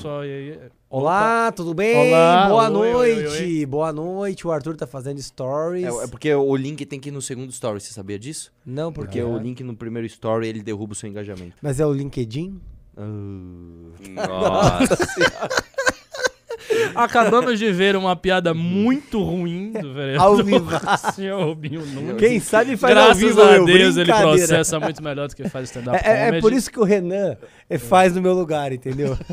pessoal. 0.00 0.24
E 0.24 0.32
aí? 0.32 0.58
Olá, 0.88 1.52
tudo 1.52 1.74
bem? 1.74 2.08
Olá, 2.08 2.48
Boa 2.48 2.70
oi, 2.70 2.94
oi, 2.94 3.14
noite. 3.14 3.28
oi, 3.28 3.58
oi. 3.58 3.66
Boa 3.66 3.92
noite. 3.92 4.46
O 4.46 4.50
Arthur 4.50 4.76
tá 4.76 4.86
fazendo 4.86 5.20
stories. 5.20 5.84
É, 5.84 6.04
é 6.04 6.06
porque 6.06 6.34
o 6.34 6.56
link 6.56 6.84
tem 6.86 6.98
que 6.98 7.10
ir 7.10 7.12
no 7.12 7.20
segundo 7.22 7.50
story, 7.50 7.80
você 7.80 7.92
sabia 7.92 8.18
disso? 8.18 8.50
Não, 8.64 8.92
Porque 8.92 9.20
porque 9.20 9.22
o 9.22 9.38
link 9.38 9.62
no 9.62 9.76
primeiro 9.76 10.06
story 10.06 10.48
ele 10.48 10.62
derruba 10.62 10.92
o 10.92 10.96
seu 10.96 11.08
engajamento. 11.08 11.56
Mas 11.60 11.78
é 11.78 11.86
o 11.86 11.92
LinkedIn? 11.92 12.60
Nossa. 14.16 14.96
Acabamos 16.94 17.58
de 17.58 17.70
ver 17.72 17.96
uma 17.96 18.14
piada 18.16 18.52
muito 18.54 19.22
ruim 19.22 19.72
do 19.72 19.88
Ao 19.88 19.94
vereador 19.94 20.44
vivo. 20.44 20.70
senhor 21.14 21.44
Rubinho 21.44 21.84
Nunes. 21.86 22.16
Quem 22.18 22.40
sabe 22.40 22.76
faz 22.76 22.96
ao 22.96 23.04
Graças 23.04 23.22
vivo, 23.22 23.40
a 23.42 23.52
meu, 23.52 23.64
Deus 23.64 23.96
ele 23.96 24.12
processa 24.12 24.78
muito 24.80 25.02
melhor 25.02 25.28
do 25.28 25.36
que 25.36 25.48
faz 25.48 25.68
stand-up 25.68 25.98
É, 26.04 26.10
é- 26.10 26.36
é 26.36 26.40
por 26.40 26.52
isso 26.52 26.70
que 26.70 26.78
o 26.80 26.84
Renan 26.84 27.36
eh, 27.68 27.78
faz 27.78 28.14
no 28.14 28.20
meu 28.22 28.34
lugar, 28.34 28.72
entendeu? 28.72 29.16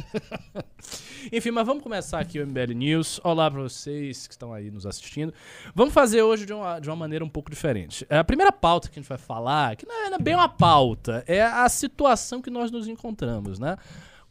Enfim, 1.32 1.52
mas 1.52 1.66
vamos 1.66 1.84
começar 1.84 2.20
aqui 2.20 2.40
o 2.40 2.48
MBL 2.48 2.74
News. 2.74 3.20
Olá 3.22 3.52
pra 3.52 3.62
vocês 3.62 4.28
que 4.28 4.34
estão 4.34 4.54
aí 4.54 4.72
nos 4.72 4.86
assistindo. 4.86 5.34
Vamos 5.76 5.94
fazer 5.94 6.22
hoje 6.22 6.46
de 6.46 6.54
uma, 6.54 6.80
de 6.80 6.90
uma 6.90 6.96
maneira 6.96 7.26
um 7.26 7.28
pouco 7.28 7.50
diferente. 7.52 8.06
É, 8.10 8.18
A 8.20 8.24
primeira 8.24 8.50
pauta 8.52 8.88
que 8.88 8.98
a 8.98 9.02
gente 9.02 9.10
vai 9.10 9.18
falar, 9.18 9.76
que 9.76 9.86
é, 9.86 10.10
não 10.10 10.16
é 10.16 10.20
bem 10.22 10.36
uma 10.36 10.48
pauta, 10.48 11.26
é 11.28 11.42
a 11.44 11.68
situação 11.68 12.42
que 12.42 12.50
nós 12.50 12.72
nos 12.72 12.88
encontramos, 12.88 13.60
né? 13.60 13.76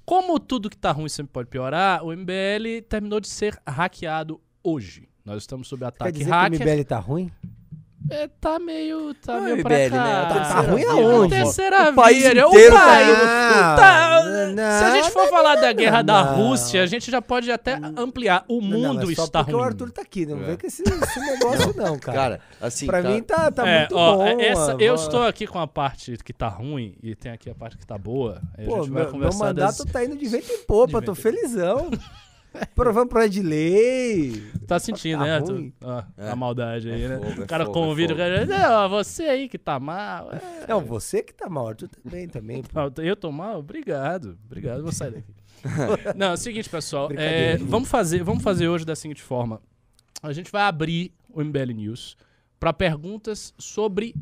Como 0.07 0.39
tudo 0.39 0.71
que 0.71 0.77
tá 0.77 0.93
ruim 0.93 1.09
sempre 1.09 1.33
pode 1.33 1.49
piorar, 1.49 2.05
o 2.05 2.13
MBL 2.17 2.83
terminou 2.89 3.19
de 3.21 3.27
ser 3.27 3.61
hackeado 3.67 4.41
hoje. 4.63 5.09
Nós 5.25 5.43
estamos 5.43 5.67
sob 5.67 5.81
Quer 5.81 5.89
ataque 5.89 6.13
dizer 6.13 6.31
hacker. 6.31 6.59
que 6.61 6.65
o 6.65 6.73
MBL 6.75 6.85
tá 6.85 6.99
ruim? 7.01 7.33
É, 8.09 8.29
tá 8.41 8.59
meio. 8.59 9.13
Tá 9.15 9.33
Não 9.41 9.47
é 9.49 9.53
meio 9.53 9.63
pra 9.65 9.75
MBL, 9.79 9.91
cá. 9.91 10.05
né? 10.05 10.23
Tá 10.23 10.35
terceira 10.35 10.73
ruim 10.73 10.85
aonde? 10.85 11.35
A 11.35 11.39
terceira 11.43 11.91
O 11.91 11.95
país 11.95 12.19
via, 12.19 12.29
inteiro 12.31 12.49
o 12.49 12.79
tá 12.79 12.85
país- 12.87 13.19
tá- 13.77 14.23
Não, 14.55 14.79
Se 14.79 14.85
a 14.85 14.91
gente 14.97 15.11
for 15.11 15.29
falar 15.29 15.57
da 15.57 15.73
guerra 15.73 16.03
da 16.03 16.25
não. 16.25 16.35
Rússia, 16.37 16.83
a 16.83 16.87
gente 16.87 17.11
já 17.11 17.21
pode 17.21 17.51
até 17.51 17.79
ampliar. 17.97 18.45
O 18.49 18.61
Não, 18.61 18.69
não, 18.69 18.95
mundo 18.95 19.11
é 19.11 19.15
só 19.15 19.25
está 19.25 19.41
porque 19.41 19.53
ruim. 19.53 19.61
o 19.63 19.65
Arthur 19.65 19.91
tá 19.91 20.03
aqui, 20.03 20.25
não 20.25 20.39
É. 20.41 20.47
vem 20.47 20.57
com 20.57 20.67
esse, 20.67 20.83
esse 20.83 21.21
negócio 21.21 21.75
não, 21.77 21.99
cara. 21.99 22.17
Cara, 22.19 22.41
assim, 22.61 22.87
pra 22.87 23.03
tá- 23.03 23.09
mim 23.09 23.23
tá, 23.23 23.51
tá 23.51 23.67
É, 23.69 23.79
muito 23.81 23.97
ó, 23.97 24.17
bom. 24.19 24.41
essa- 24.41 24.75
ó, 24.77 24.79
eu 24.79 24.95
estou 24.95 25.23
aqui 25.27 25.47
com 25.47 25.59
a 25.59 25.67
parte 25.67 26.17
que 26.25 26.33
tá 26.33 26.49
ruim 26.49 26.95
e 27.03 27.15
tem 27.17 27.33
aqui 27.33 27.51
a 27.51 27.55
parte 27.55 27.77
que 27.77 27.87
tá 27.87 27.99
boa. 27.99 28.41
Aí 28.57 28.65
a 28.65 28.69
Pô, 28.69 28.77
gente 28.83 28.91
vai 28.91 29.03
meu, 29.03 29.05
meu 29.05 29.13
conversar 29.13 29.45
mandato 29.47 29.85
das- 29.85 29.93
tá 29.93 30.05
indo 30.05 30.17
de 30.17 30.27
vento 30.29 30.51
em 30.53 30.59
popa, 30.65 31.03
tô 31.03 31.15
felizão. 31.15 31.91
Provando 32.75 33.09
projeto 33.09 33.33
de 33.33 33.43
lei. 33.43 34.43
Tá 34.67 34.79
sentindo, 34.79 35.19
Tá 35.19 35.25
né? 35.25 35.41
Tu- 35.41 35.73
ó, 35.83 36.03
É. 36.17 36.31
A 36.31 36.37
maldade 36.37 36.91
aí, 36.91 37.03
É 37.05 37.09
né? 37.09 37.17
fogo, 37.19 37.41
é 37.41 37.45
o 37.45 37.47
cara 37.47 37.65
fogo, 37.67 37.79
é 37.79 37.83
convida 37.83 38.15
o 38.15 38.17
cara. 38.17 38.45
Não, 38.47 38.89
você 38.89 39.25
aí 39.25 39.49
que 39.49 39.59
tá 39.59 39.79
mal. 39.81 40.31
é, 40.33 40.67
Não, 40.69 40.81
você 40.81 41.23
que 41.23 41.33
tá 41.33 41.49
mal, 41.49 41.69
Arthur 41.69 41.89
também, 41.89 42.29
também. 42.29 42.63
pô. 42.63 43.01
Eu 43.03 43.17
tô 43.17 43.31
mal? 43.33 43.59
Obrigado. 43.61 44.39
Obrigado, 44.47 44.83
vou 44.83 44.93
sair 44.93 45.13
daqui. 45.13 45.35
Não, 46.17 46.29
é 46.29 46.33
o 46.33 46.37
seguinte, 46.37 46.69
pessoal. 46.69 47.09
É, 47.13 47.57
vamos, 47.57 47.89
fazer, 47.89 48.23
vamos 48.23 48.43
fazer 48.43 48.69
hoje 48.69 48.85
da 48.85 48.95
seguinte 48.95 49.23
forma. 49.23 49.61
A 50.23 50.33
gente 50.33 50.51
vai 50.53 50.63
abrir 50.63 51.13
o 51.29 51.41
MBL 51.43 51.73
News 51.75 52.17
para 52.61 52.73
perguntas 52.73 53.53
sobre 53.59 54.15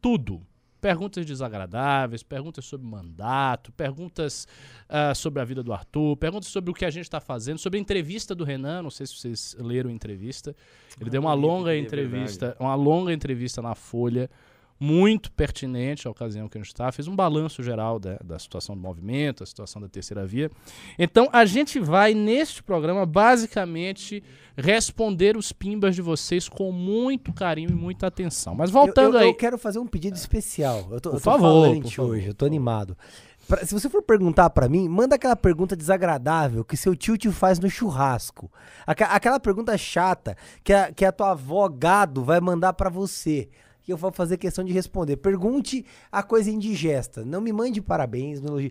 tudo. 0.00 0.40
Perguntas 0.80 1.26
desagradáveis, 1.26 2.22
perguntas 2.22 2.64
sobre 2.64 2.86
mandato, 2.86 3.72
perguntas 3.72 4.46
ah, 4.88 5.14
sobre 5.14 5.42
a 5.42 5.44
vida 5.44 5.62
do 5.62 5.72
Arthur, 5.72 6.16
perguntas 6.16 6.48
sobre 6.48 6.70
o 6.70 6.74
que 6.74 6.84
a 6.84 6.90
gente 6.90 7.04
está 7.04 7.20
fazendo, 7.20 7.58
sobre 7.58 7.78
a 7.78 7.82
entrevista 7.82 8.34
do 8.34 8.44
Renan. 8.44 8.82
Não 8.82 8.90
sei 8.90 9.06
se 9.06 9.16
vocês 9.16 9.56
leram 9.58 9.90
a 9.90 9.92
entrevista. 9.92 10.54
Ele 11.00 11.10
deu 11.10 11.20
uma 11.20 11.34
longa 11.34 11.74
é 11.74 11.78
entrevista, 11.78 12.56
uma 12.60 12.74
longa 12.74 13.12
entrevista 13.12 13.60
na 13.60 13.74
Folha 13.74 14.30
muito 14.80 15.32
pertinente 15.32 16.06
à 16.06 16.10
ocasião 16.10 16.48
que 16.48 16.56
a 16.56 16.60
gente 16.60 16.68
está, 16.68 16.90
fez 16.92 17.08
um 17.08 17.16
balanço 17.16 17.62
geral 17.62 17.98
da, 17.98 18.16
da 18.24 18.38
situação 18.38 18.76
do 18.76 18.80
movimento, 18.80 19.42
a 19.42 19.46
situação 19.46 19.82
da 19.82 19.88
terceira 19.88 20.24
via. 20.26 20.50
Então, 20.98 21.28
a 21.32 21.44
gente 21.44 21.80
vai, 21.80 22.14
neste 22.14 22.62
programa, 22.62 23.04
basicamente 23.04 24.22
responder 24.56 25.36
os 25.36 25.52
pimbas 25.52 25.94
de 25.94 26.02
vocês 26.02 26.48
com 26.48 26.70
muito 26.72 27.32
carinho 27.32 27.70
e 27.70 27.74
muita 27.74 28.06
atenção. 28.06 28.54
Mas 28.54 28.70
voltando 28.70 29.14
eu, 29.14 29.20
eu, 29.20 29.26
aí. 29.26 29.26
eu 29.28 29.34
quero 29.34 29.58
fazer 29.58 29.78
um 29.78 29.86
pedido 29.86 30.16
especial. 30.16 30.88
Eu 30.90 31.00
tô, 31.00 31.10
Por 31.10 31.16
eu 31.16 31.20
tô 31.20 31.30
favor, 31.30 31.40
falante 31.66 31.96
favor, 31.96 32.10
hoje, 32.12 32.26
eu 32.28 32.34
tô 32.34 32.44
animado. 32.46 32.96
Pra- 33.46 33.64
se 33.64 33.72
você 33.72 33.88
for 33.88 34.02
perguntar 34.02 34.50
pra 34.50 34.68
mim, 34.68 34.88
manda 34.88 35.14
aquela 35.14 35.34
pergunta 35.36 35.74
desagradável 35.74 36.64
que 36.64 36.76
seu 36.76 36.94
tio 36.94 37.16
te 37.16 37.30
faz 37.30 37.58
no 37.58 37.70
churrasco. 37.70 38.50
Aca- 38.86 39.06
aquela 39.06 39.40
pergunta 39.40 39.76
chata 39.78 40.36
que 40.62 40.72
a, 40.72 40.92
que 40.92 41.04
a 41.04 41.12
tua 41.12 41.30
avó 41.30 41.66
gado 41.68 42.22
vai 42.22 42.40
mandar 42.40 42.72
pra 42.74 42.90
você. 42.90 43.48
Que 43.88 43.92
eu 43.94 43.96
vou 43.96 44.12
fazer 44.12 44.36
questão 44.36 44.62
de 44.62 44.70
responder. 44.70 45.16
Pergunte 45.16 45.82
a 46.12 46.22
coisa 46.22 46.50
indigesta. 46.50 47.24
Não 47.24 47.40
me 47.40 47.50
mande 47.54 47.80
parabéns, 47.80 48.38
elogio. 48.44 48.70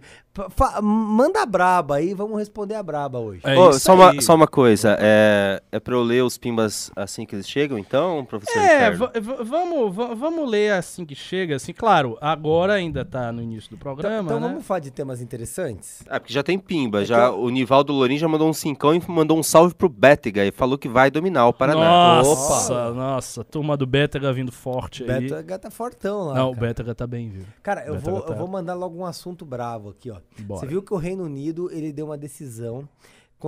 Manda 0.84 1.42
a 1.42 1.46
braba 1.48 1.96
aí, 1.96 2.14
vamos 2.14 2.38
responder 2.38 2.76
a 2.76 2.84
braba 2.84 3.18
hoje. 3.18 3.42
É 3.44 3.56
isso 3.70 3.80
só, 3.80 3.94
aí. 3.94 3.98
uma, 3.98 4.22
só 4.22 4.36
uma 4.36 4.46
coisa, 4.48 4.96
é, 5.00 5.60
é 5.72 5.80
pra 5.80 5.96
eu 5.96 6.04
ler 6.04 6.24
os 6.24 6.38
pimbas 6.38 6.92
assim 6.96 7.26
que 7.26 7.34
eles 7.36 7.50
chegam, 7.50 7.80
então, 7.80 8.24
professor 8.26 8.60
É, 8.60 8.92
vamos, 8.92 9.96
va- 9.96 10.14
vamos 10.14 10.48
ler 10.48 10.74
assim 10.74 11.04
que 11.04 11.16
chega, 11.16 11.56
assim, 11.56 11.74
claro, 11.74 12.16
agora 12.22 12.74
ainda 12.74 13.04
tá 13.04 13.32
no 13.32 13.42
início 13.42 13.72
do 13.72 13.76
Então, 13.76 13.96
programa, 13.96 14.22
então 14.28 14.40
né? 14.40 14.48
vamos 14.48 14.64
falar 14.64 14.82
de 14.82 14.92
temas 14.92 15.20
interessantes? 15.20 16.04
Ah, 16.08 16.20
porque 16.20 16.32
já 16.32 16.44
tem 16.44 16.60
pimba, 16.60 17.04
já, 17.04 17.32
o 17.32 17.50
Nivaldo 17.50 17.92
Lourinho 17.92 18.20
já 18.20 18.28
mandou 18.28 18.48
um 18.48 18.54
cincão 18.54 18.94
e 18.94 19.02
mandou 19.08 19.40
um 19.40 19.42
salve 19.44 19.74
pro 19.74 19.90
Bétega 19.90 20.46
e 20.46 20.52
falou 20.52 20.78
que 20.78 20.88
vai 20.88 21.10
dominar 21.10 21.48
o 21.48 21.54
Paraná. 21.54 22.22
Nossa, 22.22 22.92
nossa, 22.94 23.44
turma 23.44 23.76
do 23.76 23.88
Bétega 23.88 24.32
vindo 24.32 24.52
forte 24.52 25.07
aí. 25.16 25.44
Beto 25.44 25.60
tá 25.60 25.70
fortão 25.72 26.26
lá. 26.28 26.36
Não, 26.36 26.50
o 26.50 26.54
cara. 26.54 26.68
Bétega 26.68 26.96
tá 26.96 27.08
bem, 27.08 27.30
viu? 27.30 27.46
Cara, 27.64 27.86
eu 27.86 27.96
Beto 27.96 28.10
vou, 28.12 28.22
tá- 28.22 28.34
eu 28.34 28.38
vou 28.38 28.48
mandar 28.48 28.74
logo 28.74 28.98
um 28.98 29.06
assunto 29.06 29.46
bravo 29.46 29.90
aqui, 29.90 30.10
ó. 30.12 30.20
Bora. 30.42 30.60
Você 30.62 30.68
viu 30.68 30.82
que 30.82 30.94
o 30.94 30.98
Reino 30.98 31.24
Unido 31.24 31.70
ele 31.72 31.92
deu 31.94 32.06
uma 32.08 32.18
decisão 32.18 32.88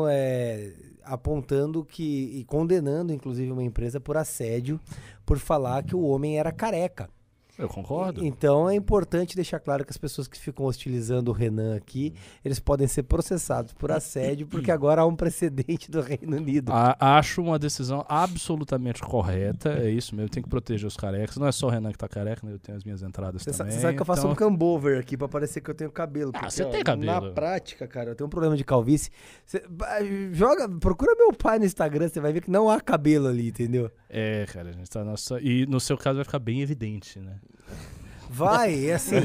é, 0.07 0.71
apontando 1.03 1.83
que 1.83 2.39
e 2.39 2.43
condenando, 2.45 3.11
inclusive, 3.13 3.51
uma 3.51 3.63
empresa 3.63 3.99
por 3.99 4.17
assédio 4.17 4.79
por 5.25 5.37
falar 5.39 5.83
que 5.83 5.95
o 5.95 6.01
homem 6.03 6.37
era 6.39 6.51
careca. 6.51 7.09
Eu 7.59 7.67
concordo. 7.67 8.25
Então 8.25 8.69
é 8.69 8.75
importante 8.75 9.35
deixar 9.35 9.59
claro 9.59 9.83
que 9.85 9.91
as 9.91 9.97
pessoas 9.97 10.27
que 10.27 10.37
ficam 10.39 10.65
hostilizando 10.65 11.29
o 11.29 11.33
Renan 11.33 11.75
aqui, 11.75 12.13
eles 12.43 12.59
podem 12.59 12.87
ser 12.87 13.03
processados 13.03 13.73
por 13.73 13.91
assédio, 13.91 14.47
porque 14.47 14.71
agora 14.71 15.01
há 15.01 15.05
um 15.05 15.15
precedente 15.15 15.91
do 15.91 16.01
Reino 16.01 16.37
Unido. 16.37 16.71
A- 16.71 16.95
acho 17.17 17.41
uma 17.41 17.59
decisão 17.59 18.05
absolutamente 18.07 19.01
correta. 19.01 19.69
É 19.73 19.89
isso 19.89 20.15
mesmo, 20.15 20.29
tem 20.29 20.41
que 20.41 20.49
proteger 20.49 20.87
os 20.87 20.95
carecas. 20.95 21.37
Não 21.37 21.47
é 21.47 21.51
só 21.51 21.67
o 21.67 21.69
Renan 21.69 21.91
que 21.91 21.97
tá 21.97 22.07
careca, 22.07 22.45
né? 22.47 22.53
Eu 22.53 22.59
tenho 22.59 22.77
as 22.77 22.83
minhas 22.83 23.03
entradas 23.03 23.41
Você 23.43 23.51
também. 23.51 23.73
você 23.73 23.81
sabe 23.81 23.95
que 23.95 24.01
eu 24.01 24.05
faço 24.05 24.21
então- 24.21 24.31
um 24.31 24.35
cambover 24.35 24.99
aqui 24.99 25.17
pra 25.17 25.27
parecer 25.27 25.61
que 25.61 25.69
eu 25.69 25.75
tenho 25.75 25.91
cabelo. 25.91 26.31
Ah, 26.33 26.39
porque, 26.39 26.51
você 26.51 26.63
ó, 26.63 26.69
tem 26.69 26.83
cabelo. 26.83 27.11
Na 27.11 27.31
prática, 27.33 27.87
cara, 27.87 28.11
eu 28.11 28.15
tenho 28.15 28.27
um 28.27 28.29
problema 28.29 28.55
de 28.55 28.63
calvície. 28.63 29.11
Você- 29.45 29.63
joga, 30.31 30.69
procura 30.79 31.13
meu 31.15 31.33
pai 31.33 31.59
no 31.59 31.65
Instagram, 31.65 32.07
você 32.07 32.19
vai 32.19 32.31
ver 32.31 32.41
que 32.41 32.49
não 32.51 32.69
há 32.69 32.79
cabelo 32.79 33.27
ali, 33.27 33.49
entendeu? 33.49 33.91
É, 34.09 34.45
cara, 34.51 34.69
a 34.69 34.71
gente 34.71 34.89
tá 34.89 35.03
nossa... 35.03 35.39
E 35.39 35.65
no 35.65 35.79
seu 35.79 35.97
caso 35.97 36.15
vai 36.15 36.25
ficar 36.25 36.39
bem 36.39 36.61
evidente, 36.61 37.19
né? 37.19 37.35
Vai, 38.31 38.89
é 38.89 38.93
assim. 38.93 39.15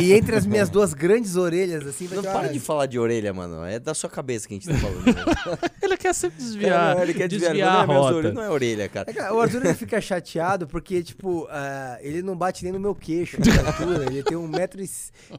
e, 0.00 0.04
e 0.04 0.12
entre 0.12 0.36
as 0.36 0.46
minhas 0.46 0.70
duas 0.70 0.94
grandes 0.94 1.34
orelhas, 1.34 1.84
assim, 1.84 2.06
vai 2.06 2.16
Não 2.18 2.22
para 2.22 2.48
de 2.48 2.60
falar 2.60 2.86
de 2.86 2.98
orelha, 3.00 3.34
mano. 3.34 3.64
É 3.64 3.80
da 3.80 3.92
sua 3.94 4.08
cabeça 4.08 4.46
que 4.46 4.54
a 4.54 4.56
gente 4.56 4.68
tá 4.68 4.76
falando. 4.76 5.04
né? 5.04 5.68
Ele 5.82 5.96
quer 5.96 6.14
sempre 6.14 6.38
desviar, 6.38 6.94
Não, 6.94 7.02
ele 7.02 7.14
quer 7.14 7.26
desviar, 7.28 7.50
desviar 7.52 7.72
não, 7.72 7.80
a 7.80 7.82
é 7.82 7.86
minhas 7.86 8.00
rota. 8.00 8.14
orelhas, 8.14 8.34
não 8.34 8.42
é 8.42 8.50
orelha, 8.50 8.88
cara. 8.88 9.10
É 9.10 9.12
que 9.12 9.20
O 9.20 9.40
Arthur 9.40 9.64
ele 9.64 9.74
fica 9.74 10.00
chateado 10.00 10.66
porque, 10.68 11.02
tipo, 11.02 11.46
ah, 11.50 11.98
ele 12.00 12.22
não 12.22 12.36
bate 12.36 12.62
nem 12.62 12.72
no 12.72 12.78
meu 12.80 12.94
queixo 12.94 13.40
de 13.40 13.50
altura. 13.50 14.04
Ele 14.06 14.22
tem 14.22 14.36
um 14.36 14.46
metro 14.46 14.80
e, 14.80 14.88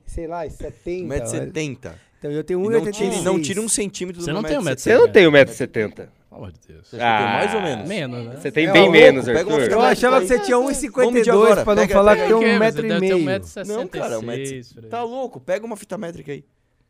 sei 0.05 0.27
lá, 0.27 0.45
e 0.45 0.51
70. 0.51 1.07
1,70m. 1.25 1.93
Então 2.19 2.31
eu 2.31 2.43
tenho 2.43 2.59
Não 2.59 2.91
tire, 2.91 3.09
1,86. 3.09 3.23
não 3.23 3.41
tire 3.41 3.59
um 3.59 3.69
centímetro 3.69 4.21
Você 4.21 4.29
do 4.31 4.33
não 4.33 4.41
meu 4.41 4.49
tem 4.49 4.59
um 4.59 4.61
metro 4.61 4.89
e 4.89 4.93
metro 4.93 5.07
e 5.07 5.23
Você 5.23 5.29
não 5.31 5.53
tem 5.53 5.67
1,70m. 5.71 6.07
Pelo 6.35 6.45
amor 6.45 6.51
de 6.51 6.59
Deus. 6.67 6.87
Você 6.87 6.95
eu 6.97 6.99
tenho 6.99 7.29
mais 7.29 7.53
ou 7.55 7.61
menos? 7.61 7.87
Menos, 7.87 8.25
né? 8.25 8.35
Você 8.35 8.51
tem 8.51 8.67
É, 8.67 8.71
bem 8.71 8.87
ó, 8.87 8.91
menos, 8.91 9.25
louco, 9.25 9.39
pega 9.39 9.49
uma 9.49 9.59
Arthur. 9.61 9.71
Eu 9.71 9.81
achava 9.81 10.21
que 10.21 10.27
você 10.27 10.39
tinha 10.39 10.57
Vamos 10.57 10.77
medir 10.79 10.91
1,52 10.91 11.29
agora, 11.31 11.63
pra 11.63 11.75
não 11.75 11.81
pega- 11.83 11.93
falar 11.93 12.11
pega 12.15 12.27
que 12.27 12.33
tem 12.33 12.39
Que, 12.39 12.45
um 12.45 12.59
mas 12.59 12.75
metro 12.75 12.85
e 12.85 12.99
meio. 12.99 13.17
1,66m. 13.17 13.67
Não, 13.67 13.87
cara, 13.87 14.19
um 14.19 14.21
metro-. 14.21 14.89
Tá 14.89 15.03
louco? 15.03 15.39
Pega 15.39 15.65
uma 15.65 15.77
fita 15.77 15.97
métrica 15.97 16.31
aí. 16.31 16.43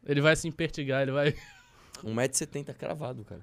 Ele 0.08 0.22
vai 0.22 0.36
se 0.36 0.48
impertigar, 0.48 1.02
ele 1.04 1.12
vai... 1.12 1.36
1,70m 2.04 2.74
cravado, 2.74 3.24
cara. 3.24 3.42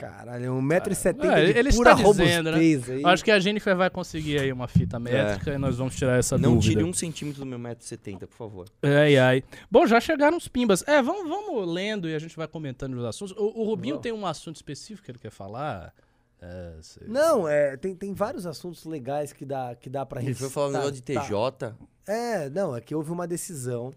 Caralho, 0.00 0.54
1,70m 0.54 1.24
É, 1.24 1.44
de 1.52 1.58
ele 1.58 1.72
pura 1.72 1.92
está 1.92 2.02
dizendo, 2.02 2.50
né? 2.52 2.58
aí. 2.58 3.02
Acho 3.04 3.24
que 3.24 3.30
a 3.30 3.38
Jennifer 3.38 3.76
vai 3.76 3.88
conseguir 3.88 4.38
aí 4.40 4.52
uma 4.52 4.68
fita 4.68 4.98
métrica 4.98 5.52
e 5.54 5.58
nós 5.58 5.76
vamos 5.78 5.94
tirar 5.96 6.18
essa 6.18 6.36
não 6.36 6.54
dúvida. 6.54 6.72
tire 6.74 6.84
um 6.84 6.92
centímetro 6.92 7.40
do 7.40 7.46
meu 7.46 7.58
1,70m, 7.58 8.26
por 8.26 8.36
favor. 8.36 8.66
Ai, 8.82 9.16
ai. 9.16 9.42
Bom, 9.70 9.86
já 9.86 10.00
chegaram 10.00 10.36
os 10.36 10.48
pimbas. 10.48 10.82
É, 10.86 11.00
vamos, 11.00 11.28
vamos 11.28 11.72
lendo 11.72 12.08
e 12.08 12.14
a 12.14 12.18
gente 12.18 12.36
vai 12.36 12.46
comentando 12.48 12.94
os 12.94 13.04
assuntos. 13.04 13.34
O, 13.36 13.60
o 13.60 13.64
Rubinho 13.64 13.98
tem 13.98 14.12
um 14.12 14.26
assunto 14.26 14.56
específico 14.56 15.04
que 15.04 15.10
ele 15.12 15.18
quer 15.18 15.30
falar? 15.30 15.92
É, 16.40 16.72
sei- 16.82 17.08
Não, 17.08 17.48
é, 17.48 17.76
tem, 17.76 17.94
tem 17.96 18.12
vários 18.12 18.46
assuntos 18.46 18.84
legais 18.84 19.32
que 19.32 19.44
dá, 19.44 19.74
que 19.74 19.88
dá 19.90 20.04
pra 20.06 20.22
Ele 20.22 20.34
foi 20.34 20.48
falar 20.50 20.68
um 20.68 20.72
tá- 20.72 20.78
negócio 20.78 20.94
de 21.02 21.02
tá- 21.14 21.20
TJ. 21.22 21.74
É, 22.06 22.48
não, 22.50 22.74
é 22.76 22.80
que 22.80 22.94
houve 22.94 23.10
uma 23.10 23.26
decisão 23.26 23.92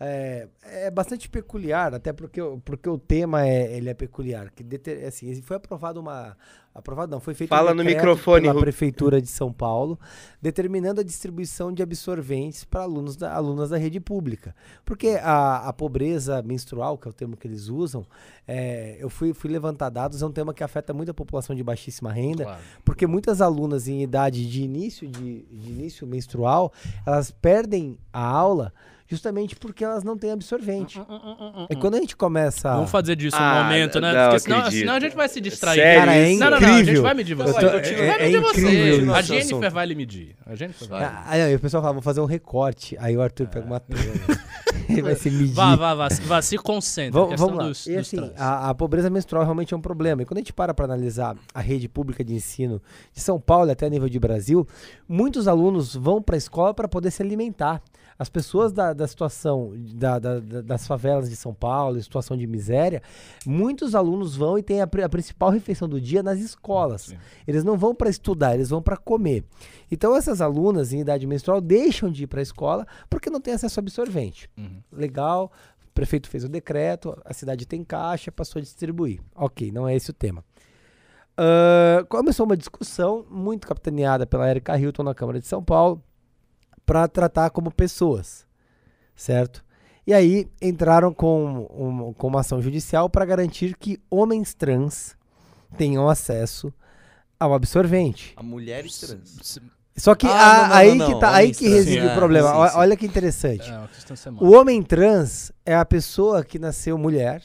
é, 0.00 0.48
é 0.62 0.90
bastante 0.90 1.28
peculiar, 1.28 1.94
até 1.94 2.10
porque, 2.12 2.40
o- 2.40 2.58
porque 2.64 2.88
o 2.88 2.96
tema 2.98 3.46
é, 3.46 3.76
ele 3.76 3.90
é 3.90 3.94
peculiar. 3.94 4.50
Que 4.50 4.62
deter- 4.64 5.06
assim, 5.06 5.40
foi 5.42 5.56
aprovado 5.58 6.00
uma. 6.00 6.36
Aprovado 6.72 7.10
não, 7.10 7.18
foi 7.20 7.34
feito 7.34 7.50
Fala 7.50 7.72
um 7.72 7.74
no 7.74 7.82
microfone, 7.84 8.46
pela 8.46 8.60
Prefeitura 8.60 9.20
de 9.20 9.26
São 9.26 9.52
Paulo, 9.52 9.98
determinando 10.40 11.00
a 11.00 11.04
distribuição 11.04 11.72
de 11.72 11.82
absorventes 11.82 12.62
para 12.62 12.82
alunos 12.82 13.16
da, 13.16 13.34
alunas 13.34 13.70
da 13.70 13.76
rede 13.76 13.98
pública. 13.98 14.54
Porque 14.84 15.18
a, 15.20 15.68
a 15.68 15.72
pobreza 15.72 16.40
menstrual, 16.42 16.96
que 16.96 17.08
é 17.08 17.10
o 17.10 17.12
termo 17.12 17.36
que 17.36 17.46
eles 17.48 17.66
usam, 17.68 18.06
é, 18.46 18.96
eu 19.00 19.10
fui, 19.10 19.34
fui 19.34 19.50
levantar 19.50 19.90
dados, 19.90 20.22
é 20.22 20.26
um 20.26 20.30
tema 20.30 20.54
que 20.54 20.62
afeta 20.62 20.94
muito 20.94 21.10
a 21.10 21.14
população 21.14 21.56
de 21.56 21.62
baixíssima 21.64 22.12
renda. 22.12 22.44
Claro. 22.44 22.62
Porque 22.84 23.04
muitas 23.04 23.40
alunas 23.40 23.88
em 23.88 24.02
idade 24.02 24.48
de 24.48 24.62
início 24.62 25.08
de, 25.08 25.42
de 25.42 25.70
início 25.70 26.06
menstrual, 26.06 26.72
elas 27.04 27.32
perdem 27.32 27.98
a 28.12 28.24
aula 28.24 28.72
justamente 29.10 29.56
porque 29.56 29.84
elas 29.84 30.04
não 30.04 30.16
têm 30.16 30.30
absorvente. 30.30 31.00
E 31.68 31.74
quando 31.76 31.96
a 31.96 31.98
gente 31.98 32.16
começa. 32.16 32.72
Vamos 32.72 32.90
fazer 32.90 33.16
disso 33.16 33.36
um 33.36 33.40
Ah, 33.40 33.64
momento, 33.64 34.00
né? 34.00 34.12
não 34.12 34.24
Porque 34.26 34.38
senão, 34.38 34.70
senão 34.70 34.94
a 34.94 35.00
gente 35.00 35.16
vai 35.16 35.28
se 35.28 35.40
distrair. 35.40 35.80
Sério 35.80 36.00
Cara, 36.00 36.14
é? 36.16 36.34
Não, 36.36 36.50
não, 36.50 36.60
não, 36.60 36.68
a 36.76 36.82
gente 36.84 37.00
vai 37.00 37.14
medir 37.14 37.34
você. 37.34 37.52
Tô- 37.52 37.60
vai 37.60 37.76
é- 37.78 38.22
medir 38.22 38.36
é 38.36 38.40
você. 38.40 38.60
incrível 38.60 39.14
A. 39.14 39.22
Jennifer 39.22 39.70
vai 39.72 39.86
lhe 39.86 39.94
medir. 39.96 40.36
A 40.46 40.54
Jennifer 40.54 40.88
vai. 40.88 41.02
Ah, 41.04 41.24
aí 41.26 41.54
o 41.54 41.58
pessoal 41.60 41.82
fala, 41.82 41.92
vou 41.92 42.02
fazer 42.02 42.20
um 42.20 42.24
recorte. 42.26 42.96
Aí 43.00 43.16
o 43.16 43.20
Arthur 43.22 43.48
pega 43.48 43.66
uma 43.66 43.80
tela. 43.80 44.00
Vai 45.02 45.14
se 45.14 45.30
medir. 45.30 45.52
Vá, 45.54 45.76
vá, 45.76 45.94
vá, 45.94 46.08
vá, 46.26 46.42
se 46.42 46.56
concentra. 46.58 47.20
Vamos, 47.20 47.40
vamos 47.40 47.56
lá. 47.56 47.68
dos- 47.68 47.86
e 47.86 47.96
dos 47.96 48.00
assim, 48.06 48.32
a, 48.36 48.70
a 48.70 48.74
pobreza 48.74 49.08
menstrual 49.10 49.44
realmente 49.44 49.72
é 49.72 49.76
um 49.76 49.80
problema. 49.80 50.22
E 50.22 50.24
quando 50.24 50.38
a 50.38 50.40
gente 50.40 50.52
para 50.52 50.72
para 50.74 50.84
analisar 50.84 51.36
a 51.54 51.60
rede 51.60 51.88
pública 51.88 52.22
de 52.24 52.34
ensino 52.34 52.80
de 53.12 53.20
São 53.20 53.40
Paulo 53.40 53.70
até 53.70 53.86
a 53.86 53.90
nível 53.90 54.08
de 54.08 54.18
Brasil, 54.18 54.66
muitos 55.08 55.46
alunos 55.48 55.94
vão 55.94 56.20
para 56.22 56.36
a 56.36 56.38
escola 56.38 56.74
para 56.74 56.88
poder 56.88 57.10
se 57.10 57.22
alimentar. 57.22 57.82
As 58.18 58.28
pessoas 58.28 58.70
da, 58.70 58.92
da 58.92 59.08
situação 59.08 59.72
da- 59.94 60.18
da- 60.18 60.40
da- 60.40 60.60
das 60.60 60.86
favelas 60.86 61.30
de 61.30 61.36
São 61.36 61.54
Paulo, 61.54 61.96
em 61.96 62.02
situação 62.02 62.36
de 62.36 62.46
miséria, 62.46 63.02
muitos 63.46 63.94
alunos 63.94 64.36
vão 64.36 64.58
e 64.58 64.62
têm 64.62 64.82
a, 64.82 64.84
a 64.84 65.08
principal 65.08 65.48
refeição 65.48 65.88
do 65.88 65.98
dia 65.98 66.22
nas 66.22 66.38
escolas. 66.38 67.02
Sim. 67.02 67.16
Eles 67.46 67.64
não 67.64 67.78
vão 67.78 67.94
para 67.94 68.10
estudar, 68.10 68.54
eles 68.54 68.68
vão 68.68 68.82
para 68.82 68.98
comer. 68.98 69.42
Então 69.90 70.14
essas 70.14 70.42
alunas 70.42 70.92
em 70.92 71.00
idade 71.00 71.26
menstrual 71.26 71.62
deixam 71.62 72.10
de 72.10 72.24
ir 72.24 72.26
para 72.26 72.40
a 72.40 72.42
escola 72.42 72.86
porque 73.08 73.30
não 73.30 73.40
têm 73.40 73.54
acesso 73.54 73.80
a 73.80 73.82
absorvente. 73.82 74.50
Uhum. 74.58 74.79
Legal, 74.92 75.50
o 75.86 75.92
prefeito 75.92 76.28
fez 76.28 76.44
o 76.44 76.48
decreto, 76.48 77.20
a 77.24 77.32
cidade 77.34 77.66
tem 77.66 77.82
caixa, 77.84 78.30
passou 78.32 78.58
a 78.60 78.62
distribuir. 78.62 79.20
Ok, 79.34 79.70
não 79.72 79.86
é 79.88 79.94
esse 79.94 80.10
o 80.10 80.14
tema. 80.14 80.44
Ah, 81.36 82.04
começou 82.08 82.44
uma 82.46 82.56
discussão 82.56 83.24
muito 83.30 83.66
capitaneada 83.66 84.26
pela 84.26 84.48
Erika 84.50 84.78
Hilton 84.78 85.02
na 85.02 85.14
Câmara 85.14 85.40
de 85.40 85.46
São 85.46 85.62
Paulo 85.62 86.02
para 86.84 87.06
tratar 87.08 87.50
como 87.50 87.70
pessoas, 87.72 88.46
certo? 89.14 89.64
E 90.06 90.12
aí 90.12 90.48
entraram 90.60 91.14
com, 91.14 91.66
um- 91.70 92.12
com 92.14 92.26
uma 92.26 92.40
ação 92.40 92.60
judicial 92.60 93.08
para 93.08 93.24
garantir 93.24 93.76
que 93.76 93.98
homens 94.10 94.54
trans 94.54 95.16
tenham 95.78 96.08
acesso 96.08 96.72
ao 97.38 97.54
absorvente. 97.54 98.32
A 98.36 98.42
mulheres 98.42 98.98
trans. 98.98 99.58
Só 100.00 100.14
que 100.14 100.26
Ah, 100.26 100.30
a- 100.30 100.62
não, 100.62 100.68
não, 100.68 100.76
aí 100.76 100.94
não, 100.94 101.06
que 101.14 101.20
tá, 101.20 101.34
aí 101.34 101.50
que 101.52 101.58
trans, 101.64 101.72
reside 101.72 102.00
sim, 102.00 102.06
o 102.06 102.10
é, 102.10 102.14
problema. 102.14 102.48
sim, 102.66 102.72
sim. 102.72 102.78
Olha 102.78 102.96
que 102.96 103.06
interessante. 103.06 103.70
É 103.70 104.16
semântica. 104.16 104.44
O 104.50 104.58
homem 104.58 104.82
trans 104.82 105.52
é 105.64 105.74
a 105.74 105.84
pessoa 105.84 106.42
que 106.42 106.58
nasceu 106.58 106.96
mulher 106.96 107.42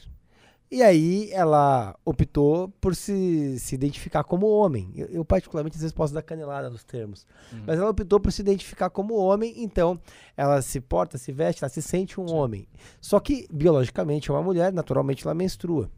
e 0.70 0.82
aí 0.82 1.30
ela 1.32 1.94
optou 2.04 2.68
por 2.80 2.96
se, 2.96 3.58
se 3.60 3.74
identificar 3.74 4.24
como 4.24 4.46
homem. 4.48 4.90
Eu, 4.96 5.06
eu, 5.08 5.24
particularmente, 5.24 5.76
às 5.76 5.82
vezes 5.82 5.92
posso 5.94 6.12
dar 6.14 6.22
canelada 6.22 6.68
nos 6.70 6.82
termos. 6.82 7.26
Uhum. 7.52 7.62
Mas 7.66 7.78
ela 7.78 7.90
optou 7.90 8.18
por 8.18 8.32
se 8.32 8.40
identificar 8.42 8.90
como 8.90 9.14
homem, 9.14 9.54
então 9.58 10.00
ela 10.36 10.60
se 10.62 10.80
porta, 10.80 11.18
se 11.18 11.30
veste, 11.32 11.62
ela 11.62 11.68
se 11.70 11.82
sente 11.82 12.20
um 12.20 12.32
homem. 12.34 12.66
Só 13.00 13.20
que, 13.20 13.46
biologicamente, 13.52 14.30
é 14.30 14.34
uma 14.34 14.42
mulher, 14.42 14.72
naturalmente 14.72 15.24
ela 15.24 15.34
menstrua. 15.34 15.88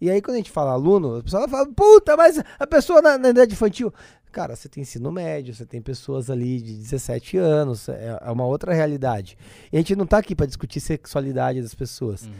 E 0.00 0.10
aí, 0.10 0.22
quando 0.22 0.34
a 0.34 0.38
gente 0.38 0.50
fala 0.50 0.72
aluno, 0.72 1.16
a 1.16 1.22
pessoa 1.22 1.48
fala, 1.48 1.66
puta, 1.74 2.16
mas 2.16 2.42
a 2.58 2.66
pessoa 2.66 3.02
na, 3.02 3.18
na 3.18 3.30
idade 3.30 3.52
infantil. 3.52 3.92
Cara, 4.30 4.54
você 4.54 4.68
tem 4.68 4.82
ensino 4.82 5.10
médio, 5.10 5.54
você 5.54 5.64
tem 5.64 5.80
pessoas 5.80 6.30
ali 6.30 6.60
de 6.60 6.74
17 6.76 7.38
anos, 7.38 7.88
é, 7.88 8.18
é 8.20 8.30
uma 8.30 8.44
outra 8.46 8.72
realidade. 8.74 9.36
E 9.72 9.76
a 9.76 9.80
gente 9.80 9.96
não 9.96 10.06
tá 10.06 10.18
aqui 10.18 10.34
para 10.34 10.46
discutir 10.46 10.80
sexualidade 10.80 11.62
das 11.62 11.74
pessoas. 11.74 12.24
Uhum. 12.24 12.32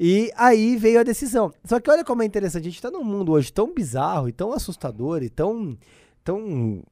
E 0.00 0.32
aí 0.36 0.76
veio 0.76 1.00
a 1.00 1.02
decisão. 1.02 1.52
Só 1.64 1.78
que 1.80 1.90
olha 1.90 2.04
como 2.04 2.22
é 2.22 2.26
interessante, 2.26 2.62
a 2.62 2.70
gente 2.70 2.80
tá 2.82 2.90
num 2.90 3.04
mundo 3.04 3.32
hoje 3.32 3.52
tão 3.52 3.72
bizarro 3.74 4.28
e 4.28 4.32
tão 4.32 4.52
assustador 4.52 5.22
e 5.22 5.28
tão, 5.28 5.76
tão 6.24 6.82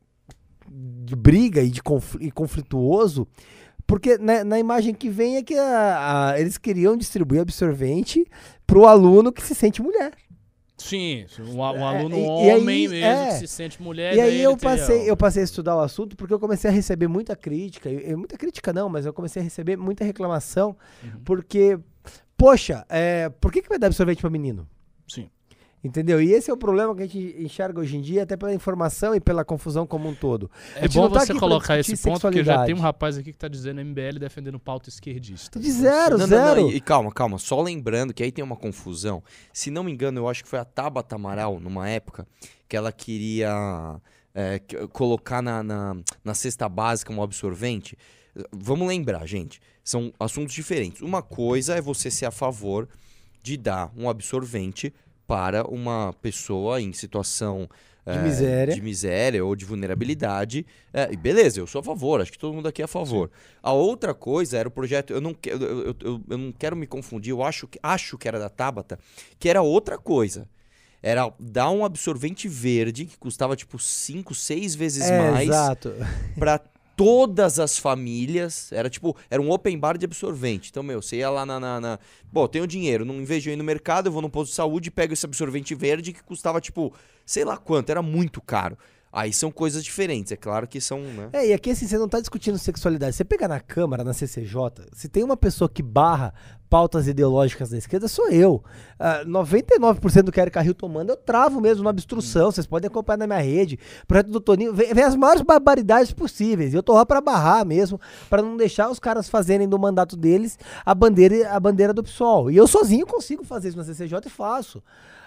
de 0.69 1.14
briga 1.14 1.62
e 1.62 1.70
de 1.70 1.82
confl- 1.82 2.19
e 2.20 2.31
conflituoso, 2.31 3.26
porque 3.87 4.19
na, 4.19 4.43
na 4.44 4.59
imagem 4.59 4.94
que 4.94 5.09
vem 5.09 5.37
é 5.37 5.43
que 5.43 5.55
a- 5.55 6.31
a- 6.33 6.41
eles 6.41 6.59
queriam 6.59 6.97
distribuir 6.97 7.41
absorvente 7.41 8.27
pro 8.67 8.87
aluno 8.87 9.33
que 9.33 9.43
se 9.43 9.55
sente 9.55 9.81
mulher. 9.83 10.12
Sim, 10.79 11.25
um, 11.41 11.59
um 11.62 11.65
É, 11.65 11.99
aluno 11.99 12.15
e- 12.17 12.21
e 12.21 12.25
homem 12.27 12.53
aí, 12.53 12.88
mesmo 12.88 12.97
é. 12.97 13.27
que 13.29 13.35
se 13.38 13.49
sente 13.49 13.81
mulher. 13.83 14.15
e 14.15 14.21
aí 14.21 14.43
eu 14.43 14.56
passei, 14.59 15.09
eu 15.11 15.17
passei 15.17 15.41
a 15.41 15.44
estudar 15.44 15.75
o 15.75 15.81
assunto 15.81 16.15
porque 16.17 16.35
eu 16.35 16.38
comecei 16.38 16.71
a 16.71 16.73
receber 16.73 17.09
muita 17.09 17.35
crítica, 17.35 17.88
e- 17.88 18.11
e 18.11 18.15
muita 18.17 18.37
crítica 18.37 18.73
não, 18.75 18.88
mas 18.88 19.06
eu 19.06 19.12
comecei 19.12 19.41
a 19.41 19.44
receber 19.44 19.77
muita 19.79 20.05
reclamação, 20.05 20.77
Uhum. 21.03 21.21
porque, 21.25 21.79
poxa, 22.37 22.85
é, 22.91 23.31
por 23.41 23.50
que, 23.50 23.62
que 23.62 23.69
vai 23.71 23.79
dar 23.79 23.87
absorvente 23.87 24.21
para 24.21 24.29
menino? 24.29 24.69
Sim. 25.09 25.31
Entendeu? 25.87 26.21
E 26.21 26.33
esse 26.33 26.50
é 26.50 26.53
o 26.53 26.56
problema 26.56 26.94
que 26.97 27.03
a 27.03 27.06
gente 27.06 27.37
enxerga 27.38 27.79
hoje 27.79 27.97
em 27.97 28.00
dia, 28.00 28.25
até 28.25 28.37
pela 28.37 28.53
informação 28.53 29.15
e 29.15 29.21
pela 29.21 29.44
confusão 29.44 29.87
como 29.87 30.09
um 30.09 30.15
todo. 30.15 30.50
É 30.75 30.88
bom 30.88 31.03
não 31.03 31.11
tá 31.12 31.21
você 31.21 31.33
colocar 31.33 31.79
esse 31.79 31.97
ponto, 31.97 32.21
porque 32.21 32.43
já 32.43 32.65
tem 32.65 32.75
um 32.75 32.81
rapaz 32.81 33.17
aqui 33.17 33.31
que 33.31 33.38
tá 33.38 33.47
dizendo 33.47 33.81
MBL 33.85 34.19
defendendo 34.19 34.59
pauta 34.59 34.88
esquerdista. 34.88 35.61
De 35.61 35.71
zero, 35.71 36.19
Não, 36.19 36.27
não, 36.27 36.27
zero. 36.27 36.61
não, 36.62 36.71
e, 36.71 36.77
e 36.77 36.81
calma, 36.81 37.12
calma. 37.12 37.38
Só 37.38 37.62
lembrando 37.62 38.12
que 38.12 38.21
aí 38.21 38.33
tem 38.33 38.43
uma 38.43 38.56
confusão. 38.56 39.23
Se 39.53 39.71
não 39.71 39.85
me 39.85 39.93
engano, 39.93 40.19
eu 40.19 40.29
acho 40.29 40.43
que 40.43 40.50
foi 40.50 40.59
a 40.59 40.65
Tabata 40.65 41.15
Amaral, 41.15 41.61
numa 41.61 41.89
época, 41.89 42.27
que 42.69 42.77
ela 42.77 42.91
queria 42.91 44.00
é, 44.35 44.61
colocar 44.93 45.41
na, 45.41 45.62
na, 45.62 45.97
na 46.25 46.35
cesta 46.35 46.69
básica 46.69 47.12
um 47.12 47.23
absorvente. 47.23 47.97
Vamos 48.50 48.89
lembrar, 48.89 49.25
gente. 49.25 49.61
São 49.85 50.12
assuntos 50.19 50.53
diferentes. 50.53 51.00
Uma 51.00 51.23
coisa 51.23 51.77
é 51.77 51.81
você 51.81 52.11
ser 52.11 52.27
a 52.27 52.32
favor 52.32 52.89
de 53.41 53.56
dar 53.56 53.93
um 53.97 54.11
absorvente 54.11 54.93
para 55.26 55.67
uma 55.69 56.14
pessoa 56.23 56.81
em 56.81 56.93
situação 56.93 57.69
De 58.06 58.12
é, 58.19 58.23
miséria. 58.23 58.75
de 58.75 58.81
miséria 58.81 59.44
ou 59.44 59.56
de 59.56 59.64
vulnerabilidade. 59.64 60.64
É, 60.93 61.08
e 61.12 61.17
beleza, 61.17 61.58
eu 61.61 61.67
sou 61.67 61.81
a 61.81 61.82
favor, 61.84 62.20
acho 62.20 62.31
que 62.32 62.38
todo 62.38 62.55
mundo 62.55 62.69
aqui 62.69 62.81
é 62.81 62.84
a 62.84 62.88
favor. 62.88 63.31
A 63.62 63.73
outra 63.73 64.14
coisa 64.14 64.56
era 64.58 64.69
o 64.69 64.70
projeto, 64.70 65.12
eu 65.12 65.20
não, 65.20 65.34
que- 65.34 65.50
eu, 65.50 65.58
eu, 65.61 65.96
eu, 66.00 66.20
eu 66.31 66.38
não 66.38 66.52
quero 66.52 66.76
me 66.76 66.87
confundir, 66.87 67.31
eu 67.32 67.43
acho 67.43 67.67
que, 67.67 67.78
acho 67.82 68.17
que 68.17 68.28
era 68.28 68.38
da 68.38 68.49
Tabata, 68.49 68.99
que 69.38 69.49
era 69.49 69.61
outra 69.62 69.99
coisa. 69.99 70.49
Era 71.02 71.32
dar 71.38 71.70
um 71.70 71.84
absorvente 71.84 72.49
verde 72.49 73.05
que 73.05 73.17
custava 73.19 73.55
tipo 73.55 73.79
5, 73.79 74.34
6 74.34 74.75
vezes 74.75 75.08
É, 75.08 75.31
mais 75.31 75.49
exato. 75.49 75.93
todas 76.96 77.60
as 77.60 77.78
famílias. 77.78 78.72
Era 78.72 78.90
tipo, 78.90 79.14
era 79.31 79.40
um 79.40 79.50
open 79.50 79.78
bar 79.78 79.96
de 79.96 80.06
absorvente. 80.06 80.70
Então, 80.70 80.82
meu, 80.82 81.02
você 81.02 81.16
ia 81.16 81.31
lá 81.31 81.44
na. 81.44 81.60
na, 81.60 81.81
na... 81.81 81.98
Bom, 82.32 82.48
tenho 82.48 82.66
dinheiro, 82.66 83.04
não, 83.04 83.20
eu 83.50 83.52
ir 83.52 83.56
no 83.56 83.62
mercado, 83.62 84.06
eu 84.06 84.12
vou 84.12 84.22
no 84.22 84.31
posto 84.31 84.50
de 84.50 84.56
saúde 84.56 84.90
pego 84.90 85.12
esse 85.12 85.26
absorvente 85.26 85.75
verde 85.75 86.12
que 86.12 86.22
custava, 86.22 86.60
tipo, 86.60 86.93
sei 87.24 87.44
lá 87.44 87.56
quanto, 87.56 87.91
era 87.91 88.03
muito 88.03 88.41
caro. 88.41 88.76
Aí 89.13 89.32
são 89.32 89.51
coisas 89.51 89.82
diferentes, 89.82 90.32
é 90.32 90.36
claro 90.36 90.67
que 90.67 90.81
são, 90.81 91.01
né? 91.01 91.31
É, 91.32 91.48
e 91.48 91.53
aqui 91.53 91.70
assim, 91.70 91.86
você 91.86 91.96
não 91.96 92.08
tá 92.08 92.20
discutindo 92.20 92.58
sexualidade. 92.58 93.17
Você 93.17 93.25
pega 93.25 93.48
na 93.48 93.58
Câmara, 93.60 94.05
na 94.05 94.13
CCJ, 94.13 94.58
se 94.93 95.08
tem 95.08 95.25
uma 95.25 95.36
pessoa 95.36 95.69
que 95.69 95.82
barra 95.82 96.34
pautas 96.69 97.06
ideológicas 97.06 97.70
da 97.70 97.79
esquerda, 97.79 98.08
sou 98.08 98.29
eu. 98.29 98.63
Ah, 98.98 99.22
99% 99.25 100.22
do 100.22 100.32
que 100.32 100.41
a 100.41 100.43
Erika 100.43 100.63
Hilton 100.63 100.89
manda, 100.89 101.13
eu 101.13 101.17
travo 101.17 101.60
mesmo 101.60 101.84
na 101.84 101.91
obstrução. 101.91 102.51
Vocês 102.51 102.67
podem 102.67 102.89
acompanhar 102.89 103.19
na 103.19 103.27
minha 103.27 103.39
rede. 103.39 103.79
Projeto 104.06 104.31
do 104.31 104.41
Toninho 104.41 104.75
vem, 104.75 104.93
vem 104.93 105.05
as 105.05 105.15
maiores 105.17 105.43
barbaridades 105.43 106.13
possíveis. 106.13 106.75
Eu 106.75 106.82
tô 106.82 106.93
lá 106.93 107.06
pra 107.06 107.20
barrar 107.20 107.65
mesmo, 107.65 108.01
pra 108.29 108.43
não 108.43 108.56
deixar 108.56 108.91
os 108.91 108.98
caras 108.98 109.29
fazerem 109.29 109.69
do 109.69 109.79
mandato 109.79 110.17
deles 110.17 110.58
a 110.84 110.94
bandeira, 110.94 111.51
a 111.51 111.60
bandeira 111.60 111.94
do 111.94 112.03
PSOL. 112.03 112.51
E 112.51 112.56
eu 112.56 112.67
sozinho 112.67 113.06
consigo 113.06 113.44
fazer 113.44 113.69
isso 113.69 113.79
na 113.79 113.84
CCJ 113.84 114.27
e 114.27 114.31
faço. 114.31 114.82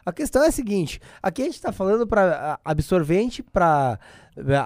A 0.10 0.14
questão 0.14 0.44
é 0.44 0.48
a 0.48 0.52
seguinte: 0.52 1.00
aqui 1.22 1.44
a 1.44 1.46
gente 1.46 1.56
está 1.56 1.72
falando 1.72 2.06
para 2.08 2.60
absorvente 2.66 3.44
para 3.44 4.00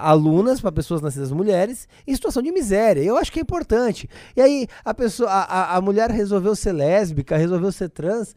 alunas, 0.02 0.60
para 0.60 0.70
pessoas 0.72 1.00
nascidas 1.02 1.30
mulheres 1.32 1.88
em 2.06 2.14
situação 2.14 2.42
de 2.42 2.52
miséria. 2.52 3.02
Eu 3.02 3.16
acho 3.16 3.30
que 3.32 3.38
é 3.38 3.42
importante. 3.42 4.08
E 4.36 4.40
aí 4.40 4.66
a 4.84 4.94
pessoa, 4.94 5.28
a- 5.30 5.76
a 5.76 5.80
mulher 5.80 6.10
resolveu 6.10 6.54
ser 6.54 6.72
lésbica, 6.72 7.36
resolveu 7.36 7.72
ser 7.72 7.88
trans. 7.90 8.34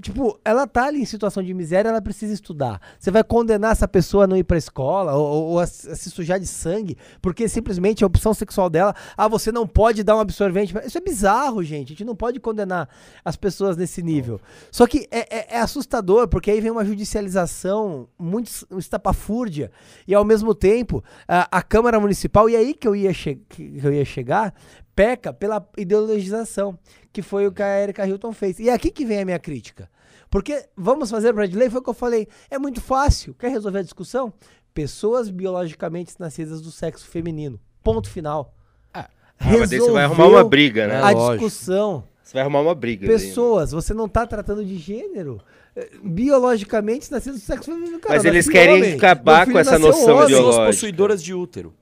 Tipo, 0.00 0.38
ela 0.44 0.68
tá 0.68 0.84
ali 0.86 1.00
em 1.00 1.04
situação 1.04 1.42
de 1.42 1.52
miséria, 1.52 1.88
ela 1.88 2.00
precisa 2.00 2.32
estudar. 2.32 2.80
Você 2.98 3.10
vai 3.10 3.24
condenar 3.24 3.72
essa 3.72 3.88
pessoa 3.88 4.22
a 4.22 4.26
não 4.26 4.36
ir 4.36 4.44
pra 4.44 4.56
escola 4.56 5.14
ou, 5.14 5.46
ou- 5.50 5.58
a, 5.58 5.66
se 5.66 5.90
a 5.90 5.96
se 5.96 6.10
sujar 6.10 6.38
de 6.38 6.46
sangue 6.46 6.96
porque 7.20 7.48
simplesmente 7.48 8.04
a 8.04 8.06
opção 8.06 8.32
sexual 8.32 8.70
dela, 8.70 8.94
ah, 9.16 9.26
você 9.26 9.50
não 9.50 9.66
pode 9.66 10.04
dar 10.04 10.16
um 10.16 10.20
absorvente. 10.20 10.72
Isso 10.86 10.96
é 10.96 11.00
bizarro, 11.00 11.60
gente. 11.64 11.88
A 11.88 11.96
gente 11.96 12.04
não 12.04 12.14
pode 12.14 12.38
condenar 12.38 12.88
as 13.24 13.34
pessoas 13.34 13.76
nesse 13.76 14.00
nível. 14.00 14.40
Só 14.70 14.86
que 14.86 15.08
é, 15.10 15.38
é- 15.38 15.56
é 15.56 15.60
assustador, 15.60 16.28
porque 16.28 16.52
aí 16.52 16.60
vem 16.60 16.70
uma 16.70 16.84
judicialização 16.84 18.08
muito 18.18 18.46
es- 18.46 18.64
estapafúrdia 18.78 19.72
e 20.06 20.14
ao 20.14 20.24
mesmo 20.24 20.54
tempo 20.54 21.02
a, 21.26 21.48
a 21.58 21.62
Câmara 21.62 21.98
Municipal, 21.98 22.48
e 22.48 22.54
aí 22.54 22.74
que 22.74 22.86
eu 22.86 22.94
ia, 22.94 23.12
que 23.12 23.80
eu 23.82 23.92
ia 23.92 24.04
chegar, 24.04 24.54
peca 24.94 25.32
pela 25.32 25.66
ideologização, 25.76 26.78
que 27.12 27.22
foi 27.22 27.46
o 27.46 27.52
que 27.52 27.62
a 27.62 27.80
Erika 27.82 28.06
Hilton 28.06 28.32
fez. 28.32 28.58
E 28.58 28.68
é 28.68 28.72
aqui 28.72 28.90
que 28.90 29.04
vem 29.04 29.20
a 29.20 29.24
minha 29.24 29.38
crítica. 29.38 29.88
Porque 30.30 30.64
vamos 30.76 31.10
fazer 31.10 31.32
para 31.32 31.46
de 31.46 31.56
lei, 31.56 31.70
foi 31.70 31.80
o 31.80 31.82
que 31.82 31.90
eu 31.90 31.94
falei, 31.94 32.26
é 32.50 32.58
muito 32.58 32.80
fácil. 32.80 33.34
Quer 33.34 33.50
resolver 33.50 33.78
a 33.78 33.82
discussão? 33.82 34.32
Pessoas 34.72 35.30
biologicamente 35.30 36.14
nascidas 36.18 36.60
do 36.60 36.70
sexo 36.72 37.06
feminino. 37.06 37.60
Ponto 37.82 38.10
final. 38.10 38.54
Ah, 38.92 39.08
Ah, 39.38 39.58
mas 39.58 39.70
daí 39.70 39.78
você 39.78 39.90
vai 39.92 40.04
arrumar 40.04 40.26
uma 40.26 40.42
briga, 40.44 40.86
né? 40.88 40.94
É 40.94 40.98
a 40.98 41.10
lógico. 41.10 41.44
discussão. 41.46 42.04
Você 42.22 42.32
vai 42.32 42.42
arrumar 42.42 42.62
uma 42.62 42.74
briga. 42.74 43.06
daí, 43.06 43.16
né? 43.16 43.22
Pessoas, 43.22 43.70
você 43.70 43.92
não 43.94 44.08
tá 44.08 44.26
tratando 44.26 44.64
de 44.64 44.76
gênero. 44.78 45.40
Eh, 45.76 45.90
Biologicamente 46.02 47.12
nascido 47.12 47.34
do 47.34 47.40
sexo 47.40 47.70
feminino. 47.70 48.00
Cara, 48.00 48.14
Mas 48.14 48.24
eles 48.24 48.48
querem 48.48 48.76
homem. 48.76 48.94
acabar 48.94 49.46
com 49.46 49.58
essa 49.58 49.78
noção 49.78 50.00
homem. 50.16 50.26
Pessoas 50.26 50.30
ideológica. 50.30 50.66
possuidoras 50.66 51.22
de 51.22 51.34
útero. 51.34 51.74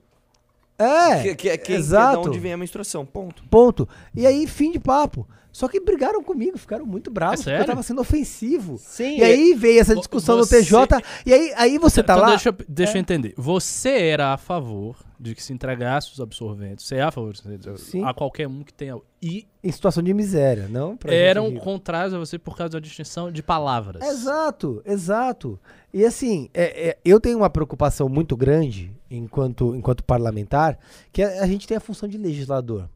É, 0.77 1.21
Que, 1.21 1.35
que, 1.35 1.49
que, 1.49 1.57
que 1.57 1.73
é 1.73 1.75
exato. 1.75 2.21
de 2.23 2.29
onde 2.29 2.39
vem 2.39 2.53
a 2.53 2.57
menstruação, 2.57 3.05
ponto. 3.05 3.43
Ponto. 3.49 3.87
E 4.15 4.25
aí, 4.25 4.47
fim 4.47 4.71
de 4.71 4.79
papo. 4.79 5.27
Só 5.51 5.67
que 5.67 5.79
brigaram 5.79 6.23
comigo, 6.23 6.57
ficaram 6.57 6.83
muito 6.83 7.11
bravos, 7.11 7.41
É 7.41 7.51
porque 7.51 7.61
eu 7.61 7.67
tava 7.67 7.83
sendo 7.83 8.01
ofensivo. 8.01 8.79
Sim, 8.79 9.19
E 9.19 9.23
aí 9.23 9.53
veio 9.53 9.79
essa 9.79 9.95
discussão 9.95 10.35
você- 10.37 10.57
no 10.57 10.63
TJ, 10.63 10.99
e 11.27 11.31
aí, 11.33 11.53
aí 11.55 11.77
você 11.77 12.01
tá 12.01 12.13
então 12.13 12.23
lá... 12.25 12.29
deixa, 12.31 12.49
eu- 12.49 12.55
deixa 12.67 12.97
eu 12.97 12.99
entender. 13.01 13.35
Você 13.37 13.89
era 13.91 14.33
a 14.33 14.37
favor 14.37 14.95
de 15.23 15.33
que 15.33 15.41
se 15.41 15.53
entregasse 15.53 16.11
os 16.11 16.19
absorventes. 16.19 16.85
Você 16.85 16.95
é 16.97 17.01
a 17.01 17.09
favor 17.11 17.31
de- 17.33 17.79
Sim. 17.79 18.03
a 18.03 18.13
qualquer 18.13 18.47
um 18.47 18.61
que 18.61 18.73
tenha. 18.73 18.97
E 19.21 19.47
Em 19.63 19.71
situação 19.71 20.03
de 20.03 20.13
miséria, 20.13 20.67
não 20.67 20.97
pra 20.97 21.13
eram 21.13 21.55
contrários 21.55 22.13
a 22.13 22.19
você 22.19 22.37
por 22.37 22.57
causa 22.57 22.71
da 22.73 22.79
distinção 22.79 23.31
de 23.31 23.41
palavras. 23.41 24.03
Exato, 24.05 24.81
exato. 24.85 25.57
E 25.93 26.03
assim, 26.05 26.49
é- 26.53 26.89
é, 26.89 26.97
eu 27.05 27.21
tenho 27.21 27.37
uma 27.37 27.49
preocupação 27.49 28.09
muito 28.09 28.35
grande 28.35 28.91
enquanto, 29.09 29.73
enquanto 29.75 30.03
parlamentar, 30.03 30.77
que 31.13 31.23
a, 31.23 31.41
a 31.43 31.47
gente 31.47 31.65
tem 31.65 31.77
a 31.77 31.79
função 31.79 32.09
de 32.09 32.17
legislador. 32.17 32.89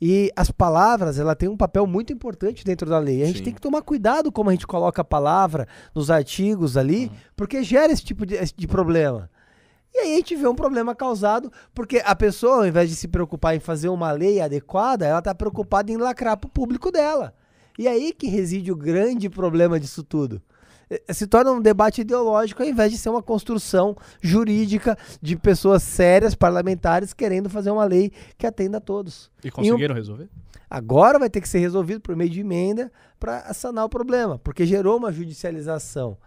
E 0.00 0.30
as 0.36 0.50
palavras, 0.50 1.18
ela 1.18 1.34
tem 1.34 1.48
um 1.48 1.56
papel 1.56 1.86
muito 1.86 2.12
importante 2.12 2.64
dentro 2.64 2.88
da 2.88 2.98
lei. 2.98 3.22
A 3.22 3.26
gente 3.26 3.38
Sim. 3.38 3.44
tem 3.44 3.54
que 3.54 3.60
tomar 3.60 3.82
cuidado 3.82 4.30
como 4.32 4.50
a 4.50 4.52
gente 4.52 4.66
coloca 4.66 5.00
a 5.02 5.04
palavra 5.04 5.66
nos 5.94 6.10
artigos 6.10 6.76
ali, 6.76 7.10
porque 7.34 7.62
gera 7.62 7.92
esse 7.92 8.04
tipo 8.04 8.24
de, 8.26 8.36
de 8.56 8.66
problema. 8.66 9.30
E 9.96 9.98
aí 9.98 10.12
a 10.12 10.16
gente 10.16 10.36
vê 10.36 10.46
um 10.46 10.54
problema 10.54 10.94
causado, 10.94 11.50
porque 11.74 12.02
a 12.04 12.14
pessoa, 12.14 12.56
ao 12.56 12.66
invés 12.66 12.90
de 12.90 12.94
se 12.94 13.08
preocupar 13.08 13.56
em 13.56 13.60
fazer 13.60 13.88
uma 13.88 14.12
lei 14.12 14.42
adequada, 14.42 15.06
ela 15.06 15.20
está 15.20 15.34
preocupada 15.34 15.90
em 15.90 15.96
lacrar 15.96 16.36
para 16.36 16.48
o 16.48 16.50
público 16.50 16.92
dela. 16.92 17.32
E 17.78 17.88
aí 17.88 18.12
que 18.12 18.26
reside 18.26 18.70
o 18.70 18.76
grande 18.76 19.30
problema 19.30 19.80
disso 19.80 20.02
tudo. 20.02 20.42
Eh, 20.90 21.02
Se 21.14 21.26
torna 21.26 21.50
um 21.50 21.62
debate 21.62 22.02
ideológico 22.02 22.62
ao 22.62 22.68
invés 22.68 22.92
de 22.92 22.98
ser 22.98 23.08
uma 23.08 23.22
construção 23.22 23.96
jurídica 24.20 24.98
de 25.22 25.34
pessoas 25.34 25.82
sérias, 25.82 26.34
parlamentares, 26.34 27.14
querendo 27.14 27.48
fazer 27.48 27.70
uma 27.70 27.84
lei 27.86 28.12
que 28.36 28.46
atenda 28.46 28.76
a 28.76 28.82
todos. 28.82 29.30
E 29.42 29.50
conseguiram 29.50 29.94
resolver? 29.94 30.28
Agora 30.68 31.18
vai 31.18 31.30
ter 31.30 31.40
que 31.40 31.48
ser 31.48 31.60
resolvido 31.60 32.02
por 32.02 32.14
meio 32.14 32.28
de 32.28 32.40
emenda 32.40 32.92
para 33.18 33.54
sanar 33.54 33.86
o 33.86 33.88
problema, 33.88 34.38
porque 34.38 34.66
gerou 34.66 34.98
uma 34.98 35.10
judicialização. 35.10 36.18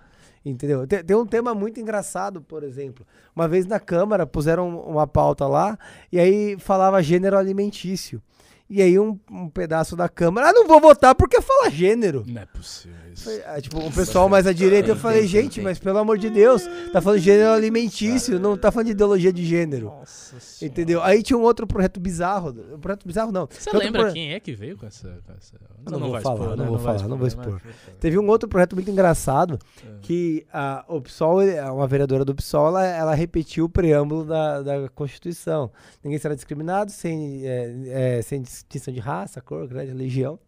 Entendeu? 0.45 0.87
Tem, 0.87 1.03
tem 1.03 1.17
um 1.17 1.25
tema 1.25 1.53
muito 1.53 1.79
engraçado, 1.79 2.41
por 2.41 2.63
exemplo. 2.63 3.05
Uma 3.35 3.47
vez 3.47 3.65
na 3.65 3.79
Câmara 3.79 4.25
puseram 4.25 4.79
uma 4.81 5.05
pauta 5.05 5.47
lá 5.47 5.77
e 6.11 6.19
aí 6.19 6.57
falava 6.59 7.01
gênero 7.03 7.37
alimentício. 7.37 8.21
E 8.69 8.81
aí 8.81 8.99
um, 8.99 9.19
um 9.31 9.49
pedaço 9.49 9.95
da 9.95 10.07
Câmara, 10.07 10.49
ah, 10.49 10.53
não 10.53 10.67
vou 10.67 10.79
votar 10.79 11.15
porque 11.15 11.41
fala 11.41 11.71
gênero. 11.71 12.23
Não 12.27 12.41
é 12.41 12.45
possível 12.45 13.08
Foi, 13.15 13.41
ah, 13.45 13.59
tipo, 13.61 13.79
um 13.79 13.91
pessoal 13.91 14.27
mais 14.29 14.45
à 14.47 14.53
direita, 14.53 14.89
eu 14.89 14.95
falei, 14.95 15.25
gente, 15.27 15.61
mas 15.61 15.79
pelo 15.79 15.97
amor 15.97 16.17
de 16.17 16.29
Deus, 16.29 16.63
tá 16.91 17.01
falando 17.01 17.19
de 17.19 17.25
gênero 17.25 17.51
alimentício, 17.51 18.39
não 18.39 18.57
tá 18.57 18.71
falando 18.71 18.87
de 18.87 18.91
ideologia 18.93 19.31
de 19.33 19.45
gênero. 19.45 19.85
Nossa 19.87 20.39
senhora. 20.39 20.73
Entendeu? 20.73 21.01
Aí 21.03 21.21
tinha 21.23 21.37
um 21.37 21.41
outro 21.41 21.65
projeto 21.67 21.99
bizarro. 21.99 22.49
Um 22.73 22.79
projeto 22.79 23.05
bizarro, 23.07 23.31
não. 23.31 23.47
Você 23.49 23.71
lembra 23.77 24.01
proje- 24.01 24.13
quem 24.15 24.33
é 24.33 24.39
que 24.39 24.53
veio 24.53 24.77
com 24.77 24.85
essa. 24.85 25.07
Com 25.25 25.33
essa... 25.33 25.53
não 25.89 25.99
vou 25.99 26.11
vai 26.11 26.21
falar, 26.21 26.35
expor, 26.35 26.49
não 26.57 26.63
né? 26.63 26.69
vou 26.69 26.77
vai 26.77 26.97
falar, 26.97 27.07
não 27.09 27.17
vou 27.17 27.27
expor. 27.27 27.61
Teve 27.99 28.19
um 28.19 28.27
outro 28.27 28.47
projeto 28.49 28.75
muito 28.75 28.89
engraçado 28.91 29.57
que 30.01 30.45
a, 30.51 30.83
o 30.87 31.01
PSOL, 31.01 31.41
ele- 31.41 31.59
uma 31.69 31.87
vereadora 31.87 32.23
do 32.25 32.33
PSOL, 32.35 32.67
ela, 32.67 32.85
ela 32.85 33.15
repetiu 33.15 33.65
o 33.65 33.69
preâmbulo 33.69 34.25
da, 34.25 34.61
da 34.61 34.89
Constituição. 34.89 35.71
Ninguém 36.03 36.19
será 36.19 36.35
discriminado 36.35 36.91
sem, 36.91 37.45
é, 37.47 38.17
é, 38.17 38.21
sem 38.21 38.41
distinção 38.41 38.93
de 38.93 38.99
raça, 38.99 39.41
cor, 39.41 39.67
religião. 39.67 40.39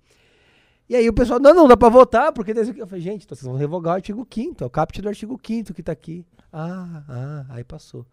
E 0.92 0.96
aí 0.98 1.08
o 1.08 1.14
pessoal, 1.14 1.40
não, 1.40 1.54
não 1.54 1.70
dá 1.70 1.78
pra 1.78 1.88
votar, 1.88 2.34
porque. 2.34 2.52
Eu 2.52 2.86
falei, 2.86 3.02
gente, 3.02 3.24
então 3.24 3.34
vocês 3.34 3.48
vão 3.48 3.56
revogar 3.56 3.94
o 3.94 3.96
artigo 3.96 4.28
5 4.30 4.62
é 4.62 4.68
o 4.68 4.70
caput 4.70 5.02
do 5.02 5.08
artigo 5.08 5.40
5 5.42 5.74
que 5.74 5.82
tá 5.82 5.94
aqui. 5.94 6.26
Ah, 6.52 7.04
ah, 7.08 7.46
aí 7.48 7.64
passou. 7.64 8.06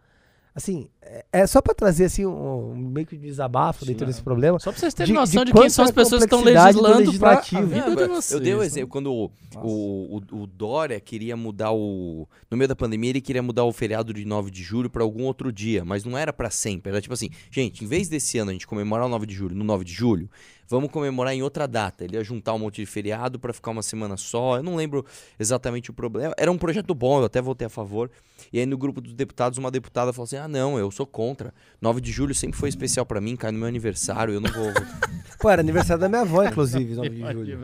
Assim, 0.55 0.89
é, 1.03 1.25
é 1.33 1.47
só 1.49 1.61
pra 1.61 1.75
trazer 1.75 2.05
assim 2.05 2.25
um, 2.25 2.71
um 2.71 2.77
meio 2.77 3.05
que 3.07 3.17
desabafo 3.17 3.85
dentro 3.85 4.07
desse 4.07 4.23
problema. 4.23 4.61
Só 4.61 4.71
pra 4.71 4.79
vocês 4.79 4.95
terem 4.95 5.13
De- 5.13 5.19
noção 5.19 5.45
de 5.45 5.53
de, 5.53 5.59
quem 5.61 5.69
são 5.69 5.85
as 5.85 5.91
pessoas 5.91 6.21
que 6.21 6.27
estão 6.27 6.41
do 6.41 6.45
legislando 6.47 7.19
pra 7.19 7.39
a 7.39 7.41
vida 7.41 7.91
de 7.97 8.07
Não, 8.09 8.15
vocês. 8.15 8.31
eu 8.33 8.41
dei 8.41 8.55
o 8.55 8.59
né? 8.61 8.67
exemplo, 8.67 8.89
quando 8.91 9.13
o, 9.13 9.31
o, 9.57 10.17
o, 10.17 10.43
o 10.43 10.47
Dória 10.47 11.01
queria 11.01 11.37
mudar 11.37 11.73
o... 11.73 12.29
No 12.51 12.57
meio 12.57 12.67
da 12.69 12.75
pandemia, 12.77 13.11
ele 13.11 13.21
queria 13.21 13.43
mudar 13.43 13.65
o 13.65 13.73
feriado 13.73 14.13
de 14.15 14.25
9 14.25 14.51
de 14.53 14.63
julho 14.63 14.89
pra 14.89 15.03
algum 15.03 15.25
outro 15.25 15.53
dia, 15.53 15.85
mas 15.85 16.05
não 16.05 16.17
era 16.17 16.33
pra 16.33 16.51
sempre. 16.51 16.91
Era 16.91 17.01
tipo 17.01 17.15
assim, 17.15 17.31
gente, 17.51 17.85
em 17.85 17.87
vez 17.89 18.09
desse 18.09 18.39
ano 18.39 18.51
a 18.51 18.53
gente 18.53 18.67
comemorar 18.67 19.07
o 19.07 19.09
9 19.09 19.27
de 19.27 19.35
julho 19.35 19.55
no 19.55 19.65
9 19.65 19.85
de 19.85 19.93
julho, 19.93 20.29
vamos 20.69 20.91
comemorar 20.91 21.35
em 21.35 21.43
outra 21.43 21.67
data. 21.67 22.05
Ele 22.05 22.17
ia 22.17 22.25
juntar 22.25 22.55
um 22.55 22.59
monte 22.59 22.77
de 22.77 22.87
feriado 22.87 23.39
pra 23.39 23.53
ficar 23.53 23.71
uma 23.71 23.83
semana 23.83 24.17
só. 24.17 24.57
Eu 24.59 24.63
não 24.63 24.77
lembro 24.77 25.05
exatamente 25.39 25.91
o 25.91 25.93
problema. 25.95 26.35
Era 26.37 26.51
um 26.53 26.59
projeto 26.59 26.95
bom, 26.95 27.19
eu 27.21 27.25
até 27.25 27.41
votei 27.41 27.67
a 27.67 27.71
favor. 27.71 28.11
E 28.53 28.59
aí 28.61 28.67
no 28.67 28.79
grupo 28.79 29.01
dos 29.01 29.15
deputados, 29.15 29.59
uma 29.59 29.71
deputada 29.71 30.13
falou 30.13 30.25
assim: 30.25 30.37
ah, 30.37 30.47
não, 30.49 30.79
eu 30.79 30.91
sou 30.91 31.07
contra. 31.07 31.53
9 31.81 32.01
de 32.01 32.13
julho 32.13 32.35
sempre 32.35 32.59
foi 32.59 32.69
especial 32.69 33.05
pra 33.07 33.21
mim, 33.21 33.35
cai 33.37 33.51
no 33.51 33.59
meu 33.59 33.69
aniversário, 33.69 34.35
eu 34.35 34.41
não 34.41 34.51
vou... 34.51 34.73
Pô, 35.41 35.49
era 35.49 35.61
aniversário 35.63 36.01
da 36.01 36.09
minha 36.09 36.23
avó, 36.23 36.43
inclusive, 36.45 36.95
9 36.97 37.09
de 37.11 37.21
julho. 37.33 37.59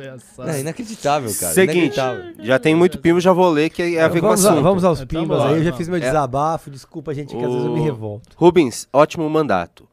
É 0.47 0.61
inacreditável, 0.61 1.29
cara. 1.35 1.53
Seguinte, 1.53 1.97
inacreditável. 1.99 2.45
já 2.45 2.59
tem 2.59 2.73
muito 2.75 2.99
pimba, 3.01 3.21
já 3.21 3.33
vou 3.33 3.51
ler 3.51 3.69
que 3.71 3.83
é 3.97 4.03
a 4.03 4.07
ver 4.09 4.21
com 4.21 4.27
o 4.27 4.29
vamos, 4.31 4.45
a- 4.47 4.51
assunto. 4.51 4.63
vamos 4.63 4.85
aos 4.85 5.01
Então 5.01 5.23
pimbas 5.23 5.39
bora, 5.39 5.51
aí, 5.51 5.59
eu 5.59 5.65
já 5.65 5.73
fiz 5.73 5.89
meu 5.89 5.97
É. 5.97 6.01
desabafo, 6.01 6.71
desculpa 6.71 7.13
gente, 7.13 7.35
que 7.37 7.43
às 7.45 7.51
vezes 7.51 7.67
eu 7.67 7.73
me 7.75 7.81
O- 7.81 7.85
revolto. 7.85 8.29
Rubens, 8.37 8.87
ótimo 8.93 9.29
mandato. 9.29 9.89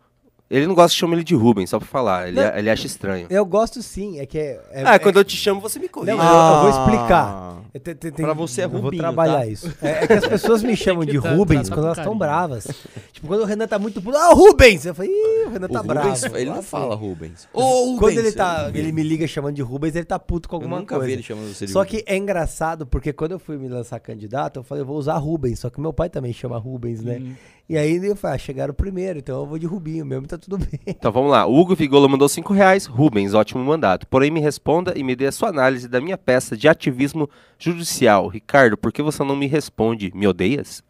Ele 0.52 0.68
não 0.68 0.76
gosta 0.76 0.94
que 0.94 1.00
chame 1.00 1.16
ele 1.16 1.24
de 1.24 1.34
Rubens, 1.34 1.70
só 1.70 1.80
pra 1.80 1.88
falar. 1.88 2.28
Ele, 2.28 2.40
Não. 2.42 2.56
ele 2.58 2.70
acha 2.70 2.86
estranho. 2.86 3.26
Eu 3.30 3.46
gosto 3.46 3.82
sim, 3.82 4.20
é 4.20 4.26
que 4.26 4.38
é... 4.38 4.62
é- 4.72 4.84
ah, 4.86 4.96
é- 4.96 5.00
quando 5.00 5.18
eu 5.18 5.24
te 5.24 5.38
chamo, 5.38 5.62
você 5.62 5.80
me 5.80 5.88
corrige. 5.88 6.16
Não, 6.18 6.24
eu- 6.24 6.56
eu 6.56 6.62
vou 6.62 6.70
explicar. 6.70 7.26
Ah. 7.26 7.58
é- 7.74 7.80
tem- 7.80 7.96
tem- 7.96 8.12
tem- 8.12 8.26
Pra 8.26 8.34
você 8.34 8.62
é 8.62 8.66
Eu 8.66 8.70
vou 8.70 8.82
Rubinho, 8.82 9.02
trabalhar 9.02 9.40
tá? 9.40 9.46
isso. 9.48 9.74
É, 9.82 10.04
é 10.04 10.08
que 10.08 10.14
as 10.14 10.28
pessoas 10.28 10.62
me 10.62 10.76
chamam 10.78 11.06
que 11.06 11.14
de 11.14 11.22
tra- 11.22 11.34
Rubens 11.36 11.62
tratar 11.68 11.76
quando 11.76 11.86
elas 11.86 11.98
estão 11.98 12.18
bravas. 12.18 12.68
Tipo, 13.14 13.28
quando 13.28 13.42
o 13.42 13.46
Renan 13.46 13.66
tá 13.68 13.80
muito 13.80 14.02
puto, 14.02 14.18
ah, 14.18 14.34
Rubens! 14.34 14.86
Eu 14.86 14.94
falei, 14.94 15.10
ih, 15.12 15.46
o 15.48 15.50
Renan 15.52 15.68
tá 15.70 15.80
O 15.80 15.84
bravo. 15.84 16.10
Rubens, 16.10 16.24
ele 16.36 16.50
não 16.50 16.62
fala 16.62 16.96
Rubens. 16.96 17.48
Ô, 17.54 17.62
Rubens! 17.62 18.00
Quando 18.00 18.18
ele 18.18 18.32
tá, 18.34 18.70
eu 18.74 18.76
ele 18.76 18.92
me 18.92 19.04
liga 19.04 19.26
chamando 19.28 19.56
de 19.56 19.62
Rubens, 19.62 19.96
ele 19.96 20.04
tá 20.06 20.20
puto 20.20 20.50
com 20.50 20.56
Eu 20.58 20.62
alguma 20.64 20.80
nunca 20.80 20.96
coisa. 20.96 21.08
vi 21.08 21.14
ele 21.14 21.24
chamando 21.24 21.48
você 21.54 21.66
de 21.66 21.72
Só 21.72 21.80
Rubens. 21.84 22.04
que 22.04 22.12
é 22.12 22.18
engraçado, 22.18 22.86
porque 22.86 23.14
quando 23.14 23.32
eu 23.32 23.40
fui 23.40 23.58
me 23.58 23.70
lançar 23.70 24.00
candidato, 24.02 24.58
eu 24.60 24.64
falei, 24.64 24.82
eu 24.82 24.86
vou 24.86 24.98
usar 24.98 25.18
Rubens, 25.18 25.60
só 25.60 25.70
que 25.70 25.80
meu 25.80 25.94
pai 25.94 26.10
também 26.10 26.34
chama 26.34 26.58
Rubens, 26.58 27.02
né? 27.02 27.18
Uhum. 27.18 27.36
E 27.72 27.78
aí 27.78 28.06
eu 28.06 28.18
falei, 28.18 28.36
ah, 28.36 28.38
chegaram 28.38 28.74
primeiro, 28.74 29.20
então 29.20 29.40
eu 29.40 29.46
vou 29.46 29.58
de 29.58 29.66
Rubinho 29.66 30.06
mesmo, 30.06 30.28
tá 30.28 30.38
tudo 30.38 30.58
bem. 30.60 30.78
Então 30.86 31.10
vamos 31.10 31.32
lá. 31.32 31.46
O 31.46 31.58
Hugo 31.58 31.74
Figola 31.74 32.06
mandou 32.06 32.28
5 32.28 32.52
reais. 32.52 32.86
Rubens, 32.86 33.34
ótimo 33.34 33.64
mandato. 33.64 34.06
Porém, 34.08 34.30
me 34.30 34.42
responda 34.42 34.92
e 34.94 35.02
me 35.02 35.16
dê 35.16 35.28
a 35.28 35.32
sua 35.32 35.48
análise 35.48 35.88
da 35.88 36.02
minha 36.02 36.18
peça 36.18 36.58
de 36.58 36.68
ativismo 36.68 37.30
judicial. 37.58 38.28
Ricardo, 38.28 38.76
por 38.76 38.92
que 38.92 39.02
você 39.02 39.24
não 39.24 39.38
me 39.38 39.48
responde? 39.48 40.12
Me 40.14 40.28
odeias? 40.28 40.84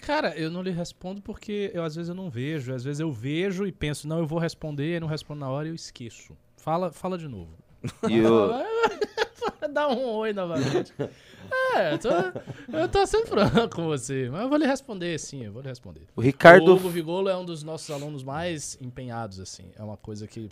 Cara, 0.00 0.36
eu 0.36 0.50
não 0.50 0.62
lhe 0.62 0.72
respondo 0.72 1.22
porque 1.22 1.70
eu, 1.72 1.84
às 1.84 1.94
vezes 1.94 2.08
eu 2.08 2.14
não 2.16 2.28
vejo. 2.28 2.74
Às 2.74 2.82
vezes 2.82 2.98
eu 2.98 3.12
vejo 3.12 3.64
e 3.64 3.70
penso, 3.70 4.08
não, 4.08 4.18
eu 4.18 4.26
vou 4.26 4.40
responder, 4.40 4.96
e 4.96 5.00
não 5.00 5.06
respondo 5.06 5.38
na 5.38 5.48
hora 5.48 5.68
e 5.68 5.70
eu 5.70 5.76
esqueço. 5.76 6.36
Fala, 6.56 6.90
fala 6.90 7.16
de 7.16 7.28
novo. 7.28 7.52
E 8.10 8.18
Dá 9.72 9.88
um 9.88 10.04
oi 10.16 10.32
novamente. 10.32 10.92
É, 11.74 11.92
eu 11.94 11.98
tô, 11.98 12.08
eu 12.76 12.88
tô 12.88 13.06
sendo 13.06 13.26
franco 13.26 13.76
com 13.76 13.84
você. 13.84 14.28
Mas 14.30 14.42
eu 14.42 14.48
vou 14.48 14.58
lhe 14.58 14.66
responder, 14.66 15.18
sim, 15.18 15.44
eu 15.44 15.52
vou 15.52 15.62
lhe 15.62 15.68
responder. 15.68 16.02
o 16.16 16.20
Ricardo. 16.20 16.72
O 16.72 16.76
Hugo 16.76 16.88
Vigolo 16.88 17.28
é 17.28 17.36
um 17.36 17.44
dos 17.44 17.62
nossos 17.62 17.90
alunos 17.90 18.22
mais 18.22 18.78
empenhados, 18.80 19.38
assim. 19.40 19.64
É 19.76 19.82
uma 19.82 19.96
coisa 19.96 20.26
que. 20.26 20.48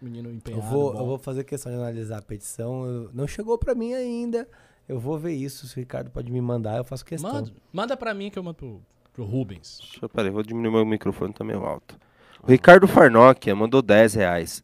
Menino 0.00 0.28
Eu 0.28 0.34
empenhado. 0.34 0.66
vou, 0.70 0.92
bom. 0.92 0.98
eu 1.00 1.06
vou 1.06 1.18
fazer 1.18 1.44
questão 1.44 1.70
de 1.72 1.78
analisar 1.78 2.18
a 2.18 2.22
petição. 2.22 2.84
eu- 2.86 3.10
não 3.12 3.26
chegou 3.26 3.56
pra 3.58 3.74
mim 3.74 3.92
ainda. 3.94 4.48
Eu 4.88 4.98
vou 4.98 5.18
ver 5.18 5.32
isso. 5.32 5.66
Se 5.68 5.76
o 5.76 5.80
Ricardo 5.80 6.10
pode 6.10 6.32
me 6.32 6.40
mandar, 6.40 6.76
eu 6.78 6.84
faço 6.84 7.04
questão. 7.04 7.32
Manda, 7.32 7.52
manda 7.72 7.96
pra 7.96 8.12
mim 8.12 8.28
que 8.30 8.38
eu 8.38 8.42
mando 8.42 8.56
pro, 8.56 8.80
pro 9.12 9.24
Rubens. 9.24 9.78
Deixa 9.80 10.04
eu, 10.04 10.08
peraí, 10.08 10.30
vou 10.30 10.42
diminuir 10.42 10.72
meu 10.72 10.84
microfone, 10.84 11.32
tá 11.32 11.44
meio 11.44 11.64
alto. 11.64 11.96
O 12.42 12.50
Ricardo 12.50 12.88
Farnock 12.88 13.52
mandou 13.52 13.82
10 13.82 14.14
reais. 14.14 14.62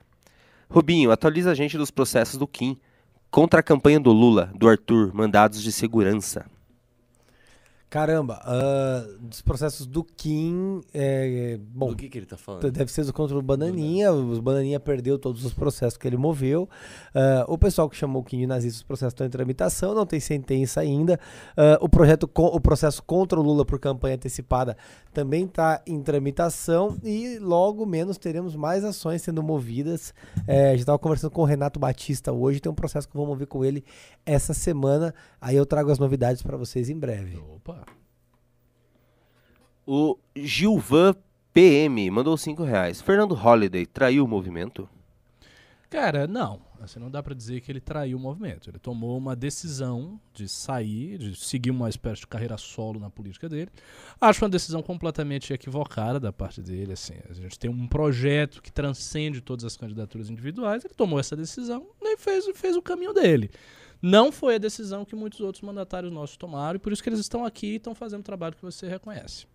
Rubinho, 0.68 1.12
atualiza 1.12 1.50
a 1.52 1.54
gente 1.54 1.76
dos 1.78 1.90
processos 1.92 2.36
do 2.38 2.46
Kim. 2.46 2.76
Contra 3.36 3.60
a 3.60 3.62
campanha 3.62 4.00
do 4.00 4.12
Lula, 4.12 4.50
do 4.54 4.66
Arthur, 4.66 5.12
mandados 5.12 5.62
de 5.62 5.70
segurança. 5.70 6.46
Caramba, 7.88 8.40
ah, 8.42 9.06
dos 9.20 9.40
processos 9.40 9.86
do 9.86 10.02
Kim, 10.02 10.80
é, 10.92 11.56
bom, 11.72 11.90
Do 11.90 11.96
que, 11.96 12.08
que 12.08 12.18
ele 12.18 12.26
tá 12.26 12.36
falando? 12.36 12.68
deve 12.70 12.90
ser 12.90 13.10
contra 13.12 13.38
o 13.38 13.40
Bananinha, 13.40 14.12
os 14.12 14.40
Bananinha 14.40 14.80
perdeu 14.80 15.16
todos 15.16 15.44
os 15.44 15.54
processos 15.54 15.96
que 15.96 16.06
ele 16.06 16.16
moveu. 16.16 16.68
Ah, 17.14 17.44
o 17.46 17.56
pessoal 17.56 17.88
que 17.88 17.96
chamou 17.96 18.22
o 18.22 18.24
Kim 18.24 18.38
de 18.38 18.46
nazista, 18.46 18.78
os 18.78 18.82
processos 18.82 19.12
estão 19.12 19.24
em 19.24 19.30
tramitação, 19.30 19.94
não 19.94 20.04
tem 20.04 20.18
sentença 20.18 20.80
ainda. 20.80 21.18
Ah, 21.56 21.78
o, 21.80 21.88
projeto, 21.88 22.28
o 22.34 22.60
processo 22.60 23.00
contra 23.04 23.38
o 23.38 23.42
Lula 23.42 23.64
por 23.64 23.78
campanha 23.78 24.16
antecipada 24.16 24.76
também 25.12 25.44
está 25.44 25.80
em 25.86 26.02
tramitação 26.02 26.98
e 27.04 27.38
logo 27.38 27.86
menos 27.86 28.18
teremos 28.18 28.56
mais 28.56 28.84
ações 28.84 29.22
sendo 29.22 29.44
movidas. 29.44 30.12
É, 30.46 30.70
já 30.70 30.80
estava 30.80 30.98
conversando 30.98 31.30
com 31.30 31.42
o 31.42 31.44
Renato 31.44 31.78
Batista 31.78 32.32
hoje, 32.32 32.58
tem 32.58 32.70
um 32.70 32.74
processo 32.74 33.08
que 33.08 33.16
eu 33.16 33.20
vou 33.20 33.28
mover 33.28 33.46
com 33.46 33.64
ele 33.64 33.84
essa 34.26 34.52
semana. 34.52 35.14
Aí 35.40 35.54
eu 35.54 35.64
trago 35.64 35.90
as 35.92 36.00
novidades 36.00 36.42
para 36.42 36.56
vocês 36.56 36.90
em 36.90 36.98
breve. 36.98 37.38
Opa. 37.54 37.75
O 39.86 40.18
Gilvan 40.34 41.14
PM 41.52 42.10
mandou 42.10 42.36
5 42.36 42.64
reais. 42.64 43.00
Fernando 43.00 43.34
Holliday 43.36 43.86
traiu 43.86 44.24
o 44.24 44.28
movimento? 44.28 44.88
Cara, 45.88 46.26
não. 46.26 46.60
Assim, 46.80 46.98
não 46.98 47.08
dá 47.08 47.22
pra 47.22 47.32
dizer 47.32 47.60
que 47.60 47.70
ele 47.70 47.80
traiu 47.80 48.18
o 48.18 48.20
movimento. 48.20 48.68
Ele 48.68 48.80
tomou 48.80 49.16
uma 49.16 49.36
decisão 49.36 50.20
de 50.34 50.48
sair, 50.48 51.18
de 51.18 51.36
seguir 51.36 51.70
uma 51.70 51.88
espécie 51.88 52.22
de 52.22 52.26
carreira 52.26 52.58
solo 52.58 52.98
na 52.98 53.08
política 53.08 53.48
dele. 53.48 53.70
Acho 54.20 54.44
uma 54.44 54.50
decisão 54.50 54.82
completamente 54.82 55.52
equivocada 55.52 56.18
da 56.18 56.32
parte 56.32 56.60
dele. 56.60 56.92
Assim, 56.92 57.14
a 57.30 57.32
gente 57.32 57.56
tem 57.56 57.70
um 57.70 57.86
projeto 57.86 58.60
que 58.60 58.72
transcende 58.72 59.40
todas 59.40 59.64
as 59.64 59.76
candidaturas 59.76 60.28
individuais. 60.28 60.84
Ele 60.84 60.94
tomou 60.94 61.20
essa 61.20 61.36
decisão 61.36 61.86
e 62.02 62.16
fez, 62.16 62.44
fez 62.56 62.76
o 62.76 62.82
caminho 62.82 63.14
dele. 63.14 63.50
Não 64.02 64.32
foi 64.32 64.56
a 64.56 64.58
decisão 64.58 65.04
que 65.04 65.14
muitos 65.14 65.40
outros 65.40 65.62
mandatários 65.62 66.12
nossos 66.12 66.36
tomaram, 66.36 66.76
e 66.76 66.80
por 66.80 66.92
isso 66.92 67.02
que 67.02 67.08
eles 67.08 67.20
estão 67.20 67.44
aqui 67.44 67.68
e 67.68 67.76
estão 67.76 67.94
fazendo 67.94 68.20
o 68.20 68.24
trabalho 68.24 68.56
que 68.56 68.62
você 68.62 68.88
reconhece. 68.88 69.46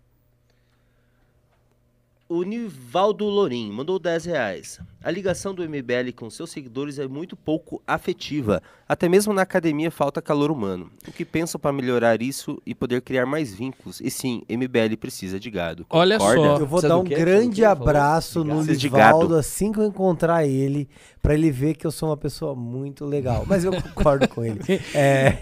O 2.34 2.44
Nivaldo 2.44 3.26
Lorim 3.26 3.70
mandou 3.70 3.98
10 3.98 4.24
reais. 4.24 4.80
A 5.04 5.10
ligação 5.10 5.54
do 5.54 5.62
MBL 5.68 6.12
com 6.16 6.30
seus 6.30 6.48
seguidores 6.50 6.98
é 6.98 7.06
muito 7.06 7.36
pouco 7.36 7.82
afetiva. 7.86 8.62
Até 8.88 9.06
mesmo 9.06 9.34
na 9.34 9.42
academia 9.42 9.90
falta 9.90 10.22
calor 10.22 10.50
humano. 10.50 10.90
O 11.06 11.12
que 11.12 11.26
pensam 11.26 11.60
para 11.60 11.74
melhorar 11.74 12.22
isso 12.22 12.58
e 12.64 12.74
poder 12.74 13.02
criar 13.02 13.26
mais 13.26 13.52
vínculos? 13.52 14.00
E 14.00 14.10
sim, 14.10 14.40
MBL 14.48 14.96
precisa 14.98 15.38
de 15.38 15.50
gado. 15.50 15.84
Olha 15.90 16.16
Concorda? 16.16 16.40
só. 16.40 16.58
Eu 16.58 16.66
vou 16.66 16.78
Precisa 16.80 16.88
dar 16.88 16.98
um 17.00 17.04
grande 17.04 17.66
abraço 17.66 18.42
no 18.42 18.64
gado. 18.90 19.34
assim 19.34 19.70
que 19.70 19.80
eu 19.80 19.84
encontrar 19.84 20.46
ele, 20.46 20.88
pra 21.22 21.34
ele 21.34 21.50
ver 21.52 21.74
que 21.76 21.86
eu 21.86 21.90
sou 21.92 22.08
uma 22.08 22.16
pessoa 22.16 22.52
muito 22.54 23.04
legal. 23.06 23.44
Mas 23.46 23.64
eu 23.64 23.70
concordo 23.80 24.26
com 24.28 24.44
ele. 24.44 24.58
É, 24.94 25.38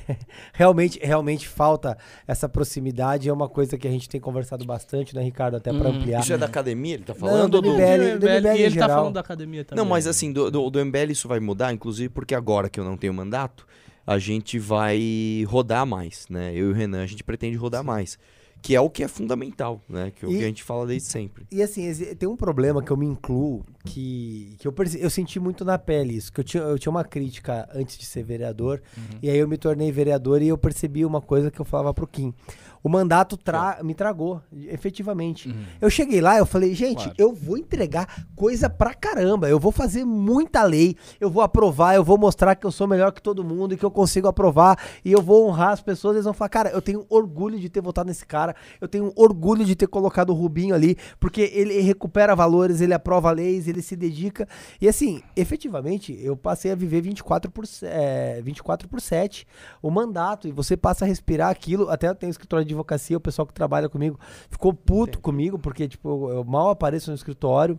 realmente, 0.52 0.98
realmente 1.02 1.48
falta 1.48 1.96
essa 2.28 2.48
proximidade. 2.48 3.28
É 3.28 3.32
uma 3.32 3.48
coisa 3.48 3.78
que 3.78 3.88
a 3.88 3.90
gente 3.90 4.08
tem 4.08 4.20
conversado 4.20 4.64
bastante, 4.66 5.14
né, 5.14 5.22
Ricardo? 5.22 5.56
Até 5.56 5.72
pra 5.72 5.88
Uhum. 5.88 5.96
ampliar. 5.96 6.20
Isso 6.20 6.32
é 6.32 6.38
da 6.38 6.46
academia, 6.46 6.94
ele 6.94 7.04
tá 7.04 7.14
Não, 7.14 7.20
falando? 7.20 7.50
do 7.60 7.68
ou 7.68 7.74
do- 7.74 7.80
MBL. 7.80 8.18
do 8.18 8.26
MBL, 8.26 8.36
MBL 8.40 8.56
e 8.58 8.62
ele 8.62 8.74
tá 8.76 8.80
geral. 8.82 8.96
falando 8.98 9.14
da 9.14 9.20
academia 9.20 9.64
também. 9.64 9.82
Não, 9.82 9.88
mas 9.88 10.06
assim, 10.06 10.32
do, 10.32 10.50
do, 10.50 10.68
do 10.70 10.78
MBL 10.84 11.10
isso 11.12 11.26
vai 11.26 11.40
mudar, 11.40 11.72
inclusive 11.72 12.10
porque 12.10 12.34
agora 12.34 12.68
que 12.68 12.78
eu 12.78 12.84
não 12.84 12.96
tenho 12.98 13.14
mandato, 13.14 13.66
a 14.06 14.18
gente 14.18 14.58
vai 14.58 15.44
rodar 15.48 15.86
mais, 15.86 16.26
né? 16.28 16.52
Eu 16.54 16.68
e 16.68 16.70
o 16.70 16.74
Renan, 16.74 17.02
a 17.02 17.06
gente 17.06 17.24
pretende 17.24 17.56
rodar 17.56 17.82
mais. 17.82 18.18
Que 18.62 18.76
é 18.76 18.80
o 18.80 18.90
que 18.90 19.02
é 19.02 19.08
fundamental, 19.08 19.80
né? 19.88 20.12
Que 20.14 20.22
é 20.22 20.28
o 20.28 20.32
E- 20.32 20.36
que 20.36 20.44
a 20.44 20.46
gente 20.46 20.62
fala 20.62 20.86
desde 20.86 21.08
sempre. 21.08 21.46
E 21.50 21.62
assim, 21.62 21.90
tem 22.16 22.28
um 22.28 22.36
problema 22.36 22.82
que 22.82 22.90
eu 22.90 22.96
me 22.96 23.06
incluo, 23.06 23.64
que, 23.84 24.56
que 24.58 24.66
eu, 24.68 24.74
eu 24.98 25.10
senti 25.10 25.40
muito 25.40 25.64
na 25.64 25.78
pele 25.78 26.14
isso, 26.14 26.32
que 26.32 26.40
eu 26.40 26.44
tinha, 26.44 26.62
eu 26.62 26.78
tinha 26.78 26.90
uma 26.90 27.04
crítica 27.04 27.68
antes 27.74 27.96
de 27.98 28.04
ser 28.04 28.22
vereador, 28.22 28.82
e 29.22 29.30
aí 29.30 29.38
eu 29.38 29.48
me 29.48 29.56
tornei 29.56 29.90
vereador 29.90 30.42
e 30.42 30.48
eu 30.48 30.58
percebi 30.58 31.04
uma 31.04 31.20
coisa 31.20 31.50
que 31.50 31.60
eu 31.60 31.64
falava 31.64 31.94
pro 31.94 32.06
Kim. 32.06 32.34
O 32.82 32.88
mandato 32.88 33.36
tra 33.36 33.78
me 33.82 33.92
tragou, 33.94 34.40
efetivamente. 34.68 35.54
Eu 35.80 35.90
cheguei 35.90 36.20
lá, 36.20 36.38
eu 36.38 36.46
falei, 36.46 36.74
gente, 36.74 37.04
Claro. 37.04 37.14
eu 37.18 37.32
vou 37.34 37.58
entregar 37.58 38.26
coisa 38.34 38.70
pra 38.70 38.94
caramba, 38.94 39.48
eu 39.50 39.58
vou 39.60 39.70
fazer 39.70 40.04
muita 40.04 40.62
lei, 40.62 40.96
eu 41.20 41.28
vou 41.30 41.42
aprovar, 41.42 41.94
eu 41.94 42.02
vou 42.02 42.16
mostrar 42.16 42.54
que 42.56 42.66
eu 42.66 42.72
sou 42.72 42.86
melhor 42.88 43.12
que 43.12 43.20
todo 43.22 43.44
mundo 43.44 43.74
e 43.74 43.76
que 43.76 43.84
eu 43.84 43.90
consigo 43.90 44.26
aprovar, 44.28 44.78
e 45.04 45.12
eu 45.12 45.20
vou 45.20 45.46
honrar 45.46 45.72
as 45.72 45.82
pessoas, 45.82 46.14
eles 46.14 46.24
vão 46.24 46.32
falar, 46.32 46.48
cara, 46.48 46.70
eu 46.70 46.80
tenho 46.80 47.04
orgulho 47.10 47.58
de 47.60 47.68
ter 47.68 47.82
votado 47.82 48.08
nesse 48.08 48.24
cara, 48.26 48.56
eu 48.80 48.88
tenho 48.88 49.12
orgulho 49.14 49.64
de 49.64 49.76
ter 49.76 49.86
colocado 49.86 50.30
o 50.30 50.34
Rubinho 50.34 50.74
ali, 50.74 50.96
porque 51.18 51.50
ele 51.54 51.80
recupera 51.80 52.34
valores, 52.34 52.80
ele 52.80 52.94
aprova 52.94 53.30
leis, 53.30 53.68
ele 53.70 53.82
se 53.82 53.96
dedica, 53.96 54.48
e 54.80 54.88
assim, 54.88 55.22
efetivamente, 55.36 56.18
eu 56.22 56.36
passei 56.36 56.72
a 56.72 56.74
viver 56.74 57.00
24 57.00 57.50
por, 57.50 57.64
é, 57.82 58.40
24 58.42 58.88
por 58.88 59.00
7, 59.00 59.46
o 59.82 59.90
mandato, 59.90 60.46
e 60.48 60.52
você 60.52 60.76
passa 60.76 61.04
a 61.04 61.08
respirar 61.08 61.50
aquilo, 61.50 61.88
até 61.88 62.08
eu 62.08 62.14
tenho 62.14 62.30
escritório 62.30 62.64
de 62.64 62.72
advocacia, 62.72 63.16
o 63.16 63.20
pessoal 63.20 63.46
que 63.46 63.54
trabalha 63.54 63.88
comigo 63.88 64.18
ficou 64.48 64.74
puto 64.74 65.20
comigo, 65.20 65.58
porque, 65.58 65.88
tipo, 65.88 66.30
eu, 66.30 66.44
mal 66.44 66.70
apareço 66.70 67.10
no 67.10 67.16
escritório, 67.16 67.78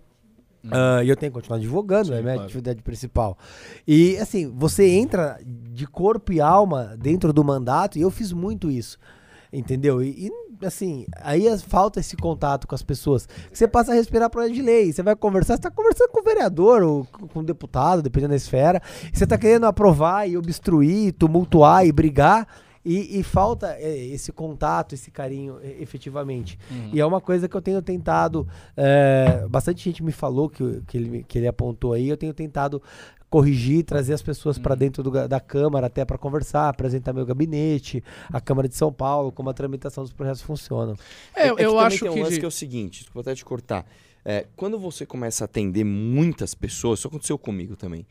ah, 0.70 1.04
e 1.04 1.10
eu 1.10 1.16
tenho 1.16 1.32
que 1.32 1.36
continuar 1.36 1.58
advogando, 1.58 2.08
Sim, 2.08 2.14
é 2.14 2.20
a 2.20 2.22
minha 2.22 2.34
claro. 2.34 2.46
atividade 2.46 2.82
principal. 2.84 3.38
E 3.88 4.18
assim, 4.18 4.52
você 4.56 4.88
entra 4.90 5.40
de 5.44 5.88
corpo 5.88 6.32
e 6.32 6.40
alma 6.40 6.96
dentro 6.98 7.34
do 7.34 7.44
mandato, 7.44 7.98
e 7.98 8.02
eu 8.02 8.12
fiz 8.12 8.32
muito 8.32 8.70
isso. 8.70 8.98
Entendeu? 9.52 10.02
E, 10.02 10.28
e, 10.28 10.32
assim, 10.66 11.06
aí 11.22 11.48
as- 11.48 11.62
falta 11.62 12.00
esse 12.00 12.16
contato 12.18 12.68
com 12.68 12.76
as 12.76 12.84
pessoas. 12.84 13.28
Você 13.52 13.68
passa 13.68 13.92
a 13.92 13.96
respirar 13.96 14.30
para 14.30 14.48
de 14.50 14.62
lei. 14.62 14.92
Você 14.92 15.02
vai 15.04 15.16
conversar, 15.16 15.56
você 15.56 15.62
tá 15.62 15.72
conversando 15.72 16.10
com 16.10 16.22
o 16.22 16.24
vereador 16.24 16.82
ou 16.84 17.06
com 17.06 17.40
o 17.40 17.44
deputado, 17.44 18.02
dependendo 18.02 18.30
da 18.32 18.36
esfera. 18.36 18.82
Você 19.14 19.26
tá 19.28 19.38
querendo 19.38 19.66
aprovar 19.66 20.28
e 20.30 20.38
obstruir, 20.38 21.14
tumultuar 21.14 21.86
e 21.86 21.92
brigar. 21.92 22.48
E, 22.84 23.20
e 23.20 23.22
falta 23.22 23.76
é, 23.78 23.96
esse 24.08 24.32
contato, 24.32 24.94
esse 24.94 25.12
carinho, 25.12 25.58
efetivamente. 25.80 26.58
E 26.92 27.00
é 27.00 27.06
uma 27.06 27.22
coisa 27.22 27.48
que 27.48 27.56
eu 27.56 27.62
tenho 27.62 27.80
tentado. 27.80 28.48
é, 28.76 29.46
bastante 29.48 29.84
gente 29.84 30.02
me 30.04 30.12
falou 30.12 30.50
que, 30.50 30.82
que, 30.88 30.98
ele, 30.98 31.24
que 31.28 31.38
ele 31.38 31.48
apontou 31.48 31.94
aí. 31.94 32.10
Eu 32.10 32.18
tenho 32.18 32.34
tentado 32.34 32.82
corrigir, 33.32 33.84
trazer 33.86 34.14
as 34.14 34.22
pessoas 34.22 34.60
para 34.60 34.76
dentro 34.76 35.02
do 35.02 35.10
da 35.28 35.40
Câmara 35.40 35.88
até 35.88 36.04
para 36.06 36.18
conversar, 36.18 36.68
apresentar 36.70 37.14
meu 37.14 37.26
gabinete, 37.26 38.04
a 38.32 38.42
Câmara 38.42 38.68
de 38.68 38.76
São 38.76 38.92
Paulo, 38.92 39.32
como 39.32 39.50
a 39.50 39.54
tramitação 39.54 40.04
dos 40.04 40.12
projetos 40.14 40.42
funcionam. 40.42 40.96
É, 41.34 41.50
eu, 41.50 41.56
que 41.56 41.64
eu 41.64 41.80
acho 41.80 42.00
tem 42.02 42.10
um 42.10 42.14
que. 42.14 42.20
lance 42.20 42.34
de- 42.34 42.40
que 42.42 42.46
é 42.46 42.48
o 42.48 42.52
seguinte, 42.52 43.00
desculpa 43.00 43.22
até 43.22 43.34
te 43.36 43.46
cortar. 43.46 43.86
É, 44.24 44.46
quando 44.56 44.78
você 44.78 45.06
começa 45.06 45.44
a 45.44 45.46
atender 45.46 45.84
muitas 45.86 46.54
pessoas, 46.54 47.00
isso 47.00 47.08
aconteceu 47.08 47.38
comigo 47.40 47.76
também. 47.78 48.06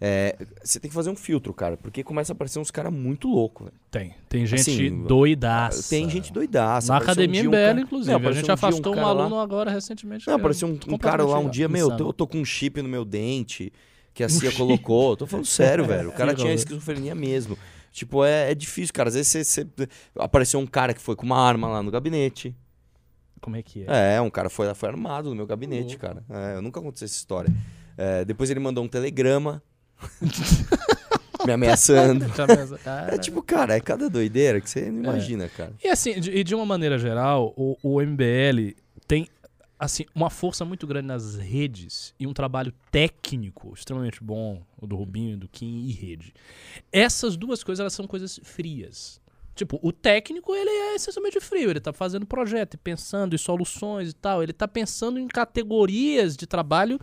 é, 0.00 0.36
você 0.62 0.78
tem 0.80 0.88
que 0.88 0.94
fazer 0.94 1.10
um 1.10 1.16
filtro, 1.16 1.52
cara, 1.54 1.76
porque 1.76 2.02
começa 2.04 2.32
a 2.32 2.34
aparecer 2.34 2.58
uns 2.58 2.70
caras 2.70 2.92
muito 2.92 3.28
loucos, 3.28 3.66
velho. 3.66 3.76
Tem. 3.90 4.14
Tem 4.28 4.44
gente 4.46 4.60
Assim, 4.60 5.02
doidaça. 5.04 5.88
Tem 5.88 6.08
gente 6.10 6.32
doidaça. 6.32 6.92
Na 6.92 6.98
um 6.98 7.02
academia 7.02 7.42
um 7.42 7.44
MBL, 7.46 7.56
cara- 7.66 7.80
inclusive. 7.80 8.18
Não, 8.18 8.28
a 8.28 8.32
gente 8.32 8.44
dia 8.44 8.54
afastou 8.54 8.92
um, 8.92 8.96
cara 8.96 9.12
lá- 9.12 9.22
aluno 9.24 9.40
agora 9.40 9.70
recentemente. 9.70 10.26
Não, 10.26 10.34
é 10.34 10.36
apareceu 10.36 10.66
um, 10.68 10.72
um 10.94 10.98
cara 10.98 11.24
lá 11.24 11.38
um 11.38 11.48
dia, 11.48 11.68
meu, 11.68 11.90
eu 11.90 11.96
tô, 11.96 12.08
eu 12.08 12.12
tô 12.12 12.26
com 12.26 12.38
um 12.38 12.44
chip 12.44 12.80
no 12.82 12.88
meu 12.88 13.04
dente 13.04 13.72
que 14.18 14.24
a 14.24 14.28
CIA 14.28 14.50
colocou. 14.50 15.16
Tô 15.16 15.28
falando 15.28 15.46
sério, 15.46 15.84
velho. 15.86 16.08
O 16.08 16.12
cara 16.12 16.34
tinha 16.34 16.52
esquizofrenia 16.52 17.14
mesmo. 17.14 17.56
Tipo, 17.92 18.24
é, 18.24 18.50
é 18.50 18.54
difícil, 18.54 18.92
cara. 18.92 19.08
Às 19.08 19.14
vezes 19.14 19.28
você, 19.28 19.64
você- 19.64 19.88
apareceu 20.18 20.58
um 20.58 20.66
cara 20.66 20.92
que 20.92 21.00
foi 21.00 21.14
com 21.14 21.24
uma 21.24 21.40
arma 21.40 21.68
lá 21.68 21.82
no 21.84 21.90
gabinete. 21.90 22.52
Como 23.40 23.54
é 23.54 23.62
que 23.62 23.84
é? 23.86 24.16
É, 24.16 24.20
um 24.20 24.28
cara 24.28 24.50
foi, 24.50 24.74
foi 24.74 24.88
armado 24.88 25.30
no 25.30 25.36
meu 25.36 25.46
gabinete, 25.46 25.96
cara. 25.96 26.24
É, 26.28 26.56
eu 26.56 26.62
nunca 26.62 26.80
aconteceu 26.80 27.06
essa 27.06 27.14
história. 27.14 27.48
É, 27.96 28.24
depois 28.24 28.50
ele 28.50 28.58
mandou 28.58 28.82
um 28.82 28.88
telegrama 28.88 29.62
me 31.46 31.52
ameaçando. 31.52 32.26
É 33.08 33.18
tipo, 33.18 33.40
cara, 33.40 33.76
é 33.76 33.80
cada 33.80 34.10
doideira 34.10 34.60
que 34.60 34.68
você 34.68 34.90
não 34.90 35.04
imagina, 35.04 35.48
cara. 35.48 35.72
E 35.82 35.86
assim, 35.88 36.18
de, 36.18 36.32
e 36.32 36.42
de 36.42 36.56
uma 36.56 36.66
maneira 36.66 36.98
geral, 36.98 37.54
o, 37.56 37.76
o 37.80 38.00
MBL 38.02 38.74
tem 39.06 39.28
assim 39.78 40.04
uma 40.14 40.28
força 40.28 40.64
muito 40.64 40.86
grande 40.86 41.06
nas 41.06 41.36
redes 41.36 42.14
e 42.18 42.26
um 42.26 42.32
trabalho 42.32 42.72
técnico 42.90 43.72
extremamente 43.74 44.22
bom, 44.22 44.62
o 44.76 44.86
do 44.86 44.96
Rubinho, 44.96 45.36
do 45.36 45.48
Kim 45.48 45.86
e 45.86 45.92
rede. 45.92 46.34
Essas 46.90 47.36
duas 47.36 47.62
coisas 47.62 47.80
elas 47.80 47.92
são 47.92 48.06
coisas 48.06 48.40
frias. 48.42 49.20
Tipo, 49.54 49.78
o 49.82 49.90
técnico, 49.90 50.54
ele 50.54 50.70
é 50.70 50.94
essencialmente 50.94 51.40
frio, 51.40 51.70
ele 51.70 51.80
tá 51.80 51.92
fazendo 51.92 52.24
projeto, 52.24 52.74
e 52.74 52.76
pensando 52.76 53.34
em 53.34 53.38
soluções 53.38 54.10
e 54.10 54.12
tal, 54.12 54.40
ele 54.40 54.52
tá 54.52 54.68
pensando 54.68 55.18
em 55.18 55.26
categorias 55.26 56.36
de 56.36 56.46
trabalho 56.46 57.00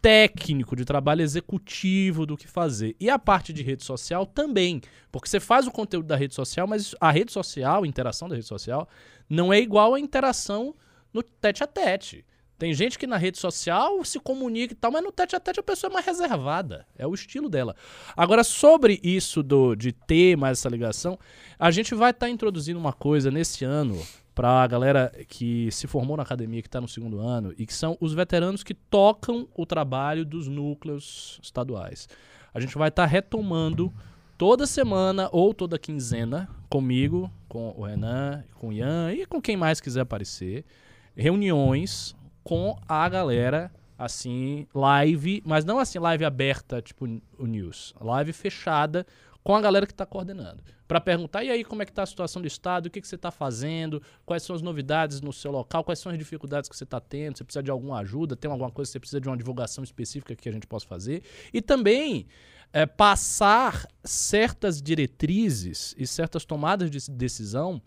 técnico, 0.00 0.74
de 0.74 0.84
trabalho 0.84 1.22
executivo 1.22 2.26
do 2.26 2.36
que 2.36 2.48
fazer. 2.48 2.96
E 2.98 3.08
a 3.08 3.20
parte 3.20 3.52
de 3.52 3.62
rede 3.62 3.84
social 3.84 4.26
também, 4.26 4.80
porque 5.12 5.28
você 5.28 5.38
faz 5.38 5.68
o 5.68 5.70
conteúdo 5.70 6.08
da 6.08 6.16
rede 6.16 6.34
social, 6.34 6.66
mas 6.66 6.92
a 7.00 7.12
rede 7.12 7.30
social, 7.30 7.84
a 7.84 7.86
interação 7.86 8.28
da 8.28 8.34
rede 8.34 8.48
social, 8.48 8.88
não 9.30 9.52
é 9.52 9.60
igual 9.60 9.94
à 9.94 10.00
interação 10.00 10.74
no 11.12 11.22
tete 11.22 11.62
a 11.62 11.66
tete. 11.66 12.24
Tem 12.58 12.72
gente 12.72 12.96
que 12.96 13.08
na 13.08 13.16
rede 13.16 13.38
social 13.38 14.04
se 14.04 14.20
comunica 14.20 14.72
e 14.72 14.76
tal, 14.76 14.92
mas 14.92 15.02
no 15.02 15.10
tete 15.10 15.34
a 15.34 15.40
tete 15.40 15.58
a 15.58 15.64
pessoa 15.64 15.90
é 15.90 15.94
mais 15.94 16.06
reservada. 16.06 16.86
É 16.96 17.04
o 17.04 17.12
estilo 17.12 17.48
dela. 17.48 17.74
Agora, 18.16 18.44
sobre 18.44 19.00
isso 19.02 19.42
do, 19.42 19.74
de 19.74 19.90
ter 19.90 20.36
mais 20.36 20.58
essa 20.58 20.68
ligação, 20.68 21.18
a 21.58 21.72
gente 21.72 21.92
vai 21.92 22.12
estar 22.12 22.28
introduzindo 22.28 22.78
uma 22.78 22.92
coisa 22.92 23.32
nesse 23.32 23.64
ano 23.64 24.00
para 24.32 24.62
a 24.62 24.66
galera 24.68 25.12
que 25.26 25.70
se 25.72 25.86
formou 25.86 26.16
na 26.16 26.22
academia, 26.22 26.62
que 26.62 26.68
está 26.68 26.80
no 26.80 26.86
segundo 26.86 27.18
ano, 27.18 27.52
e 27.58 27.66
que 27.66 27.74
são 27.74 27.98
os 28.00 28.14
veteranos 28.14 28.62
que 28.62 28.74
tocam 28.74 29.48
o 29.56 29.66
trabalho 29.66 30.24
dos 30.24 30.46
núcleos 30.46 31.40
estaduais. 31.42 32.08
A 32.54 32.60
gente 32.60 32.78
vai 32.78 32.90
estar 32.90 33.06
retomando 33.06 33.92
toda 34.38 34.66
semana 34.66 35.28
ou 35.32 35.52
toda 35.52 35.78
quinzena 35.78 36.48
comigo, 36.68 37.30
com 37.48 37.74
o 37.76 37.84
Renan, 37.84 38.44
com 38.54 38.68
o 38.68 38.72
Ian 38.72 39.12
e 39.12 39.26
com 39.26 39.42
quem 39.42 39.56
mais 39.56 39.80
quiser 39.80 40.02
aparecer, 40.02 40.64
reuniões 41.16 42.14
com 42.42 42.76
a 42.88 43.08
galera 43.08 43.70
assim, 43.96 44.66
live, 44.74 45.42
mas 45.46 45.64
não 45.64 45.78
assim 45.78 45.98
live 45.98 46.24
aberta, 46.24 46.82
tipo 46.82 47.06
o 47.38 47.46
news, 47.46 47.94
live 48.00 48.32
fechada 48.32 49.06
com 49.44 49.54
a 49.54 49.60
galera 49.60 49.86
que 49.86 49.92
está 49.92 50.06
coordenando, 50.06 50.62
para 50.86 51.00
perguntar 51.00 51.42
e 51.42 51.50
aí 51.50 51.64
como 51.64 51.82
é 51.82 51.84
que 51.84 51.90
está 51.90 52.02
a 52.02 52.06
situação 52.06 52.40
do 52.40 52.46
estado, 52.46 52.86
o 52.86 52.90
que 52.90 53.00
que 53.00 53.08
você 53.08 53.16
está 53.16 53.30
fazendo, 53.30 54.00
quais 54.24 54.42
são 54.42 54.54
as 54.54 54.62
novidades 54.62 55.20
no 55.20 55.32
seu 55.32 55.50
local, 55.50 55.82
quais 55.82 55.98
são 55.98 56.12
as 56.12 56.18
dificuldades 56.18 56.68
que 56.68 56.76
você 56.76 56.84
está 56.84 57.00
tendo, 57.00 57.38
você 57.38 57.44
precisa 57.44 57.62
de 57.62 57.70
alguma 57.70 57.98
ajuda, 57.98 58.36
tem 58.36 58.50
alguma 58.50 58.70
coisa? 58.70 58.88
Que 58.88 58.92
você 58.92 59.00
precisa 59.00 59.20
de 59.20 59.28
uma 59.28 59.36
divulgação 59.36 59.82
específica 59.82 60.36
que 60.36 60.48
a 60.48 60.52
gente 60.52 60.66
possa 60.66 60.86
fazer? 60.86 61.22
E 61.52 61.60
também 61.60 62.26
é, 62.72 62.86
passar 62.86 63.86
certas 64.04 64.80
diretrizes 64.80 65.94
e 65.98 66.06
certas 66.06 66.44
tomadas 66.44 66.90
de 66.90 67.10
decisão 67.10 67.82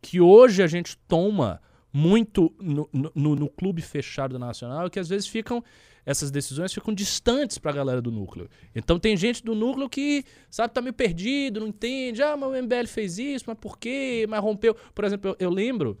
que 0.00 0.20
hoje 0.20 0.62
a 0.62 0.66
gente 0.66 0.96
toma 1.08 1.60
muito 1.96 2.52
no, 2.60 2.90
no, 2.92 3.36
no 3.36 3.48
clube 3.48 3.80
fechado 3.80 4.36
Nacional, 4.36 4.90
que 4.90 4.98
às 4.98 5.08
vezes 5.08 5.28
ficam 5.28 5.62
essas 6.04 6.30
decisões 6.30 6.74
ficam 6.74 6.92
distantes 6.92 7.56
para 7.56 7.70
a 7.70 7.74
galera 7.74 8.02
do 8.02 8.10
núcleo. 8.10 8.50
Então 8.74 8.98
tem 8.98 9.16
gente 9.16 9.42
do 9.42 9.54
núcleo 9.54 9.88
que, 9.88 10.24
sabe, 10.50 10.74
tá 10.74 10.82
meio 10.82 10.92
perdido, 10.92 11.60
não 11.60 11.68
entende. 11.68 12.22
Ah, 12.22 12.36
mas 12.36 12.50
o 12.50 12.62
MBL 12.62 12.86
fez 12.86 13.18
isso, 13.18 13.44
mas 13.46 13.56
por 13.58 13.78
quê? 13.78 14.26
Mas 14.28 14.40
rompeu. 14.42 14.76
Por 14.94 15.04
exemplo, 15.04 15.30
eu, 15.30 15.36
eu 15.46 15.50
lembro 15.50 15.96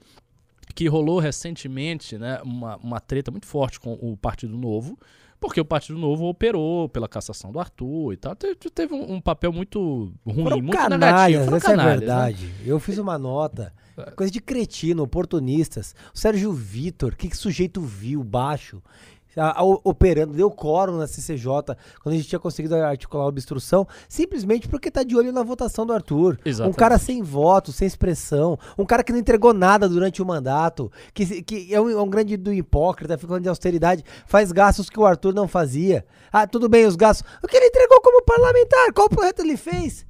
que 0.74 0.88
rolou 0.88 1.20
recentemente 1.20 2.18
né, 2.18 2.40
uma, 2.42 2.76
uma 2.76 3.00
treta 3.00 3.30
muito 3.30 3.46
forte 3.46 3.80
com 3.80 3.94
o 3.94 4.16
Partido 4.16 4.58
Novo, 4.58 4.98
porque 5.44 5.60
o 5.60 5.64
Partido 5.64 5.98
Novo 5.98 6.24
operou 6.24 6.88
pela 6.88 7.06
cassação 7.06 7.52
do 7.52 7.60
Arthur 7.60 8.14
e 8.14 8.16
tal. 8.16 8.34
Teve, 8.34 8.54
teve 8.54 8.94
um, 8.94 9.16
um, 9.16 9.20
papel 9.20 9.52
muito 9.52 10.10
ruim, 10.26 10.42
Foram 10.42 10.56
muito 10.56 10.76
canalhas, 10.76 11.40
negativo. 11.40 11.56
Essa 11.56 11.66
canalhas, 11.68 11.92
é 11.92 11.98
verdade. 11.98 12.46
Né? 12.46 12.54
Eu 12.64 12.80
fiz 12.80 12.96
uma 12.96 13.18
nota, 13.18 13.70
coisa 14.16 14.32
de 14.32 14.40
cretino, 14.40 15.02
oportunistas. 15.02 15.94
O 16.14 16.18
Sérgio 16.18 16.50
Vitor, 16.50 17.14
que, 17.14 17.28
que 17.28 17.36
sujeito 17.36 17.82
vil, 17.82 18.24
baixo 18.24 18.82
operando, 19.82 20.34
deu 20.34 20.50
quórum 20.50 20.98
na 20.98 21.06
CCJ, 21.06 21.76
quando 22.02 22.14
a 22.14 22.16
gente 22.16 22.28
tinha 22.28 22.38
conseguido 22.38 22.76
articular 22.76 23.24
a 23.24 23.26
obstrução, 23.26 23.86
simplesmente 24.08 24.68
porque 24.68 24.90
tá 24.90 25.02
de 25.02 25.16
olho 25.16 25.32
na 25.32 25.42
votação 25.42 25.84
do 25.84 25.92
Arthur. 25.92 26.38
Exatamente. 26.44 26.74
Um 26.74 26.78
cara 26.78 26.98
sem 26.98 27.22
voto, 27.22 27.72
sem 27.72 27.86
expressão, 27.86 28.58
um 28.78 28.84
cara 28.84 29.02
que 29.02 29.12
não 29.12 29.18
entregou 29.18 29.52
nada 29.52 29.88
durante 29.88 30.22
o 30.22 30.26
mandato, 30.26 30.90
que, 31.12 31.42
que 31.42 31.74
é, 31.74 31.80
um, 31.80 31.90
é 31.90 32.00
um 32.00 32.08
grande 32.08 32.36
do 32.36 32.52
hipócrita, 32.52 33.18
ficando 33.18 33.40
de 33.40 33.48
austeridade, 33.48 34.04
faz 34.26 34.52
gastos 34.52 34.88
que 34.88 34.98
o 34.98 35.06
Arthur 35.06 35.34
não 35.34 35.48
fazia. 35.48 36.04
Ah, 36.32 36.46
tudo 36.46 36.68
bem, 36.68 36.86
os 36.86 36.96
gastos. 36.96 37.28
O 37.42 37.46
que 37.46 37.56
ele 37.56 37.66
entregou 37.66 38.00
como 38.00 38.24
parlamentar? 38.24 38.92
Qual 38.92 39.08
projeto 39.08 39.40
ele 39.40 39.56
fez? 39.56 40.06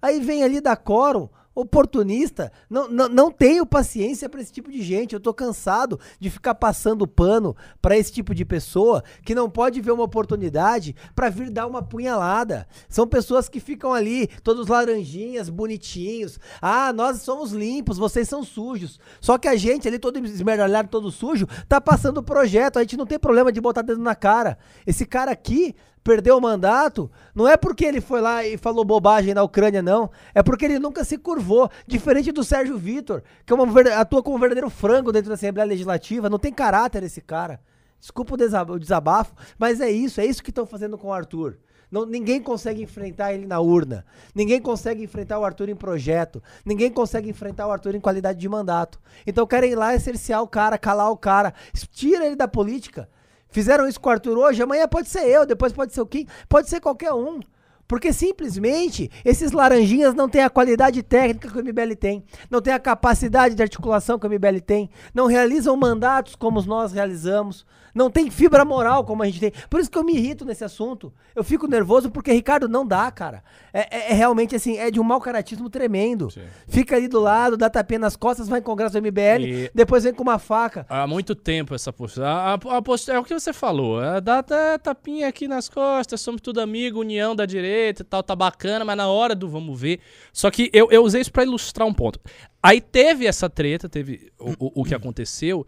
Aí 0.00 0.20
vem 0.20 0.44
ali 0.44 0.60
da 0.60 0.76
quórum, 0.76 1.28
oportunista. 1.60 2.52
Não, 2.70 2.88
não, 2.88 3.08
não 3.08 3.32
tenho 3.32 3.66
paciência 3.66 4.28
para 4.28 4.40
esse 4.40 4.52
tipo 4.52 4.70
de 4.70 4.80
gente. 4.80 5.12
Eu 5.12 5.20
tô 5.20 5.34
cansado 5.34 5.98
de 6.20 6.30
ficar 6.30 6.54
passando 6.54 7.06
pano 7.06 7.56
para 7.82 7.98
esse 7.98 8.12
tipo 8.12 8.32
de 8.32 8.44
pessoa 8.44 9.02
que 9.24 9.34
não 9.34 9.50
pode 9.50 9.80
ver 9.80 9.90
uma 9.90 10.04
oportunidade 10.04 10.94
para 11.16 11.28
vir 11.28 11.50
dar 11.50 11.66
uma 11.66 11.82
punhalada. 11.82 12.66
São 12.88 13.08
pessoas 13.08 13.48
que 13.48 13.58
ficam 13.58 13.92
ali, 13.92 14.28
todos 14.44 14.68
laranjinhas, 14.68 15.48
bonitinhos. 15.48 16.38
Ah, 16.62 16.92
nós 16.92 17.22
somos 17.22 17.50
limpos, 17.50 17.98
vocês 17.98 18.28
são 18.28 18.44
sujos. 18.44 19.00
Só 19.20 19.36
que 19.36 19.48
a 19.48 19.56
gente 19.56 19.88
ali, 19.88 19.98
todo 19.98 20.24
esmeralhado, 20.24 20.88
todo 20.88 21.10
sujo, 21.10 21.46
tá 21.68 21.80
passando 21.80 22.18
o 22.18 22.22
projeto. 22.22 22.78
A 22.78 22.82
gente 22.82 22.96
não 22.96 23.06
tem 23.06 23.18
problema 23.18 23.50
de 23.50 23.60
botar 23.60 23.82
dedo 23.82 24.00
na 24.00 24.14
cara. 24.14 24.58
Esse 24.86 25.04
cara 25.04 25.32
aqui 25.32 25.74
perdeu 26.08 26.38
o 26.38 26.40
mandato, 26.40 27.10
não 27.34 27.46
é 27.46 27.54
porque 27.54 27.84
ele 27.84 28.00
foi 28.00 28.22
lá 28.22 28.42
e 28.42 28.56
falou 28.56 28.82
bobagem 28.82 29.34
na 29.34 29.42
Ucrânia, 29.42 29.82
não. 29.82 30.10
É 30.34 30.42
porque 30.42 30.64
ele 30.64 30.78
nunca 30.78 31.04
se 31.04 31.18
curvou. 31.18 31.70
Diferente 31.86 32.32
do 32.32 32.42
Sérgio 32.42 32.78
Vitor, 32.78 33.22
que 33.44 33.52
é 33.52 33.54
uma, 33.54 33.80
atua 34.00 34.22
como 34.22 34.36
um 34.38 34.40
verdadeiro 34.40 34.70
frango 34.70 35.12
dentro 35.12 35.28
da 35.28 35.34
Assembleia 35.34 35.68
Legislativa. 35.68 36.30
Não 36.30 36.38
tem 36.38 36.50
caráter 36.50 37.02
esse 37.02 37.20
cara. 37.20 37.60
Desculpa 38.00 38.36
o 38.36 38.78
desabafo, 38.78 39.34
mas 39.58 39.82
é 39.82 39.90
isso, 39.90 40.18
é 40.18 40.24
isso 40.24 40.42
que 40.42 40.48
estão 40.48 40.64
fazendo 40.64 40.96
com 40.96 41.08
o 41.08 41.12
Arthur. 41.12 41.58
Não, 41.90 42.06
ninguém 42.06 42.40
consegue 42.40 42.82
enfrentar 42.82 43.34
ele 43.34 43.46
na 43.46 43.60
urna. 43.60 44.02
Ninguém 44.34 44.62
consegue 44.62 45.04
enfrentar 45.04 45.38
o 45.38 45.44
Arthur 45.44 45.68
em 45.68 45.76
projeto. 45.76 46.42
Ninguém 46.64 46.90
consegue 46.90 47.28
enfrentar 47.28 47.66
o 47.66 47.70
Arthur 47.70 47.94
em 47.94 48.00
qualidade 48.00 48.38
de 48.38 48.48
mandato. 48.48 48.98
Então 49.26 49.46
querem 49.46 49.72
ir 49.72 49.76
lá 49.76 49.98
cercear 49.98 50.42
o 50.42 50.48
cara, 50.48 50.78
calar 50.78 51.10
o 51.10 51.18
cara. 51.18 51.52
Tira 51.92 52.24
ele 52.24 52.36
da 52.36 52.48
política. 52.48 53.10
Fizeram 53.50 53.88
isso 53.88 54.00
com 54.00 54.08
o 54.08 54.12
Arthur 54.12 54.36
hoje, 54.36 54.62
amanhã 54.62 54.86
pode 54.86 55.08
ser 55.08 55.26
eu, 55.26 55.46
depois 55.46 55.72
pode 55.72 55.92
ser 55.92 56.00
o 56.00 56.06
Kim, 56.06 56.26
pode 56.48 56.68
ser 56.68 56.80
qualquer 56.80 57.12
um. 57.12 57.40
Porque 57.88 58.12
simplesmente 58.12 59.10
esses 59.24 59.50
laranjinhas 59.50 60.14
não 60.14 60.28
têm 60.28 60.42
a 60.42 60.50
qualidade 60.50 61.02
técnica 61.02 61.50
que 61.50 61.58
o 61.58 61.64
MBL 61.64 61.94
tem, 61.98 62.22
não 62.50 62.60
têm 62.60 62.74
a 62.74 62.78
capacidade 62.78 63.54
de 63.54 63.62
articulação 63.62 64.18
que 64.18 64.26
o 64.26 64.30
MBL 64.30 64.60
tem, 64.64 64.90
não 65.14 65.26
realizam 65.26 65.74
mandatos 65.74 66.36
como 66.36 66.60
nós 66.62 66.92
realizamos, 66.92 67.64
não 67.94 68.10
tem 68.10 68.30
fibra 68.30 68.64
moral 68.64 69.04
como 69.04 69.22
a 69.22 69.26
gente 69.26 69.40
tem. 69.40 69.52
Por 69.68 69.80
isso 69.80 69.90
que 69.90 69.98
eu 69.98 70.04
me 70.04 70.14
irrito 70.14 70.44
nesse 70.44 70.64
assunto. 70.64 71.12
Eu 71.34 71.44
fico 71.44 71.66
nervoso 71.66 72.10
porque, 72.10 72.32
Ricardo, 72.32 72.68
não 72.68 72.86
dá, 72.86 73.10
cara. 73.10 73.42
É, 73.72 73.80
é, 73.96 74.12
é 74.12 74.14
realmente 74.14 74.54
assim, 74.54 74.78
é 74.78 74.90
de 74.90 75.00
um 75.00 75.04
mau 75.04 75.20
caratismo 75.20 75.68
tremendo. 75.70 76.30
Sim. 76.30 76.42
Fica 76.66 76.96
ali 76.96 77.08
do 77.08 77.20
lado, 77.20 77.56
dá 77.56 77.70
tapinha 77.70 78.00
nas 78.00 78.16
costas, 78.16 78.48
vai 78.48 78.60
em 78.60 78.62
congresso 78.62 79.00
do 79.00 79.02
MBL, 79.02 79.44
e... 79.44 79.70
depois 79.74 80.04
vem 80.04 80.12
com 80.12 80.22
uma 80.22 80.38
faca. 80.38 80.86
Há 80.88 81.06
muito 81.06 81.34
tempo 81.34 81.74
essa 81.74 81.92
postura. 81.92 82.28
A, 82.28 82.54
a, 82.54 82.54
a 82.54 82.82
postura 82.82 83.16
é 83.16 83.20
o 83.20 83.24
que 83.24 83.34
você 83.34 83.52
falou. 83.52 84.02
É, 84.02 84.20
dá 84.20 84.38
até 84.38 84.78
tapinha 84.78 85.28
aqui 85.28 85.46
nas 85.48 85.68
costas, 85.68 86.20
somos 86.20 86.40
tudo 86.40 86.60
amigo, 86.60 87.00
união 87.00 87.34
da 87.34 87.46
direita 87.46 88.02
e 88.02 88.04
tal, 88.04 88.22
tá 88.22 88.34
bacana, 88.34 88.84
mas 88.84 88.96
na 88.96 89.08
hora 89.08 89.34
do 89.34 89.48
vamos 89.48 89.80
ver. 89.80 90.00
Só 90.32 90.50
que 90.50 90.70
eu, 90.72 90.90
eu 90.90 91.02
usei 91.02 91.20
isso 91.20 91.32
para 91.32 91.44
ilustrar 91.44 91.86
um 91.86 91.94
ponto. 91.94 92.20
Aí 92.62 92.80
teve 92.80 93.26
essa 93.26 93.48
treta, 93.48 93.88
teve 93.88 94.32
o, 94.38 94.50
o, 94.58 94.80
o 94.80 94.84
que 94.84 94.94
aconteceu. 94.94 95.64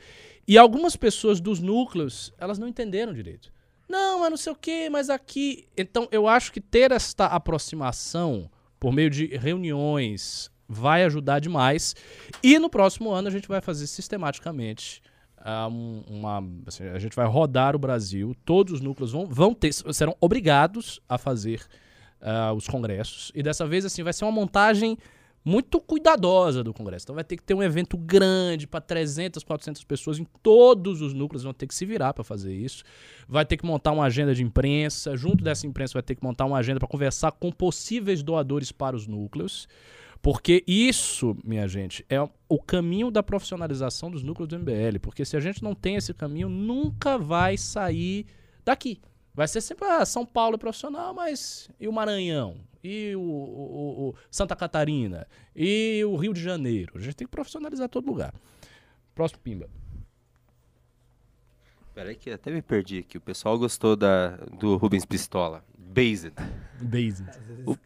E 0.51 0.59
algumas 0.59 0.97
pessoas 0.97 1.41
dos 1.41 1.61
núcleos, 1.61 2.35
elas 2.37 2.59
não 2.59 2.67
entenderam 2.67 3.15
direito. 3.15 3.53
Não, 3.89 4.19
mas 4.19 4.31
não 4.31 4.37
sei 4.37 4.53
o 4.53 4.57
quê, 4.57 4.91
mas 4.91 5.09
aqui. 5.09 5.69
Então, 5.79 6.09
eu 6.11 6.27
acho 6.27 6.51
que 6.51 6.61
ter 6.61 6.91
esta 6.91 7.27
aproximação 7.27 8.51
por 8.81 8.93
meio 8.93 9.09
de 9.09 9.27
reuniões 9.27 10.51
vai 10.69 11.05
ajudar 11.05 11.39
demais. 11.39 11.95
E 12.43 12.59
no 12.59 12.69
próximo 12.69 13.13
ano 13.13 13.29
a 13.29 13.31
gente 13.31 13.47
vai 13.47 13.61
fazer 13.61 13.87
sistematicamente. 13.87 15.01
Uh, 15.39 16.03
uma, 16.13 16.43
assim, 16.67 16.83
a 16.83 16.99
gente 16.99 17.15
vai 17.15 17.29
rodar 17.29 17.77
o 17.77 17.79
Brasil, 17.79 18.35
todos 18.45 18.73
os 18.73 18.81
núcleos 18.81 19.13
vão, 19.13 19.27
vão 19.29 19.55
ter, 19.55 19.73
serão 19.73 20.17
obrigados 20.21 20.99
a 21.09 21.17
fazer 21.17 21.65
uh, 22.21 22.53
os 22.55 22.67
congressos. 22.67 23.31
E 23.37 23.41
dessa 23.41 23.65
vez, 23.65 23.85
assim, 23.85 24.03
vai 24.03 24.13
ser 24.13 24.25
uma 24.25 24.33
montagem 24.33 24.99
muito 25.45 25.81
cuidadosa 25.81 26.63
do 26.63 26.73
Congresso. 26.73 27.05
Então 27.05 27.15
vai 27.15 27.25
ter 27.25 27.37
que 27.37 27.43
ter 27.43 27.55
um 27.55 27.63
evento 27.63 27.97
grande 27.97 28.67
para 28.67 28.81
300, 28.81 29.43
400 29.43 29.85
pessoas 29.85 30.19
em 30.19 30.27
todos 30.43 31.01
os 31.01 31.15
núcleos, 31.15 31.43
vão 31.43 31.53
ter 31.53 31.67
que 31.67 31.75
se 31.75 31.87
virar 31.87 32.13
para 32.13 32.23
fazer 32.23 32.55
isso. 32.55 32.85
Vai 33.29 33.45
ter 33.45 33.57
que 33.57 33.65
montar 33.65 33.93
uma 33.93 34.05
agenda 34.05 34.35
de 34.35 34.43
imprensa, 34.43 35.17
junto 35.17 35.43
dessa 35.43 35.67
imprensa 35.67 35.95
vai 35.95 36.03
ter 36.03 36.15
que 36.15 36.23
montar 36.23 36.45
uma 36.45 36.59
agenda 36.59 36.79
para 36.79 36.89
conversar 36.89 37.33
com 37.33 37.51
possíveis 37.51 38.23
doadores 38.23 38.71
para 38.71 38.95
os 38.95 39.07
núcleos. 39.07 39.67
Porque 40.23 40.63
isso, 40.67 41.35
minha 41.43 41.67
gente, 41.67 42.05
é 42.09 42.21
o 42.47 42.59
caminho 42.61 43.11
da 43.11 43.23
profissionalização 43.23 44.11
dos 44.11 44.23
núcleos 44.23 44.49
do 44.49 44.59
MBL. 44.59 44.99
Porque 45.01 45.25
se 45.25 45.35
a 45.37 45.41
gente 45.41 45.63
não 45.63 45.75
tem 45.75 45.97
esse 45.97 46.13
caminho, 46.13 46.49
nunca 46.49 47.17
vai 47.17 47.57
sair 47.57 48.27
daqui. 48.63 49.01
Vai 49.35 49.49
ser 49.49 49.63
sempre 49.63 49.87
ah, 49.87 50.05
São 50.05 50.27
Paulo 50.27 50.57
é 50.57 50.59
profissional, 50.59 51.15
mas 51.15 51.71
e 51.81 51.89
o 51.89 51.93
Maranhão? 51.93 52.57
E 52.83 53.15
o, 53.15 53.21
o, 53.21 54.09
o, 54.09 54.15
Santa 54.31 54.57
Catarina? 54.57 55.27
E 55.55 56.03
o 56.05 56.17
Rio 56.17 56.33
de 56.33 56.43
Janeiro? 56.43 56.93
A 56.97 57.01
gente 57.01 57.15
tem 57.15 57.27
que 57.27 57.31
profissionalizar 57.31 57.89
todo 57.89 58.07
lugar. 58.07 58.35
Próximo 59.15 59.41
Pimba. 59.43 59.69
Peraí 61.95 62.15
que 62.15 62.31
até 62.31 62.51
me 62.51 62.63
perdi 62.63 62.99
aqui. 62.99 63.19
O 63.19 63.21
pessoal 63.21 63.59
gostou 63.59 63.97
da, 63.97 64.37
do 64.59 64.77
Rubens 64.77 65.05
Pistola. 65.05 65.63
Based. 65.77 66.33
Based. 66.81 67.27
O, 67.67 67.77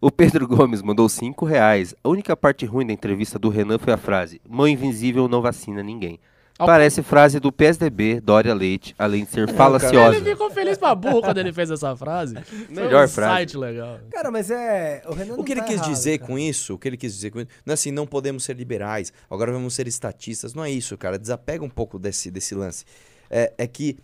o 0.00 0.10
Pedro 0.10 0.46
Gomes 0.46 0.80
mandou 0.80 1.08
5 1.08 1.44
reais. 1.44 1.94
A 2.02 2.08
única 2.08 2.36
parte 2.36 2.64
ruim 2.64 2.86
da 2.86 2.92
entrevista 2.92 3.38
do 3.38 3.48
Renan 3.48 3.78
foi 3.78 3.92
a 3.92 3.98
frase: 3.98 4.40
Mão 4.48 4.68
invisível 4.68 5.28
não 5.28 5.42
vacina 5.42 5.82
ninguém. 5.82 6.20
Parece 6.66 7.02
frase 7.02 7.40
do 7.40 7.50
PSDB, 7.50 8.20
Dória 8.20 8.54
Leite, 8.54 8.94
além 8.98 9.24
de 9.24 9.30
ser 9.30 9.52
falaciosa. 9.54 10.16
Ele 10.16 10.30
ficou 10.30 10.50
feliz 10.50 10.78
pra 10.78 10.94
burro 10.94 11.22
quando 11.22 11.38
ele 11.38 11.52
fez 11.52 11.70
essa 11.70 11.96
frase. 11.96 12.36
Melhor 12.68 13.04
um 13.04 13.08
frase. 13.08 13.32
site 13.32 13.56
legal. 13.56 13.98
Cara, 14.10 14.30
mas 14.30 14.50
é. 14.50 15.02
O, 15.06 15.14
Renan 15.14 15.34
o 15.34 15.44
que 15.44 15.52
ele 15.52 15.60
tá 15.60 15.66
quis 15.66 15.76
errado, 15.76 15.90
dizer 15.90 16.18
cara. 16.18 16.28
com 16.28 16.38
isso, 16.38 16.74
o 16.74 16.78
que 16.78 16.88
ele 16.88 16.96
quis 16.96 17.14
dizer 17.14 17.30
com 17.30 17.40
isso, 17.40 17.48
não 17.64 17.72
é 17.72 17.74
assim, 17.74 17.90
não 17.90 18.06
podemos 18.06 18.44
ser 18.44 18.56
liberais, 18.56 19.12
agora 19.30 19.52
vamos 19.52 19.74
ser 19.74 19.86
estatistas. 19.86 20.54
Não 20.54 20.64
é 20.64 20.70
isso, 20.70 20.96
cara. 20.96 21.18
Desapega 21.18 21.64
um 21.64 21.70
pouco 21.70 21.98
desse, 21.98 22.30
desse 22.30 22.54
lance. 22.54 22.84
É, 23.30 23.52
é 23.58 23.66
que 23.66 23.96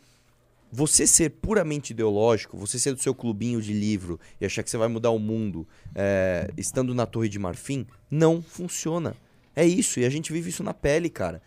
você 0.71 1.07
ser 1.07 1.31
puramente 1.31 1.93
ideológico, 1.93 2.57
você 2.57 2.79
ser 2.79 2.93
do 2.93 3.01
seu 3.01 3.15
clubinho 3.15 3.63
de 3.63 3.73
livro 3.73 4.19
e 4.41 4.47
achar 4.47 4.63
que 4.63 4.71
você 4.71 4.77
vai 4.77 4.89
mudar 4.89 5.11
o 5.11 5.19
mundo 5.19 5.67
é, 5.95 6.51
estando 6.57 6.95
na 6.95 7.07
Torre 7.07 7.29
de 7.29 7.39
Marfim, 7.39 7.87
não 8.11 8.43
funciona. 8.43 9.15
É 9.55 9.65
isso, 9.65 9.99
e 10.01 10.05
a 10.05 10.11
gente 10.11 10.33
vive 10.33 10.51
isso 10.51 10.63
na 10.63 10.75
pele, 10.75 11.09
cara. 11.09 11.41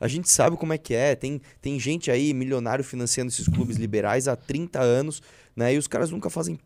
A 0.00 0.08
gente 0.08 0.28
sabe 0.28 0.56
como 0.56 0.72
é 0.72 0.78
que 0.78 0.94
é. 0.94 1.14
Tem, 1.14 1.40
tem 1.60 1.78
gente 1.78 2.10
aí, 2.10 2.34
milionário, 2.34 2.84
financiando 2.84 3.30
esses 3.30 3.48
clubes 3.48 3.76
liberais 3.76 4.28
há 4.28 4.36
30 4.36 4.80
anos, 4.80 5.22
né? 5.56 5.74
E 5.74 5.78
os 5.78 5.86
caras 5.86 6.10
nunca 6.10 6.28
fazem 6.28 6.58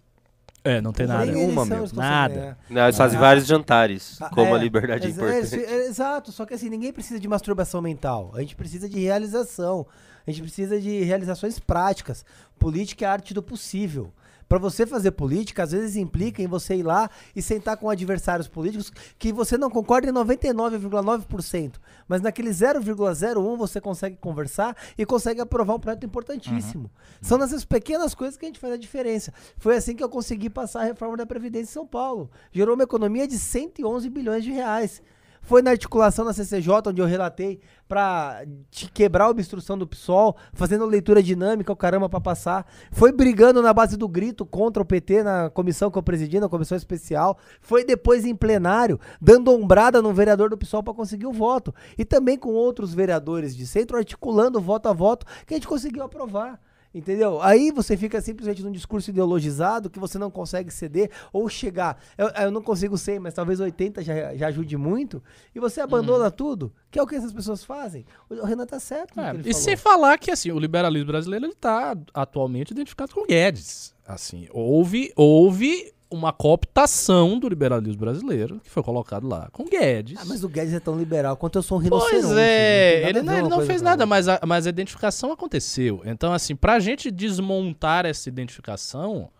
É, 0.64 0.80
não 0.80 0.92
tem 0.92 1.06
nada. 1.06 1.26
Nenhuma, 1.26 1.64
meu. 1.64 1.86
Nada. 1.94 2.34
ganhar. 2.34 2.58
Não, 2.68 2.82
eles 2.84 2.96
fazem 2.96 3.18
vários 3.18 3.46
jantares, 3.46 4.20
Ah, 4.20 4.30
como 4.30 4.54
a 4.54 4.58
é, 4.58 4.62
liberdade 4.62 5.06
é 5.06 5.10
importante. 5.10 5.54
é, 5.54 5.64
é, 5.64 5.86
exato, 5.86 6.32
só 6.32 6.44
que 6.44 6.54
assim, 6.54 6.68
ninguém 6.68 6.92
precisa 6.92 7.20
de 7.20 7.28
masturbação 7.28 7.80
mental. 7.80 8.32
A 8.34 8.40
gente 8.40 8.56
precisa 8.56 8.88
de 8.88 8.98
realização. 8.98 9.86
A 10.26 10.30
gente 10.30 10.42
precisa 10.42 10.78
de 10.78 11.04
realizações 11.04 11.58
práticas. 11.58 12.24
Política 12.58 13.04
é 13.04 13.08
a 13.08 13.12
arte 13.12 13.32
do 13.32 13.42
possível. 13.42 14.12
Pra 14.48 14.58
você 14.58 14.86
fazer 14.86 15.10
política, 15.10 15.62
às 15.62 15.72
vezes 15.72 15.96
implica 15.96 16.42
em 16.42 16.46
você 16.46 16.76
ir 16.76 16.82
lá 16.82 17.10
e 17.36 17.42
sentar 17.42 17.76
com 17.76 17.90
adversários 17.90 18.48
políticos 18.48 18.90
que 19.18 19.32
você 19.32 19.58
não 19.58 19.68
concorda 19.68 20.08
em 20.08 20.12
99,9%. 20.12 21.74
Mas 22.08 22.22
naquele 22.22 22.50
0,01 22.50 23.56
você 23.56 23.80
consegue 23.80 24.16
conversar 24.16 24.74
e 24.96 25.04
consegue 25.04 25.40
aprovar 25.40 25.74
um 25.74 25.80
projeto 25.80 26.06
importantíssimo. 26.06 26.90
São 27.20 27.36
nessas 27.36 27.64
pequenas 27.64 28.14
coisas 28.14 28.38
que 28.38 28.46
a 28.46 28.48
gente 28.48 28.60
faz 28.60 28.72
a 28.72 28.78
diferença. 28.78 29.34
Foi 29.58 29.76
assim 29.76 29.94
que 29.94 30.02
eu 30.02 30.08
consegui 30.08 30.48
passar 30.48 30.80
a 30.80 30.84
reforma 30.84 31.16
da 31.16 31.26
Previdência 31.26 31.70
em 31.70 31.74
São 31.74 31.86
Paulo. 31.86 32.30
Gerou 32.50 32.74
uma 32.74 32.84
economia 32.84 33.28
de 33.28 33.38
111 33.38 34.08
bilhões 34.08 34.44
de 34.44 34.50
reais. 34.50 35.02
Foi 35.48 35.62
na 35.62 35.70
articulação 35.70 36.26
na 36.26 36.34
CCJ, 36.34 36.70
onde 36.88 37.00
eu 37.00 37.06
relatei 37.06 37.58
pra 37.88 38.44
te 38.70 38.86
quebrar 38.92 39.24
a 39.24 39.30
obstrução 39.30 39.78
do 39.78 39.86
PSOL, 39.86 40.36
fazendo 40.52 40.84
leitura 40.84 41.22
dinâmica, 41.22 41.72
o 41.72 41.76
caramba, 41.76 42.06
pra 42.06 42.20
passar. 42.20 42.66
Foi 42.92 43.10
brigando 43.10 43.62
na 43.62 43.72
base 43.72 43.96
do 43.96 44.06
grito 44.06 44.44
contra 44.44 44.82
o 44.82 44.84
PT 44.84 45.22
na 45.22 45.48
comissão 45.48 45.90
que 45.90 45.96
eu 45.96 46.02
presidi, 46.02 46.38
na 46.38 46.50
comissão 46.50 46.76
especial. 46.76 47.38
Foi 47.62 47.82
depois 47.82 48.26
em 48.26 48.36
plenário, 48.36 49.00
dando 49.18 49.50
ombrada 49.50 50.02
no 50.02 50.12
vereador 50.12 50.50
do 50.50 50.58
PSOL 50.58 50.82
pra 50.82 50.92
conseguir 50.92 51.24
o 51.24 51.32
voto. 51.32 51.74
E 51.96 52.04
também 52.04 52.36
com 52.36 52.50
outros 52.50 52.92
vereadores 52.92 53.56
de 53.56 53.66
centro, 53.66 53.96
articulando 53.96 54.60
voto 54.60 54.90
a 54.90 54.92
voto, 54.92 55.24
que 55.46 55.54
a 55.54 55.56
gente 55.56 55.66
conseguiu 55.66 56.02
aprovar. 56.02 56.60
Entendeu? 56.98 57.40
Aí 57.40 57.70
você 57.70 57.96
fica 57.96 58.20
simplesmente 58.20 58.62
num 58.62 58.72
discurso 58.72 59.10
ideologizado 59.10 59.88
que 59.88 60.00
você 60.00 60.18
não 60.18 60.30
consegue 60.30 60.70
ceder 60.70 61.10
ou 61.32 61.48
chegar. 61.48 62.02
Eu, 62.18 62.28
eu 62.28 62.50
não 62.50 62.60
consigo 62.60 62.98
ser, 62.98 63.20
mas 63.20 63.32
talvez 63.32 63.60
80 63.60 64.02
já, 64.02 64.34
já 64.34 64.48
ajude 64.48 64.76
muito. 64.76 65.22
E 65.54 65.60
você 65.60 65.80
abandona 65.80 66.28
tudo, 66.28 66.72
que 66.90 66.98
é 66.98 67.02
o 67.02 67.06
que 67.06 67.14
essas 67.14 67.32
pessoas 67.32 67.62
fazem. 67.62 68.04
O, 68.28 68.44
Renan 68.44 68.66
tá 68.66 68.80
certo. 68.80 69.18
É, 69.20 69.30
e 69.30 69.36
falou. 69.36 69.54
sem 69.54 69.76
falar 69.76 70.18
que 70.18 70.30
assim, 70.30 70.50
o 70.50 70.58
liberalismo 70.58 71.06
brasileiro 71.06 71.46
ele 71.46 71.54
tá 71.54 71.96
atualmente 72.12 72.72
identificado 72.72 73.14
com 73.14 73.24
Guedes. 73.24 73.94
Assim, 74.04 74.48
houve, 74.50 75.12
houve 75.14 75.92
uma 76.10 76.32
cooptação 76.32 77.38
do 77.38 77.48
liberalismo 77.48 78.00
brasileiro 78.00 78.60
que 78.60 78.70
foi 78.70 78.82
colocado 78.82 79.28
lá 79.28 79.48
com 79.52 79.64
Guedes. 79.64 80.18
Ah, 80.20 80.24
mas 80.24 80.42
o 80.42 80.48
Guedes 80.48 80.74
é 80.74 80.80
tão 80.80 80.98
liberal 80.98 81.36
quanto 81.36 81.58
eu 81.58 81.62
sou 81.62 81.78
um 81.78 81.80
rinoceronte. 81.80 82.26
Pois 82.26 82.36
é, 82.38 83.08
ele 83.08 83.22
não, 83.22 83.38
ele 83.38 83.48
não 83.48 83.60
fez 83.62 83.82
nada, 83.82 84.06
mas 84.06 84.28
a, 84.28 84.40
mas 84.46 84.66
a 84.66 84.70
identificação 84.70 85.32
aconteceu. 85.32 86.02
Então, 86.04 86.32
assim, 86.32 86.56
pra 86.56 86.78
gente 86.78 87.10
desmontar 87.10 88.06
essa 88.06 88.28
identificação, 88.28 89.30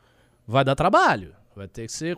vai 0.46 0.64
dar 0.64 0.74
trabalho. 0.74 1.34
Vai 1.58 1.66
ter 1.66 1.86
que 1.86 1.92
ser 1.92 2.16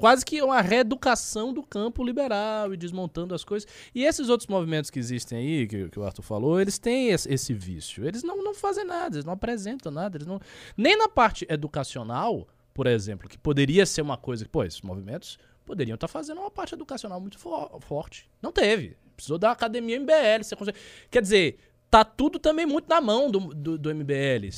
quase 0.00 0.24
que 0.24 0.42
uma 0.42 0.60
reeducação 0.60 1.54
do 1.54 1.62
campo 1.62 2.02
liberal 2.02 2.74
e 2.74 2.76
desmontando 2.76 3.32
as 3.32 3.44
coisas. 3.44 3.68
E 3.94 4.02
esses 4.04 4.28
outros 4.28 4.48
movimentos 4.48 4.90
que 4.90 4.98
existem 4.98 5.38
aí, 5.38 5.66
que, 5.68 5.88
que 5.88 6.00
o 6.00 6.02
Arthur 6.02 6.22
falou, 6.22 6.60
eles 6.60 6.80
têm 6.80 7.10
esse, 7.10 7.32
esse 7.32 7.54
vício. 7.54 8.04
Eles 8.04 8.24
não, 8.24 8.42
não 8.42 8.52
fazem 8.52 8.84
nada, 8.84 9.14
eles 9.14 9.24
não 9.24 9.34
apresentam 9.34 9.92
nada. 9.92 10.16
Eles 10.16 10.26
não... 10.26 10.40
Nem 10.76 10.98
na 10.98 11.08
parte 11.08 11.46
educacional, 11.48 12.48
por 12.74 12.86
exemplo, 12.86 13.28
que 13.28 13.38
poderia 13.38 13.84
ser 13.86 14.02
uma 14.02 14.16
coisa 14.16 14.44
que, 14.44 14.50
pô, 14.50 14.64
esses 14.64 14.80
movimentos 14.80 15.38
poderiam 15.64 15.94
estar 15.94 16.08
fazendo 16.08 16.40
uma 16.40 16.50
parte 16.50 16.74
educacional 16.74 17.20
muito 17.20 17.38
fo- 17.38 17.78
forte. 17.80 18.28
Não 18.40 18.50
teve. 18.52 18.96
Precisou 19.14 19.38
da 19.38 19.50
academia 19.52 19.98
MBL. 20.00 20.42
Você 20.42 20.56
consegue... 20.56 20.78
Quer 21.10 21.22
dizer, 21.22 21.58
tá 21.90 22.04
tudo 22.04 22.38
também 22.38 22.66
muito 22.66 22.88
na 22.88 23.00
mão 23.00 23.30
do, 23.30 23.38
do, 23.54 23.78
do 23.78 23.94
MBL. 23.94 24.48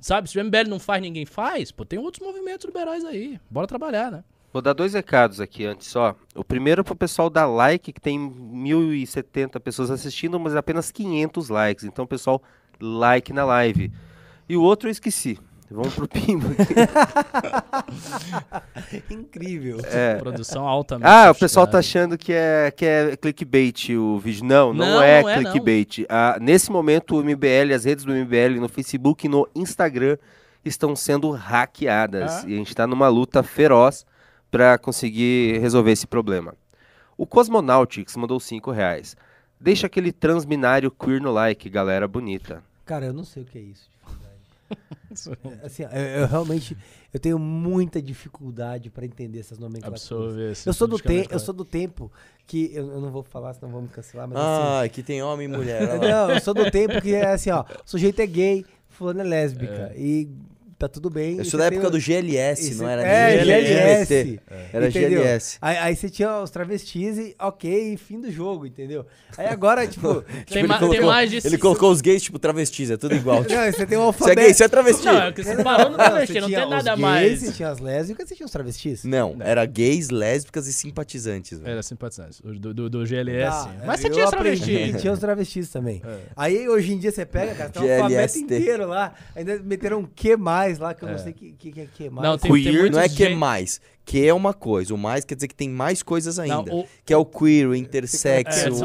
Sabe? 0.00 0.30
Se 0.30 0.38
o 0.38 0.44
MBL 0.44 0.68
não 0.68 0.78
faz, 0.78 1.02
ninguém 1.02 1.24
faz. 1.26 1.72
Pô, 1.72 1.84
tem 1.84 1.98
outros 1.98 2.24
movimentos 2.24 2.64
liberais 2.66 3.04
aí. 3.04 3.40
Bora 3.50 3.66
trabalhar, 3.66 4.12
né? 4.12 4.22
Vou 4.52 4.60
dar 4.60 4.74
dois 4.74 4.92
recados 4.92 5.40
aqui 5.40 5.64
antes 5.64 5.88
só. 5.88 6.14
O 6.34 6.44
primeiro 6.44 6.82
é 6.82 6.84
pro 6.84 6.94
pessoal 6.94 7.30
dar 7.30 7.46
like, 7.46 7.90
que 7.90 8.00
tem 8.00 8.18
1.070 8.20 9.58
pessoas 9.60 9.90
assistindo, 9.90 10.38
mas 10.38 10.54
apenas 10.54 10.90
500 10.90 11.48
likes. 11.48 11.84
Então, 11.84 12.06
pessoal, 12.06 12.42
like 12.80 13.32
na 13.32 13.44
live. 13.44 13.90
E 14.48 14.56
o 14.56 14.62
outro 14.62 14.88
eu 14.88 14.92
esqueci. 14.92 15.38
Vamos 15.72 15.94
pro 15.94 16.06
Pimba. 16.08 16.48
Incrível. 19.10 19.78
É. 19.84 20.16
Produção 20.16 20.66
altamente. 20.66 21.08
Ah, 21.08 21.30
o 21.30 21.34
pessoal 21.34 21.66
tá 21.66 21.78
sofisticada. 21.78 22.04
achando 22.14 22.18
que 22.18 22.32
é, 22.32 22.70
que 22.70 22.84
é 22.84 23.16
clickbait 23.16 23.90
o 23.90 24.18
vídeo. 24.18 24.44
Não, 24.44 24.72
não, 24.72 24.86
Não, 24.86 25.02
é 25.02 25.22
não 25.22 25.28
é, 25.28 25.40
não. 25.40 25.50
clickbait. 25.52 26.06
Ah, 26.08 26.38
nesse 26.40 26.70
momento, 26.70 27.16
o 27.16 27.24
MBL, 27.24 27.72
as 27.74 27.84
redes 27.84 28.04
do 28.04 28.12
MBL 28.12 28.60
no 28.60 28.68
Facebook 28.68 29.26
e 29.26 29.28
no 29.28 29.48
Instagram 29.54 30.16
estão 30.64 30.94
sendo 30.94 31.30
hackeadas. 31.30 32.44
Ah. 32.44 32.48
E 32.48 32.54
a 32.54 32.56
gente 32.56 32.74
tá 32.74 32.86
numa 32.86 33.08
luta 33.08 33.42
feroz 33.42 34.06
para 34.50 34.78
conseguir 34.78 35.58
resolver 35.60 35.92
esse 35.92 36.06
problema. 36.06 36.54
O 37.16 37.26
Cosmonautics 37.26 38.16
mandou 38.16 38.38
5 38.38 38.70
reais. 38.70 39.16
Deixa 39.60 39.86
aquele 39.86 40.12
transminário 40.12 40.90
queer 40.90 41.20
no 41.20 41.30
like, 41.30 41.68
galera 41.70 42.08
bonita. 42.08 42.62
Cara, 42.84 43.06
eu 43.06 43.12
não 43.12 43.24
sei 43.24 43.44
o 43.44 43.46
que 43.46 43.58
é 43.58 43.62
isso. 43.62 43.91
É, 44.72 45.66
Assim, 45.66 45.82
eu, 45.82 45.90
eu 45.90 46.26
realmente 46.26 46.76
eu 47.12 47.20
tenho 47.20 47.38
muita 47.38 48.00
dificuldade 48.00 48.88
pra 48.90 49.04
entender 49.04 49.40
essas 49.40 49.58
nomenclaturas. 49.58 50.02
Absorver 50.02 50.52
esse 50.52 50.68
Eu 50.68 50.72
sou 50.72 50.88
do 50.88 50.98
tempo, 50.98 51.32
eu 51.32 51.38
sou 51.38 51.54
do 51.54 51.64
tempo 51.64 52.10
que 52.46 52.70
eu, 52.74 52.90
eu 52.90 53.00
não 53.00 53.10
vou 53.10 53.22
falar, 53.22 53.52
senão 53.54 53.70
vamos 53.70 53.90
cancelar, 53.92 54.26
mas 54.26 54.38
assim, 54.38 54.86
Ah, 54.86 54.88
que 54.88 55.02
tem 55.02 55.22
homem 55.22 55.46
e 55.46 55.48
mulher. 55.48 55.82
Não, 56.00 56.30
eu 56.30 56.40
sou 56.40 56.54
do 56.54 56.70
tempo 56.70 57.00
que 57.00 57.14
é 57.14 57.32
assim, 57.32 57.50
ó, 57.50 57.62
o 57.62 57.66
sujeito 57.84 58.20
é 58.20 58.26
gay, 58.26 58.64
fulano 58.88 59.20
é 59.20 59.24
lésbica. 59.24 59.92
E 59.96 60.28
tá 60.82 60.88
tudo 60.88 61.08
bem. 61.10 61.34
E 61.40 61.42
da 61.44 61.44
tem 61.44 61.60
época 61.66 61.88
o- 61.88 61.90
do 61.90 61.98
GLS, 62.00 62.72
e 62.72 62.74
não 62.74 62.88
era 62.88 63.02
É, 63.02 63.36
nem 63.36 63.44
GLS. 63.44 63.72
LGBT. 64.14 64.40
Era 64.72 64.88
entendeu? 64.88 65.22
GLS. 65.22 65.58
Aí, 65.60 65.76
aí 65.78 65.96
você 65.96 66.10
tinha 66.10 66.40
os 66.40 66.50
travestis 66.50 67.18
e 67.18 67.34
ok, 67.38 67.96
fim 67.96 68.20
do 68.20 68.30
jogo, 68.30 68.66
entendeu? 68.66 69.06
Aí 69.36 69.46
agora, 69.46 69.86
tipo. 69.88 70.22
Tem, 70.48 70.58
Ele 70.58 70.68
ma- 70.68 70.78
tem 70.78 70.88
colocou- 70.88 71.06
mais 71.10 71.30
de 71.30 71.36
Ele 71.36 71.42
cinco- 71.50 71.62
colocou 71.62 71.90
os 71.90 72.00
gays, 72.00 72.22
tipo, 72.22 72.38
travestis, 72.38 72.90
é 72.90 72.96
tudo 72.96 73.14
igual. 73.14 73.42
Tipo, 73.52 73.54
Não, 73.54 73.72
você 73.72 73.86
tem 73.86 73.98
um 73.98 74.00
você 74.00 74.04
é 74.04 74.06
alfabeto. 74.06 74.40
gay, 74.40 74.54
você 74.54 74.64
é 74.64 74.68
travesti. 74.68 75.04
Não, 75.06 75.22
é 75.22 75.32
que 75.32 75.42
você 75.44 75.62
parou 75.62 75.90
no 75.90 75.96
travesti, 75.96 76.40
não 76.40 76.48
tinha 76.48 76.60
tem 76.60 76.70
nada 76.70 76.94
os 76.94 77.00
mais. 77.00 77.28
gays, 77.28 77.40
Você 77.42 77.52
tinha 77.52 77.68
as 77.70 77.78
lésbicas, 77.78 78.28
você 78.28 78.34
tinha 78.34 78.46
os 78.46 78.52
travestis. 78.52 79.04
Não, 79.04 79.36
era 79.40 79.64
gays, 79.66 80.10
lésbicas 80.10 80.66
e 80.66 80.72
simpatizantes. 80.72 81.58
velho. 81.58 81.70
Era 81.72 81.82
simpatizante. 81.82 82.40
o 82.44 82.52
Do, 82.58 82.74
do, 82.74 82.90
do 82.90 83.06
GLS. 83.06 83.50
Tá, 83.50 83.74
Mas 83.86 84.00
você 84.00 84.10
tinha 84.10 84.26
aprendi 84.26 84.60
travesti. 84.64 84.92
que 84.92 84.98
Tinha 85.02 85.12
os 85.12 85.18
travestis 85.18 85.68
também. 85.70 86.02
É. 86.04 86.18
Aí 86.36 86.68
hoje 86.68 86.92
em 86.92 86.98
dia 86.98 87.10
você 87.10 87.24
pega, 87.26 87.54
cara, 87.54 87.70
tem 87.70 87.82
um 87.82 87.94
alfabeto 87.94 88.38
inteiro 88.38 88.86
lá. 88.88 89.12
Ainda 89.34 89.58
meteram 89.62 90.00
um 90.00 90.04
Q 90.06 90.36
mais 90.36 90.71
lá, 90.78 90.94
que 90.94 91.04
eu 91.04 91.08
não 91.10 91.18
sei 91.18 91.32
o 91.32 91.34
que, 91.34 91.52
que, 91.52 91.72
que 91.72 91.80
é 91.80 91.86
Q 91.86 92.10
mais. 92.10 92.28
Não, 92.28 92.38
tem, 92.38 92.50
Queer 92.52 92.64
tem 92.64 92.72
muitos 92.78 92.96
não 92.96 93.02
é 93.04 93.08
que 93.08 93.24
é 93.24 93.34
mais. 93.34 93.80
Que 94.04 94.26
é 94.26 94.34
uma 94.34 94.52
coisa. 94.52 94.92
O 94.94 94.98
mais 94.98 95.24
quer 95.24 95.34
dizer 95.36 95.48
que 95.48 95.54
tem 95.54 95.68
mais 95.68 96.02
coisas 96.02 96.38
ainda. 96.38 96.56
Não, 96.56 96.80
o- 96.80 96.88
Que 97.04 97.12
é 97.12 97.16
o 97.16 97.24
queer, 97.24 97.68
o 97.68 97.74
intersexo, 97.74 98.66
É, 98.66 98.70
o. 98.70 98.78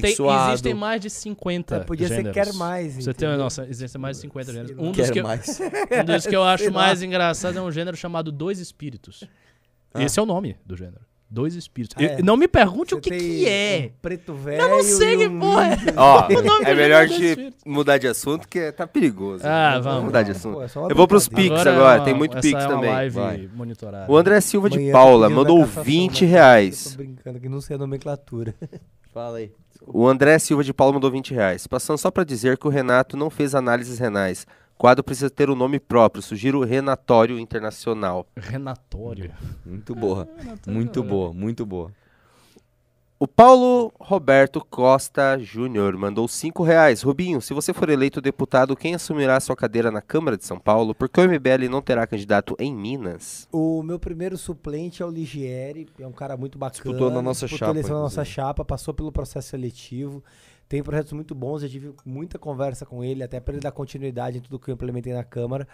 Tem- 0.00 0.14
existem 0.50 0.74
mais 0.74 1.00
de 1.00 1.08
50 1.10 1.76
É, 1.76 1.80
podia 1.80 2.08
ser 2.08 2.16
gêneros. 2.16 2.34
quer 2.34 2.52
mais, 2.54 2.94
Você 2.96 3.14
tem, 3.14 3.36
nossa, 3.36 3.66
existem 3.68 4.00
mais 4.00 4.16
de 4.16 4.22
50 4.22 4.44
Sei 4.52 4.54
gêneros. 4.54 4.78
Um 4.78 4.92
dos, 4.92 4.96
Quer 5.06 5.12
que 5.12 5.18
eu, 5.20 5.22
mais. 5.24 5.60
um 6.00 6.04
dos 6.04 6.26
que 6.26 6.36
eu 6.36 6.42
acho 6.44 6.70
mais 6.72 7.02
engraçado 7.02 7.58
é 7.58 7.62
um 7.62 7.70
gênero 7.72 7.96
chamado 7.96 8.30
Dois 8.30 8.58
Espíritos. 8.58 9.24
Esse 9.94 10.18
é 10.18 10.22
o 10.22 10.26
nome 10.26 10.56
do 10.66 10.76
gênero. 10.76 11.00
Dois 11.34 11.54
Espíritos. 11.56 12.00
É. 12.00 12.20
Eu- 12.20 12.24
não 12.24 12.36
me 12.36 12.46
pergunte 12.46 12.90
Você 12.90 12.94
o 12.94 13.00
que, 13.00 13.10
tem 13.10 13.18
que 13.18 13.48
é. 13.48 13.90
Um 13.92 13.98
preto 14.00 14.32
velho. 14.34 14.62
Eu 14.62 14.68
não 14.68 14.82
sei 14.84 15.16
que 15.16 15.26
um 15.26 15.40
porra 15.40 15.66
é. 15.66 15.76
Ó, 15.96 16.22
do 16.28 16.64
é 16.64 16.74
melhor 16.74 17.02
é 17.04 17.06
de 17.06 17.52
mudar 17.66 17.98
de 17.98 18.06
assunto, 18.06 18.46
que 18.48 18.70
tá 18.70 18.86
perigoso. 18.86 19.42
Ah, 19.44 19.80
vamos. 19.80 20.04
mudar 20.04 20.22
de 20.22 20.30
assunto. 20.30 20.54
pô, 20.54 20.62
é 20.62 20.68
Eu 20.92 20.94
vou 20.96 21.08
pros. 21.08 21.26
Pix 21.28 21.50
é 21.66 21.68
agora, 21.70 21.98
uma- 21.98 22.04
tem 22.04 22.14
muito 22.14 22.40
Pix 22.40 22.62
é 22.62 22.66
também. 22.68 22.90
live 22.90 23.14
Vai. 23.16 23.50
monitorada. 23.52 24.10
O 24.10 24.16
André 24.16 24.40
Silva 24.40 24.70
de 24.70 24.76
Amanhã 24.78 24.92
Paula 24.92 25.28
mandou 25.28 25.58
dar 25.58 25.64
cassação, 25.64 25.82
20 25.84 26.20
mas 26.22 26.30
reais. 26.30 26.84
Tô 26.92 26.96
brincando 27.02 27.40
que 27.40 27.48
não 27.48 27.60
sei 27.60 27.74
a 27.74 27.78
nomenclatura. 27.78 28.54
Fala 29.12 29.38
aí. 29.38 29.50
O 29.86 30.06
André 30.06 30.38
Silva 30.38 30.62
de 30.64 30.72
Paula 30.72 30.94
mandou 30.94 31.10
20 31.10 31.34
reais. 31.34 31.66
Passando 31.66 31.98
só 31.98 32.10
pra 32.10 32.22
dizer 32.24 32.56
que 32.56 32.66
o 32.66 32.70
Renato 32.70 33.16
não 33.16 33.28
fez 33.28 33.54
análises 33.54 33.98
renais. 33.98 34.46
O 34.74 34.78
quadro 34.78 35.04
precisa 35.04 35.30
ter 35.30 35.48
um 35.48 35.54
nome 35.54 35.78
próprio. 35.78 36.22
Sugiro 36.22 36.60
o 36.60 36.64
Renatório 36.64 37.38
Internacional. 37.38 38.26
Renatório. 38.36 39.30
Muito 39.64 39.94
boa. 39.94 40.28
Renatório, 40.36 40.72
Muito 40.72 41.00
olha. 41.00 41.08
boa, 41.08 41.32
muito 41.32 41.64
boa. 41.66 41.90
O 43.16 43.28
Paulo 43.28 43.92
Roberto 43.98 44.60
Costa 44.68 45.38
Júnior 45.38 45.96
mandou 45.96 46.26
5 46.26 46.62
reais. 46.64 47.00
Rubinho, 47.02 47.40
se 47.40 47.54
você 47.54 47.72
for 47.72 47.88
eleito 47.88 48.20
deputado, 48.20 48.76
quem 48.76 48.94
assumirá 48.94 49.38
sua 49.38 49.54
cadeira 49.56 49.90
na 49.90 50.02
Câmara 50.02 50.36
de 50.36 50.44
São 50.44 50.58
Paulo? 50.58 50.94
Porque 50.94 51.20
o 51.20 51.24
MBL 51.24 51.70
não 51.70 51.80
terá 51.80 52.06
candidato 52.06 52.56
em 52.58 52.74
Minas. 52.74 53.48
O 53.52 53.82
meu 53.82 53.98
primeiro 54.00 54.36
suplente 54.36 55.00
é 55.02 55.06
o 55.06 55.10
Ligieri, 55.10 55.86
é 55.98 56.06
um 56.06 56.12
cara 56.12 56.36
muito 56.36 56.58
bacana. 56.58 56.82
Disputou 56.82 57.10
na 57.10 57.22
nossa 57.22 57.46
disputou 57.46 57.68
chapa, 57.68 57.78
eleição 57.78 57.96
na 57.96 58.02
nossa 58.02 58.24
chapa, 58.24 58.64
passou 58.64 58.92
pelo 58.92 59.12
processo 59.12 59.48
seletivo. 59.48 60.22
Tem 60.68 60.82
projetos 60.82 61.12
muito 61.12 61.34
bons, 61.34 61.62
eu 61.62 61.68
tive 61.68 61.94
muita 62.04 62.38
conversa 62.38 62.86
com 62.86 63.04
ele, 63.04 63.22
até 63.22 63.38
para 63.38 63.54
ele 63.54 63.60
dar 63.60 63.72
continuidade 63.72 64.38
em 64.38 64.40
tudo 64.40 64.58
que 64.58 64.70
eu 64.70 64.74
implementei 64.74 65.12
na 65.12 65.24
Câmara. 65.24 65.68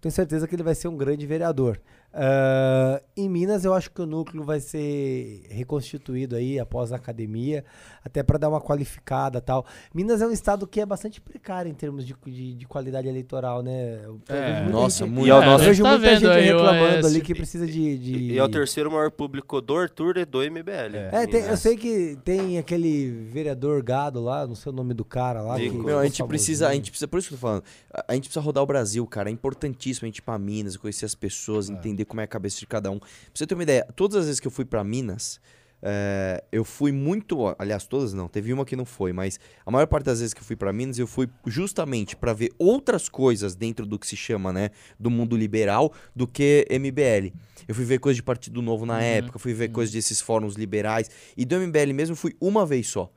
tenho 0.00 0.12
certeza 0.12 0.46
que 0.46 0.54
ele 0.54 0.62
vai 0.62 0.74
ser 0.74 0.88
um 0.88 0.96
grande 0.96 1.26
vereador. 1.26 1.80
Ah, 2.18 3.02
em 3.14 3.28
Minas, 3.28 3.62
eu 3.64 3.74
acho 3.74 3.90
que 3.90 4.00
o 4.00 4.06
núcleo 4.06 4.42
vai 4.42 4.58
ser 4.58 5.42
reconstituído 5.50 6.34
aí 6.34 6.58
após 6.58 6.90
a 6.92 6.96
academia, 6.96 7.62
até 8.02 8.22
para 8.22 8.38
dar 8.38 8.48
uma 8.48 8.60
qualificada 8.60 9.38
tal. 9.40 9.66
Minas 9.94 10.22
é 10.22 10.26
um 10.26 10.30
estado 10.30 10.66
que 10.66 10.80
é 10.80 10.86
bastante 10.86 11.20
precário 11.20 11.70
em 11.70 11.74
termos 11.74 12.06
de, 12.06 12.14
de, 12.26 12.54
de 12.54 12.66
qualidade 12.66 13.06
eleitoral, 13.06 13.62
né? 13.62 14.00
É, 14.28 14.66
nossa, 14.70 15.04
gente- 15.04 15.14
muito. 15.14 15.28
E 15.28 15.30
é 15.30 15.34
É, 15.34 15.40
nosso- 15.44 15.48
a 15.48 15.52
eu 15.64 15.68
vejo 15.68 15.82
tá 15.82 15.90
muita 15.90 16.16
gente 16.16 16.40
reclamando 16.40 17.06
ali 17.06 17.20
que 17.20 17.34
precisa 17.34 17.66
de. 17.66 17.98
de... 17.98 18.14
E 18.32 18.38
é 18.38 18.42
o 18.42 18.48
terceiro 18.48 18.90
maior 18.90 19.10
público 19.10 19.60
do 19.60 19.76
Arthur 19.76 20.16
e 20.16 20.24
do 20.24 20.38
MBL. 20.42 20.96
É, 21.12 21.26
tem- 21.26 21.42
eu 21.42 21.56
sei 21.58 21.76
que 21.76 22.16
tem 22.24 22.56
aquele 22.58 23.10
vereador 23.30 23.82
gado 23.82 24.22
lá, 24.22 24.46
não 24.46 24.54
sei 24.54 24.72
o 24.72 24.74
nome 24.74 24.94
do 24.94 25.04
cara 25.04 25.42
lá. 25.42 25.56
Que 25.58 25.68
Meu, 25.68 25.80
a 25.98 26.02
ficou 26.02 26.04
gente 26.04 26.24
precisa, 26.24 26.64
a 26.64 26.68
famosinho. 26.68 26.84
gente 26.84 26.90
precisa, 26.92 27.08
por 27.08 27.18
isso 27.18 27.28
que 27.28 27.34
eu 27.34 27.38
tô 27.38 27.42
falando, 27.42 27.62
a, 27.92 28.04
a 28.08 28.14
gente 28.14 28.24
precisa 28.24 28.40
rodar 28.40 28.62
o 28.62 28.66
Brasil, 28.66 29.06
cara. 29.06 29.28
É 29.28 29.32
importantíssimo 29.32 30.06
a 30.06 30.08
gente 30.08 30.18
ir 30.18 30.22
pra 30.22 30.38
Minas, 30.38 30.76
conhecer 30.78 31.04
as 31.04 31.14
pessoas, 31.14 31.68
entender 31.68 32.05
como 32.06 32.20
é 32.20 32.24
a 32.24 32.28
cabeça 32.28 32.58
de 32.58 32.66
cada 32.66 32.90
um. 32.90 32.98
Pra 32.98 33.08
você 33.34 33.46
ter 33.46 33.54
uma 33.54 33.62
ideia, 33.62 33.86
todas 33.94 34.16
as 34.16 34.24
vezes 34.26 34.40
que 34.40 34.46
eu 34.46 34.50
fui 34.50 34.64
pra 34.64 34.82
Minas, 34.82 35.40
é, 35.82 36.42
eu 36.50 36.64
fui 36.64 36.90
muito. 36.90 37.54
Aliás, 37.58 37.86
todas 37.86 38.12
não, 38.12 38.28
teve 38.28 38.52
uma 38.52 38.64
que 38.64 38.74
não 38.74 38.84
foi, 38.84 39.12
mas 39.12 39.38
a 39.64 39.70
maior 39.70 39.86
parte 39.86 40.06
das 40.06 40.20
vezes 40.20 40.32
que 40.32 40.40
eu 40.40 40.44
fui 40.44 40.56
pra 40.56 40.72
Minas, 40.72 40.98
eu 40.98 41.06
fui 41.06 41.28
justamente 41.46 42.16
pra 42.16 42.32
ver 42.32 42.50
outras 42.58 43.08
coisas 43.08 43.54
dentro 43.54 43.84
do 43.86 43.98
que 43.98 44.06
se 44.06 44.16
chama, 44.16 44.52
né, 44.52 44.70
do 44.98 45.10
mundo 45.10 45.36
liberal, 45.36 45.92
do 46.14 46.26
que 46.26 46.66
MBL. 46.70 47.32
Eu 47.68 47.74
fui 47.74 47.84
ver 47.84 47.98
coisa 47.98 48.16
de 48.16 48.22
Partido 48.22 48.62
Novo 48.62 48.86
na 48.86 49.02
época, 49.02 49.38
fui 49.38 49.52
ver 49.52 49.68
coisas 49.68 49.92
desses 49.92 50.20
fóruns 50.20 50.54
liberais. 50.54 51.10
E 51.36 51.44
do 51.44 51.56
MBL 51.56 51.92
mesmo 51.92 52.12
eu 52.12 52.16
fui 52.16 52.34
uma 52.40 52.64
vez 52.64 52.86
só. 52.88 53.10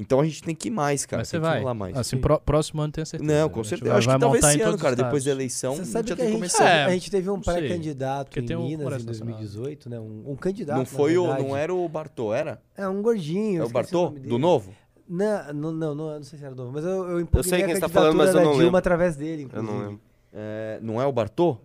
Então 0.00 0.18
a 0.20 0.24
gente 0.24 0.42
tem 0.42 0.54
que 0.54 0.68
ir 0.68 0.70
mais, 0.70 1.04
cara. 1.04 1.20
Mas 1.20 1.28
você 1.28 1.32
tem 1.38 1.40
que 1.42 1.46
vai. 1.56 1.62
lá 1.62 1.74
mais. 1.74 1.94
Assim, 1.96 2.16
pró- 2.16 2.38
próximo 2.38 2.80
ano 2.80 2.90
tenho 2.92 3.06
certeza. 3.06 3.30
Não, 3.32 3.46
A 3.46 3.50
com 3.50 3.62
certeza. 3.62 3.90
vai- 3.90 3.94
Eu 3.94 3.98
acho 3.98 4.08
que 4.08 4.18
talvez 4.18 4.44
esse 4.44 4.54
ano, 4.62 4.64
todos 4.70 4.82
cara, 4.82 4.96
depois 4.96 5.24
da 5.24 5.30
eleição, 5.30 5.74
Você 5.76 5.82
a 5.82 5.84
sabe 5.84 6.08
gente 6.08 6.08
já 6.08 6.16
que 6.16 6.22
a 6.22 6.24
tem 6.24 6.26
que 6.40 6.46
gente, 6.46 6.52
começar. 6.58 6.68
É, 6.70 6.84
a 6.84 6.90
gente 6.90 7.10
teve 7.10 7.30
um 7.30 7.40
pré-candidato 7.40 8.38
em 8.40 8.46
tem 8.46 8.56
o 8.56 8.60
Minas 8.62 8.72
em 8.80 8.82
Congresso 8.84 9.06
Nacional. 9.06 9.34
2018, 9.36 9.90
né? 9.90 10.00
Um, 10.00 10.22
um 10.32 10.36
candidato. 10.36 10.78
Não 10.78 10.86
foi 10.86 11.18
o, 11.18 11.26
não 11.26 11.54
era 11.56 11.74
o 11.74 11.86
Bartô, 11.88 12.32
era? 12.32 12.62
É 12.76 12.88
um 12.88 13.02
gordinho. 13.02 13.62
É 13.62 13.64
o 13.66 13.68
Bartô? 13.68 14.08
Do 14.08 14.38
novo? 14.38 14.72
Não, 15.08 15.52
não, 15.52 15.72
não, 15.72 15.94
não, 15.94 16.08
eu 16.10 16.16
não 16.16 16.22
sei 16.22 16.38
se 16.38 16.44
era 16.44 16.54
novo, 16.54 16.70
mas 16.72 16.84
eu, 16.84 17.08
eu 17.08 17.20
impugnei 17.20 17.42
sei 17.50 17.62
quem 17.64 17.74
a 17.74 17.80
tá 17.80 17.88
falando, 17.88 18.16
candidatura 18.16 18.24
mas 18.24 18.28
eu 18.28 18.34
da 18.34 18.40
não 18.42 18.50
Dilma 18.52 18.64
lembro. 18.64 18.76
através 18.78 19.16
dele, 19.16 19.42
Eu 19.42 19.46
inclusive. 19.46 19.72
não 19.72 19.80
lembro. 19.80 20.00
É, 20.32 20.78
não 20.82 21.02
é 21.02 21.04
o 21.06 21.12
Bartô? 21.12 21.58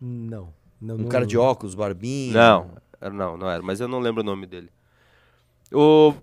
Não. 0.00 0.48
não 0.80 0.94
Um 0.94 0.98
não- 0.98 1.08
cara 1.08 1.26
de 1.26 1.36
óculos, 1.36 1.74
barbinho. 1.74 2.32
Não, 2.32 2.70
era- 3.00 3.12
não, 3.12 3.36
não 3.36 3.50
era, 3.50 3.62
mas 3.62 3.80
eu 3.80 3.88
não 3.88 3.98
lembro 3.98 4.22
o 4.22 4.24
nome 4.24 4.46
dele. 4.46 4.70
O 5.72 6.14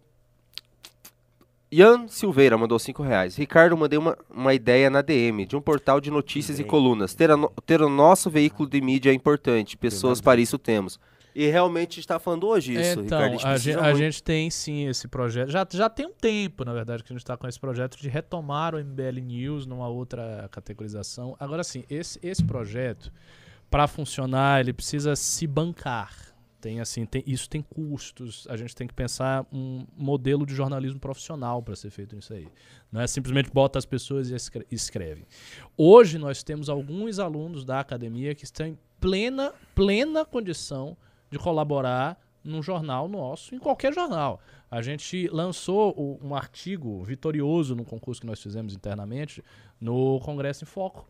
Ian 1.72 2.08
Silveira 2.08 2.58
mandou 2.58 2.80
5 2.80 3.04
reais. 3.04 3.36
Ricardo, 3.36 3.76
mandei 3.76 4.00
uma, 4.00 4.18
uma 4.30 4.54
ideia 4.54 4.90
na 4.90 5.02
DM 5.02 5.46
de 5.46 5.56
um 5.56 5.62
portal 5.62 6.00
de 6.00 6.10
notícias 6.10 6.60
e 6.60 6.64
colunas. 6.64 7.14
Ter, 7.14 7.30
a 7.30 7.36
no- 7.38 7.52
ter 7.66 7.82
o 7.82 7.90
nosso 7.90 8.30
veículo 8.30 8.70
de 8.70 8.80
mídia 8.80 9.10
é 9.10 9.14
importante. 9.14 9.76
Pessoas 9.76 10.22
para 10.22 10.40
isso 10.40 10.58
temos. 10.58 10.98
E 11.36 11.46
realmente 11.48 12.00
está 12.00 12.18
falando 12.18 12.48
hoje 12.48 12.74
isso, 12.74 13.00
então, 13.02 13.20
Ricardo. 13.20 13.34
a, 13.46 13.52
precisa 13.52 13.58
gente, 13.60 13.80
a 13.86 13.94
gente 13.94 14.24
tem 14.24 14.50
sim 14.50 14.88
esse 14.88 15.08
projeto. 15.08 15.50
Já, 15.52 15.68
já 15.70 15.88
tem 15.88 16.08
um 16.08 16.12
tempo, 16.14 16.66
na 16.66 16.74
verdade, 16.74 17.04
que 17.04 17.12
a 17.12 17.14
gente 17.14 17.22
está 17.22 17.38
com 17.38 17.48
esse 17.48 17.60
projeto 17.60 17.96
de 17.98 18.10
retomar 18.10 18.74
o 18.74 18.80
MBL 18.80 19.20
News 19.22 19.68
numa 19.68 19.88
outra 19.88 20.48
categorização. 20.52 21.36
Agora 21.40 21.64
sim, 21.64 21.84
esse, 21.92 22.18
esse 22.24 22.44
projeto, 22.44 23.12
para 23.70 23.86
funcionar, 23.88 24.62
ele 24.62 24.74
precisa 24.74 25.16
se 25.16 25.46
bancar. 25.46 26.12
Tem 26.60 26.80
assim, 26.80 27.06
tem, 27.06 27.24
isso 27.28 27.48
tem 27.50 27.62
custos. 27.62 28.48
A 28.50 28.58
gente 28.58 28.76
tem 28.76 28.88
que 28.88 28.94
pensar 28.94 29.46
um 29.52 29.86
modelo 29.96 30.46
de 30.46 30.56
jornalismo 30.56 31.00
profissional 31.00 31.62
para 31.62 31.76
ser 31.76 31.92
feito 31.92 32.18
isso 32.18 32.34
aí. 32.34 32.48
Não 32.92 33.00
é 33.00 33.06
simplesmente 33.08 33.52
bota 33.52 33.78
as 33.78 33.86
pessoas 33.86 34.30
e 34.30 34.36
escre- 34.36 34.66
escreve. 34.72 35.26
Hoje 35.78 36.18
nós 36.18 36.42
temos 36.42 36.68
alguns 36.68 37.20
alunos 37.20 37.64
da 37.64 37.80
academia 37.80 38.34
que 38.34 38.44
estão 38.44 38.66
em 38.66 38.78
plena, 39.00 39.54
plena 39.76 40.26
condição 40.26 40.98
de 41.30 41.38
colaborar 41.38 42.20
num 42.44 42.64
jornal 42.64 43.08
nosso, 43.08 43.54
em 43.54 43.60
qualquer 43.60 43.94
jornal. 43.94 44.40
A 44.72 44.82
gente 44.82 45.28
lançou 45.28 46.20
um 46.24 46.34
artigo 46.34 47.04
vitorioso 47.04 47.76
no 47.76 47.86
concurso 47.86 48.22
que 48.22 48.28
nós 48.28 48.42
fizemos 48.42 48.74
internamente 48.74 49.44
no 49.80 50.20
Congresso 50.22 50.64
em 50.64 50.68
Foco. 50.68 51.08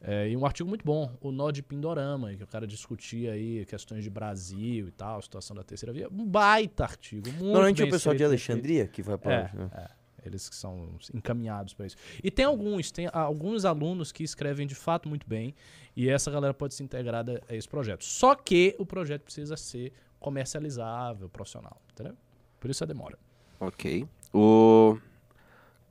É, 0.00 0.28
e 0.28 0.36
um 0.36 0.46
artigo 0.46 0.68
muito 0.68 0.84
bom, 0.84 1.12
o 1.20 1.32
Nó 1.32 1.50
de 1.50 1.60
Pindorama, 1.62 2.32
que 2.34 2.42
o 2.42 2.46
cara 2.46 2.66
discutia 2.66 3.32
aí 3.32 3.66
questões 3.66 4.04
de 4.04 4.10
Brasil 4.10 4.86
e 4.88 4.92
tal, 4.92 5.20
situação 5.20 5.56
da 5.56 5.64
terceira 5.64 5.92
via. 5.92 6.08
Um 6.08 6.24
baita 6.24 6.84
artigo. 6.84 7.28
Muito 7.30 7.44
Normalmente 7.44 7.82
é 7.82 7.84
bem 7.84 7.90
o 7.90 7.94
pessoal 7.94 8.14
de. 8.14 8.22
Alexandria 8.24 8.86
que 8.86 9.02
vai 9.02 9.18
pra 9.18 9.32
É, 9.32 9.42
lá. 9.42 9.50
né? 9.54 9.70
é. 9.74 9.98
Eles 10.26 10.48
que 10.48 10.56
são 10.56 10.90
encaminhados 11.14 11.72
para 11.74 11.86
isso. 11.86 11.96
E 12.22 12.30
tem 12.30 12.44
alguns, 12.44 12.90
tem 12.90 13.08
alguns 13.12 13.64
alunos 13.64 14.12
que 14.12 14.22
escrevem 14.24 14.66
de 14.66 14.74
fato 14.74 15.08
muito 15.08 15.26
bem 15.28 15.54
e 15.96 16.08
essa 16.08 16.30
galera 16.30 16.52
pode 16.52 16.74
se 16.74 16.82
integrar 16.82 17.24
a 17.28 17.52
a 17.52 17.56
esse 17.56 17.68
projeto. 17.68 18.04
Só 18.04 18.34
que 18.34 18.74
o 18.78 18.84
projeto 18.84 19.22
precisa 19.22 19.56
ser 19.56 19.92
comercializável, 20.20 21.28
profissional, 21.28 21.80
entendeu? 21.92 22.14
Por 22.60 22.68
isso 22.70 22.82
a 22.84 22.86
demora. 22.86 23.18
Ok. 23.60 24.06
O 24.34 24.98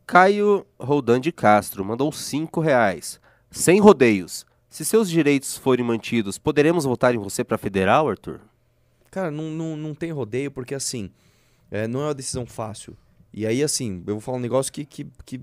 Caio 0.05 0.65
Roldan 0.79 1.19
de 1.19 1.31
Castro 1.31 1.83
mandou 1.83 2.11
5 2.11 2.59
reais. 2.61 3.19
Sem 3.51 3.79
rodeios. 3.79 4.45
Se 4.69 4.83
seus 4.85 5.09
direitos 5.09 5.57
forem 5.57 5.85
mantidos, 5.85 6.37
poderemos 6.37 6.85
votar 6.85 7.15
em 7.15 7.17
você 7.17 7.43
para 7.43 7.57
federal, 7.57 8.09
Arthur? 8.09 8.41
Cara, 9.09 9.31
não, 9.31 9.49
não, 9.49 9.77
não 9.77 9.95
tem 9.95 10.11
rodeio 10.11 10.51
porque 10.51 10.75
assim, 10.75 11.09
é, 11.71 11.87
não 11.87 12.01
é 12.01 12.05
uma 12.05 12.13
decisão 12.13 12.45
fácil. 12.45 12.95
E 13.33 13.45
aí, 13.45 13.63
assim, 13.63 14.03
eu 14.05 14.15
vou 14.15 14.21
falar 14.21 14.37
um 14.37 14.41
negócio 14.41 14.71
que, 14.71 14.85
que, 14.85 15.07
que, 15.25 15.41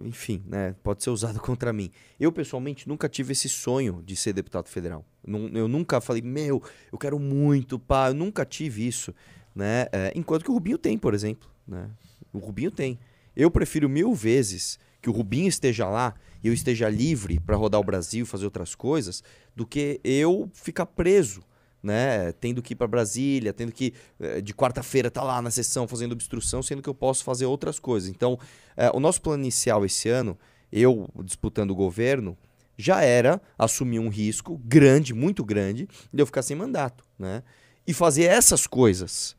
enfim, 0.00 0.42
né, 0.46 0.74
pode 0.82 1.02
ser 1.02 1.10
usado 1.10 1.40
contra 1.40 1.72
mim. 1.72 1.90
Eu, 2.18 2.32
pessoalmente, 2.32 2.88
nunca 2.88 3.08
tive 3.08 3.32
esse 3.32 3.48
sonho 3.48 4.02
de 4.04 4.16
ser 4.16 4.32
deputado 4.32 4.68
federal. 4.68 5.04
Eu 5.52 5.68
nunca 5.68 6.00
falei, 6.00 6.22
meu, 6.22 6.62
eu 6.90 6.98
quero 6.98 7.18
muito, 7.18 7.78
pá. 7.78 8.08
Eu 8.08 8.14
nunca 8.14 8.44
tive 8.44 8.86
isso, 8.86 9.14
né? 9.54 9.86
É, 9.92 10.12
enquanto 10.14 10.44
que 10.44 10.50
o 10.50 10.54
Rubinho 10.54 10.78
tem, 10.78 10.96
por 10.96 11.12
exemplo, 11.12 11.48
né? 11.66 11.90
O 12.32 12.38
Rubinho 12.38 12.70
tem. 12.70 12.98
Eu 13.36 13.50
prefiro 13.50 13.88
mil 13.88 14.14
vezes 14.14 14.78
que 15.00 15.08
o 15.08 15.12
Rubinho 15.12 15.48
esteja 15.48 15.88
lá 15.88 16.14
e 16.42 16.48
eu 16.48 16.52
esteja 16.52 16.88
livre 16.88 17.40
para 17.40 17.56
rodar 17.56 17.80
o 17.80 17.84
Brasil, 17.84 18.24
fazer 18.26 18.44
outras 18.44 18.74
coisas, 18.74 19.22
do 19.54 19.66
que 19.66 20.00
eu 20.04 20.50
ficar 20.52 20.86
preso 20.86 21.42
né, 21.82 22.32
tendo 22.32 22.60
que 22.60 22.72
ir 22.72 22.76
para 22.76 22.86
Brasília, 22.86 23.52
tendo 23.52 23.72
que 23.72 23.94
eh, 24.18 24.40
de 24.40 24.52
quarta-feira 24.52 25.08
estar 25.08 25.22
lá 25.22 25.40
na 25.40 25.50
sessão 25.50 25.86
fazendo 25.86 26.12
obstrução, 26.12 26.62
sendo 26.62 26.82
que 26.82 26.88
eu 26.88 26.94
posso 26.94 27.24
fazer 27.24 27.46
outras 27.46 27.78
coisas. 27.78 28.08
Então, 28.08 28.38
eh, 28.76 28.90
o 28.92 29.00
nosso 29.00 29.22
plano 29.22 29.42
inicial 29.42 29.84
esse 29.84 30.08
ano, 30.08 30.36
eu 30.72 31.08
disputando 31.24 31.70
o 31.70 31.74
governo, 31.74 32.36
já 32.76 33.02
era 33.02 33.40
assumir 33.56 33.98
um 33.98 34.08
risco 34.08 34.58
grande, 34.64 35.14
muito 35.14 35.44
grande, 35.44 35.88
de 36.12 36.22
eu 36.22 36.26
ficar 36.26 36.42
sem 36.42 36.56
mandato, 36.56 37.04
né? 37.18 37.42
E 37.86 37.92
fazer 37.92 38.24
essas 38.24 38.66
coisas, 38.66 39.36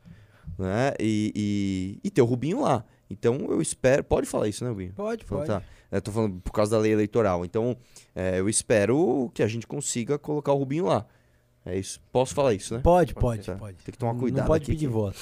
né? 0.58 0.92
E, 0.98 1.32
e, 1.34 2.00
e 2.04 2.10
ter 2.10 2.20
o 2.20 2.26
Rubinho 2.26 2.60
lá. 2.60 2.84
Então, 3.10 3.36
eu 3.48 3.60
espero... 3.60 4.04
Pode 4.04 4.26
falar 4.26 4.46
isso, 4.48 4.62
né, 4.64 4.70
Rubinho? 4.70 4.92
Pode, 4.92 5.24
Então, 5.24 5.38
pode. 5.38 5.48
tá. 5.48 5.62
Eu 5.90 6.00
tô 6.00 6.12
falando 6.12 6.40
por 6.40 6.52
causa 6.52 6.76
da 6.76 6.78
lei 6.80 6.92
eleitoral. 6.92 7.44
Então, 7.44 7.76
é, 8.14 8.38
eu 8.38 8.48
espero 8.48 9.30
que 9.34 9.42
a 9.42 9.48
gente 9.48 9.66
consiga 9.66 10.16
colocar 10.18 10.52
o 10.52 10.58
Rubinho 10.58 10.86
lá. 10.86 11.04
É 11.66 11.76
isso. 11.76 12.00
Posso 12.12 12.32
falar 12.34 12.54
isso, 12.54 12.74
né? 12.74 12.80
Pode, 12.80 13.12
pode, 13.14 13.44
Tá. 13.44 13.56
pode. 13.56 13.76
Tem 13.84 13.92
que 13.92 13.98
tomar 13.98 14.14
cuidado 14.14 14.40
Não 14.42 14.46
pode 14.46 14.62
aqui 14.62 14.72
pedir 14.72 14.86
que- 14.86 14.92
voto. 14.92 15.18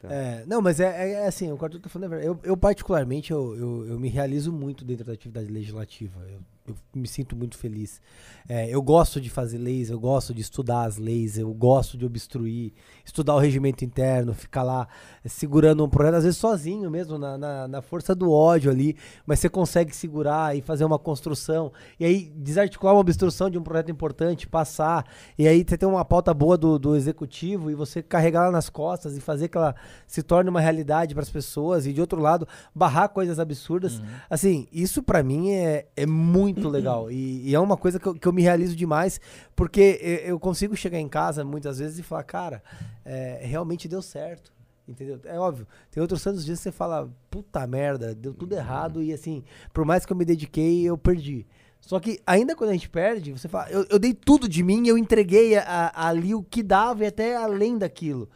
Tá. 0.00 0.08
É, 0.12 0.44
não, 0.46 0.60
mas 0.62 0.80
é, 0.80 0.86
é- 0.86 1.12
é 1.14 1.26
assim, 1.26 1.50
o 1.52 1.56
que 1.58 1.64
eu 1.64 1.78
tô 1.80 1.88
falando 1.88 2.06
é 2.12 2.16
verdade. 2.16 2.28
Eu, 2.28 2.40
eu 2.50 2.56
particularmente, 2.56 3.30
eu, 3.30 3.54
eu, 3.56 3.86
eu 3.88 3.98
me 4.00 4.08
realizo 4.08 4.52
muito 4.52 4.84
dentro 4.84 5.04
da 5.04 5.12
atividade 5.12 5.46
legislativa. 5.48 6.18
Eu, 6.28 6.38
eu 6.66 6.76
me 6.94 7.08
sinto 7.08 7.34
muito 7.34 7.56
feliz. 7.56 8.00
É, 8.48 8.68
eu 8.68 8.80
gosto 8.80 9.20
de 9.20 9.28
fazer 9.28 9.58
leis, 9.58 9.90
eu 9.90 9.98
gosto 9.98 10.32
de 10.32 10.40
estudar 10.40 10.84
as 10.84 10.96
leis, 10.96 11.36
eu 11.36 11.52
gosto 11.52 11.98
de 11.98 12.06
obstruir, 12.06 12.72
estudar 13.04 13.34
o 13.34 13.38
regimento 13.38 13.84
interno, 13.84 14.32
ficar 14.32 14.62
lá 14.62 14.86
segurando 15.24 15.84
um 15.84 15.88
projeto, 15.88 16.14
às 16.16 16.24
vezes 16.24 16.38
sozinho 16.38 16.90
mesmo, 16.90 17.18
na, 17.18 17.36
na, 17.36 17.68
na 17.68 17.82
força 17.82 18.14
do 18.14 18.30
ódio 18.30 18.70
ali, 18.70 18.96
mas 19.26 19.40
você 19.40 19.48
consegue 19.48 19.94
segurar 19.94 20.56
e 20.56 20.60
fazer 20.60 20.84
uma 20.84 20.98
construção, 20.98 21.72
e 21.98 22.04
aí 22.04 22.32
desarticular 22.36 22.94
uma 22.94 23.00
obstrução 23.00 23.50
de 23.50 23.58
um 23.58 23.62
projeto 23.62 23.90
importante, 23.90 24.46
passar, 24.46 25.04
e 25.36 25.48
aí 25.48 25.64
você 25.66 25.76
tem 25.76 25.88
uma 25.88 26.04
pauta 26.04 26.32
boa 26.32 26.56
do, 26.56 26.78
do 26.78 26.94
executivo 26.94 27.70
e 27.70 27.74
você 27.74 28.02
carregar 28.02 28.42
ela 28.42 28.52
nas 28.52 28.68
costas 28.68 29.16
e 29.16 29.20
fazer 29.20 29.48
que 29.48 29.56
ela 29.56 29.74
se 30.06 30.22
torne 30.22 30.48
uma 30.50 30.60
realidade 30.60 31.14
para 31.14 31.22
as 31.22 31.30
pessoas, 31.30 31.86
e 31.86 31.92
de 31.92 32.00
outro 32.00 32.20
lado, 32.20 32.46
barrar 32.74 33.08
coisas 33.08 33.38
absurdas. 33.38 34.00
Assim, 34.28 34.68
isso 34.72 35.02
para 35.02 35.22
mim 35.22 35.50
é, 35.50 35.86
é 35.96 36.06
muito 36.06 36.51
legal, 36.68 37.10
e, 37.10 37.48
e 37.48 37.54
é 37.54 37.60
uma 37.60 37.76
coisa 37.76 37.98
que 37.98 38.06
eu, 38.06 38.14
que 38.14 38.26
eu 38.26 38.32
me 38.32 38.42
realizo 38.42 38.74
demais, 38.76 39.20
porque 39.56 39.98
eu, 40.02 40.32
eu 40.32 40.40
consigo 40.40 40.76
chegar 40.76 40.98
em 40.98 41.08
casa 41.08 41.44
muitas 41.44 41.78
vezes 41.78 41.98
e 41.98 42.02
falar, 42.02 42.22
cara, 42.24 42.62
é, 43.04 43.40
realmente 43.42 43.88
deu 43.88 44.02
certo. 44.02 44.52
Entendeu? 44.86 45.20
É 45.24 45.38
óbvio. 45.38 45.66
Tem 45.92 46.00
outros 46.00 46.22
tantos 46.22 46.44
dias 46.44 46.58
que 46.58 46.64
você 46.64 46.72
fala, 46.72 47.08
puta 47.30 47.64
merda, 47.68 48.14
deu 48.14 48.34
tudo 48.34 48.52
errado 48.54 49.00
e 49.00 49.12
assim, 49.12 49.44
por 49.72 49.84
mais 49.84 50.04
que 50.04 50.12
eu 50.12 50.16
me 50.16 50.24
dediquei, 50.24 50.82
eu 50.82 50.98
perdi. 50.98 51.46
Só 51.80 51.98
que 52.00 52.20
ainda 52.26 52.54
quando 52.56 52.70
a 52.70 52.72
gente 52.74 52.88
perde, 52.90 53.32
você 53.32 53.48
fala, 53.48 53.70
eu, 53.70 53.86
eu 53.88 53.98
dei 53.98 54.12
tudo 54.12 54.48
de 54.48 54.62
mim, 54.62 54.86
eu 54.88 54.98
entreguei 54.98 55.56
a- 55.56 55.90
a- 55.94 56.08
ali 56.08 56.34
o 56.34 56.42
que 56.42 56.62
dava 56.64 57.04
e 57.04 57.06
até 57.06 57.36
além 57.36 57.78
daquilo. 57.78 58.28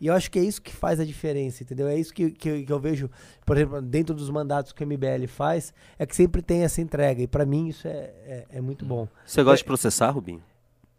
E 0.00 0.06
eu 0.06 0.14
acho 0.14 0.30
que 0.30 0.38
é 0.38 0.42
isso 0.42 0.62
que 0.62 0.72
faz 0.72 0.98
a 0.98 1.04
diferença, 1.04 1.62
entendeu? 1.62 1.86
É 1.86 1.94
isso 1.96 2.12
que, 2.14 2.30
que, 2.30 2.48
eu- 2.48 2.64
que 2.64 2.72
eu 2.72 2.80
vejo, 2.80 3.10
por 3.44 3.56
exemplo, 3.56 3.82
dentro 3.82 4.14
dos 4.14 4.30
mandatos 4.30 4.72
que 4.72 4.82
o 4.82 4.86
MBL 4.86 5.26
faz, 5.28 5.74
é 5.98 6.06
que 6.06 6.16
sempre 6.16 6.40
tem 6.40 6.62
essa 6.62 6.80
entrega. 6.80 7.20
E 7.22 7.26
pra 7.26 7.44
mim 7.44 7.68
isso 7.68 7.86
é, 7.86 8.10
é, 8.24 8.46
é 8.52 8.60
muito 8.60 8.84
bom. 8.84 9.06
Você 9.26 9.42
gosta 9.42 9.58
de 9.58 9.64
processar, 9.64 10.10
Rubinho? 10.10 10.42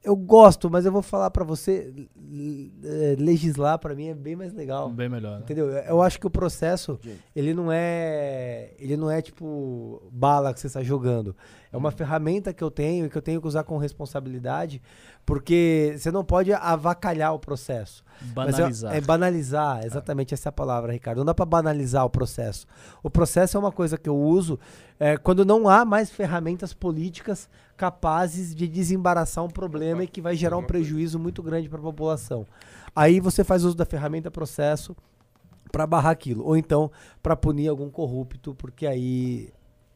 Eu 0.04 0.16
gosto, 0.16 0.68
mas 0.68 0.84
eu 0.84 0.92
vou 0.92 1.04
falar 1.04 1.30
pra 1.30 1.44
você, 1.44 1.94
eh, 2.84 3.16
legislar 3.20 3.78
pra 3.78 3.94
mim 3.94 4.08
é 4.08 4.16
bem 4.16 4.36
mais 4.36 4.52
legal. 4.52 4.90
Bem 4.90 5.08
melhor, 5.08 5.36
né? 5.38 5.42
Entendeu? 5.44 5.68
Eu 5.70 6.02
acho 6.02 6.20
que 6.20 6.26
o 6.26 6.30
processo, 6.30 7.00
ele 7.36 7.54
não 7.54 7.72
é. 7.72 8.72
Ele 8.80 8.98
não 8.98 9.12
é 9.12 9.22
tipo 9.22 10.02
bala 10.12 10.56
que 10.56 10.60
você 10.60 10.66
está 10.66 10.82
jogando. 10.82 11.36
É 11.72 11.78
uma 11.78 11.92
ferramenta 11.92 12.52
que 12.52 12.64
eu 12.64 12.72
tenho 12.72 13.06
e 13.06 13.10
que 13.12 13.18
eu 13.18 13.22
tenho 13.22 13.40
que 13.40 13.48
usar 13.48 13.64
com 13.64 13.78
responsabilidade, 13.78 14.82
porque 15.26 15.96
você 15.98 16.12
não 16.12 16.24
pode 16.24 16.52
avacalhar 16.54 17.34
o 17.34 17.40
processo. 17.40 18.04
Mas 18.36 18.54
é- 18.60 18.62
Banalizar. 18.62 18.96
É, 18.96 19.02
banalizar, 19.02 19.86
exatamente 19.86 20.34
essa 20.34 20.50
é 20.50 20.52
a 20.52 20.54
palavra, 20.54 20.92
Ricardo. 20.94 21.20
Não 21.20 21.26
dá 21.26 21.34
pra 21.34 21.46
banalizar 21.46 22.06
o 22.06 22.10
processo. 22.10 22.68
O 23.02 23.10
processo 23.10 23.58
é 23.58 23.60
uma 23.60 23.72
coisa 23.72 23.98
que 23.98 24.08
eu 24.10 24.18
uso 24.18 24.60
é, 25.00 25.18
quando 25.18 25.44
não 25.44 25.68
há 25.68 25.84
mais 25.84 26.12
ferramentas 26.12 26.74
políticas 26.74 27.50
capazes 27.76 28.54
de 28.54 28.68
desembaraçar 28.68 29.44
um 29.44 29.50
problema 29.50 30.04
e 30.04 30.08
que 30.08 30.22
vai 30.22 30.36
gerar 30.36 30.58
um 30.58 30.64
prejuízo 30.64 31.18
muito 31.18 31.42
grande 31.42 31.68
para 31.68 31.80
a 31.80 31.84
população. 31.84 32.46
Aí 32.96 33.20
você 33.20 33.44
faz 33.44 33.64
uso 33.64 33.76
da 33.76 33.86
ferramenta 33.86 34.30
processo 34.30 34.96
para 35.72 35.88
barrar 35.88 36.12
aquilo, 36.12 36.46
ou 36.46 36.56
então 36.58 36.92
para 37.24 37.36
punir 37.36 37.70
algum 37.70 37.90
corrupto, 37.90 38.54
porque 38.54 38.86
aí 38.86 39.50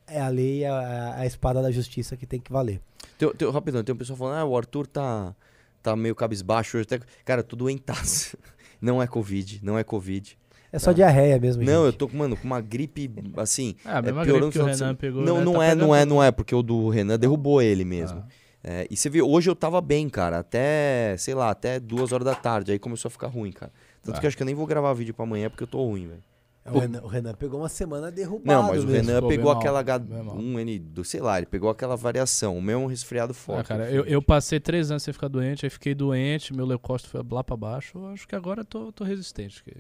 é 0.08 0.20
a 0.22 0.28
lei, 0.30 0.66
a, 0.66 1.16
a 1.18 1.26
espada 1.26 1.62
da 1.62 1.72
justiça 1.72 2.16
que 2.18 2.26
tem 2.26 2.39
que 2.39 2.51
valer. 2.51 2.80
Tem, 3.18 3.30
tem, 3.34 3.49
rapidão, 3.51 3.84
tem 3.84 3.93
um 3.95 3.97
pessoal 3.97 4.18
falando, 4.18 4.38
ah, 4.39 4.45
o 4.45 4.58
Arthur 4.58 4.88
tá, 4.88 5.36
tá 5.82 5.95
meio 5.95 6.16
cabisbaixo 6.16 6.78
hoje. 6.78 6.86
Até... 6.91 6.99
Cara, 7.24 7.39
eu 7.41 7.43
tô 7.43 7.56
doentaço. 7.56 8.38
Não 8.82 9.01
é 9.01 9.08
Covid, 9.08 9.62
não 9.64 9.80
é 9.80 9.84
Covid. 9.84 10.38
É 10.72 10.78
só 10.78 10.91
diarreia 10.91 11.39
mesmo, 11.39 11.64
Não, 11.64 11.86
eu 11.86 11.91
gente. 11.91 11.97
tô, 11.97 12.10
mano, 12.10 12.36
com 12.36 12.43
uma 12.43 12.60
gripe, 12.60 13.10
assim... 13.38 13.74
É, 13.86 13.89
a 13.91 14.01
mesma 14.01 14.24
piorando 14.24 14.51
gripe 14.51 14.53
que 14.53 14.60
o 14.60 14.66
Renan 14.66 14.78
semana. 14.78 14.95
pegou. 14.95 15.24
Não, 15.24 15.38
né? 15.38 15.43
não 15.45 15.53
Tá 15.53 15.64
é, 15.64 15.70
pegando 15.70 15.80
não 15.88 15.95
é, 15.95 16.06
não 16.06 16.24
é, 16.24 16.32
porque 16.32 16.53
o 16.53 16.62
do 16.62 16.89
Renan 16.89 17.18
derrubou 17.18 17.62
ele 17.62 17.86
mesmo. 17.86 18.20
Ah. 18.20 18.28
É, 18.64 18.88
e 18.91 18.97
você 18.97 19.10
viu, 19.10 19.28
hoje 19.28 19.49
eu 19.49 19.56
tava 19.56 19.80
bem, 19.80 20.10
cara, 20.10 20.39
até, 20.39 21.16
sei 21.18 21.34
lá, 21.34 21.49
até 21.49 21.80
duas 21.80 22.12
horas 22.12 22.26
da 22.26 22.36
tarde, 22.36 22.74
aí 22.74 22.78
começou 22.78 23.08
a 23.08 23.12
ficar 23.12 23.28
ruim, 23.28 23.51
cara. 23.51 23.72
Tanto 24.03 24.18
Ah. 24.18 24.20
que 24.20 24.26
eu 24.26 24.28
acho 24.28 24.36
que 24.38 24.43
eu 24.43 24.45
nem 24.45 24.53
vou 24.53 24.68
gravar 24.68 24.91
vídeo 24.93 25.14
pra 25.14 25.24
amanhã 25.24 25.49
porque 25.49 25.64
eu 25.64 25.68
tô 25.68 25.84
ruim, 25.84 26.08
velho. 26.10 26.24
O 26.68 26.80
Renan, 26.80 27.01
o 27.03 27.07
Renan 27.07 27.34
pegou 27.36 27.59
uma 27.61 27.70
semana 27.70 28.11
derrubado 28.11 28.47
Não, 28.47 28.63
mas 28.70 28.84
o 28.84 28.88
mesmo. 28.88 29.07
Renan 29.07 29.22
Pô, 29.22 29.28
pegou 29.28 29.51
aquela 29.51 29.84
bem 29.84 30.24
mal. 30.24 30.36
H1N2, 30.36 31.03
sei 31.03 31.22
lá, 31.22 31.38
ele 31.38 31.45
pegou 31.45 31.70
aquela 31.70 31.95
variação. 31.95 32.57
O 32.57 32.61
meu 32.61 32.80
é 32.80 32.82
um 32.82 32.88
resfriado 32.88 33.32
Ah, 33.32 33.36
forte. 33.36 33.68
cara, 33.68 33.89
eu, 33.91 34.03
eu 34.05 34.20
passei 34.22 34.59
três 34.59 34.89
anos 34.89 35.03
sem 35.03 35.13
ficar 35.13 35.28
doente, 35.28 35.63
aí 35.66 35.70
fiquei 35.70 35.93
doente, 35.93 36.53
meu 36.55 36.66
leucócito 36.66 37.09
foi 37.11 37.22
lá 37.32 37.43
pra 37.43 37.55
baixo. 37.55 37.99
Eu 37.99 38.07
acho 38.07 38.28
que 38.28 38.36
agora 38.36 38.61
eu 38.61 38.66
tô, 38.66 38.91
tô 38.91 39.03
resistente. 39.03 39.63
que 39.63 39.76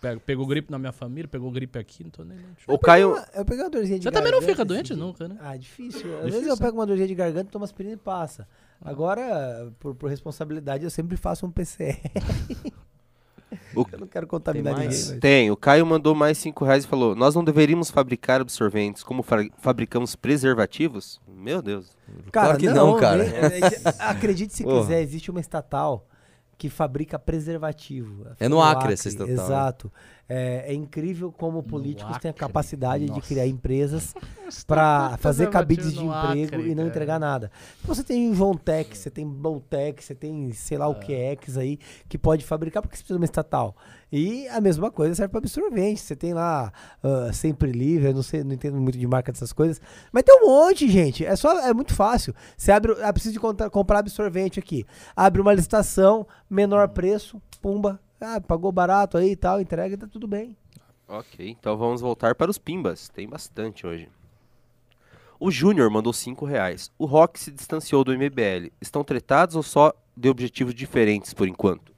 pego- 0.00 0.20
pegou 0.20 0.46
gripe 0.46 0.70
na 0.70 0.78
minha 0.78 0.92
família, 0.92 1.26
pegou 1.26 1.50
gripe 1.50 1.76
aqui, 1.78 2.04
não 2.04 2.10
tô 2.10 2.22
nem. 2.22 2.38
O 2.68 2.78
Caio, 2.78 3.16
Eu 3.34 3.44
peguei 3.44 3.64
uma 3.64 3.70
dorzinha 3.70 3.98
de 3.98 4.04
Você 4.04 4.10
também 4.12 4.30
não 4.30 4.38
garganta 4.38 4.52
fica 4.52 4.64
doente 4.64 4.94
dia. 4.94 4.96
nunca, 4.96 5.26
né? 5.26 5.36
Ah, 5.40 5.56
difícil. 5.56 6.00
Às 6.18 6.26
Difícil, 6.26 6.30
vezes 6.30 6.46
eu 6.46 6.54
é. 6.54 6.56
pego 6.56 6.78
uma 6.78 6.86
dorzinha 6.86 7.08
de 7.08 7.14
garganta, 7.16 7.50
tomo 7.50 7.64
aspirina 7.64 7.94
e 7.94 7.98
passa. 7.98 8.46
Agora, 8.80 9.72
por, 9.80 9.94
por 9.96 10.08
responsabilidade, 10.08 10.84
eu 10.84 10.90
sempre 10.90 11.16
faço 11.16 11.44
um 11.46 11.50
PCR. 11.50 11.98
O- 13.74 13.86
eu 13.92 13.98
não 13.98 14.06
quero 14.06 14.26
contaminar 14.26 14.74
Tem 14.74 14.82
ninguém. 14.84 14.98
mais? 14.98 15.10
mas- 15.10 15.20
tem, 15.20 15.50
o 15.50 15.56
Caio 15.56 15.84
mandou 15.86 16.14
mais 16.14 16.38
5 16.38 16.64
reais 16.64 16.84
e 16.84 16.86
falou: 16.86 17.14
Nós 17.14 17.34
não 17.34 17.42
deveríamos 17.44 17.90
fabricar 17.90 18.40
absorventes 18.40 19.02
como 19.02 19.22
fa- 19.22 19.46
fabricamos 19.58 20.14
preservativos? 20.16 21.20
Meu 21.28 21.60
Deus. 21.62 21.96
Cara, 22.30 22.56
que 22.56 22.68
não, 22.68 22.96
cara. 22.98 23.24
nem- 23.24 23.32
é- 23.34 23.58
é- 23.58 23.82
acredite 23.98 24.54
se 24.54 24.64
quiser, 24.64 25.00
existe 25.02 25.30
uma 25.30 25.40
estatal 25.40 26.06
que 26.58 26.68
fabrica 26.68 27.18
preservativo. 27.18 28.26
É 28.38 28.48
no 28.48 28.62
Acre 28.62 28.92
essa 28.92 29.08
estatal, 29.08 29.34
né? 29.34 29.42
É, 30.34 30.64
é 30.68 30.74
incrível 30.74 31.30
como 31.30 31.62
políticos 31.62 32.16
têm 32.16 32.30
a 32.30 32.34
capacidade 32.34 33.04
de 33.04 33.10
nossa. 33.10 33.20
criar 33.20 33.46
empresas 33.46 34.14
para 34.66 35.18
fazer 35.18 35.50
cabides 35.50 35.92
de 35.92 36.02
emprego 36.02 36.54
Acre, 36.54 36.70
e 36.70 36.74
não 36.74 36.86
entregar 36.86 37.20
nada. 37.20 37.50
Você 37.84 38.02
tem 38.02 38.34
João 38.34 38.54
Tech, 38.54 38.96
você 38.96 39.10
tem 39.10 39.28
Boltec, 39.28 40.02
você 40.02 40.14
tem 40.14 40.50
sei 40.54 40.78
lá 40.78 40.88
o 40.88 40.94
que 40.94 41.12
X 41.12 41.58
aí 41.58 41.78
que 42.08 42.16
pode 42.16 42.46
fabricar 42.46 42.82
porque 42.82 42.96
você 42.96 43.02
precisa 43.02 43.18
de 43.18 43.20
uma 43.20 43.26
estatal. 43.26 43.76
E 44.10 44.48
a 44.48 44.58
mesma 44.58 44.90
coisa 44.90 45.14
serve 45.14 45.32
para 45.32 45.38
absorvente. 45.38 46.00
Você 46.00 46.16
tem 46.16 46.32
lá 46.32 46.72
ah, 47.02 47.30
sempre 47.30 47.70
livre, 47.70 48.14
não 48.14 48.22
sei, 48.22 48.42
não 48.42 48.54
entendo 48.54 48.78
muito 48.80 48.96
de 48.96 49.06
marca 49.06 49.32
dessas 49.32 49.52
coisas, 49.52 49.82
mas 50.10 50.22
tem 50.22 50.34
um 50.34 50.46
monte, 50.46 50.88
gente. 50.88 51.26
É 51.26 51.36
só 51.36 51.58
é 51.60 51.74
muito 51.74 51.94
fácil. 51.94 52.34
Você 52.56 52.72
abre, 52.72 52.96
ah, 53.02 53.12
preciso 53.12 53.34
de 53.34 53.70
comprar 53.70 53.98
absorvente 53.98 54.58
aqui. 54.58 54.86
Abre 55.14 55.42
uma 55.42 55.52
licitação, 55.52 56.26
menor 56.48 56.88
preço, 56.88 57.38
pumba. 57.60 58.00
Ah, 58.22 58.40
pagou 58.40 58.70
barato 58.70 59.18
aí 59.18 59.32
e 59.32 59.36
tal, 59.36 59.60
entrega 59.60 59.94
e 59.94 59.98
tá 59.98 60.06
tudo 60.06 60.28
bem. 60.28 60.56
Ok, 61.08 61.48
então 61.48 61.76
vamos 61.76 62.00
voltar 62.00 62.36
para 62.36 62.50
os 62.50 62.56
pimbas. 62.56 63.08
Tem 63.08 63.28
bastante 63.28 63.84
hoje. 63.84 64.08
O 65.40 65.50
Júnior 65.50 65.90
mandou 65.90 66.12
5 66.12 66.46
reais. 66.46 66.88
O 66.96 67.04
Rock 67.04 67.40
se 67.40 67.50
distanciou 67.50 68.04
do 68.04 68.16
MBL. 68.16 68.70
Estão 68.80 69.02
tretados 69.02 69.56
ou 69.56 69.62
só 69.64 69.92
de 70.16 70.28
objetivos 70.28 70.72
diferentes 70.72 71.34
por 71.34 71.48
enquanto? 71.48 71.92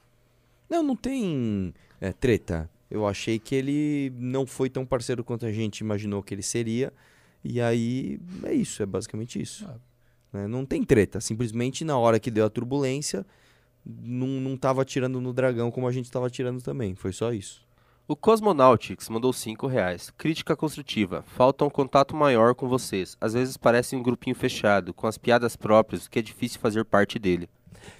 Não, 0.69 0.83
não 0.83 0.97
tem 0.97 1.75
é, 2.01 2.11
treta. 2.11 2.71
Eu 2.91 3.07
achei 3.07 3.39
que 3.39 3.55
ele 3.55 4.11
não 4.17 4.47
foi 4.47 4.71
tão 4.71 4.87
parceiro 4.87 5.23
quanto 5.23 5.45
a 5.45 5.53
gente 5.53 5.81
imaginou 5.81 6.23
que 6.23 6.33
ele 6.33 6.43
seria. 6.43 6.91
E 7.45 7.61
aí, 7.61 8.19
é 8.45 8.55
isso, 8.55 8.83
é 8.83 8.87
basicamente 8.87 9.39
isso. 9.39 9.69
Né, 10.33 10.47
Não 10.47 10.65
tem 10.65 10.83
treta. 10.83 11.21
Simplesmente 11.21 11.85
na 11.85 11.99
hora 11.99 12.19
que 12.19 12.31
deu 12.31 12.47
a 12.47 12.51
turbulência, 12.51 13.27
não, 13.85 14.29
não 14.29 14.57
tava 14.57 14.83
atirando 14.83 15.21
no 15.21 15.33
dragão 15.33 15.71
como 15.71 15.87
a 15.87 15.93
gente 15.93 16.11
tava 16.11 16.27
atirando 16.27 16.63
também. 16.63 16.95
Foi 16.95 17.13
só 17.13 17.33
isso. 17.33 17.63
O 18.07 18.15
Cosmonautics 18.15 19.09
mandou 19.09 19.33
5 19.33 19.67
reais. 19.67 20.11
Crítica 20.11 20.55
construtiva. 20.55 21.25
Falta 21.27 21.65
um 21.65 21.71
contato 21.71 22.15
maior 22.15 22.55
com 22.55 22.69
vocês. 22.69 23.17
Às 23.19 23.33
vezes 23.33 23.57
parece 23.57 23.97
um 23.97 24.03
grupinho 24.03 24.37
fechado, 24.37 24.93
com 24.93 25.07
as 25.07 25.17
piadas 25.17 25.57
próprias, 25.57 26.07
que 26.07 26.19
é 26.19 26.23
difícil 26.23 26.61
fazer 26.61 26.85
parte 26.85 27.19
dele. 27.19 27.49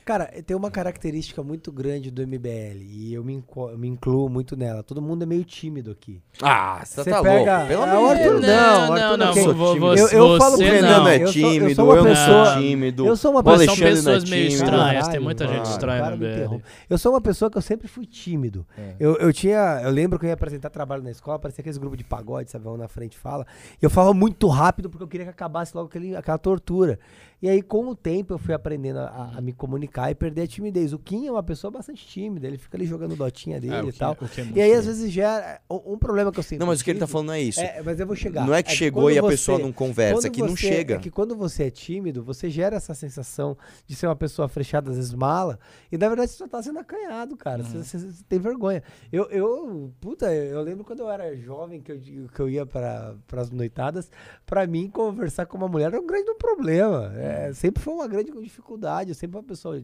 Cara, 0.05 0.27
tem 0.47 0.57
uma 0.57 0.71
característica 0.71 1.43
muito 1.43 1.73
grande 1.73 2.11
do 2.11 2.21
MBL 2.27 2.83
e 2.83 3.15
eu 3.15 3.25
me, 3.25 3.33
inco- 3.35 3.71
eu 3.71 3.79
me 3.79 3.89
incluo 3.89 4.29
muito 4.29 4.55
nela. 4.57 4.83
Todo 4.83 5.01
mundo 5.01 5.23
é 5.23 5.27
meio 5.27 5.45
tímido 5.45 5.91
aqui. 5.91 6.21
Ah, 6.43 6.83
você 6.85 7.03
tá 7.05 7.23
pega- 7.23 7.57
louco. 7.59 7.69
Pelo 7.69 7.85
É, 7.85 7.91
amor 7.91 8.17
de 8.17 8.23
Deus. 8.23 8.41
não, 8.43 8.49
não, 8.87 8.93
Arthur 8.93 9.17
não, 9.17 9.27
não, 9.27 9.33
quem- 9.35 9.45
vo- 9.47 9.55
vo- 9.55 9.95
Eu- 9.95 10.09
você 10.09 10.17
eu 10.17 10.39
falo 10.39 10.57
você 10.57 10.65
pro 10.65 10.73
O 10.73 10.75
Renan, 10.77 10.91
não. 10.91 11.01
não 11.05 11.09
é 11.09 11.15
Eu 11.23 11.29
sou- 11.29 11.43
eu 11.43 11.51
tímido, 11.53 11.75
sou 11.75 11.85
uma 11.87 11.95
eu 11.97 12.05
pessoa- 12.05 12.27
não 12.45 12.45
sou 12.53 12.63
tímido. 12.63 13.07
eu 13.07 13.17
sou 13.17 13.31
uma 13.31 13.43
pessoa- 13.43 13.65
São 13.67 13.77
não 13.77 13.87
é 13.87 13.91
pessoas 13.95 14.31
meio 14.31 14.49
tímido. 14.49 14.65
estranhas, 14.65 15.09
tem 15.09 15.21
muita 15.21 15.49
gente 15.49 15.67
estranha 15.67 16.11
no 16.11 16.17
MBL. 16.17 16.63
Eu 16.91 16.99
sou 16.99 17.13
uma 17.13 17.21
pessoa 17.21 17.51
que 17.51 17.57
eu 17.57 17.63
sempre 17.63 17.89
fui 17.89 18.05
tímido. 18.05 18.67
É. 18.77 18.95
Eu, 19.01 19.17
eu 19.17 19.33
tinha. 19.33 19.81
Eu 19.85 19.91
lembro 19.91 20.19
que 20.19 20.27
eu 20.27 20.29
ia 20.29 20.35
apresentar 20.35 20.69
trabalho 20.71 21.03
na 21.03 21.11
escola, 21.11 21.39
parecia 21.39 21.63
aqueles 21.63 21.79
grupos 21.79 21.97
de 21.97 22.05
pagode, 22.05 22.51
sabe? 22.51 22.69
Um 22.69 22.77
na 22.77 22.89
frente 22.89 23.17
fala. 23.17 23.47
E 23.81 23.85
eu 23.85 23.89
falava 23.91 24.13
muito 24.13 24.47
rápido 24.49 24.91
porque 24.91 25.03
eu 25.03 25.09
queria 25.09 25.25
que 25.25 25.31
acabasse 25.31 25.75
logo 25.75 25.89
aquele, 25.89 26.15
aquela 26.15 26.37
tortura. 26.39 26.99
E 27.43 27.49
aí, 27.49 27.61
com 27.61 27.87
o 27.89 27.95
tempo, 27.95 28.33
eu 28.33 28.39
fui 28.39 28.55
aprendendo 28.55 29.01
a, 29.01 29.33
a 29.37 29.41
me 29.41 29.53
comunicar 29.53 30.11
e 30.11 30.15
perder 30.15 30.43
a 30.43 30.47
timidez. 30.47 30.93
O 30.95 30.99
Kim 30.99 31.27
é 31.27 31.31
uma 31.31 31.43
pessoa 31.43 31.71
bastante 31.71 32.07
tímida, 32.07 32.47
ele 32.47 32.57
fica 32.57 32.77
ali 32.77 32.87
jogando 32.87 33.15
dotinha 33.17 33.61
dele 33.61 33.75
É, 33.75 33.81
e 33.83 33.93
que- 33.93 33.99
tal. 33.99 34.15
que 34.17 34.41
é 34.41 34.47
E 34.55 34.63
aí, 34.63 34.73
às 34.73 34.87
vezes, 34.87 35.11
gera. 35.13 35.61
Um, 35.69 35.95
um 35.95 35.99
problema 35.99 36.33
que 36.33 36.39
eu 36.39 36.43
sinto. 36.43 36.61
Não, 36.61 36.67
mas 36.67 36.81
o 36.81 36.85
que 36.85 36.91
ele 36.91 36.99
tá 37.01 37.07
falando 37.07 37.27
não 37.29 37.35
é 37.35 37.41
isso. 37.43 37.61
É, 37.61 37.83
mas 37.83 38.01
eu 38.01 38.07
vou 38.07 38.17
chegar. 38.17 38.47
Não 38.47 38.55
é 38.55 38.63
que 38.63 38.71
chegou 38.73 39.03
quando 39.05 39.15
e 39.15 39.19
a 39.19 39.23
você- 39.23 39.31
pessoa 39.33 39.59
não 39.59 39.73
conversa, 39.73 40.23
quando 40.23 40.33
que 40.33 40.41
não 40.41 40.49
você- 40.57 40.57
chega. 40.69 40.95
É 40.95 40.99
que 40.99 41.11
quando 41.11 41.37
você 41.37 41.65
é 41.65 41.71
tímido, 41.71 42.23
você 42.23 42.49
gera 42.49 42.77
essa 42.77 42.95
sensação 42.95 43.57
de 43.87 43.95
ser 43.95 44.07
uma 44.07 44.17
pessoa 44.17 44.49
fechada, 44.49 44.91
às 44.91 44.97
vezes 44.97 45.13
mala, 45.13 45.59
e 45.93 45.99
na 45.99 46.09
verdade 46.09 46.31
você 46.31 46.39
só 46.39 46.49
tá 46.49 46.63
sendo 46.63 46.79
acanhado, 46.79 47.37
cara. 47.37 47.63
Uhum. 47.63 47.83
Você, 47.83 47.99
você- 47.99 48.11
você 48.11 48.25
tem 48.29 48.39
vergonha. 48.39 48.83
Eu, 49.13 49.25
eu, 49.31 49.93
puta, 50.01 50.33
eu 50.35 50.63
lembro 50.63 50.85
quando 50.85 51.01
eu 51.01 51.11
era 51.11 51.37
jovem, 51.37 51.81
que 51.83 51.93
eu, 51.93 52.01
que 52.01 52.41
eu 52.41 52.49
ia 52.49 52.65
para 52.65 53.15
as 53.37 53.51
noitadas, 53.51 54.11
pra 54.47 54.67
mim 54.67 54.89
conversar 54.89 55.45
com 55.47 55.59
uma 55.59 55.69
mulher 55.69 55.87
era 55.87 56.01
um 56.01 56.07
grande 56.07 56.33
problema. 56.39 57.13
É, 57.25 57.53
sempre 57.53 57.83
foi 57.83 57.95
uma 57.95 58.07
grande 58.07 58.31
dificuldade, 58.43 59.11
eu 59.11 59.15
sempre 59.15 59.37
uma 59.37 59.43
pessoa 59.43 59.83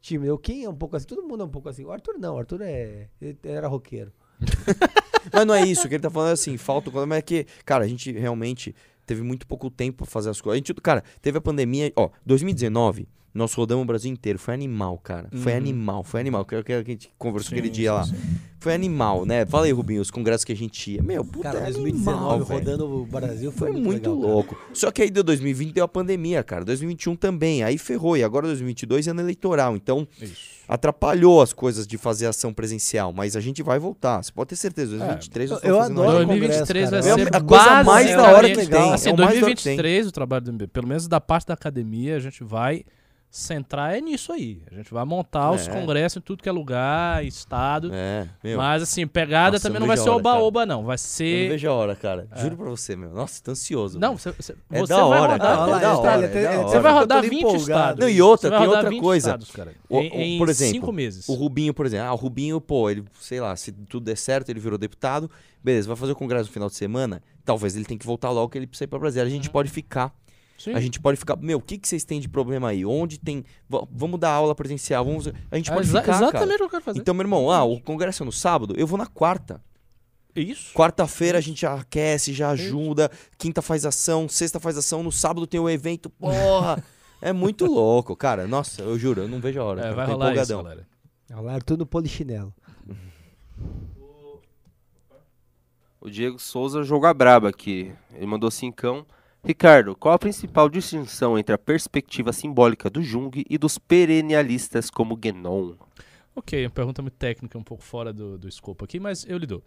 tímida. 0.00 0.34
O 0.34 0.38
Kim 0.38 0.64
é 0.64 0.68
um 0.68 0.74
pouco 0.74 0.96
assim, 0.96 1.06
todo 1.06 1.22
mundo 1.22 1.42
é 1.42 1.46
um 1.46 1.50
pouco 1.50 1.68
assim. 1.68 1.84
O 1.84 1.92
Arthur 1.92 2.18
não, 2.18 2.34
o 2.34 2.38
Arthur 2.38 2.62
é, 2.62 3.08
era 3.42 3.68
roqueiro. 3.68 4.12
Mas 5.32 5.46
não 5.46 5.54
é 5.54 5.66
isso, 5.66 5.88
que 5.88 5.94
ele 5.94 6.02
tá 6.02 6.10
falando 6.10 6.30
é 6.30 6.32
assim, 6.32 6.56
falta 6.56 6.90
o 6.90 7.06
mas 7.06 7.18
é 7.18 7.22
que, 7.22 7.46
cara, 7.64 7.84
a 7.84 7.88
gente 7.88 8.12
realmente 8.12 8.74
teve 9.04 9.20
muito 9.20 9.46
pouco 9.46 9.68
tempo 9.68 9.98
pra 9.98 10.06
fazer 10.06 10.30
as 10.30 10.40
coisas. 10.40 10.56
A 10.56 10.58
gente, 10.58 10.74
cara, 10.74 11.02
teve 11.20 11.38
a 11.38 11.40
pandemia, 11.40 11.92
ó, 11.96 12.08
2019, 12.24 13.08
nós 13.38 13.54
rodamos 13.54 13.84
o 13.84 13.86
Brasil 13.86 14.10
inteiro, 14.12 14.38
foi 14.38 14.52
animal, 14.54 14.98
cara. 14.98 15.28
Foi 15.32 15.52
Uhum. 15.52 15.58
animal, 15.58 16.04
foi 16.04 16.20
animal, 16.20 16.44
que, 16.44 16.62
que 16.62 16.72
a 16.72 16.82
gente 16.82 17.10
conversou 17.16 17.52
aquele 17.52 17.68
Sim, 17.68 17.72
dia 17.72 17.90
sim, 17.90 17.96
lá. 17.96 18.04
sim. 18.04 18.14
Foi 18.60 18.74
animal, 18.74 19.24
né? 19.24 19.46
Fala 19.46 19.66
aí, 19.66 19.72
Rubinho, 19.72 20.00
os 20.02 20.10
congressos 20.10 20.44
que 20.44 20.50
a 20.52 20.56
gente 20.56 20.90
ia. 20.94 21.00
Meu, 21.02 21.24
puta, 21.24 21.44
Cara, 21.44 21.58
é 21.60 21.70
2019 21.70 22.10
animal, 22.10 22.44
velho. 22.44 22.58
rodando 22.58 23.02
o 23.02 23.06
Brasil 23.06 23.52
foi, 23.52 23.70
Foi 23.72 23.80
muito, 23.80 24.10
legal, 24.10 24.20
cara. 24.20 24.32
louco. 24.32 24.58
Só 24.74 24.90
que 24.90 25.00
aí 25.00 25.10
deu 25.10 25.22
2020 25.22 25.72
deu 25.72 25.84
a 25.84 25.88
pandemia, 25.88 26.42
cara. 26.42 26.64
2021 26.64 27.14
também. 27.14 27.62
Aí 27.62 27.78
ferrou. 27.78 28.16
E 28.16 28.24
agora 28.24 28.48
2022 28.48 29.06
é 29.06 29.12
ano 29.12 29.20
eleitoral. 29.20 29.76
Então 29.76 30.08
Isso. 30.20 30.34
atrapalhou 30.66 31.40
as 31.40 31.52
coisas 31.52 31.86
de 31.86 31.96
fazer 31.96 32.26
ação 32.26 32.52
presencial. 32.52 33.12
Mas 33.12 33.36
a 33.36 33.40
gente 33.40 33.62
vai 33.62 33.78
voltar. 33.78 34.20
Você 34.24 34.32
pode 34.32 34.48
ter 34.48 34.56
certeza. 34.56 34.90
2023 34.96 35.50
nós 35.50 35.62
eu 35.62 35.76
fazendo 35.78 36.02
adoro 36.02 36.18
uma- 36.18 36.26
2023 36.26 36.90
vai 36.90 37.00
congresso, 37.00 37.18
ser 37.18 37.30
cara. 37.30 37.36
É 37.36 37.38
a 37.38 37.48
coisa 37.48 37.84
mais 37.84 38.10
da 38.10 38.22
hora 38.32 38.48
que 38.50 38.66
tem, 38.66 38.92
Assim, 38.92 39.08
é 39.10 39.12
o 39.12 39.16
mais 39.16 39.18
da 39.18 39.24
hora 39.24 39.34
que 39.34 39.40
2023, 39.40 40.06
o 40.08 40.10
trabalho 40.12 40.44
do 40.44 40.52
MBL, 40.52 40.66
pelo 40.72 40.88
menos 40.88 41.06
da 41.06 41.20
parte 41.20 41.46
da 41.46 41.54
academia, 41.54 42.16
a 42.16 42.20
gente 42.20 42.42
vai 42.42 42.82
centrar 43.30 43.94
é 43.94 44.00
nisso 44.00 44.32
aí. 44.32 44.62
A 44.70 44.74
gente 44.74 44.92
vai 44.92 45.04
montar 45.04 45.50
os 45.50 45.68
É. 45.68 45.70
congressos 45.70 46.16
em 46.16 46.20
tudo 46.20 46.42
que 46.42 46.48
é 46.48 46.52
lugar, 46.52 47.24
estado. 47.24 47.90
É, 47.92 48.26
meu. 48.42 48.56
Mas 48.56 48.82
assim, 48.82 49.06
pegada 49.06 49.52
Nossa, 49.52 49.68
também 49.68 49.80
não 49.80 49.86
vai 49.86 49.96
ser 49.96 50.08
oba-oba, 50.08 50.64
não. 50.64 50.78
Vai 50.84 50.94
Eu 50.94 50.98
não 50.98 50.98
ser. 50.98 51.48
vejo 51.50 51.68
a 51.68 51.72
hora, 51.72 51.94
cara. 51.94 52.26
Juro 52.36 52.56
pra 52.56 52.70
você, 52.70 52.96
meu. 52.96 53.10
Nossa, 53.10 53.42
tô 53.42 53.50
ansioso. 53.50 53.98
Não, 53.98 54.10
meu. 54.10 54.18
você, 54.18 54.32
você, 54.32 54.56
É 54.70 54.80
você 54.80 54.92
da 54.94 55.04
vai 55.06 55.20
hora, 55.20 55.32
rodar. 55.32 55.38
cara, 55.38 55.52
é 55.52 55.80
da 55.80 55.98
hora, 55.98 56.26
é 56.26 56.42
da 56.42 56.50
hora. 56.60 56.68
Você 56.68 56.80
vai 56.80 56.92
rodar 56.92 57.20
todo 57.22 57.30
20 57.30 57.38
empolgado. 57.40 57.60
estados. 57.62 58.00
Não, 58.00 58.08
e 58.08 58.22
outra, 58.22 58.50
tem 58.58 58.66
outra 58.68 58.90
20 58.90 59.00
coisa. 59.00 59.28
estados, 59.28 59.50
cara. 59.50 59.74
O- 59.88 60.00
em, 60.00 60.10
o- 60.10 60.14
em 60.14 60.38
por 60.38 60.48
exemplo, 60.48 60.72
cinco 60.74 60.92
meses. 60.92 61.28
O 61.28 61.34
Rubinho, 61.34 61.74
por 61.74 61.86
exemplo, 61.86 62.06
ah, 62.06 62.12
o 62.12 62.16
Rubinho, 62.16 62.60
pô, 62.60 62.88
ele, 62.90 63.04
sei 63.20 63.40
lá, 63.40 63.54
se 63.56 63.72
tudo 63.72 64.04
der 64.04 64.16
certo, 64.16 64.48
ele 64.48 64.58
virou 64.60 64.78
deputado, 64.78 65.30
beleza, 65.62 65.86
vai 65.86 65.96
fazer 65.96 66.12
o 66.12 66.16
congresso 66.16 66.46
no 66.46 66.52
final 66.52 66.68
de 66.68 66.74
semana, 66.76 67.22
talvez 67.44 67.76
ele 67.76 67.84
tenha 67.84 67.98
que 67.98 68.06
voltar 68.06 68.30
logo 68.30 68.48
que 68.48 68.56
ele 68.58 68.66
precisa 68.66 68.84
ir 68.84 68.88
pra 68.88 68.98
Brasília. 68.98 69.26
A 69.26 69.30
gente 69.30 69.50
pode 69.50 69.68
ficar, 69.70 70.12
Sim. 70.58 70.72
a 70.74 70.80
gente 70.80 70.98
pode 71.00 71.16
ficar, 71.16 71.36
meu, 71.36 71.58
o 71.58 71.62
que, 71.62 71.78
que 71.78 71.86
vocês 71.88 72.02
têm 72.04 72.20
de 72.20 72.28
problema 72.28 72.68
aí? 72.70 72.84
Onde 72.84 73.16
tem, 73.18 73.44
v- 73.70 73.86
vamos 73.92 74.18
dar 74.18 74.32
aula 74.32 74.54
presencial, 74.54 75.04
vamos, 75.04 75.28
a 75.50 75.56
gente 75.56 75.70
É 75.70 75.74
pode 75.74 75.86
exa- 75.88 76.00
ficar, 76.00 76.12
cara. 76.14 76.26
exatamente 76.26 76.54
o 76.54 76.58
que 76.58 76.64
eu 76.64 76.68
quero 76.70 76.82
fazer. 76.84 76.98
Então, 77.00 77.14
meu 77.14 77.22
irmão, 77.22 77.50
ah, 77.50 77.62
o 77.62 77.80
congresso 77.80 78.22
é 78.24 78.26
no 78.26 78.32
sábado, 78.32 78.74
eu 78.76 78.86
vou 78.86 78.98
na 78.98 79.06
quarta. 79.06 79.62
Isso. 80.36 80.72
Quarta-feira 80.74 81.38
a 81.38 81.40
gente 81.40 81.62
já 81.62 81.74
aquece, 81.74 82.32
já 82.32 82.50
ajuda, 82.50 83.10
quinta 83.38 83.62
faz 83.62 83.84
ação, 83.86 84.28
sexta 84.28 84.60
faz 84.60 84.76
ação, 84.76 85.02
no 85.02 85.10
sábado 85.12 85.46
tem 85.46 85.58
o 85.60 85.70
evento, 85.70 86.10
porra. 86.10 86.82
É 87.20 87.32
muito 87.32 87.66
louco, 87.66 88.14
cara. 88.14 88.46
Nossa, 88.46 88.80
eu 88.82 88.96
juro, 88.96 89.22
eu 89.22 89.28
não 89.28 89.40
vejo 89.40 89.60
a 89.60 89.64
hora. 89.64 89.80
É, 89.80 89.82
cara, 89.84 89.94
vai 89.96 90.06
rolar 90.06 90.26
isso, 90.34 90.42
empolgadão. 90.52 90.62
galera. 90.62 90.86
Olha 91.32 91.40
lá, 91.40 91.58
tudo 91.60 91.84
polichinelo. 91.84 92.54
O 96.00 96.08
Diego 96.08 96.38
Souza 96.38 96.82
joga 96.84 97.12
braba 97.12 97.48
aqui. 97.48 97.92
Ele 98.14 98.26
mandou 98.26 98.50
cincão. 98.50 99.04
Ricardo, 99.48 99.96
qual 99.96 100.14
a 100.14 100.18
principal 100.18 100.68
distinção 100.68 101.38
entre 101.38 101.54
a 101.54 101.58
perspectiva 101.58 102.34
simbólica 102.34 102.90
do 102.90 103.02
Jung 103.02 103.46
e 103.48 103.56
dos 103.56 103.78
perennialistas 103.78 104.90
como 104.90 105.16
Guénon? 105.16 105.72
Ok, 106.36 106.66
uma 106.66 106.70
pergunta 106.70 107.00
muito 107.00 107.14
técnica, 107.14 107.56
um 107.56 107.62
pouco 107.62 107.82
fora 107.82 108.12
do, 108.12 108.36
do 108.36 108.46
escopo 108.46 108.84
aqui, 108.84 109.00
mas 109.00 109.24
eu 109.26 109.38
lhe 109.38 109.46
dou. 109.46 109.62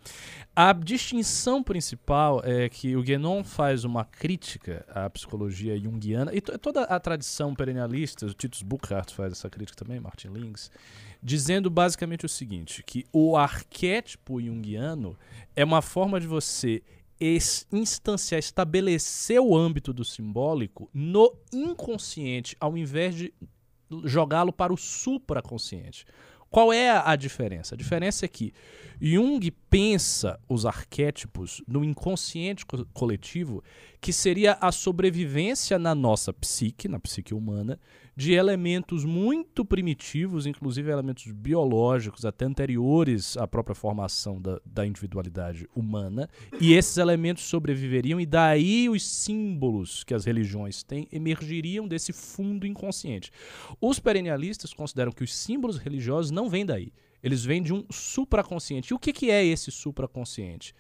A 0.56 0.72
distinção 0.72 1.64
principal 1.64 2.44
é 2.46 2.70
que 2.70 2.96
o 2.96 3.02
Guénon 3.02 3.44
faz 3.44 3.84
uma 3.84 4.06
crítica 4.06 4.86
à 4.88 5.10
psicologia 5.10 5.76
junguiana, 5.80 6.32
e 6.32 6.40
to- 6.42 6.60
toda 6.60 6.84
a 6.84 7.00
tradição 7.00 7.56
perennialista, 7.56 8.28
o 8.28 8.34
Titus 8.36 8.62
Burkhardt 8.62 9.16
faz 9.16 9.32
essa 9.34 9.50
crítica 9.50 9.84
também, 9.84 10.00
Martin 10.00 10.28
Lings, 10.28 10.70
dizendo 11.24 11.72
basicamente 11.72 12.24
o 12.24 12.30
seguinte, 12.30 12.84
que 12.84 13.04
o 13.12 13.36
arquétipo 13.36 14.40
junguiano 14.40 15.18
é 15.56 15.66
uma 15.66 15.82
forma 15.82 16.20
de 16.20 16.28
você 16.28 16.84
instanciar, 17.72 18.40
estabelecer 18.40 19.40
o 19.40 19.56
âmbito 19.56 19.94
do 19.94 20.04
simbólico 20.04 20.90
no 20.94 21.36
inconsciente, 21.54 22.58
ao 22.60 22.76
invés 22.78 23.16
de 23.16 23.34
jogá-lo 24.04 24.52
para 24.52 24.74
o 24.74 24.78
supraconsciente. 24.78 26.06
Qual 26.50 26.74
é 26.74 26.90
a 26.90 27.16
diferença? 27.16 27.76
A 27.76 27.78
diferença 27.78 28.26
é 28.26 28.28
que 28.28 28.54
Jung 29.00 29.40
pensa 29.70 30.38
os 30.50 30.66
arquétipos 30.66 31.62
no 31.66 31.82
inconsciente 31.82 32.66
co- 32.66 32.86
coletivo, 32.94 33.64
que 34.02 34.12
seria 34.12 34.58
a 34.60 34.70
sobrevivência 34.72 35.80
na 35.80 35.96
nossa 35.96 36.34
psique, 36.34 36.90
na 36.90 37.00
psique 37.00 37.34
humana, 37.34 37.80
de 38.16 38.34
elementos 38.34 39.06
muito 39.06 39.64
primitivos, 39.64 40.46
inclusive 40.46 40.92
elementos 40.92 41.32
biológicos, 41.32 42.26
até 42.26 42.46
anteriores 42.46 43.38
à 43.38 43.48
própria 43.48 43.76
formação 43.76 44.42
da, 44.42 44.60
da 44.66 44.86
individualidade 44.86 45.68
humana, 45.76 46.30
e 46.60 46.74
esses 46.74 46.98
elementos 46.98 47.44
sobreviveriam, 47.44 48.20
e 48.20 48.26
daí 48.26 48.90
os 48.90 49.06
símbolos 49.06 50.04
que 50.04 50.14
as 50.14 50.26
religiões 50.26 50.84
têm 50.84 51.08
emergiriam 51.12 51.88
desse 51.88 52.12
fundo 52.12 52.68
inconsciente. 52.68 53.32
Os 53.80 54.00
perennialistas 54.00 54.74
consideram 54.74 55.12
que 55.12 55.24
os 55.24 55.36
símbolos 55.36 55.78
religiosos 55.78 56.32
não 56.32 56.50
vêm 56.50 56.66
daí. 56.66 56.92
Eles 57.24 57.46
vêm 57.46 57.62
de 57.62 57.74
um 57.74 57.86
supraconsciente. 57.92 58.92
E 58.92 58.96
o 58.96 59.00
que, 59.00 59.14
que 59.14 59.30
é 59.30 59.46
esse 59.46 59.72
supraconsciente? 59.72 60.74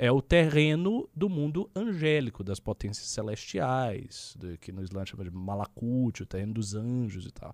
É 0.00 0.12
o 0.12 0.22
terreno 0.22 1.08
do 1.12 1.28
mundo 1.28 1.68
angélico, 1.74 2.44
das 2.44 2.60
potências 2.60 3.08
celestiais, 3.08 4.32
do- 4.38 4.56
que 4.58 4.70
no 4.70 4.80
Islã 4.80 5.04
chama 5.04 5.24
de 5.24 5.30
Malakut, 5.32 6.22
o 6.22 6.26
terreno 6.26 6.54
dos 6.54 6.74
anjos 6.76 7.26
e 7.26 7.32
tal. 7.32 7.52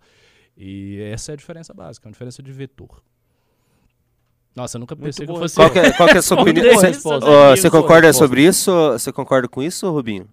E 0.55 1.01
essa 1.11 1.33
é 1.33 1.35
a 1.35 1.37
diferença 1.37 1.73
básica, 1.73 2.07
é 2.07 2.09
uma 2.09 2.13
diferença 2.13 2.43
de 2.43 2.53
vetor. 2.53 3.03
Nossa, 4.55 4.77
eu 4.77 4.81
nunca 4.81 4.95
pensei 4.95 5.25
que 5.27 5.31
eu 5.33 5.35
boa 5.35 5.45
fosse. 5.49 5.57
Qual 5.57 5.71
que 5.71 5.79
é, 5.79 5.91
qual 5.93 6.09
que 6.09 6.15
é 6.17 6.19
a 6.19 6.23
sua 6.23 6.39
opinião? 6.43 6.67
isso, 6.67 7.03
Você, 7.03 7.57
você 7.57 7.71
concorda 7.71 8.13
sobre 8.13 8.45
isso? 8.47 8.71
Você 8.93 9.11
concorda 9.11 9.49
com 9.49 9.63
isso, 9.63 9.91
Rubinho? 9.91 10.29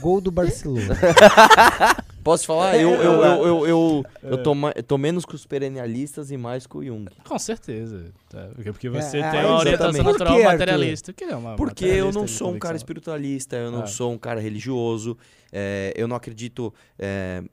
Gol 0.00 0.20
do 0.20 0.30
Barcelona. 0.30 0.94
Posso 2.26 2.44
falar? 2.44 2.76
Eu, 2.76 2.90
eu, 2.90 3.12
eu, 3.22 3.46
eu, 3.46 3.66
eu, 3.68 4.04
eu 4.24 4.42
tô, 4.42 4.52
ma- 4.52 4.72
eu 4.74 4.82
tô 4.82 4.98
menos 4.98 5.24
com 5.24 5.36
os 5.36 5.46
perennialistas 5.46 6.32
e 6.32 6.36
mais 6.36 6.66
com 6.66 6.78
o 6.78 6.84
Jung. 6.84 7.06
Com 7.24 7.38
certeza. 7.38 8.12
tá? 8.28 8.48
Porque- 8.52 8.72
Porque 8.72 8.88
você 8.88 9.18
É, 9.20 9.30
tem 9.30 9.40
é, 9.40 9.46
uma 9.46 9.58
orientação 9.60 10.02
natural 10.02 10.42
materialista. 10.42 11.12
Que 11.12 11.22
é 11.22 11.36
uma 11.36 11.54
Porque 11.54 11.84
eu 11.84 11.88
materialista 12.06 12.18
não 12.18 12.24
de 12.26 12.32
sou 12.32 12.48
um 12.48 12.50
cara 12.50 12.58
convicção. 12.58 12.76
espiritualista, 12.76 13.56
eu 13.56 13.70
não 13.70 13.82
Ah. 13.82 13.86
sou 13.86 14.12
um 14.12 14.18
cara 14.18 14.40
religioso, 14.40 15.16
é, 15.52 15.92
eu 15.96 16.08
não 16.08 16.16
acredito 16.16 16.74
é, 16.98 17.44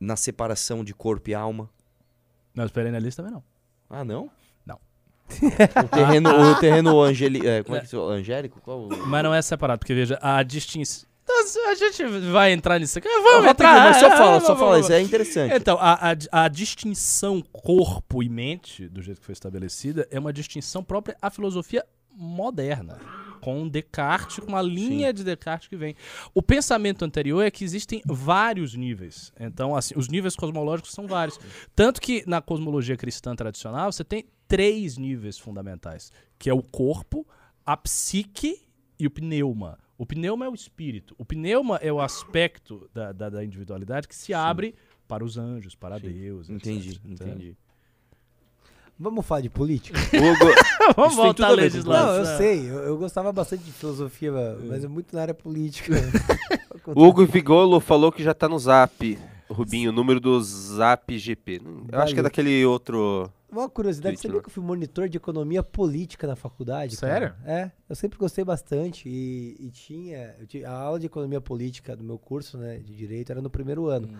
na 0.00 0.16
separação 0.16 0.82
de 0.82 0.94
corpo 0.94 1.28
e 1.28 1.34
alma. 1.34 1.68
Não, 2.54 2.64
os 2.64 2.70
perennialistas 2.72 3.16
também 3.16 3.32
não. 3.32 3.44
Ah, 3.90 4.02
não? 4.04 4.30
Não. 4.64 4.78
O 5.84 5.88
terreno, 5.88 6.30
o 6.30 6.54
terreno 6.58 7.00
angeli, 7.04 7.46
é, 7.46 7.62
como 7.62 7.76
é 7.76 7.80
que 7.80 7.86
se 7.86 7.90
chama? 7.92 8.06
angélico? 8.12 8.60
Qual 8.62 8.84
o- 8.88 9.06
Mas 9.06 9.22
não 9.22 9.34
é 9.34 9.42
separado, 9.42 9.78
porque 9.78 9.92
veja, 9.92 10.18
a 10.22 10.42
distinção. 10.42 11.11
Então, 11.22 11.70
a 11.70 11.74
gente 11.74 12.04
vai 12.30 12.52
entrar 12.52 12.78
nisso 12.78 12.98
aqui. 12.98 13.08
Vamos 13.08 13.50
entrar. 13.50 13.88
mas 13.88 13.96
só 13.98 14.06
é, 14.06 14.16
fala, 14.16 14.40
só 14.40 14.56
fala, 14.56 14.80
isso 14.80 14.92
é 14.92 15.00
interessante. 15.00 15.54
Então, 15.54 15.78
a, 15.80 16.12
a, 16.12 16.44
a 16.44 16.48
distinção 16.48 17.40
corpo 17.40 18.22
e 18.22 18.28
mente, 18.28 18.88
do 18.88 19.00
jeito 19.00 19.20
que 19.20 19.26
foi 19.26 19.32
estabelecida, 19.32 20.06
é 20.10 20.18
uma 20.18 20.32
distinção 20.32 20.82
própria 20.82 21.16
à 21.22 21.30
filosofia 21.30 21.84
moderna. 22.14 22.98
Com 23.40 23.68
Descartes, 23.68 24.38
com 24.38 24.46
uma 24.46 24.62
linha 24.62 25.12
de 25.12 25.24
Descartes 25.24 25.66
que 25.66 25.76
vem. 25.76 25.96
O 26.32 26.40
pensamento 26.40 27.04
anterior 27.04 27.42
é 27.42 27.50
que 27.50 27.64
existem 27.64 28.00
vários 28.04 28.74
níveis. 28.76 29.32
Então, 29.38 29.74
assim, 29.74 29.94
os 29.96 30.08
níveis 30.08 30.36
cosmológicos 30.36 30.92
são 30.92 31.08
vários. 31.08 31.40
Tanto 31.74 32.00
que 32.00 32.22
na 32.24 32.40
cosmologia 32.40 32.96
cristã 32.96 33.34
tradicional, 33.34 33.90
você 33.90 34.04
tem 34.04 34.26
três 34.46 34.96
níveis 34.96 35.38
fundamentais, 35.38 36.12
que 36.38 36.48
é 36.48 36.54
o 36.54 36.62
corpo, 36.62 37.26
a 37.66 37.76
psique 37.76 38.60
e 38.96 39.06
o 39.08 39.10
pneuma. 39.10 39.76
O 40.02 40.06
pneuma 40.06 40.46
é 40.46 40.48
o 40.48 40.54
espírito. 40.54 41.14
O 41.16 41.24
pneuma 41.24 41.76
é 41.76 41.92
o 41.92 42.00
aspecto 42.00 42.90
da, 42.92 43.12
da, 43.12 43.30
da 43.30 43.44
individualidade 43.44 44.08
que 44.08 44.16
se 44.16 44.34
abre 44.34 44.74
para 45.06 45.24
os 45.24 45.38
anjos, 45.38 45.76
para 45.76 45.96
Sim. 46.00 46.08
Deus. 46.08 46.50
etc. 46.50 46.66
Entendi, 46.66 46.88
Entende? 47.04 47.12
entendi. 47.12 47.56
Vamos 48.98 49.24
falar 49.24 49.42
de 49.42 49.48
política? 49.48 49.96
Hugo, 50.10 50.52
Vamos 50.96 51.14
voltar 51.14 51.46
à 51.46 51.50
legislação. 51.50 52.14
Não, 52.14 52.16
eu 52.16 52.36
sei. 52.36 52.68
Eu, 52.68 52.78
eu 52.78 52.98
gostava 52.98 53.30
bastante 53.30 53.62
de 53.62 53.70
filosofia, 53.70 54.32
mas 54.66 54.82
é 54.82 54.88
muito 54.88 55.14
na 55.14 55.22
área 55.22 55.34
política. 55.34 55.94
o 56.84 57.06
Hugo 57.06 57.24
Vigolo 57.24 57.78
falou 57.78 58.10
que 58.10 58.24
já 58.24 58.34
tá 58.34 58.48
no 58.48 58.58
Zap. 58.58 59.16
Rubinho, 59.48 59.90
o 59.90 59.94
número 59.94 60.18
do 60.18 60.42
Zap 60.42 61.16
GP. 61.16 61.62
Eu 61.92 62.00
acho 62.00 62.12
que 62.12 62.18
é 62.18 62.24
daquele 62.24 62.66
outro. 62.66 63.30
Uma 63.52 63.68
curiosidade, 63.68 64.14
Tweet, 64.16 64.22
sabia 64.22 64.36
né? 64.38 64.42
que 64.42 64.48
eu 64.48 64.52
fui 64.52 64.62
monitor 64.64 65.08
de 65.08 65.18
economia 65.18 65.62
política 65.62 66.26
na 66.26 66.34
faculdade? 66.34 66.96
cara? 66.96 67.12
Sério? 67.12 67.34
É, 67.44 67.70
eu 67.88 67.94
sempre 67.94 68.18
gostei 68.18 68.42
bastante 68.44 69.08
e, 69.08 69.56
e 69.60 69.70
tinha, 69.70 70.34
eu 70.40 70.46
ti- 70.46 70.64
a 70.64 70.72
aula 70.72 70.98
de 70.98 71.04
economia 71.06 71.40
política 71.40 71.94
do 71.94 72.02
meu 72.02 72.18
curso, 72.18 72.56
né, 72.56 72.78
de 72.78 72.94
direito, 72.96 73.30
era 73.30 73.42
no 73.42 73.50
primeiro 73.50 73.86
ano. 73.88 74.08
Hum. 74.08 74.18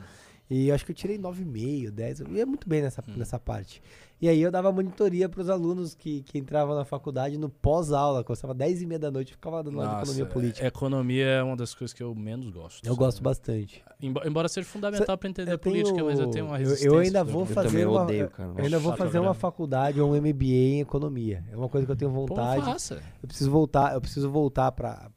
E 0.54 0.68
eu 0.68 0.74
acho 0.74 0.84
que 0.84 0.92
eu 0.92 0.94
tirei 0.96 1.16
9,5, 1.18 1.90
10, 1.90 2.20
eu 2.20 2.28
ia 2.28 2.44
muito 2.44 2.68
bem 2.68 2.82
nessa, 2.82 3.02
nessa 3.16 3.38
parte. 3.38 3.82
E 4.20 4.28
aí 4.28 4.40
eu 4.40 4.52
dava 4.52 4.70
monitoria 4.70 5.28
para 5.28 5.40
os 5.40 5.48
alunos 5.50 5.94
que, 5.94 6.22
que 6.22 6.38
entravam 6.38 6.76
na 6.76 6.84
faculdade 6.84 7.36
no 7.38 7.48
pós-aula, 7.48 8.22
custava 8.22 8.54
10 8.54 8.82
e 8.82 8.86
meia 8.86 8.98
da 8.98 9.10
noite, 9.10 9.30
eu 9.32 9.36
ficava 9.36 9.62
dando 9.64 9.80
aula 9.80 9.88
de 9.96 10.02
economia 10.02 10.26
política. 10.26 10.66
Economia 10.66 11.24
é 11.26 11.42
uma 11.42 11.56
das 11.56 11.74
coisas 11.74 11.92
que 11.92 12.02
eu 12.02 12.14
menos 12.14 12.50
gosto. 12.50 12.86
Eu 12.86 12.94
gosto 12.94 13.22
bastante. 13.22 13.82
Embo- 14.00 14.20
Embora 14.24 14.48
seja 14.48 14.66
fundamental 14.68 15.16
para 15.18 15.28
entender 15.28 15.50
Eu 15.50 15.56
a 15.56 15.58
política, 15.58 15.94
tenho- 15.94 16.06
mas 16.06 16.20
eu 16.20 16.28
tenho 16.30 16.44
uma 16.46 16.56
eu- 16.56 16.62
eu 16.62 16.68
resistência. 16.68 17.00
ainda 17.00 17.24
vou. 17.24 17.42
Eu 17.42 17.46
fazer 17.46 17.68
também 17.68 17.86
uma- 17.86 18.02
odeio, 18.02 18.28
cara. 18.30 18.52
Eu 18.58 18.64
ainda 18.64 18.78
vou 18.78 18.96
fazer 18.96 19.18
uma 19.18 19.34
faculdade 19.34 20.00
ou 20.00 20.12
um 20.12 20.14
MBA 20.14 20.44
em 20.76 20.80
economia. 20.80 21.44
É 21.50 21.56
uma 21.56 21.68
coisa 21.68 21.84
que 21.86 21.92
eu 21.92 21.96
tenho 21.96 22.10
Pô, 22.12 22.26
vontade. 22.26 22.64
faça. 22.64 23.02
Eu 23.22 23.26
preciso 23.26 23.50
voltar, 23.50 23.94
eu 23.94 24.00
preciso 24.00 24.30
voltar 24.30 24.70
pra, 24.70 25.08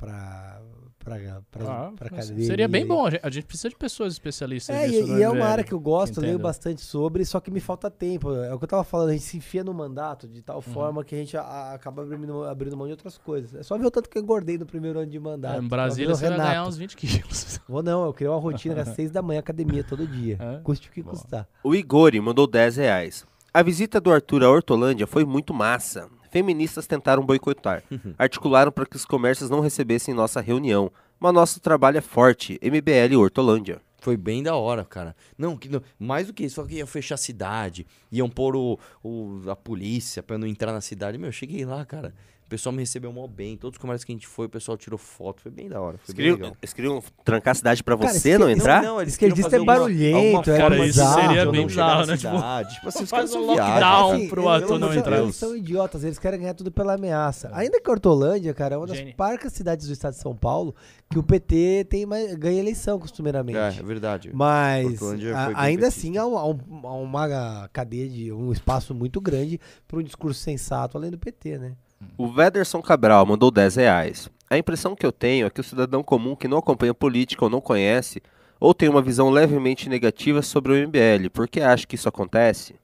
pra, 1.06 1.42
Ah, 1.68 1.92
academia. 2.02 2.46
seria 2.46 2.68
bem 2.68 2.86
bom. 2.86 3.06
A 3.06 3.10
gente, 3.12 3.20
a 3.24 3.30
gente 3.30 3.46
precisa 3.46 3.70
de 3.70 3.76
pessoas 3.76 4.12
especialistas 4.14 4.76
É, 4.76 4.88
nisso 4.88 5.00
e, 5.08 5.12
no 5.12 5.20
e 5.20 5.24
é 5.24 5.30
uma 5.30 5.46
área 5.46 5.64
que 5.64 5.74
eu 5.74 5.80
gosto, 5.80 6.18
eu 6.18 6.24
leio 6.24 6.40
bastante 6.40 6.82
sobre, 6.82 7.24
só 7.24 7.40
que 7.40 7.52
me 7.52 7.60
falta 7.60 7.90
tempo. 7.90 8.34
É 8.34 8.54
o 8.54 8.58
que 8.58 8.64
eu 8.66 8.68
tava 8.68 8.84
falando, 8.84 9.10
a 9.10 9.14
gente 9.14 9.24
se 9.24 9.38
enfia 9.38 9.64
no 9.64 9.74
mandato 9.74 10.28
de 10.28 10.40
Uhum. 10.40 10.44
tal 10.44 10.62
forma 10.62 11.04
que 11.04 11.14
a 11.16 11.18
gente 11.18 11.38
a- 11.38 11.42
a- 11.42 11.74
acaba 11.76 12.02
abrindo, 12.04 12.44
abrindo 12.44 12.76
mão 12.76 12.88
de 12.88 12.92
outras 12.94 13.18
coisas. 13.18 13.54
É 13.54 13.64
só 13.64 13.78
ver 13.78 13.86
o 13.86 13.92
tanto 13.92 14.10
que 14.10 14.18
eu 14.18 14.22
engordei 14.24 14.58
no 14.58 14.66
primeiro 14.66 15.00
ano 15.00 15.10
de 15.12 15.20
mandato. 15.20 15.56
É, 15.62 15.64
em 15.64 15.68
Brasília 15.68 16.16
você 16.16 16.28
vai 16.30 16.38
ganhar 16.38 16.68
uns 16.68 16.76
20 16.78 16.98
quilos. 16.98 17.60
Vou 17.70 17.84
não, 17.84 18.06
eu 18.06 18.14
criei 18.14 18.30
uma 18.30 18.40
rotina 18.40 18.82
às 18.82 18.90
seis 18.96 19.12
da 19.12 19.22
manhã, 19.22 19.40
academia 19.40 19.84
todo 19.84 20.06
dia. 20.08 20.38
É? 20.40 20.60
Custe 20.64 20.90
o 20.90 20.92
que 20.92 21.04
Bom. 21.04 21.12
custar. 21.12 21.48
O 21.64 21.76
Igori 21.76 22.20
mandou 22.20 22.48
10 22.48 22.78
reais. 22.78 23.26
A 23.54 23.64
visita 23.64 24.02
do 24.02 24.12
Arthur 24.12 24.44
à 24.44 24.50
Hortolândia 24.50 25.08
foi 25.08 25.24
muito 25.24 25.54
massa. 25.54 26.10
Feministas 26.40 26.86
tentaram 26.86 27.26
boicotar. 27.26 27.82
Articularam 28.18 28.70
para 28.70 28.86
que 28.86 28.98
os 28.98 29.06
comércios 29.06 29.50
não 29.50 29.62
recebessem 29.62 30.14
nossa 30.14 30.42
reunião. 30.42 30.92
Mas 31.18 31.34
nosso 31.34 31.62
trabalho 31.62 31.98
é 31.98 32.02
forte. 32.02 32.60
MBL 32.62 33.16
Hortolândia. 33.18 33.80
Foi 34.00 34.18
bem 34.18 34.44
da 34.44 34.54
hora, 34.54 34.84
cara. 34.84 35.16
Não, 35.38 35.56
que, 35.56 35.70
não- 35.70 35.82
mais 35.98 36.28
do 36.28 36.34
que 36.34 36.44
isso, 36.44 36.56
só 36.56 36.66
que 36.66 36.76
ia 36.76 36.86
fechar 36.86 37.16
a 37.16 37.18
cidade, 37.18 37.88
iam 38.12 38.30
pôr 38.30 38.54
o, 38.58 38.78
o- 39.02 39.50
a 39.50 39.56
polícia 39.56 40.22
eu 40.28 40.38
não 40.38 40.46
entrar 40.46 40.74
na 40.74 40.82
cidade. 40.82 41.18
Meu, 41.18 41.30
eu 41.30 41.32
cheguei 41.32 41.64
lá, 41.64 41.86
cara. 41.86 42.14
O 42.46 42.48
pessoal 42.48 42.72
me 42.74 42.80
recebeu 42.84 43.12
mó 43.12 43.26
bem. 43.26 43.58
Todos 43.58 43.76
os 43.78 43.82
comércios 43.82 44.06
que 44.06 44.12
a 44.12 44.16
gente 44.16 44.28
foi, 44.28 44.46
o 44.46 44.50
pessoal 44.50 44.78
tirou 44.78 45.00
foto. 45.00 45.42
Foi 45.42 45.52
bem 45.52 45.68
da 45.68 45.82
hora. 45.82 45.98
Foi 45.98 46.14
Eles 46.14 46.16
bem 46.16 46.26
queriam, 46.26 46.36
legal. 46.36 46.58
eles 46.62 46.74
queriam 46.74 47.04
trancar 47.24 47.52
a 47.54 47.56
cidade 47.56 47.84
pra 47.84 47.98
Cara, 47.98 48.14
você 48.14 48.38
não 48.38 48.48
entrar? 48.48 48.84
Não, 48.84 48.94
não, 48.96 49.02
eles 49.02 49.18
queriam 49.18 49.36
é 49.36 49.42
fazer 49.42 49.58
uma- 49.58 49.66
barulhento, 49.66 50.16
alguma 50.18 50.42
é 50.42 50.44
Cara, 50.46 50.60
forma 50.76 50.86
isso 50.86 51.14
seria 51.14 51.52
bem 51.52 51.66
bizarro, 51.66 52.00
na 52.02 52.06
né? 52.06 52.18
Tipo, 52.18 52.36
cidade. 52.36 52.74
Tipo 52.76 52.88
assim, 52.90 53.04
os 53.04 53.10
faz 53.10 53.10
caras 53.10 53.30
um 53.32 53.34
são 53.34 53.46
lockdown. 53.48 54.20
Não, 54.20 54.28
pro 54.28 54.50
ator 54.50 54.80
não 54.80 54.94
entrar. 54.94 55.24
Eles 55.24 55.36
são 55.36 55.56
idiotas, 55.56 56.04
eles 56.04 56.20
querem 56.20 56.40
ganhar 56.40 56.54
tudo 56.54 56.72
pela 56.72 56.94
ameaça. 56.94 57.50
Ainda 57.52 57.82
que 57.82 57.90
Hortolândia, 57.90 58.54
cara, 58.54 58.76
é 58.76 58.78
uma 58.78 58.86
das 58.86 59.02
parcas 59.16 59.52
cidades 59.52 59.88
do 59.88 59.94
estado 59.94 60.14
de 60.14 60.20
São 60.22 60.36
Paulo 60.36 60.76
que 61.10 61.18
o 61.18 61.24
PT 61.24 61.88
tem 61.90 62.06
mais, 62.06 62.36
ganha 62.36 62.60
eleição 62.60 63.00
costumeiramente. 63.00 63.58
É, 63.58 63.80
é 63.80 63.84
verdade. 63.84 64.30
Mas 64.32 65.02
a- 65.34 65.52
ainda 65.64 65.88
assim 65.88 66.16
há, 66.18 66.26
um- 66.28 66.38
há 66.38 66.46
um- 66.48 66.60
há 66.84 66.94
uma 66.94 67.70
cadeia 67.74 68.08
de 68.08 68.32
um 68.32 68.52
espaço 68.52 68.94
muito 68.94 69.20
grande 69.20 69.60
para 69.88 69.98
um 70.00 70.04
discurso 70.04 70.40
sensato 70.40 70.96
além 70.96 71.10
do 71.10 71.18
PT, 71.18 71.58
né? 71.58 71.74
O 72.18 72.28
Vederson 72.32 72.82
Cabral 72.82 73.26
mandou 73.26 73.52
10 73.52 73.76
reais. 73.76 74.30
A 74.50 74.58
impressão 74.58 74.96
que 74.96 75.06
eu 75.06 75.12
tenho 75.12 75.48
é 75.48 75.50
que 75.50 75.60
o 75.60 75.64
cidadão 75.64 76.04
comum 76.04 76.36
que 76.36 76.48
não 76.48 76.58
acompanha 76.60 76.94
política 76.94 77.44
ou 77.46 77.50
não 77.50 77.60
conhece, 77.60 78.22
ou 78.60 78.74
tem 78.74 78.88
uma 78.88 79.02
visão 79.02 79.30
levemente 79.30 79.90
negativa 79.90 80.42
sobre 80.42 80.72
o 80.72 80.76
MBL. 80.88 81.30
Por 81.34 81.48
que 81.48 81.60
acha 81.62 81.86
que 81.86 81.96
isso 81.96 82.08
acontece? 82.08 82.76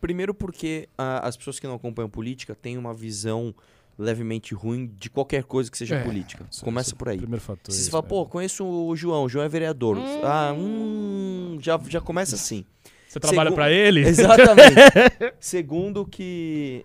Primeiro 0.00 0.34
porque 0.34 0.88
ah, 0.96 1.26
as 1.26 1.36
pessoas 1.36 1.58
que 1.58 1.66
não 1.66 1.74
acompanham 1.74 2.08
política 2.08 2.54
têm 2.54 2.76
uma 2.76 2.92
visão 2.94 3.54
levemente 3.98 4.54
ruim 4.54 4.92
de 4.98 5.08
qualquer 5.08 5.44
coisa 5.44 5.70
que 5.70 5.78
seja 5.78 5.96
É, 5.96 6.02
política. 6.04 6.44
Isso- 6.50 6.62
Começa 6.64 6.88
isso 6.88 6.94
é 6.96 6.98
por 6.98 7.08
aí. 7.08 7.16
Primeiro 7.18 7.42
fator. 7.42 7.72
Se 7.72 7.82
você 7.84 7.90
fala, 7.90 8.02
mesmo. 8.02 8.16
pô, 8.16 8.26
conheço 8.26 8.64
o 8.64 8.94
João, 8.94 9.24
o 9.24 9.28
João 9.28 9.44
é 9.44 9.48
vereador. 9.48 9.96
Ah, 10.22 10.52
hum, 10.56 11.56
já, 11.60 11.80
já 11.88 12.00
começa 12.00 12.34
assim. 12.34 12.64
Você 13.08 13.18
trabalha 13.20 13.48
Segu- 13.48 13.54
pra 13.54 13.70
ele? 13.70 14.00
Exatamente. 14.06 14.74
Segundo 15.40 16.04
que. 16.04 16.84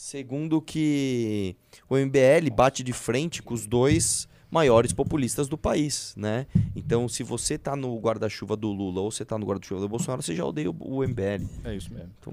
Segundo 0.00 0.62
que 0.62 1.56
o 1.90 1.96
MBL 1.96 2.54
bate 2.54 2.84
de 2.84 2.92
frente 2.92 3.42
com 3.42 3.52
os 3.52 3.66
dois 3.66 4.28
maiores 4.48 4.92
populistas 4.92 5.48
do 5.48 5.58
país, 5.58 6.14
né? 6.16 6.46
Então, 6.76 7.08
se 7.08 7.24
você 7.24 7.58
tá 7.58 7.74
no 7.74 7.98
guarda-chuva 7.98 8.54
do 8.54 8.68
Lula 8.70 9.00
ou 9.00 9.10
você 9.10 9.24
tá 9.24 9.36
no 9.36 9.44
guarda-chuva 9.44 9.80
do 9.80 9.88
Bolsonaro, 9.88 10.22
você 10.22 10.36
já 10.36 10.44
odeia 10.44 10.70
o, 10.70 11.02
MBL. 11.02 11.44
É 11.64 11.74
isso 11.74 11.92
mesmo. 11.92 12.12
Então, 12.20 12.32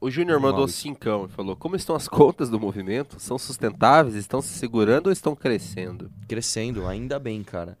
O 0.00 0.08
Júnior 0.08 0.38
mandou 0.38 0.68
cincão 0.68 1.26
e 1.26 1.28
falou: 1.28 1.56
Como 1.56 1.74
estão 1.74 1.96
as 1.96 2.06
contas 2.06 2.48
do 2.48 2.60
movimento? 2.60 3.18
São 3.18 3.36
sustentáveis? 3.36 4.14
Estão 4.14 4.40
se 4.40 4.56
segurando 4.56 5.08
ou 5.08 5.12
estão 5.12 5.34
crescendo? 5.34 6.08
crescendo, 6.28 6.86
ainda 6.86 7.18
bem, 7.18 7.42
cara. 7.42 7.76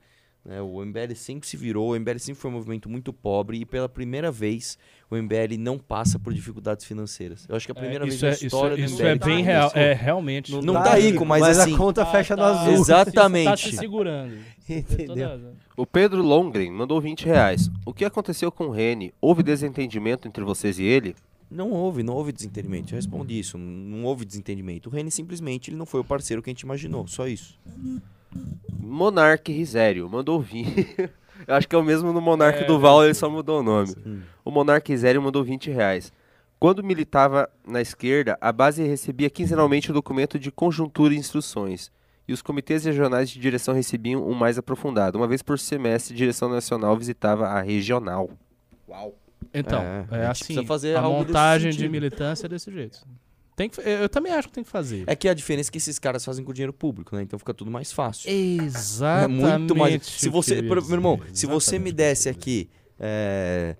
Né, 0.46 0.62
o 0.62 0.80
MBL 0.84 1.12
sempre 1.16 1.48
se 1.48 1.56
virou, 1.56 1.90
o 1.90 1.98
MBL 1.98 2.18
sempre 2.20 2.40
foi 2.40 2.48
um 2.48 2.54
movimento 2.54 2.88
muito 2.88 3.12
pobre 3.12 3.58
e 3.58 3.64
pela 3.66 3.88
primeira 3.88 4.30
vez 4.30 4.78
o 5.10 5.16
MBL 5.16 5.56
não 5.58 5.76
passa 5.76 6.20
por 6.20 6.32
dificuldades 6.32 6.84
financeiras. 6.84 7.44
Eu 7.48 7.56
acho 7.56 7.66
que 7.66 7.72
é 7.72 7.74
a 7.74 7.80
primeira 7.80 8.04
É, 8.04 8.06
vez 8.06 8.14
isso 8.14 8.24
na 8.24 8.30
é, 8.30 8.34
isso 8.34 8.46
história 8.46 8.74
é, 8.74 8.76
do 8.76 8.82
isso 8.84 9.02
MBL. 9.02 9.08
é 9.08 9.16
bem 9.16 9.42
real. 9.42 9.72
É 9.74 9.92
realmente. 9.92 10.52
Não 10.62 10.74
tá 10.74 10.94
rico, 10.94 11.26
mas 11.26 11.40
mas 11.40 11.58
assim- 11.58 11.74
a 11.74 11.76
conta 11.76 12.04
Tá- 12.04 12.12
fecha 12.12 12.36
no 12.36 12.42
tá- 12.42 12.60
azul. 12.62 12.74
Exatamente. 12.74 13.44
Tá 13.46 13.56
se 13.56 13.72
segurando. 13.72 14.36
Entendeu? 14.70 15.52
O 15.76 15.84
Pedro 15.84 16.22
Longren 16.22 16.70
mandou 16.70 17.00
20 17.00 17.24
reais. 17.26 17.68
O 17.84 17.92
que 17.92 18.04
aconteceu 18.04 18.52
com 18.52 18.66
o 18.66 18.70
Rene? 18.70 19.12
Houve 19.20 19.42
desentendimento 19.42 20.28
entre 20.28 20.44
vocês 20.44 20.78
e 20.78 20.84
ele? 20.84 21.16
Não 21.50 21.72
houve, 21.72 22.04
não 22.04 22.14
houve 22.14 22.30
desentendimento. 22.30 22.92
Eu 22.92 22.96
respondi 22.96 23.36
isso, 23.38 23.58
não 23.58 24.04
houve 24.04 24.24
desentendimento. 24.24 24.88
O 24.88 24.92
Reni 24.92 25.10
simplesmente 25.10 25.70
ele 25.70 25.76
não 25.76 25.86
foi 25.86 26.00
o 26.00 26.04
parceiro 26.04 26.40
que 26.40 26.50
a 26.50 26.52
gente 26.52 26.60
imaginou, 26.62 27.04
só 27.08 27.26
isso. 27.26 27.58
Monark 28.72 29.50
Risério 29.52 30.08
mandou 30.08 30.40
20. 30.40 31.10
Eu 31.46 31.54
acho 31.54 31.68
que 31.68 31.76
é 31.76 31.78
o 31.78 31.84
mesmo 31.84 32.12
no 32.12 32.20
Monark 32.20 32.62
É, 32.62 32.64
do 32.64 32.78
Val, 32.78 33.04
ele 33.04 33.14
só 33.14 33.28
mudou 33.28 33.60
o 33.60 33.62
nome. 33.62 33.94
Hum. 34.04 34.20
O 34.44 34.50
Monark 34.50 34.90
Risério 34.90 35.20
mandou 35.20 35.44
20 35.44 35.70
reais. 35.70 36.12
Quando 36.58 36.82
militava 36.82 37.48
na 37.66 37.80
esquerda, 37.80 38.38
a 38.40 38.50
base 38.50 38.82
recebia 38.82 39.28
quinzenalmente 39.28 39.90
o 39.90 39.94
documento 39.94 40.38
de 40.38 40.50
conjuntura 40.50 41.12
e 41.14 41.18
instruções. 41.18 41.90
E 42.26 42.32
os 42.32 42.42
comitês 42.42 42.84
regionais 42.84 43.30
de 43.30 43.38
direção 43.38 43.74
recebiam 43.74 44.26
um 44.26 44.34
mais 44.34 44.58
aprofundado. 44.58 45.18
Uma 45.18 45.28
vez 45.28 45.42
por 45.42 45.58
semestre, 45.58 46.14
a 46.14 46.16
direção 46.16 46.48
nacional 46.48 46.96
visitava 46.96 47.46
a 47.46 47.60
regional. 47.60 48.30
Uau! 48.88 49.14
Então, 49.52 49.80
É, 49.80 50.06
é, 50.10 50.26
a 50.26 50.30
assim, 50.30 50.46
precisa 50.46 50.64
fazer 50.64 50.96
a 50.96 51.02
algo 51.02 51.18
desse 51.20 51.28
montagem 51.28 51.70
de 51.70 51.88
militância 51.88 52.46
é 52.46 52.48
desse 52.48 52.72
jeito. 52.72 53.06
Tem 53.56 53.70
que, 53.70 53.80
eu 53.80 54.08
também 54.10 54.32
acho 54.32 54.48
que 54.48 54.54
tem 54.54 54.62
que 54.62 54.68
fazer. 54.68 55.04
É 55.06 55.16
que 55.16 55.26
a 55.26 55.32
diferença 55.32 55.70
é 55.70 55.72
que 55.72 55.78
esses 55.78 55.98
caras 55.98 56.22
fazem 56.22 56.44
com 56.44 56.52
dinheiro 56.52 56.74
público, 56.74 57.16
né? 57.16 57.22
Então 57.22 57.38
fica 57.38 57.54
tudo 57.54 57.70
mais 57.70 57.90
fácil. 57.90 58.30
Exatamente. 58.30 59.42
É 59.42 59.58
muito 59.58 59.74
mais. 59.74 60.02
Se 60.04 60.28
você, 60.28 60.60
meu 60.60 60.76
irmão, 60.76 61.18
se 61.32 61.46
você 61.46 61.78
me 61.78 61.90
desse 61.90 62.28
aqui 62.28 62.68
é, 63.00 63.74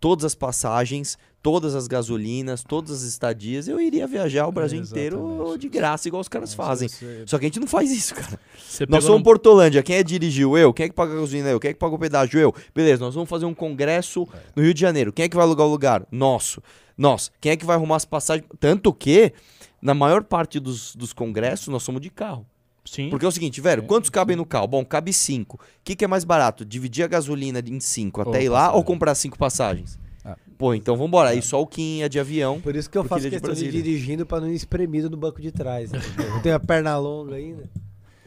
todas 0.00 0.24
as 0.24 0.34
passagens, 0.34 1.18
todas 1.50 1.74
as 1.74 1.86
gasolinas, 1.86 2.62
todas 2.62 2.90
as 2.90 3.02
estadias, 3.04 3.68
eu 3.68 3.80
iria 3.80 4.06
viajar 4.06 4.46
o 4.46 4.52
Brasil 4.52 4.78
inteiro 4.82 5.16
Exatamente. 5.18 5.58
de 5.60 5.68
graça, 5.70 6.06
igual 6.06 6.20
os 6.20 6.28
caras 6.28 6.50
dizer. 6.50 6.62
fazem. 6.62 6.88
Você, 6.88 7.22
Só 7.26 7.38
que 7.38 7.46
a 7.46 7.48
gente 7.48 7.58
não 7.58 7.66
faz 7.66 7.90
isso, 7.90 8.14
cara. 8.14 8.38
você 8.58 8.84
Nós 8.86 9.02
somos 9.04 9.18
num- 9.20 9.22
Portolândia. 9.24 9.82
Quem 9.82 9.96
é 9.96 10.02
dirigiu? 10.02 10.58
Eu. 10.58 10.74
Quem 10.74 10.84
é 10.84 10.88
que 10.90 10.94
paga 10.94 11.12
a 11.12 11.14
gasolina? 11.20 11.48
Eu. 11.48 11.58
Quem 11.58 11.70
é 11.70 11.72
que 11.72 11.78
paga 11.78 11.94
o 11.94 11.98
pedágio? 11.98 12.38
Eu. 12.38 12.54
Beleza, 12.74 13.02
nós 13.02 13.14
vamos 13.14 13.30
fazer 13.30 13.46
um 13.46 13.54
congresso 13.54 14.28
no 14.54 14.62
Rio 14.62 14.74
de 14.74 14.80
Janeiro. 14.82 15.10
Quem 15.10 15.24
é 15.24 15.28
que 15.28 15.36
vai 15.36 15.44
alugar 15.46 15.66
o 15.66 15.70
lugar? 15.70 16.06
Nosso. 16.12 16.62
Nós. 16.98 17.30
Quem 17.40 17.52
é 17.52 17.56
que 17.56 17.64
vai 17.64 17.76
arrumar 17.76 17.96
as 17.96 18.04
passagens? 18.04 18.46
Tanto 18.60 18.92
que, 18.92 19.32
na 19.80 19.94
maior 19.94 20.22
parte 20.24 20.60
dos, 20.60 20.94
dos 20.94 21.14
congressos, 21.14 21.68
nós 21.68 21.82
somos 21.82 22.02
de 22.02 22.10
carro. 22.10 22.44
Sim. 22.84 23.08
Porque 23.08 23.24
é 23.24 23.28
o 23.28 23.32
seguinte, 23.32 23.58
velho, 23.60 23.82
É, 23.84 23.86
quantos 23.86 24.10
cabem 24.10 24.36
no 24.36 24.44
carro? 24.44 24.66
Bom, 24.66 24.84
cabe 24.84 25.12
cinco. 25.14 25.56
O 25.56 25.60
que, 25.84 25.94
que 25.96 26.04
é 26.04 26.08
mais 26.08 26.24
barato? 26.24 26.64
Dividir 26.64 27.04
a 27.04 27.06
gasolina 27.06 27.62
em 27.66 27.80
cinco 27.80 28.20
até 28.20 28.30
Ou 28.38 28.42
ir 28.44 28.48
lá 28.48 28.58
passagem. 28.60 28.76
ou 28.78 28.84
comprar 28.84 29.14
cinco 29.14 29.38
passagens? 29.38 29.98
Pô, 30.56 30.74
então 30.74 30.96
vambora. 30.96 31.30
Aí 31.30 31.40
só 31.40 31.60
o 31.60 31.66
Kim 31.66 31.98
ia 31.98 32.08
de 32.08 32.18
avião. 32.18 32.60
Por 32.60 32.74
isso 32.74 32.90
que 32.90 32.98
eu 32.98 33.04
faço 33.04 33.26
ele 33.26 33.28
é 33.28 33.30
de 33.30 33.36
questão 33.36 33.54
de, 33.54 33.62
Brasília. 33.62 33.82
dirigindo 33.82 34.26
pra 34.26 34.40
não 34.40 34.48
ir 34.48 34.54
espremido 34.54 35.08
no 35.08 35.16
banco 35.16 35.40
de 35.40 35.52
trás. 35.52 35.90
entendeu? 35.94 36.34
Eu 36.34 36.42
tenho 36.42 36.54
a 36.54 36.60
perna 36.60 36.96
longa 36.98 37.36
ainda. 37.36 37.68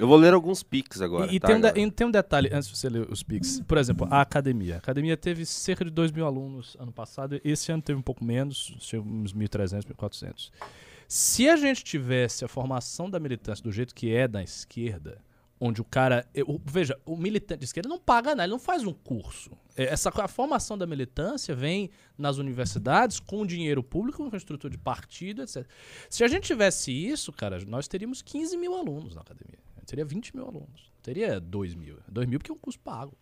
Eu 0.01 0.07
vou 0.07 0.17
ler 0.17 0.33
alguns 0.33 0.63
pics 0.63 0.99
agora. 0.99 1.31
E, 1.31 1.35
e 1.35 1.39
tá, 1.39 1.47
tem, 1.47 1.57
um 1.57 1.59
de- 1.59 1.67
galera? 1.67 1.79
e 1.79 1.91
tem 1.91 2.07
um 2.07 2.11
detalhe, 2.11 2.49
antes 2.51 2.69
de 2.69 2.75
você 2.75 2.89
ler 2.89 3.07
os 3.11 3.21
Pix. 3.21 3.61
Por 3.67 3.77
exemplo, 3.77 4.07
a 4.09 4.21
academia. 4.21 4.75
A 4.75 4.77
academia 4.79 5.15
teve 5.15 5.45
cerca 5.45 5.85
de 5.85 5.91
2 5.91 6.11
mil 6.11 6.25
alunos 6.25 6.75
ano 6.79 6.91
passado. 6.91 7.39
Esse 7.45 7.71
ano 7.71 7.83
teve 7.83 7.99
um 7.99 8.01
pouco 8.01 8.25
menos, 8.25 8.75
chegou 8.79 9.05
uns 9.05 9.31
1.300, 9.31 9.83
1.400. 9.95 10.49
Se 11.07 11.47
a 11.47 11.55
gente 11.55 11.83
tivesse 11.83 12.43
a 12.43 12.47
formação 12.47 13.11
da 13.11 13.19
militância 13.19 13.63
do 13.63 13.71
jeito 13.71 13.93
que 13.93 14.11
é 14.11 14.27
da 14.27 14.41
esquerda, 14.41 15.19
onde 15.63 15.79
o 15.79 15.85
cara. 15.85 16.27
eu- 16.33 16.59
veja, 16.65 16.99
o 17.05 17.15
militante 17.15 17.59
de 17.59 17.65
esquerda 17.65 17.87
não 17.87 17.99
paga 17.99 18.31
nada, 18.31 18.43
ele 18.43 18.51
não 18.51 18.59
faz 18.59 18.83
um 18.83 18.91
curso. 18.91 19.51
É, 19.77 19.83
Essa, 19.83 20.09
a 20.09 20.27
formação 20.27 20.75
da 20.77 20.87
militância 20.87 21.55
vem 21.55 21.91
nas 22.17 22.37
universidades 22.37 23.19
com 23.19 23.45
dinheiro 23.45 23.83
público, 23.83 24.27
com 24.29 24.35
estrutura 24.35 24.71
de 24.71 24.77
partido, 24.77 25.43
etc. 25.43 25.65
Se 26.09 26.23
a 26.23 26.27
gente 26.27 26.45
tivesse 26.47 26.91
isso, 26.91 27.31
cara, 27.31 27.63
nós 27.65 27.87
teríamos 27.87 28.21
15 28.23 28.57
mil 28.57 28.73
alunos 28.75 29.13
na 29.13 29.21
academia. 29.21 29.59
Teria 29.85 30.03
20 30.05 30.35
mil 30.35 30.45
alunos. 30.45 30.91
Teria 31.03 31.39
2 31.39 31.75
mil. 31.75 31.97
2 32.07 32.27
mil 32.27 32.39
porque 32.39 32.51
é 32.51 32.53
um 32.55 32.57
curso 32.57 32.79
pago. 32.79 33.15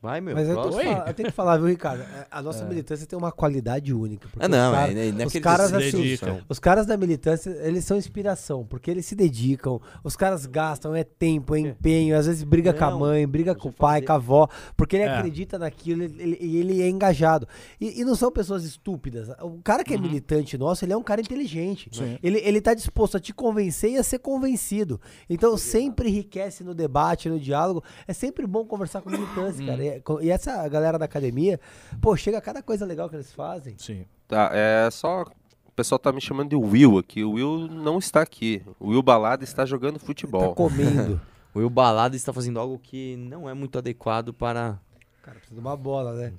Vai, 0.00 0.20
meu. 0.20 0.32
Mas 0.34 0.48
eu, 0.48 0.54
tô 0.54 0.80
eu 0.80 1.14
tenho 1.14 1.28
que 1.28 1.34
falar, 1.34 1.56
viu, 1.56 1.66
Ricardo? 1.66 2.02
É, 2.18 2.26
A 2.30 2.40
nossa 2.40 2.64
militância 2.64 3.04
tem 3.06 3.18
uma 3.18 3.32
qualidade 3.32 3.92
única. 3.92 4.28
Ah, 4.38 4.46
não, 4.48 4.70
os 4.70 4.76
cara- 4.78 4.92
é, 4.92 5.08
é, 5.08 5.12
não 5.12 5.20
é 5.22 5.26
os 5.26 5.32
caras, 5.34 5.72
assim, 5.72 5.90
dedicam. 6.02 6.40
Os 6.48 6.58
caras 6.60 6.86
da 6.86 6.96
militância, 6.96 7.50
eles 7.62 7.84
são 7.84 7.96
inspiração, 7.96 8.64
porque 8.64 8.90
eles 8.90 9.04
se 9.06 9.14
dedicam, 9.16 9.80
os 10.04 10.14
caras 10.14 10.46
gastam, 10.46 10.94
é 10.94 11.02
tempo, 11.02 11.54
é 11.56 11.60
empenho, 11.60 12.16
às 12.16 12.26
vezes 12.26 12.44
briga 12.44 12.72
com 12.72 12.84
a 12.84 12.90
Não, 12.90 12.98
mãe, 13.00 13.26
briga 13.26 13.54
com 13.54 13.68
o 13.68 13.72
pai, 13.72 13.96
fazer- 13.96 14.06
com 14.06 14.12
a 14.12 14.16
avó, 14.16 14.48
porque 14.76 14.96
ele 14.96 15.04
É. 15.04 15.16
acredita 15.16 15.58
naquilo 15.58 16.04
ele- 16.04 16.22
ele- 16.22 16.38
e 16.40 16.56
ele, 16.58 16.82
é 16.82 16.88
engajado. 16.88 17.48
E, 17.80 18.00
e 18.00 18.04
não 18.04 18.14
são 18.14 18.30
pessoas 18.30 18.64
estúpidas. 18.64 19.28
O 19.42 19.60
cara 19.64 19.82
que 19.82 19.94
é 19.94 19.98
militante 19.98 20.56
nosso, 20.56 20.84
ele 20.84 20.92
é 20.92 20.96
um 20.96 21.02
cara 21.02 21.20
inteligente. 21.20 21.88
Sim. 21.92 22.18
Ele, 22.22 22.38
ele 22.38 22.60
tá 22.60 22.72
disposto 22.72 23.16
a 23.16 23.20
te 23.20 23.32
convencer 23.34 23.90
e 23.92 23.96
a 23.96 24.02
ser 24.04 24.18
convencido. 24.20 25.00
Então 25.28 25.56
sempre 25.56 26.08
enriquece 26.08 26.62
no 26.62 26.72
debate, 26.74 27.28
no 27.28 27.38
diálogo. 27.40 27.82
É 28.06 28.12
sempre 28.12 28.46
bom 28.46 28.64
conversar 28.64 29.00
com 29.00 29.10
militância, 29.10 29.64
cara. 29.66 29.87
E, 29.88 30.02
e 30.26 30.30
essa 30.30 30.66
galera 30.68 30.98
da 30.98 31.04
academia, 31.06 31.58
pô, 32.00 32.16
chega 32.16 32.38
a 32.38 32.40
cada 32.40 32.62
coisa 32.62 32.84
legal 32.86 33.08
que 33.08 33.16
eles 33.16 33.32
fazem. 33.32 33.74
Sim. 33.78 34.04
Tá, 34.26 34.50
é 34.52 34.90
só. 34.90 35.24
O 35.66 35.72
pessoal 35.78 35.98
tá 35.98 36.12
me 36.12 36.20
chamando 36.20 36.50
de 36.50 36.56
Will 36.56 36.98
aqui. 36.98 37.22
O 37.24 37.32
Will 37.32 37.68
não 37.68 37.98
está 37.98 38.20
aqui. 38.20 38.62
O 38.80 38.88
Will 38.88 39.02
Balada 39.02 39.44
está 39.44 39.64
jogando 39.64 39.98
Tá 39.98 40.04
futebol. 40.06 40.54
comendo. 40.54 41.20
O 41.54 41.60
Will 41.60 41.70
Balada 41.70 42.14
está 42.14 42.30
fazendo 42.32 42.60
algo 42.60 42.78
que 42.78 43.16
não 43.16 43.48
é 43.48 43.54
muito 43.54 43.78
adequado 43.78 44.32
para. 44.34 44.78
Cara, 45.22 45.38
precisa 45.38 45.54
de 45.54 45.60
uma 45.66 45.76
bola, 45.76 46.12
né? 46.12 46.32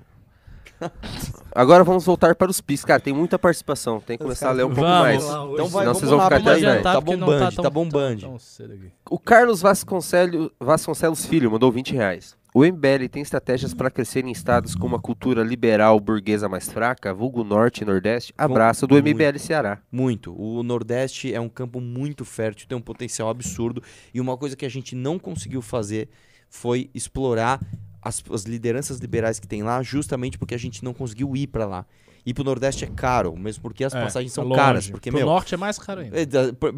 Agora 1.54 1.84
vamos 1.84 2.06
voltar 2.06 2.36
para 2.36 2.50
os 2.50 2.62
PIS. 2.62 2.86
Cara, 2.86 3.00
tem 3.00 3.12
muita 3.14 3.38
participação. 3.38 4.00
Tem 4.00 4.18
que 4.18 4.24
começar 4.24 4.50
a 4.50 4.52
ler 4.52 4.64
um 4.66 4.68
pouco 4.68 4.82
Vamos 4.82 5.00
mais. 5.00 5.26
lá. 5.26 5.46
Então 5.52 5.68
vai, 5.68 5.82
Senão 5.84 5.94
vocês 5.94 6.10
vão 6.10 6.20
lá, 6.20 6.24
ficar 6.26 6.38
até 6.38 6.52
adiantar, 6.52 6.74
velho. 6.76 6.84
Tá 6.84 7.02
bombando, 7.02 7.56
tão- 7.56 7.64
tá 7.64 7.70
bombando. 7.70 8.38
O 9.10 9.20
Carlos 9.20 9.62
Vasconcelos, 9.62 10.52
Vasconcelos 10.60 11.26
Filho 11.26 11.52
mandou 11.52 11.72
20 11.72 11.94
reais. 11.94 12.38
O 12.52 12.66
MBL 12.66 13.08
tem 13.12 13.22
estratégias 13.22 13.76
para 13.76 13.92
crescer 13.92 14.26
em 14.26 14.32
estados 14.32 14.74
com 14.74 14.88
uma 14.88 15.00
cultura 15.00 15.44
liberal 15.44 16.00
burguesa 16.00 16.50
mais 16.50 16.68
fraca, 16.68 17.14
vulgo 17.14 17.44
Norte 17.44 17.82
e 17.82 17.86
Nordeste? 17.86 18.34
Abraço 18.36 18.88
do 18.88 18.96
muito. 18.96 19.08
MBL 19.08 19.38
Ceará. 19.38 19.80
Muito. 19.92 20.34
O 20.36 20.64
Nordeste 20.64 21.32
é 21.32 21.40
um 21.40 21.48
campo 21.48 21.80
muito 21.80 22.26
fértil, 22.26 22.68
tem 22.68 22.76
um 22.76 22.82
potencial 22.82 23.30
absurdo. 23.30 23.84
E 24.12 24.20
uma 24.20 24.36
coisa 24.36 24.56
que 24.56 24.66
a 24.66 24.70
gente 24.70 24.96
não 24.96 25.20
conseguiu 25.20 25.62
fazer 25.62 26.10
foi 26.50 26.90
explorar 26.92 27.62
as, 28.02 28.24
as 28.32 28.44
lideranças 28.46 28.98
liberais 28.98 29.40
que 29.40 29.48
tem 29.48 29.62
lá, 29.62 29.84
justamente 29.84 30.40
porque 30.40 30.56
a 30.56 30.60
gente 30.60 30.84
não 30.84 30.94
conseguiu 30.94 31.36
ir 31.36 31.46
pra 31.48 31.68
lá. 31.68 31.86
Ir 32.26 32.34
pro 32.34 32.44
Nordeste 32.44 32.84
é 32.84 32.88
caro, 32.88 33.36
mesmo 33.38 33.62
porque 33.64 33.84
as 33.84 33.94
É, 33.94 34.02
passagens 34.02 34.32
são 34.34 34.44
é 34.44 34.48
longe. 34.48 34.60
caras. 34.60 34.90
Porque, 34.90 35.10
Pro 35.10 35.20
meu, 35.20 35.28
norte 35.28 35.54
é 35.54 35.58
mais 35.58 35.78
caro 35.80 36.02
ainda. 36.02 36.20
é, 36.20 36.26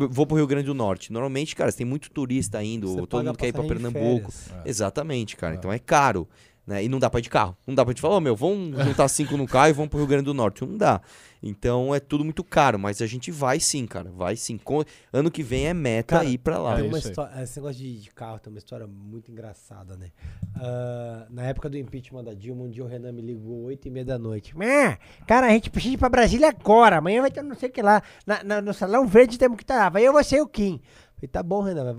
vou 0.10 0.26
pro 0.26 0.38
Rio 0.38 0.48
Grande 0.48 0.66
do 0.68 0.74
Norte. 0.74 1.12
Normalmente, 1.12 1.56
cara, 1.56 1.72
você 1.72 1.78
tem 1.80 1.86
muito 1.86 2.10
turista 2.12 2.64
indo, 2.64 2.88
Você 2.88 3.08
todo 3.08 3.26
mundo 3.26 3.38
quer 3.38 3.48
ir 3.48 3.54
pra 3.54 3.64
Pernambuco. 3.64 4.32
férias. 4.32 4.66
Exatamente, 4.66 5.36
cara. 5.36 5.56
Então 5.56 5.72
é 5.72 5.80
caro. 5.80 6.28
Né? 6.72 6.84
E 6.86 6.90
não 6.90 7.00
dá 7.00 7.10
pra 7.10 7.20
ir 7.20 7.24
de 7.24 7.30
carro. 7.30 7.56
Não 7.68 7.76
dá 7.76 7.84
pra 7.84 7.92
gente 7.92 8.02
falar, 8.02 8.16
ô 8.16 8.20
meu, 8.22 8.36
vamos 8.36 8.82
juntar 8.86 9.08
cinco 9.10 9.36
no 9.36 9.46
carro 9.46 9.70
e 9.70 9.74
vamos 9.74 9.90
pro 9.90 10.00
Rio 10.00 10.08
Grande 10.08 10.24
do 10.24 10.34
Norte. 10.34 10.66
Não 10.66 10.78
dá. 10.78 11.02
Então 11.44 11.94
é 11.94 12.00
tudo 12.00 12.24
muito 12.24 12.44
caro, 12.44 12.78
mas 12.78 13.02
a 13.02 13.08
gente 13.08 13.32
vai 13.32 13.60
sim, 13.60 13.86
cara. 13.88 14.10
Vai 14.12 14.36
sim. 14.36 14.58
Com- 14.58 14.84
Ano 15.12 15.30
que 15.32 15.42
vem 15.44 15.68
é 15.68 15.74
meta 15.74 16.18
Cara, 16.18 16.26
ir 16.30 16.38
pra 16.38 16.58
lá. 16.60 16.76
Tem 16.76 16.86
É 16.86 16.88
uma 16.88 16.98
história, 17.00 17.44
esse 17.44 17.58
negócio 17.60 17.78
de, 17.82 18.00
de 18.00 18.10
carro 18.12 18.40
tem 18.40 18.54
uma 18.54 18.60
história 18.60 18.86
muito 18.88 19.32
engraçada, 19.32 19.98
né? 19.98 20.12
Ah, 20.56 21.26
na 21.30 21.44
época 21.44 21.70
do 21.70 21.78
impeachment 21.78 22.24
da 22.24 22.34
Dilma, 22.34 22.64
um 22.64 22.70
dia 22.70 22.84
o 22.84 22.88
Renan 22.88 23.12
me 23.12 23.22
ligou 23.22 23.64
8 23.64 23.88
e 23.88 23.92
meia 23.92 24.06
da 24.06 24.20
noite. 24.20 24.56
"Mé, 24.58 24.98
cara, 25.28 25.48
a 25.48 25.50
gente 25.50 25.70
precisa 25.70 25.96
ir 25.96 25.98
pra 25.98 26.10
Brasília 26.10 26.50
agora. 26.50 26.98
Amanhã 26.98 27.22
vai 27.22 27.32
ter 27.32 27.42
não 27.42 27.56
sei 27.56 27.70
o 27.70 27.72
que 27.72 27.82
lá. 27.82 28.02
Na- 28.26 28.44
na- 28.44 28.62
no 28.62 28.74
Salão 28.74 29.06
Verde 29.08 29.38
temos 29.38 29.58
que 29.58 29.64
estar 29.64 29.78
lá. 29.78 29.90
Vai 29.90 30.04
eu, 30.08 30.14
você 30.14 30.38
e 30.38 30.42
o 30.42 30.48
Kim. 30.48 30.80
Falei, 31.16 31.28
tá 31.28 31.42
bom, 31.44 31.62
Renan. 31.62 31.98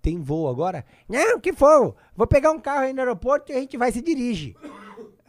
Tem 0.00 0.18
voo 0.20 0.48
agora? 0.48 0.84
Não, 1.08 1.40
que 1.40 1.52
voo. 1.52 1.96
Vou 2.16 2.26
pegar 2.26 2.50
um 2.52 2.60
carro 2.60 2.82
aí 2.82 2.92
no 2.92 3.00
aeroporto 3.00 3.50
e 3.52 3.54
a 3.54 3.60
gente 3.60 3.76
vai 3.76 3.90
se 3.92 4.00
dirige. 4.00 4.56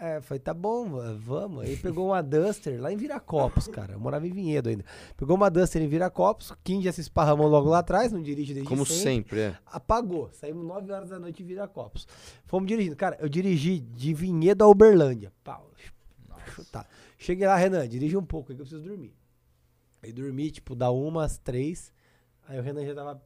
É, 0.02 0.22
falei, 0.22 0.40
tá 0.40 0.54
bom, 0.54 0.90
va- 0.92 1.14
vamos. 1.20 1.66
Aí 1.66 1.76
pegou 1.76 2.08
uma 2.08 2.24
Duster 2.24 2.80
lá 2.82 2.90
em 2.90 2.96
Viracopos, 2.96 3.68
cara. 3.68 3.94
Eu 3.94 4.00
morava 4.00 4.26
em 4.26 4.32
Vinhedo 4.32 4.70
ainda. 4.70 4.86
Pegou 5.18 5.36
uma 5.36 5.50
Duster 5.52 5.82
em 5.82 5.90
Viracopos, 5.90 6.52
o 6.52 6.58
Kim 6.64 6.82
já 6.82 6.90
se 6.94 7.02
esparramou 7.02 7.48
logo 7.50 7.68
lá 7.70 7.80
atrás, 7.80 8.10
não 8.14 8.22
dirige 8.22 8.54
desde 8.54 8.70
Como 8.70 8.86
sempre. 8.86 9.04
sempre, 9.04 9.40
é. 9.42 9.58
Apagou. 9.66 10.30
Saímos 10.32 10.66
9 10.66 10.90
horas 10.94 11.10
da 11.10 11.20
noite 11.20 11.44
em 11.44 11.46
Viracopos. 11.46 12.08
Fomos 12.46 12.68
dirigindo. 12.68 12.96
Cara, 12.96 13.18
eu 13.20 13.28
dirigi 13.28 13.80
de 13.80 14.14
Vinhedo 14.14 14.64
a 14.64 14.68
Uberlândia. 14.70 15.34
Pau. 15.44 15.70
Chutar. 16.56 16.88
Cheguei 17.18 17.46
lá, 17.46 17.56
Renan, 17.58 17.88
dirige 17.88 18.16
um 18.16 18.24
pouco, 18.26 18.52
aí 18.52 18.56
que 18.56 18.62
eu 18.62 18.66
preciso 18.66 18.88
dormir. 18.88 19.14
Aí 20.02 20.14
dormi, 20.14 20.50
tipo, 20.50 20.76
da 20.76 20.90
uma 20.92 21.26
às 21.26 21.38
três. 21.38 21.92
Aí 22.48 22.58
o 22.58 22.62
Renan 22.62 22.86
já 22.86 22.96
tava 22.96 23.22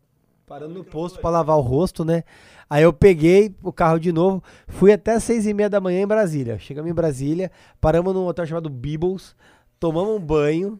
parando 0.45 0.73
no 0.73 0.83
posto 0.83 1.19
pra 1.19 1.29
lavar 1.29 1.57
o 1.57 1.61
rosto, 1.61 2.03
né? 2.03 2.23
Aí 2.69 2.83
eu 2.83 2.93
peguei 2.93 3.55
o 3.61 3.71
carro 3.71 3.99
de 3.99 4.11
novo, 4.11 4.43
fui 4.67 4.91
até 4.91 5.19
seis 5.19 5.45
e 5.45 5.53
meia 5.53 5.69
da 5.69 5.79
manhã 5.79 6.01
em 6.01 6.07
Brasília. 6.07 6.57
Chegamos 6.57 6.89
em 6.89 6.93
Brasília, 6.93 7.51
paramos 7.79 8.13
num 8.13 8.25
hotel 8.25 8.45
chamado 8.45 8.69
Beebles, 8.69 9.35
tomamos 9.79 10.15
um 10.15 10.19
banho, 10.19 10.79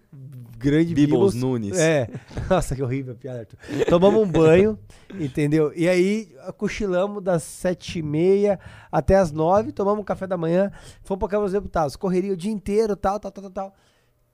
grande 0.58 0.94
Bibbles. 0.94 1.34
Nunes. 1.34 1.78
É. 1.78 2.10
Nossa, 2.50 2.76
que 2.76 2.82
horrível 2.82 3.14
a 3.14 3.18
piada, 3.18 3.40
Arthur. 3.40 3.58
Tomamos 3.90 4.22
um 4.22 4.32
banho, 4.32 4.80
entendeu? 5.20 5.72
E 5.76 5.88
aí 5.90 6.34
cochilamos 6.58 7.22
das 7.22 7.44
sete 7.44 8.00
e 8.00 8.02
meia 8.02 8.60
até 8.92 9.16
as 9.16 9.32
nove, 9.32 9.72
tomamos 9.72 10.02
um 10.02 10.06
café 10.06 10.26
da 10.26 10.38
manhã, 10.38 10.72
fomos 11.04 11.20
pra 11.20 11.28
Câmara 11.28 11.48
dos 11.48 11.54
Deputados. 11.54 11.96
Correria 11.96 12.34
o 12.34 12.38
dia 12.38 12.52
inteiro, 12.52 12.96
tal, 12.96 13.20
tal, 13.20 13.32
tal, 13.32 13.44
tal, 13.44 13.52
tal. 13.52 13.76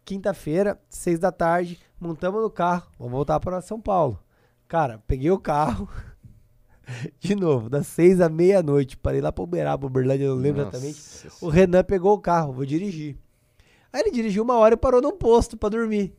Quinta-feira, 0.05 0.79
seis 0.87 1.19
da 1.19 1.31
tarde, 1.31 1.79
montamos 1.99 2.41
no 2.41 2.49
carro, 2.49 2.87
vamos 2.97 3.13
voltar 3.13 3.39
para 3.39 3.61
São 3.61 3.81
Paulo. 3.81 4.19
Cara, 4.69 5.01
peguei 5.07 5.31
o 5.31 5.39
carro, 5.39 5.89
de 7.19 7.33
novo, 7.33 7.71
das 7.71 7.87
seis 7.87 8.21
à 8.21 8.29
meia-noite, 8.29 8.95
parei 8.95 9.19
lá 9.19 9.31
pra 9.31 9.43
Uberaba, 9.43 9.87
Uberlândia, 9.87 10.25
eu 10.25 10.35
não 10.35 10.41
lembro 10.43 10.63
Nossa 10.63 10.77
exatamente. 10.77 11.43
O 11.43 11.49
Renan 11.49 11.83
pegou 11.83 12.13
o 12.13 12.19
carro, 12.19 12.53
vou 12.53 12.63
dirigir. 12.63 13.17
Aí 13.91 14.01
ele 14.01 14.11
dirigiu 14.11 14.43
uma 14.43 14.55
hora 14.59 14.75
e 14.75 14.77
parou 14.77 15.01
num 15.01 15.17
posto 15.17 15.57
pra 15.57 15.69
dormir. 15.69 16.15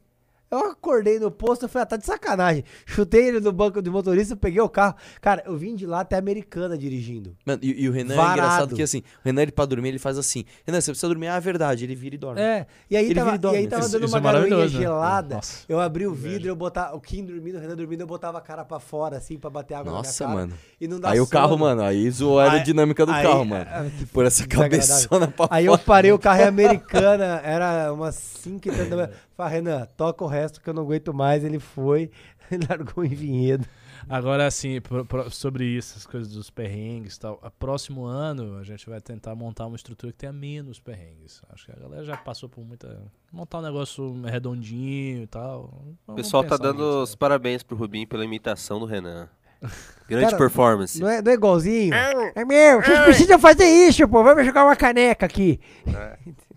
Eu 0.51 0.59
acordei 0.71 1.19
no 1.21 1.31
posto, 1.31 1.67
eu 1.67 1.69
falei, 1.69 1.85
ah, 1.85 1.87
tá 1.87 1.97
de 1.97 2.05
sacanagem. 2.05 2.65
Chutei 2.85 3.29
ele 3.29 3.39
no 3.41 3.53
banco 3.53 3.81
do 3.81 3.93
motorista, 3.93 4.35
peguei 4.35 4.61
o 4.61 4.69
carro. 4.69 4.97
Cara, 5.21 5.43
eu 5.47 5.57
vim 5.57 5.77
de 5.77 5.87
lá 5.87 6.01
até 6.01 6.17
a 6.17 6.19
Americana 6.19 6.77
dirigindo. 6.77 7.37
Mano, 7.47 7.61
e, 7.63 7.85
e 7.85 7.89
o 7.89 7.93
Renan 7.93 8.15
é 8.15 8.17
Varado. 8.17 8.33
engraçado 8.39 8.75
que 8.75 8.83
assim, 8.83 8.99
o 8.99 9.03
Renan 9.25 9.43
ele 9.43 9.53
pra 9.53 9.65
dormir, 9.65 9.91
ele 9.91 9.99
faz 10.01 10.19
assim. 10.19 10.45
Renan, 10.67 10.81
você 10.81 10.91
precisa 10.91 11.07
dormir, 11.09 11.29
ah, 11.29 11.37
é 11.37 11.41
verdade, 11.41 11.85
ele 11.85 11.95
vira 11.95 12.17
e 12.17 12.19
dorme. 12.19 12.41
É, 12.41 12.67
e 12.91 12.97
aí 12.97 13.07
Ele 13.07 13.15
tava, 13.15 13.35
e 13.35 13.39
dorme. 13.39 13.59
e 13.59 13.61
aí 13.61 13.67
tava 13.69 13.83
Isso- 13.83 13.93
dando 13.93 14.05
isso 14.07 14.13
uma 14.15 14.19
é 14.19 14.23
garoinha 14.23 14.49
maravilhoso, 14.51 14.75
né? 14.79 14.83
gelada. 14.83 15.35
Nossa. 15.37 15.65
Eu 15.69 15.79
abri 15.81 16.07
o 16.07 16.13
vidro, 16.15 16.49
eu 16.49 16.57
botava, 16.57 16.97
o 16.97 17.01
Kim 17.01 17.25
dormindo, 17.25 17.57
o 17.57 17.61
Renan 17.61 17.77
dormindo, 17.77 18.01
eu 18.01 18.07
botava 18.09 18.39
a 18.39 18.41
cara 18.41 18.65
pra 18.65 18.81
fora, 18.81 19.19
assim, 19.19 19.39
pra 19.39 19.51
bater 19.51 19.75
água 19.75 19.93
Nossa, 19.93 20.25
na 20.25 20.31
minha 20.31 20.39
cara. 20.47 20.49
mano. 20.51 20.63
E 20.81 20.89
não 20.89 20.99
dá 20.99 21.11
Aí 21.11 21.21
o 21.21 21.27
carro, 21.29 21.51
sono. 21.51 21.61
mano, 21.65 21.83
aí 21.83 22.11
zoou 22.11 22.41
a 22.41 22.51
aerodinâmica 22.51 23.07
do 23.07 23.13
Aí- 23.13 23.23
carro, 23.25 23.45
mano. 23.45 23.67
ah, 23.71 23.85
que 23.97 24.07
Por 24.07 24.25
essa 24.25 24.45
cabeçona 24.49 25.29
pra 25.29 25.47
Aí 25.49 25.67
eu 25.67 25.79
parei 25.79 26.11
o 26.11 26.19
carro 26.19 26.41
em 26.41 26.47
Americana, 26.47 27.41
era 27.45 27.93
umas 27.93 28.17
5 28.17 28.67
e 28.69 28.71
tanto 28.73 28.91
da 28.91 28.97
manhã. 28.97 29.11
Falei, 29.41 29.55
Renan, 29.55 29.87
toca 29.97 30.25
o 30.25 30.27
resto 30.29 30.61
que 30.61 30.69
eu 30.69 30.75
não 30.75 30.83
aguento 30.83 31.15
mais. 31.15 31.43
Ele 31.45 31.59
foi, 31.59 32.11
largou 32.69 33.05
em 33.05 33.09
vinhedo. 33.15 33.67
Agora, 34.09 34.47
assim, 34.47 34.81
pro- 34.81 35.05
pro- 35.05 35.31
sobre 35.31 35.65
isso, 35.65 35.97
as 35.97 36.07
coisas 36.07 36.33
dos 36.33 36.51
perrengues 36.51 37.17
e 37.17 37.21
tal. 37.21 37.39
A 37.43 37.51
próximo 37.51 38.05
ano 38.05 38.59
a 38.59 38.65
gente 38.65 38.89
vai 38.89 39.01
tentar 39.01 39.35
montar 39.35 39.67
uma 39.67 39.77
estrutura 39.77 40.13
que 40.13 40.19
tenha 40.19 40.33
menos 40.33 40.79
perrengues. 40.81 41.41
Acho 41.53 41.67
que 41.67 41.73
a 41.73 41.77
galera 41.77 42.05
já 42.05 42.17
passou 42.17 42.49
por 42.49 42.65
muita. 42.65 43.03
Montar 43.33 43.59
um 43.59 43.63
negócio 43.63 44.21
redondinho 44.23 45.23
e 45.23 45.27
tal. 45.27 45.85
O 46.07 46.15
pessoal 46.15 46.43
tá 46.45 46.57
dando 46.57 46.79
nisso, 46.83 47.03
os 47.03 47.15
parabéns 47.15 47.63
pro 47.63 47.77
Rubinho 47.77 48.07
pela 48.07 48.25
imitação 48.25 48.79
do 48.79 48.87
Renan. 48.87 49.29
Grande 50.09 50.27
Cara, 50.27 50.39
performance. 50.39 50.99
Não 51.01 51.09
é, 51.09 51.23
não 51.23 51.31
é 51.31 51.35
igualzinho? 51.35 51.95
É 52.35 52.45
meu, 52.45 52.83
vocês 52.83 52.99
precisam 53.01 53.39
fazer 53.39 53.67
isso, 53.67 54.09
pô. 54.09 54.25
Vamos 54.25 54.45
jogar 54.45 54.65
uma 54.65 54.75
caneca 54.75 55.27
aqui. 55.27 55.61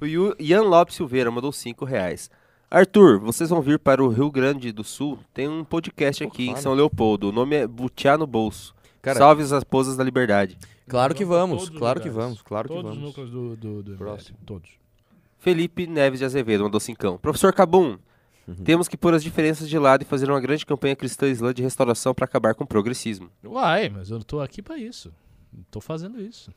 O 0.00 0.06
Ian 0.38 0.62
Lopes 0.62 0.94
Silveira 0.96 1.30
mandou 1.30 1.52
5 1.52 1.84
reais. 1.84 2.30
Arthur, 2.70 3.18
vocês 3.18 3.48
vão 3.50 3.60
vir 3.62 3.78
para 3.78 4.02
o 4.04 4.08
Rio 4.08 4.30
Grande 4.30 4.70
do 4.72 4.84
Sul? 4.84 5.18
Tem 5.32 5.48
um 5.48 5.64
podcast 5.64 6.22
Pô, 6.24 6.30
aqui 6.30 6.48
em. 6.50 6.56
São 6.56 6.74
Leopoldo. 6.74 7.30
O 7.30 7.32
nome 7.32 7.56
é 7.56 7.66
Butiá 7.66 8.16
no 8.18 8.26
Bolso. 8.26 8.74
Cara, 9.00 9.18
Salve 9.18 9.42
as 9.42 9.50
esposas 9.52 9.96
da 9.96 10.04
liberdade. 10.04 10.58
claro 10.88 11.14
que 11.14 11.24
Vamos 11.24 11.48
vamos, 11.50 11.64
todos 11.64 11.78
claro 11.78 12.00
que 12.00 12.10
vamos, 12.10 12.42
claro 12.42 12.68
que 12.68 12.74
Todos 12.74 12.90
os 12.90 12.96
vamos. 12.96 13.08
núcleos 13.08 13.30
do, 13.30 13.56
do, 13.56 13.82
do 13.82 13.96
Próximo. 13.96 14.36
Todos. 14.44 14.70
Felipe 15.38 15.86
Neves 15.86 16.18
de 16.18 16.24
Azevedo 16.26 16.64
mandou 16.64 16.80
cincão. 16.80 17.16
Professor 17.18 17.52
Cabum, 17.52 17.96
Uhum. 18.46 18.54
temos 18.64 18.88
que 18.88 18.96
pôr 18.96 19.12
as 19.14 19.22
diferenças 19.22 19.68
de 19.68 19.78
lado 19.78 20.02
e 20.02 20.06
fazer 20.06 20.30
uma 20.30 20.40
grande 20.40 20.64
campanha 20.64 20.96
cristã 20.96 21.26
islã 21.28 21.52
de 21.52 21.62
restauração 21.62 22.14
para 22.14 22.24
acabar 22.24 22.54
com 22.54 22.64
o 22.64 22.66
progressismo. 22.66 23.30
Uai, 23.44 23.88
mas 23.90 24.10
eu 24.10 24.22
tô 24.24 24.40
aqui 24.40 24.62
pra 24.62 24.78
isso. 24.78 25.12
Tô 25.70 25.80
fazendo 25.82 26.18
isso. 26.20 26.50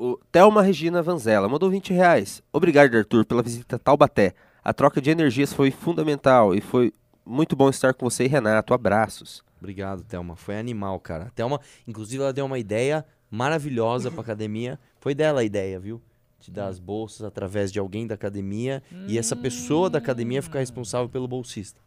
O 0.00 0.16
Thelma 0.30 0.62
Regina 0.62 1.02
Vanzella 1.02 1.48
mandou 1.48 1.68
20 1.70 1.92
reais. 1.92 2.40
Obrigado, 2.52 2.96
Arthur, 2.96 3.24
pela 3.24 3.42
visita 3.42 3.74
a 3.76 3.78
Taubaté. 3.80 4.32
A 4.62 4.72
troca 4.72 5.00
de 5.00 5.10
energias 5.10 5.52
foi 5.52 5.70
fundamental 5.72 6.54
e 6.54 6.60
foi 6.60 6.92
muito 7.26 7.56
bom 7.56 7.68
estar 7.68 7.92
com 7.94 8.08
você 8.08 8.24
e 8.24 8.28
Renato. 8.28 8.72
Abraços. 8.72 9.42
Obrigado, 9.58 10.04
Thelma. 10.04 10.36
Foi 10.36 10.56
animal, 10.56 11.00
cara. 11.00 11.24
A 11.24 11.30
Thelma, 11.30 11.60
inclusive, 11.86 12.22
ela 12.22 12.32
deu 12.32 12.46
uma 12.46 12.60
ideia 12.60 13.04
maravilhosa 13.28 14.08
pra 14.10 14.20
academia. 14.20 14.78
Foi 15.00 15.14
dela 15.16 15.40
a 15.40 15.44
ideia, 15.44 15.80
viu? 15.80 16.00
De 16.38 16.52
dar 16.52 16.68
as 16.68 16.78
bolsas 16.78 17.22
através 17.26 17.72
de 17.72 17.80
alguém 17.80 18.06
da 18.06 18.14
academia 18.14 18.80
e 19.08 19.18
essa 19.18 19.34
pessoa 19.34 19.90
da 19.90 19.98
academia 19.98 20.40
ficar 20.40 20.60
responsável 20.60 21.08
pelo 21.08 21.26
bolsista. 21.26 21.80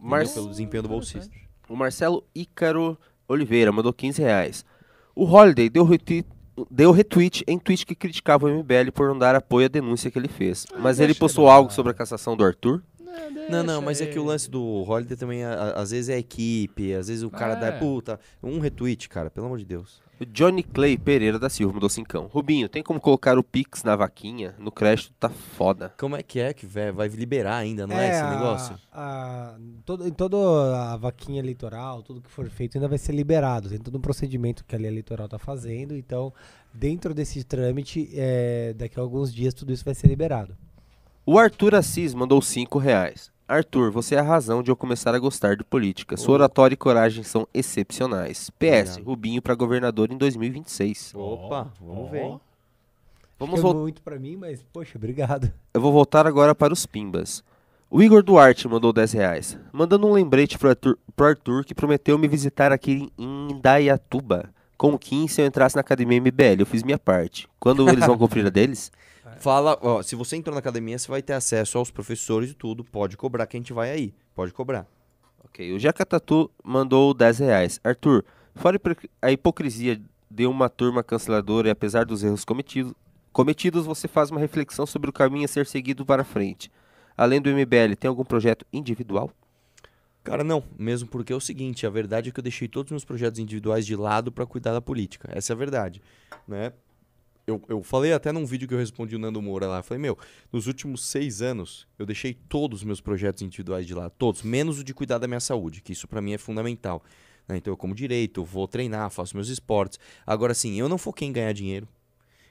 Mar- 0.00 0.26
Pelo 0.28 0.48
desempenho 0.50 0.82
do 0.82 0.88
bolsista. 0.88 1.32
O 1.68 1.76
Marcelo 1.76 2.24
Ícaro 2.34 2.98
Oliveira 3.28 3.70
mandou 3.70 3.92
15 3.92 4.20
reais. 4.20 4.64
O 5.14 5.24
Holiday 5.24 5.68
deu 5.70 5.84
retweet, 5.84 6.26
deu 6.70 6.90
retweet 6.92 7.42
em 7.46 7.58
tweet 7.58 7.84
que 7.86 7.94
criticava 7.94 8.46
o 8.46 8.50
MBL 8.50 8.90
por 8.92 9.08
não 9.08 9.18
dar 9.18 9.34
apoio 9.34 9.66
à 9.66 9.68
denúncia 9.68 10.10
que 10.10 10.18
ele 10.18 10.28
fez. 10.28 10.66
Mas 10.78 11.00
ele 11.00 11.14
postou 11.14 11.48
algo 11.48 11.72
sobre 11.72 11.90
a 11.92 11.94
cassação 11.94 12.36
do 12.36 12.44
Arthur? 12.44 12.82
Não, 13.48 13.62
não, 13.62 13.80
mas 13.82 14.00
é 14.00 14.06
que 14.06 14.18
o 14.18 14.24
lance 14.24 14.50
do 14.50 14.60
Holiday 14.88 15.16
também, 15.16 15.44
a- 15.44 15.52
a- 15.54 15.80
às 15.82 15.90
vezes 15.92 16.08
é 16.08 16.18
equipe, 16.18 16.92
às 16.94 17.06
vezes 17.08 17.22
o 17.22 17.30
cara 17.30 17.54
dá. 17.54 17.68
É. 17.68 17.72
Puta, 17.72 18.18
um 18.42 18.58
retweet, 18.58 19.08
cara, 19.08 19.30
pelo 19.30 19.46
amor 19.46 19.58
de 19.58 19.64
Deus. 19.64 20.02
O 20.20 20.24
Johnny 20.24 20.62
Clay 20.62 20.96
Pereira 20.96 21.40
da 21.40 21.48
Silva 21.50 21.74
mandou 21.74 21.88
cincão. 21.88 22.26
Rubinho, 22.32 22.68
tem 22.68 22.84
como 22.84 23.00
colocar 23.00 23.36
o 23.36 23.42
Pix 23.42 23.82
na 23.82 23.96
vaquinha? 23.96 24.54
No 24.58 24.70
crédito 24.70 25.12
tá 25.18 25.28
foda. 25.28 25.92
Como 25.98 26.14
é 26.14 26.22
que 26.22 26.38
é 26.38 26.54
que 26.54 26.64
vai, 26.66 26.92
vai 26.92 27.08
liberar 27.08 27.56
ainda, 27.56 27.84
não 27.84 27.98
é, 27.98 28.10
esse 28.10 28.20
a- 28.20 28.30
negócio? 28.30 28.76
a- 28.92 29.56
todo, 29.84 30.06
em 30.06 30.12
toda 30.12 30.36
a 30.92 30.96
vaquinha 30.96 31.40
eleitoral, 31.40 32.00
tudo 32.02 32.20
que 32.20 32.30
for 32.30 32.48
feito 32.48 32.76
ainda 32.78 32.86
vai 32.86 32.96
ser 32.96 33.12
liberado. 33.12 33.68
Tem 33.68 33.78
todo 33.78 33.98
um 33.98 34.00
procedimento 34.00 34.64
que 34.64 34.76
a 34.76 34.78
lei 34.78 34.86
eleitoral 34.88 35.24
está 35.24 35.38
fazendo. 35.38 35.96
Então, 35.96 36.32
dentro 36.72 37.12
desse 37.12 37.42
trâmite, 37.42 38.08
é, 38.14 38.72
daqui 38.72 39.00
a 39.00 39.02
alguns 39.02 39.34
dias 39.34 39.52
tudo 39.52 39.72
isso 39.72 39.84
vai 39.84 39.94
ser 39.96 40.06
liberado. 40.06 40.56
O 41.26 41.38
Arthur 41.38 41.74
Assis 41.74 42.14
mandou 42.14 42.40
5 42.40 42.78
reais. 42.78 43.32
Arthur, 43.46 43.90
você 43.90 44.14
é 44.14 44.18
a 44.18 44.22
razão 44.22 44.62
de 44.62 44.70
eu 44.70 44.76
começar 44.76 45.14
a 45.14 45.18
gostar 45.18 45.56
de 45.56 45.64
política. 45.64 46.16
Sua 46.16 46.34
oratória 46.34 46.74
e 46.74 46.78
coragem 46.78 47.22
são 47.22 47.46
excepcionais. 47.52 48.48
PS, 48.58 48.92
Obrigado. 48.92 49.04
Rubinho 49.04 49.42
para 49.42 49.54
governador 49.54 50.10
em 50.10 50.16
2026. 50.16 51.12
Opa, 51.14 51.70
vamos 51.80 52.10
ver. 52.10 52.22
hein? 52.22 52.40
Vamos 53.38 53.60
é 53.60 53.62
muito 53.74 54.00
pra 54.00 54.18
mim, 54.18 54.36
mas, 54.36 54.64
poxa, 54.72 54.96
obrigado. 54.96 55.52
Eu 55.74 55.80
vou 55.80 55.92
voltar 55.92 56.26
agora 56.26 56.54
para 56.54 56.72
os 56.72 56.86
Pimbas. 56.86 57.44
O 57.90 58.02
Igor 58.02 58.22
Duarte 58.22 58.66
mandou 58.66 58.92
10 58.92 59.12
reais. 59.12 59.58
Mandando 59.72 60.06
um 60.06 60.12
lembrete 60.12 60.58
pro 60.58 60.70
Arthur, 60.70 60.98
pro 61.14 61.26
Arthur 61.26 61.64
que 61.64 61.74
prometeu 61.74 62.16
me 62.16 62.26
visitar 62.26 62.72
aqui 62.72 63.12
em 63.18 63.52
Indaiatuba. 63.52 64.48
Com 64.78 64.94
o 64.94 64.98
Kim 64.98 65.28
se 65.28 65.40
eu 65.42 65.46
entrasse 65.46 65.76
na 65.76 65.80
academia 65.80 66.20
MBL. 66.20 66.60
Eu 66.60 66.66
fiz 66.66 66.82
minha 66.82 66.98
parte. 66.98 67.46
Quando 67.60 67.88
eles 67.88 68.06
vão 68.06 68.16
cumprir 68.18 68.46
a 68.46 68.50
deles? 68.50 68.90
Fala, 69.40 69.78
ó, 69.82 70.02
se 70.02 70.14
você 70.16 70.36
entrou 70.36 70.54
na 70.54 70.58
academia, 70.60 70.98
você 70.98 71.08
vai 71.08 71.22
ter 71.22 71.32
acesso 71.34 71.78
aos 71.78 71.90
professores 71.90 72.50
e 72.50 72.54
tudo. 72.54 72.84
Pode 72.84 73.16
cobrar 73.16 73.46
que 73.46 73.56
a 73.56 73.60
gente 73.60 73.72
vai 73.72 73.90
aí. 73.90 74.14
Pode 74.34 74.52
cobrar. 74.52 74.86
Ok, 75.44 75.72
o 75.72 75.78
Jaca 75.78 76.04
Tatu 76.04 76.50
mandou 76.62 77.14
10 77.14 77.38
reais. 77.38 77.80
Arthur, 77.84 78.24
fora 78.54 78.76
hipocri- 78.76 79.10
a 79.22 79.30
hipocrisia 79.30 80.00
de 80.30 80.46
uma 80.46 80.68
turma 80.68 81.02
canceladora 81.02 81.68
e 81.68 81.70
apesar 81.70 82.04
dos 82.04 82.24
erros 82.24 82.44
cometidos, 82.44 82.92
cometidos, 83.32 83.86
você 83.86 84.08
faz 84.08 84.30
uma 84.30 84.40
reflexão 84.40 84.86
sobre 84.86 85.10
o 85.10 85.12
caminho 85.12 85.44
a 85.44 85.48
ser 85.48 85.66
seguido 85.66 86.04
para 86.04 86.24
frente. 86.24 86.70
Além 87.16 87.40
do 87.40 87.48
MBL, 87.50 87.94
tem 87.98 88.08
algum 88.08 88.24
projeto 88.24 88.66
individual? 88.72 89.30
Cara, 90.24 90.42
não. 90.42 90.64
Mesmo 90.78 91.06
porque 91.08 91.32
é 91.32 91.36
o 91.36 91.40
seguinte, 91.40 91.86
a 91.86 91.90
verdade 91.90 92.30
é 92.30 92.32
que 92.32 92.40
eu 92.40 92.42
deixei 92.42 92.66
todos 92.66 92.88
os 92.88 92.92
meus 92.92 93.04
projetos 93.04 93.38
individuais 93.38 93.84
de 93.86 93.94
lado 93.94 94.32
pra 94.32 94.46
cuidar 94.46 94.72
da 94.72 94.80
política. 94.80 95.28
Essa 95.30 95.52
é 95.52 95.54
a 95.54 95.56
verdade, 95.56 96.00
né? 96.48 96.72
Eu, 97.46 97.62
eu 97.68 97.82
falei 97.82 98.12
até 98.12 98.32
num 98.32 98.46
vídeo 98.46 98.66
que 98.66 98.72
eu 98.72 98.78
respondi 98.78 99.14
o 99.16 99.18
Nando 99.18 99.40
Moura 99.42 99.66
lá. 99.66 99.78
Eu 99.78 99.82
falei, 99.82 100.00
meu, 100.00 100.18
nos 100.50 100.66
últimos 100.66 101.04
seis 101.04 101.42
anos, 101.42 101.86
eu 101.98 102.06
deixei 102.06 102.32
todos 102.32 102.80
os 102.80 102.84
meus 102.84 103.00
projetos 103.00 103.42
individuais 103.42 103.86
de 103.86 103.94
lado. 103.94 104.12
Todos, 104.16 104.42
menos 104.42 104.78
o 104.78 104.84
de 104.84 104.94
cuidar 104.94 105.18
da 105.18 105.26
minha 105.26 105.40
saúde, 105.40 105.82
que 105.82 105.92
isso 105.92 106.08
pra 106.08 106.22
mim 106.22 106.32
é 106.32 106.38
fundamental. 106.38 107.02
né? 107.46 107.56
Então 107.58 107.72
eu 107.72 107.76
como 107.76 107.94
direito, 107.94 108.40
eu 108.40 108.44
vou 108.44 108.66
treinar, 108.66 109.10
faço 109.10 109.36
meus 109.36 109.48
esportes. 109.48 109.98
Agora, 110.26 110.54
sim, 110.54 110.78
eu 110.80 110.88
não 110.88 110.96
foquei 110.96 111.28
em 111.28 111.32
ganhar 111.32 111.52
dinheiro. 111.52 111.86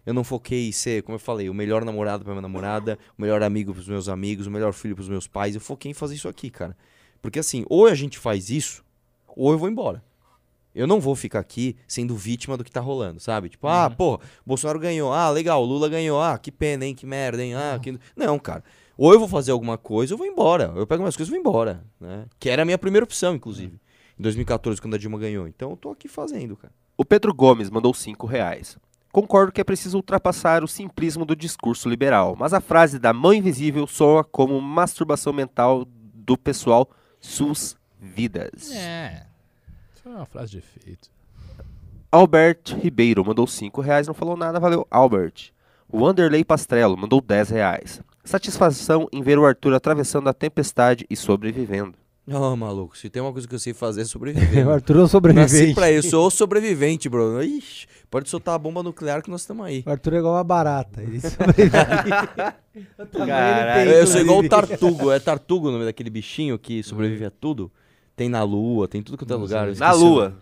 Eu 0.06 0.14
não 0.14 0.24
foquei 0.24 0.68
em 0.68 0.72
ser, 0.72 1.02
como 1.04 1.16
eu 1.16 1.20
falei, 1.20 1.50
o 1.50 1.54
melhor 1.54 1.86
namorado 1.86 2.24
pra 2.24 2.34
minha 2.34 2.42
namorada, 2.42 3.00
o 3.18 3.22
melhor 3.22 3.42
amigo 3.42 3.74
pros 3.74 3.88
meus 3.88 4.10
amigos, 4.10 4.46
o 4.46 4.52
melhor 4.52 4.74
filho 4.74 4.96
pros 4.96 5.08
meus 5.08 5.28
pais. 5.28 5.56
Eu 5.56 5.62
foquei 5.62 5.92
em 5.92 5.94
fazer 5.94 6.16
isso 6.16 6.28
aqui, 6.28 6.50
cara. 6.50 6.78
Porque 7.22 7.40
assim, 7.40 7.66
ou 7.70 7.88
a 7.88 7.96
gente 7.96 8.20
faz 8.20 8.50
isso, 8.50 8.84
ou 9.28 9.52
eu 9.54 9.58
vou 9.58 9.70
embora. 9.70 10.04
Eu 10.76 10.88
não 10.88 11.00
vou 11.00 11.16
ficar 11.16 11.40
aqui 11.40 11.76
sendo 11.88 12.16
vítima 12.16 12.58
do 12.58 12.64
que 12.64 12.72
tá 12.72 12.80
rolando, 12.80 13.20
sabe? 13.20 13.50
Tipo, 13.50 13.68
ah, 13.68 13.90
pô, 13.90 14.20
Bolsonaro 14.46 14.80
ganhou. 14.80 15.14
Ah, 15.14 15.30
legal, 15.30 15.64
Lula 15.64 15.88
ganhou. 15.88 16.22
Ah, 16.22 16.38
que 16.38 16.52
pena, 16.52 16.86
hein? 16.86 16.96
Que 16.96 17.06
merda, 17.06 17.44
hein? 17.44 17.54
Ah, 17.54 17.80
que... 17.82 18.00
Não, 18.16 18.40
cara. 18.40 18.64
Ou 18.98 19.14
eu 19.14 19.20
vou 19.20 19.28
fazer 19.28 19.52
alguma 19.52 19.78
coisa, 19.78 20.14
ou 20.14 20.16
eu 20.16 20.18
vou 20.18 20.28
embora. 20.28 20.74
Eu 20.76 20.88
pego 20.88 21.02
minhas 21.02 21.16
coisas 21.16 21.30
e 21.30 21.32
vou 21.32 21.40
embora, 21.40 21.84
né? 22.00 22.26
Que 22.40 22.50
era 22.50 22.62
a 22.64 22.66
minha 22.66 22.78
primeira 22.78 23.04
opção, 23.04 23.36
inclusive. 23.36 23.80
Em 24.18 24.24
2014, 24.24 24.82
quando 24.82 24.96
a 24.96 24.98
Dilma 24.98 25.18
ganhou. 25.18 25.48
Então 25.48 25.72
eu 25.72 25.78
tô 25.78 25.92
aqui 25.92 26.08
fazendo, 26.08 26.56
cara. 26.56 26.74
O 26.98 27.04
Pedro 27.04 27.34
Gomes 27.34 27.70
mandou 27.70 27.94
5 27.94 28.26
reais. 28.28 28.78
Concordo 29.12 29.52
que 29.52 29.62
é 29.62 29.64
preciso 29.64 29.98
ultrapassar 29.98 30.64
o 30.64 30.68
simplismo 30.68 31.24
do 31.24 31.36
discurso 31.36 31.88
liberal, 31.88 32.36
mas 32.38 32.52
a 32.52 32.60
frase 32.60 32.98
da 32.98 33.14
mão 33.14 33.32
invisível 33.32 33.86
soa 33.86 34.24
como 34.24 34.60
masturbação 34.60 35.32
mental 35.32 35.86
do 35.86 36.36
pessoal 36.36 36.90
sus 37.20 37.78
vidas. 38.00 38.72
É. 38.72 39.33
Isso 40.04 40.10
é 40.10 40.18
uma 40.18 40.26
frase 40.26 40.52
de 40.52 40.58
efeito. 40.58 41.10
Albert 42.12 42.78
Ribeiro 42.82 43.24
mandou 43.24 43.48
5 43.48 43.80
reais, 43.80 44.06
não 44.06 44.14
falou 44.14 44.36
nada, 44.36 44.60
valeu, 44.60 44.86
Albert. 44.92 45.54
O 45.88 46.02
Wanderlei 46.02 46.44
Pastrello 46.44 46.98
mandou 46.98 47.22
10 47.22 47.50
reais. 47.52 48.02
Satisfação 48.22 49.08
em 49.14 49.22
ver 49.22 49.40
o 49.40 49.46
Arthur 49.46 49.74
atravessando 49.74 50.28
a 50.28 50.34
tempestade 50.34 51.06
e 51.10 51.16
sobrevivendo. 51.16 51.94
Ô, 52.28 52.54
maluco, 52.56 52.98
se 52.98 53.10
tem 53.10 53.22
uma 53.22 53.32
coisa 53.32 53.48
que 53.48 53.56
eu 53.56 53.60
sei 53.60 53.74
fazer 53.74 54.02
é 54.02 54.06
sobreviver. 54.06 54.68
O. 54.68 54.72
Arthur 54.72 54.96
é 54.96 54.98
um 54.98 55.02
Nasci 55.04 55.12
sobrevivente. 55.12 55.74
pra 55.74 55.90
isso, 55.90 56.08
eu 56.08 56.12
sou 56.12 56.28
o 56.28 56.32
sobrevivente, 56.32 57.08
bro. 57.08 57.42
Ixi, 57.42 57.88
pode 58.12 58.30
soltar 58.30 58.56
a 58.56 58.58
bomba 58.58 58.84
nuclear 58.84 59.24
que 59.24 59.32
nós 59.32 59.40
estamos 59.42 59.66
aí. 59.66 59.84
O 59.86 59.90
Arthur 59.90 60.16
é 60.16 60.18
igual 60.18 60.34
uma 60.36 60.44
barata. 60.44 61.02
Ele 61.02 61.22
sobrevive. 61.22 61.72
Eu 62.98 63.06
Caralho, 63.08 63.92
eu 63.92 64.08
sou 64.08 64.20
igual 64.20 64.40
o. 64.40 64.50
Tartugo. 64.50 65.12
É 65.12 65.20
Tartugo 65.20 65.70
o 65.70 65.72
nome 65.72 65.86
daquele 65.86 66.10
bichinho 66.10 66.58
que 66.60 66.82
sobrevive 66.82 67.24
a 67.26 67.30
tudo? 67.30 67.72
Tem 68.16 68.30
na 68.30 68.44
lua, 68.44 68.88
tem 68.88 69.02
tudo 69.02 69.18
quanto 69.18 69.34
é 69.34 69.38
lugar. 69.38 69.76
Na 69.76 69.92
Lua. 69.92 70.36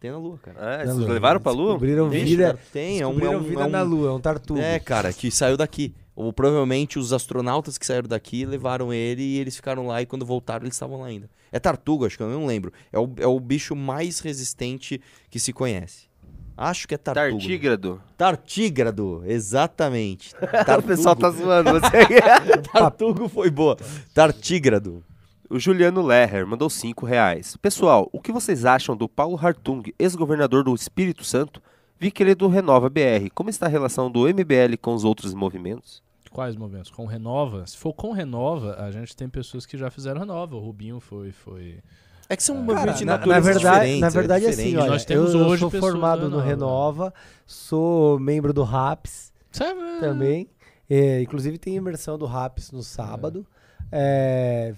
Tem 0.00 0.10
na 0.10 0.16
lua, 0.16 0.38
cara. 0.38 0.58
É, 0.58 0.78
Na 0.78 0.84
vocês 0.94 0.96
Lua. 1.04 1.12
levaram 1.12 1.40
pra 1.40 1.52
Lua? 1.52 1.66
Descobriram 1.72 2.08
Vixe, 2.08 2.24
vida, 2.24 2.44
cara, 2.46 2.58
tem, 2.72 3.00
é 3.00 3.06
um, 3.06 3.20
é 3.20 3.36
um, 3.36 3.40
vida 3.42 3.62
é 3.62 3.66
um- 3.66 3.68
na 3.68 3.82
Lua, 3.82 4.08
é 4.08 4.12
um 4.12 4.20
tartugo. 4.20 4.58
É, 4.58 4.78
cara, 4.78 5.12
que 5.12 5.30
saiu 5.30 5.58
daqui. 5.58 5.94
Ou 6.16 6.32
provavelmente 6.32 6.98
os 6.98 7.12
astronautas 7.12 7.76
que 7.76 7.84
saíram 7.84 8.08
daqui 8.08 8.46
levaram 8.46 8.92
ele 8.94 9.22
e 9.22 9.38
eles 9.38 9.56
ficaram 9.56 9.86
lá 9.86 10.00
e 10.00 10.06
quando 10.06 10.24
voltaram 10.24 10.64
eles 10.64 10.74
estavam 10.74 11.00
lá 11.00 11.06
ainda. 11.06 11.28
É 11.52 11.58
tartuga, 11.58 12.06
acho 12.06 12.16
que 12.16 12.22
eu 12.22 12.30
não 12.30 12.46
lembro. 12.46 12.72
É 12.90 12.98
o, 12.98 13.10
é 13.18 13.26
o 13.26 13.38
bicho 13.38 13.76
mais 13.76 14.20
resistente 14.20 15.00
que 15.30 15.38
se 15.38 15.52
conhece. 15.52 16.08
Acho 16.56 16.86
que 16.88 16.94
é 16.94 16.98
tartuga. 16.98 17.30
Tartígrado. 17.30 18.00
Tartígrado, 18.16 19.22
exatamente. 19.26 20.34
O 20.78 20.82
pessoal 20.82 21.14
tá 21.16 21.30
zoando 21.30 21.70
você. 21.72 22.06
Tartugo 22.72 23.28
foi 23.28 23.50
boa. 23.50 23.76
Tartígrado. 24.14 25.02
O 25.50 25.58
Juliano 25.58 26.00
Leher 26.00 26.46
mandou 26.46 26.70
5 26.70 27.04
reais. 27.04 27.56
Pessoal, 27.56 28.08
o 28.12 28.20
que 28.20 28.30
vocês 28.30 28.64
acham 28.64 28.96
do 28.96 29.08
Paulo 29.08 29.36
Hartung, 29.36 29.82
ex-governador 29.98 30.62
do 30.62 30.74
Espírito 30.74 31.24
Santo? 31.24 31.60
Vi 31.98 32.10
que 32.10 32.22
ele 32.22 32.30
é 32.30 32.34
do 32.34 32.46
Renova 32.48 32.88
BR. 32.88 33.28
Como 33.34 33.50
está 33.50 33.66
a 33.66 33.68
relação 33.68 34.10
do 34.10 34.20
MBL 34.28 34.76
com 34.80 34.94
os 34.94 35.04
outros 35.04 35.34
movimentos? 35.34 36.02
Quais 36.30 36.54
movimentos? 36.54 36.90
Com 36.90 37.04
Renova? 37.04 37.66
Se 37.66 37.76
for 37.76 37.92
com 37.92 38.12
Renova, 38.12 38.76
a 38.78 38.92
gente 38.92 39.14
tem 39.16 39.28
pessoas 39.28 39.66
que 39.66 39.76
já 39.76 39.90
fizeram 39.90 40.20
Renova. 40.20 40.54
O 40.54 40.60
Rubinho 40.60 41.00
foi. 41.00 41.32
foi... 41.32 41.80
É 42.28 42.36
que 42.36 42.42
são 42.44 42.54
Cara, 42.54 42.66
movimentos 42.66 42.98
de 43.00 43.04
na, 43.04 43.18
na 43.18 43.40
verdade, 43.40 43.98
na 43.98 44.06
é 44.06 44.10
verdade 44.10 44.46
assim, 44.46 44.56
diferente. 44.56 44.76
olha, 44.76 44.90
Nós 44.92 45.04
temos 45.04 45.34
eu, 45.34 45.40
eu 45.40 45.46
hoje 45.46 45.60
sou 45.60 45.70
pessoas 45.70 45.92
formado 45.92 46.30
do 46.30 46.30
no 46.30 46.38
Renova. 46.38 47.06
Renova, 47.06 47.14
sou 47.44 48.20
membro 48.20 48.52
do 48.52 48.62
RAPS 48.62 49.32
Sabe? 49.50 49.80
também. 49.98 50.48
É, 50.88 51.20
inclusive 51.20 51.58
tem 51.58 51.74
imersão 51.74 52.16
do 52.16 52.24
RAPS 52.26 52.70
no 52.70 52.84
sábado. 52.84 53.44
É, 53.56 53.59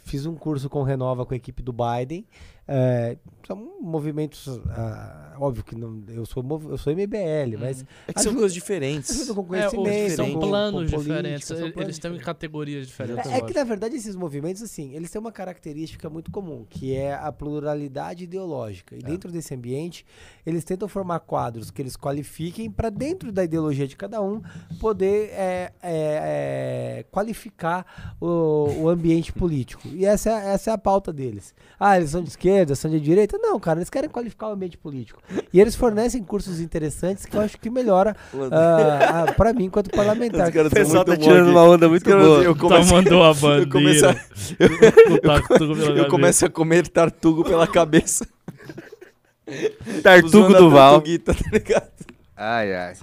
fiz 0.04 0.26
um 0.26 0.34
curso 0.34 0.68
com 0.70 0.82
Renova 0.82 1.26
com 1.26 1.34
a 1.34 1.36
equipe 1.36 1.62
do 1.62 1.72
Biden. 1.72 2.26
É, 2.66 3.16
são 3.44 3.56
movimentos, 3.80 4.46
ah, 4.70 5.34
óbvio 5.40 5.64
que 5.64 5.74
não, 5.74 6.00
eu 6.08 6.24
sou 6.24 6.44
eu 6.70 6.78
sou 6.78 6.92
MBL, 6.92 7.56
mas 7.58 7.84
É 8.06 8.12
que 8.12 8.22
são 8.22 8.32
coisas 8.32 8.54
diferentes. 8.54 9.10
ajuda 9.10 9.34
com 9.34 9.40
É, 9.42 9.68
conhecimento, 9.68 10.10
os- 10.10 10.12
são 10.16 10.32
com- 10.32 10.38
planos 10.40 10.72
com 10.90 10.96
política, 10.96 10.98
diferentes. 11.22 11.46
são 11.48 11.56
Eles 11.58 11.72
planos 11.74 11.90
estão 11.96 12.10
em 12.10 12.14
diferentes. 12.14 12.24
categorias 12.24 12.86
diferentes. 12.86 13.26
É, 13.26 13.38
é 13.38 13.40
que 13.42 13.52
na 13.52 13.64
verdade 13.64 13.96
esses 13.96 14.14
movimentos 14.14 14.62
assim, 14.62 14.94
eles 14.94 15.10
têm 15.10 15.20
uma 15.20 15.32
característica 15.32 16.08
muito 16.08 16.30
comum, 16.30 16.64
que 16.70 16.94
é 16.94 17.12
a 17.14 17.32
pluralidade 17.32 18.24
ideológica. 18.24 18.94
E 18.94 19.00
dentro 19.00 19.32
desse 19.32 19.52
ambiente, 19.54 20.06
eles 20.46 20.62
tentam 20.64 20.86
formar 20.86 21.18
quadros 21.20 21.68
que 21.70 21.82
eles 21.82 21.96
qualifiquem 21.96 22.70
para 22.70 22.90
dentro 22.90 23.32
da 23.32 23.42
ideologia 23.42 23.88
de 23.88 23.96
cada 23.96 24.22
um 24.22 24.40
poder 24.80 25.30
é, 25.32 25.72
é, 25.82 26.98
é, 27.00 27.04
qualificar 27.10 28.14
o, 28.20 28.82
o 28.82 28.88
ambiente 28.88 29.32
político. 29.32 29.88
E 29.88 30.04
essa 30.06 30.30
é, 30.30 30.54
essa 30.54 30.70
é 30.70 30.74
a 30.74 30.78
pauta 30.78 31.12
deles. 31.12 31.52
Ah, 31.78 31.96
eles 31.96 32.10
são 32.10 32.22
de 32.22 32.28
esquerda, 32.28 32.51
são 32.74 32.90
de 32.90 33.00
direita? 33.00 33.38
Não, 33.38 33.58
cara, 33.60 33.78
eles 33.78 33.90
querem 33.90 34.08
qualificar 34.08 34.48
o 34.48 34.52
ambiente 34.52 34.76
político. 34.78 35.22
E 35.52 35.60
eles 35.60 35.74
fornecem 35.74 36.22
cursos 36.22 36.60
interessantes 36.60 37.24
que 37.26 37.36
eu 37.36 37.40
acho 37.40 37.58
que 37.58 37.68
melhora 37.70 38.16
ah, 38.50 39.24
ah, 39.28 39.32
para 39.32 39.52
mim 39.52 39.64
enquanto 39.64 39.90
parlamentar. 39.90 40.48
Os 40.48 40.54
caras 40.54 40.72
O 40.72 40.74
pessoal 40.74 41.04
tá 41.04 41.16
tirando 41.16 41.46
bom 41.46 41.50
uma 41.52 41.60
aqui. 41.62 41.70
onda 41.70 41.88
muito 41.88 42.08
Eu 42.10 42.18
boa. 42.20 42.42
Eu 42.42 42.56
começo, 42.56 42.88
Tá, 42.88 42.94
mandou 42.94 43.22
a 43.24 43.28
eu 43.58 43.68
começo, 43.68 44.02
bandeira. 44.06 44.20
a, 44.60 44.62
eu 45.12 45.20
cabeça. 45.20 46.08
começo 46.08 46.46
a 46.46 46.50
comer 46.50 46.88
tartugo 46.88 47.44
pela 47.44 47.66
cabeça. 47.66 48.26
Tartugo 50.02 50.54
do 50.54 50.70
Val. 50.70 51.00
tá 51.24 51.34
ligado? 51.52 51.90
Ai, 52.36 52.74
ai. 52.74 52.94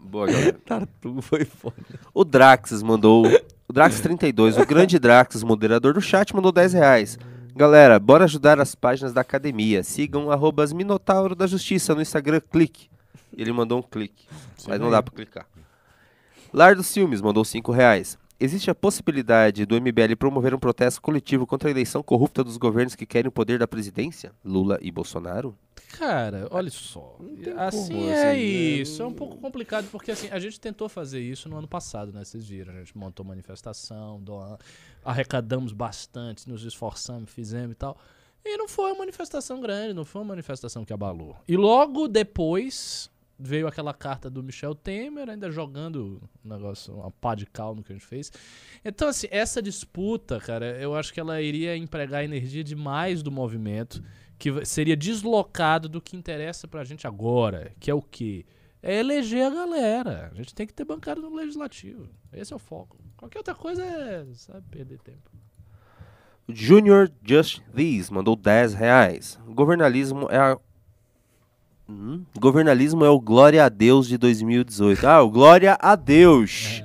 Boa, 0.00 0.26
galera. 0.26 0.56
Tartugo 0.64 1.22
foi 1.22 1.44
foda. 1.44 1.76
O 2.14 2.24
Draxes 2.24 2.82
mandou. 2.82 3.26
O 3.68 3.72
Drax32, 3.72 4.60
o 4.60 4.66
grande 4.66 4.98
Draxes, 4.98 5.42
moderador 5.42 5.94
do 5.94 6.00
chat, 6.00 6.34
mandou 6.34 6.52
10 6.52 6.74
reais. 6.74 7.18
Galera, 7.54 7.98
bora 7.98 8.24
ajudar 8.24 8.58
as 8.58 8.74
páginas 8.74 9.12
da 9.12 9.20
academia. 9.20 9.82
Sigam 9.82 10.30
arrobas 10.30 10.72
Minotauro 10.72 11.34
da 11.34 11.46
Justiça 11.46 11.94
no 11.94 12.00
Instagram, 12.00 12.40
clique. 12.40 12.88
Ele 13.36 13.52
mandou 13.52 13.78
um 13.78 13.82
clique, 13.82 14.26
mas 14.66 14.80
não 14.80 14.90
dá 14.90 15.02
pra 15.02 15.14
clicar. 15.14 15.46
Lardo 16.50 16.82
Ciúmes 16.82 17.20
mandou 17.20 17.44
5 17.44 17.70
reais. 17.70 18.16
Existe 18.40 18.70
a 18.70 18.74
possibilidade 18.74 19.66
do 19.66 19.78
MBL 19.78 20.16
promover 20.18 20.54
um 20.54 20.58
protesto 20.58 21.02
coletivo 21.02 21.46
contra 21.46 21.68
a 21.68 21.70
eleição 21.70 22.02
corrupta 22.02 22.42
dos 22.42 22.56
governos 22.56 22.94
que 22.94 23.04
querem 23.04 23.28
o 23.28 23.32
poder 23.32 23.58
da 23.58 23.68
presidência? 23.68 24.32
Lula 24.42 24.78
e 24.80 24.90
Bolsonaro? 24.90 25.54
Cara, 25.98 26.48
olha 26.50 26.70
só. 26.70 27.18
tem 27.42 27.52
Assim 27.56 27.88
como, 27.94 28.08
é 28.08 28.12
assim, 28.12 28.24
né? 28.26 28.36
isso. 28.38 29.02
É 29.02 29.06
um 29.06 29.12
pouco 29.12 29.36
complicado 29.38 29.88
porque 29.90 30.10
assim, 30.10 30.28
a 30.30 30.38
gente 30.38 30.58
tentou 30.58 30.88
fazer 30.88 31.20
isso 31.20 31.48
no 31.48 31.56
ano 31.58 31.68
passado, 31.68 32.12
né? 32.12 32.24
Vocês 32.24 32.46
viram, 32.46 32.72
a 32.74 32.78
gente 32.78 32.96
montou 32.96 33.24
manifestação, 33.24 34.20
doa- 34.20 34.58
arrecadamos 35.04 35.72
bastante, 35.72 36.48
nos 36.48 36.64
esforçamos, 36.64 37.30
fizemos 37.30 37.72
e 37.72 37.76
tal. 37.76 37.96
E 38.44 38.56
não 38.56 38.66
foi 38.68 38.90
uma 38.92 38.98
manifestação 39.00 39.60
grande, 39.60 39.94
não 39.94 40.04
foi 40.04 40.20
uma 40.22 40.28
manifestação 40.28 40.84
que 40.84 40.92
abalou. 40.92 41.36
E 41.46 41.56
logo 41.56 42.08
depois 42.08 43.10
veio 43.38 43.66
aquela 43.66 43.92
carta 43.92 44.30
do 44.30 44.42
Michel 44.42 44.74
Temer, 44.74 45.28
ainda 45.28 45.50
jogando 45.50 46.20
um 46.44 46.48
negócio, 46.48 46.94
uma 46.94 47.10
pá 47.10 47.34
de 47.34 47.44
cal 47.46 47.74
no 47.74 47.82
que 47.82 47.92
a 47.92 47.94
gente 47.94 48.06
fez. 48.06 48.30
Então, 48.84 49.08
assim, 49.08 49.26
essa 49.30 49.60
disputa, 49.60 50.38
cara, 50.40 50.78
eu 50.80 50.94
acho 50.94 51.12
que 51.12 51.18
ela 51.20 51.40
iria 51.42 51.76
empregar 51.76 52.24
energia 52.24 52.62
demais 52.62 53.22
do 53.22 53.30
movimento, 53.32 54.02
que 54.42 54.64
seria 54.64 54.96
deslocado 54.96 55.88
do 55.88 56.00
que 56.00 56.16
interessa 56.16 56.66
pra 56.66 56.82
gente 56.82 57.06
agora, 57.06 57.70
que 57.78 57.88
é 57.88 57.94
o 57.94 58.02
quê? 58.02 58.44
É 58.82 58.98
eleger 58.98 59.46
a 59.46 59.50
galera. 59.50 60.32
A 60.32 60.34
gente 60.34 60.52
tem 60.52 60.66
que 60.66 60.74
ter 60.74 60.84
bancada 60.84 61.20
no 61.20 61.32
legislativo. 61.32 62.08
Esse 62.32 62.52
é 62.52 62.56
o 62.56 62.58
foco. 62.58 62.98
Qualquer 63.16 63.38
outra 63.38 63.54
coisa 63.54 63.84
é, 63.84 64.26
sabe, 64.34 64.64
perder 64.68 64.98
tempo. 64.98 65.30
Junior 66.48 67.08
Just 67.24 67.62
This 67.72 68.10
mandou 68.10 68.34
10 68.34 68.74
reais. 68.74 69.38
Governalismo 69.46 70.26
é 70.28 70.38
a... 70.38 70.58
Hum? 71.88 72.24
Governalismo 72.36 73.04
é 73.04 73.10
o 73.10 73.20
Glória 73.20 73.64
a 73.64 73.68
Deus 73.68 74.08
de 74.08 74.18
2018. 74.18 75.06
Ah, 75.06 75.22
o 75.22 75.30
Glória 75.30 75.78
a 75.80 75.94
Deus. 75.94 76.82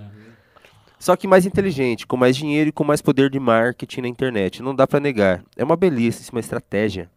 Só 0.99 1.15
que 1.15 1.27
mais 1.27 1.47
inteligente, 1.47 2.05
com 2.05 2.17
mais 2.17 2.37
dinheiro 2.37 2.69
e 2.69 2.71
com 2.71 2.83
mais 2.83 3.01
poder 3.01 3.31
de 3.31 3.39
marketing 3.39 4.01
na 4.01 4.07
internet. 4.09 4.61
Não 4.61 4.75
dá 4.75 4.85
pra 4.85 4.99
negar. 4.99 5.43
É 5.55 5.63
uma 5.63 5.75
belíssima 5.75 6.39
estratégia. 6.39 7.09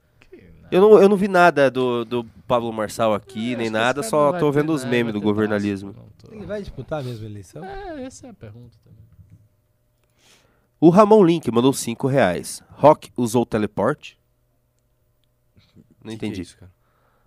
Que 0.71 0.77
Eu 0.77 0.81
não, 0.81 1.03
eu 1.03 1.09
não 1.09 1.17
vi 1.17 1.29
nada 1.29 1.71
do, 1.71 2.05
do 2.05 2.25
Pablo 2.47 2.73
Marçal 2.73 3.13
aqui, 3.13 3.55
É, 3.55 3.57
nem 3.57 3.67
que 3.67 3.73
nada, 3.73 4.03
só 4.03 4.33
tô 4.39 4.51
vendo 4.53 4.73
os 4.73 4.85
memes 4.85 5.13
do 5.13 5.21
governalismo. 5.21 5.95
tô- 6.19 6.33
Ele 6.33 6.47
vai 6.47 6.61
disputar 6.61 7.03
mesmo 7.05 7.27
a 7.27 7.31
eleição? 7.31 7.65
É, 7.65 8.05
essa 8.05 8.27
é 8.29 8.31
a 8.31 8.35
pergunta 8.35 8.77
também. 8.85 9.01
O 10.81 10.89
Ramon 10.89 11.23
Link 11.25 11.51
mandou 11.51 11.73
5 11.75 12.07
reais. 12.07 12.63
Rock 12.71 13.13
usou 13.17 13.45
teleporte? 13.45 14.19
Não 16.03 16.11
Que 16.13 16.17
que 16.19 16.25
é 16.25 16.29
entendi. 16.29 16.41
isso, 16.43 16.57
cara? 16.57 16.73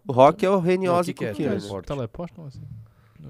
O 0.08 0.12
Rock 0.12 0.44
é 0.46 0.50
o 0.50 0.60
Reniose 0.60 1.12
o 1.12 1.14
que 1.14 1.20
que 1.34 1.44
é 1.44 1.50
né? 1.50 1.56
teleporte? 1.60 1.88
Teleporte 1.88 2.34
como 2.34 2.48
assim? 2.48 2.64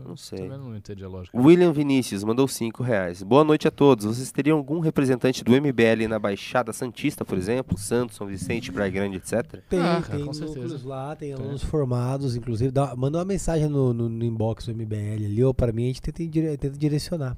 Não 0.05 0.15
sei. 0.17 0.39
Também 0.39 0.57
não 0.57 0.75
entendi 0.75 1.03
a 1.03 1.07
lógica. 1.07 1.37
William 1.37 1.71
Vinícius 1.71 2.23
mandou 2.23 2.47
5 2.47 2.81
reais. 2.83 3.21
Boa 3.23 3.43
noite 3.43 3.67
a 3.67 3.71
todos. 3.71 4.05
Vocês 4.05 4.31
teriam 4.31 4.57
algum 4.57 4.79
representante 4.79 5.43
do 5.43 5.51
MBL 5.51 6.07
na 6.09 6.17
Baixada 6.19 6.73
Santista, 6.73 7.23
por 7.23 7.37
exemplo? 7.37 7.77
Santos, 7.77 8.15
São 8.15 8.25
Vicente, 8.27 8.71
Praia 8.71 8.89
Grande, 8.91 9.17
etc? 9.17 9.61
Tem, 9.69 9.79
Ah, 9.79 10.01
tem 10.01 10.25
com 10.25 10.33
certeza. 10.33 10.79
lá, 10.87 11.15
tem 11.15 11.33
alunos 11.33 11.63
formados, 11.63 12.35
inclusive. 12.35 12.71
Dá, 12.71 12.95
manda 12.95 13.17
uma 13.19 13.25
mensagem 13.25 13.67
no, 13.69 13.93
no, 13.93 14.09
no 14.09 14.23
inbox 14.25 14.65
do 14.65 14.73
MBL 14.73 15.25
ali, 15.25 15.43
ou 15.43 15.53
pra 15.53 15.71
mim, 15.71 15.83
a 15.83 15.87
gente 15.87 16.01
tenta, 16.01 16.25
dire- 16.25 16.57
tenta 16.57 16.77
direcionar. 16.77 17.37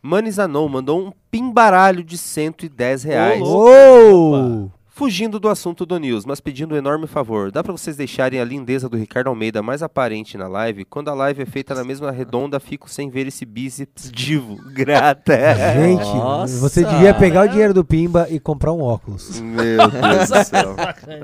Manizanon 0.00 0.68
mandou 0.68 1.06
um 1.06 1.12
pimbaralho 1.30 2.02
de 2.02 2.18
110 2.18 3.04
reais. 3.04 3.40
Uou! 3.40 4.70
Fugindo 4.94 5.40
do 5.40 5.48
assunto 5.48 5.86
do 5.86 5.98
News, 5.98 6.26
mas 6.26 6.38
pedindo 6.38 6.74
um 6.74 6.76
enorme 6.76 7.06
favor, 7.06 7.50
dá 7.50 7.64
pra 7.64 7.72
vocês 7.72 7.96
deixarem 7.96 8.38
a 8.38 8.44
lindeza 8.44 8.90
do 8.90 8.96
Ricardo 8.98 9.28
Almeida 9.28 9.62
mais 9.62 9.82
aparente 9.82 10.36
na 10.36 10.46
live? 10.46 10.84
Quando 10.84 11.08
a 11.08 11.14
live 11.14 11.40
é 11.40 11.46
feita 11.46 11.74
na 11.74 11.82
mesma 11.82 12.10
redonda, 12.10 12.60
fico 12.60 12.90
sem 12.90 13.08
ver 13.08 13.26
esse 13.26 13.46
bíceps 13.46 14.12
divo. 14.12 14.56
Grata. 14.70 15.34
Gente, 15.80 16.04
Nossa! 16.04 16.58
você 16.58 16.84
devia 16.84 17.14
pegar 17.14 17.46
o 17.46 17.48
dinheiro 17.48 17.72
do 17.72 17.82
Pimba 17.82 18.26
e 18.28 18.38
comprar 18.38 18.70
um 18.74 18.82
óculos. 18.82 19.40
Meu 19.40 19.78
Deus 19.88 20.28
do 20.28 20.44
céu. 20.44 20.76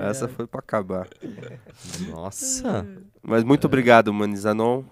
Essa 0.09 0.29
foi 0.29 0.47
pra 0.47 0.61
acabar. 0.61 1.07
Nossa. 2.09 2.87
Mas 3.23 3.45
muito 3.45 3.66
obrigado, 3.66 4.14
Manizanon. 4.14 4.83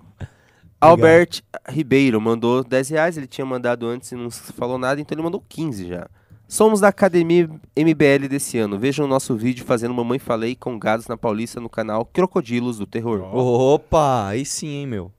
Albert 0.79 1.41
Ribeiro 1.67 2.21
mandou 2.21 2.63
10 2.63 2.91
reais, 2.91 3.17
ele 3.17 3.27
tinha 3.27 3.47
mandado 3.47 3.87
antes 3.87 4.13
e 4.13 4.17
não 4.17 4.31
falou 4.31 4.77
nada, 4.77 5.01
então 5.01 5.15
ele 5.17 5.23
mandou 5.25 5.43
15 5.49 5.89
já. 5.89 6.07
Somos 6.49 6.81
da 6.81 6.89
Academia 6.89 7.51
MBL 7.77 8.29
desse 8.29 8.57
ano. 8.57 8.79
Vejam 8.79 9.05
o 9.05 9.09
nosso 9.09 9.35
vídeo 9.37 9.65
fazendo 9.65 9.93
Mamãe 9.93 10.19
Falei 10.19 10.55
com 10.55 10.79
gados 10.79 11.09
na 11.09 11.17
Paulista 11.17 11.61
no 11.61 11.69
canal 11.69 12.05
Crocodilos 12.05 12.79
do 12.79 12.87
Terror. 12.87 13.21
Opa, 13.35 14.29
aí 14.29 14.45
sim, 14.45 14.69
hein, 14.69 14.87
meu. 14.87 15.16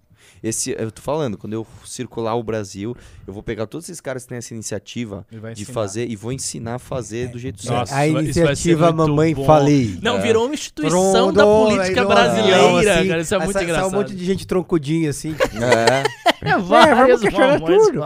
Esse, 0.48 0.76
eu 0.78 0.92
tô 0.92 1.02
falando, 1.02 1.38
quando 1.38 1.54
eu 1.54 1.66
circular 1.86 2.36
o 2.36 2.44
Brasil, 2.44 2.96
eu 3.26 3.34
vou 3.34 3.44
pegar 3.44 3.68
todos 3.68 3.88
esses 3.90 4.02
caras 4.02 4.24
que 4.24 4.30
têm 4.30 4.38
essa 4.38 4.54
iniciativa 4.54 5.26
de 5.56 5.66
fazer 5.66 6.08
e 6.10 6.16
vou 6.16 6.32
ensinar 6.32 6.76
a 6.76 6.80
fazer 6.80 7.30
do 7.30 7.38
jeito 7.40 7.58
Nossa, 7.66 7.94
certo. 7.94 8.18
a 8.18 8.22
iniciativa 8.22 8.92
Mamãe 8.92 9.34
bom. 9.36 9.46
Falei. 9.46 9.98
Não, 10.02 10.18
É. 10.18 10.22
virou 10.22 10.46
uma 10.46 10.54
instituição 10.54 11.32
da 11.34 11.44
Pronto, 11.44 11.76
política 11.76 12.00
aí, 12.02 12.06
ó, 12.06 12.10
brasileira, 12.10 13.00
assim, 13.00 13.08
cara. 13.10 13.22
Isso 13.22 13.36
é 13.36 13.38
muito 13.40 13.54
sai 13.54 13.64
engraçado. 13.64 13.88
um 13.94 13.96
monte 13.98 14.16
de 14.16 14.26
gente 14.26 14.48
troncudinha 14.48 15.10
assim. 15.10 15.36
É. 15.54 16.28
É, 16.40 16.56
várias 16.56 17.20
questionar 17.20 17.60
mamães 17.60 17.84
tudo. 17.88 18.00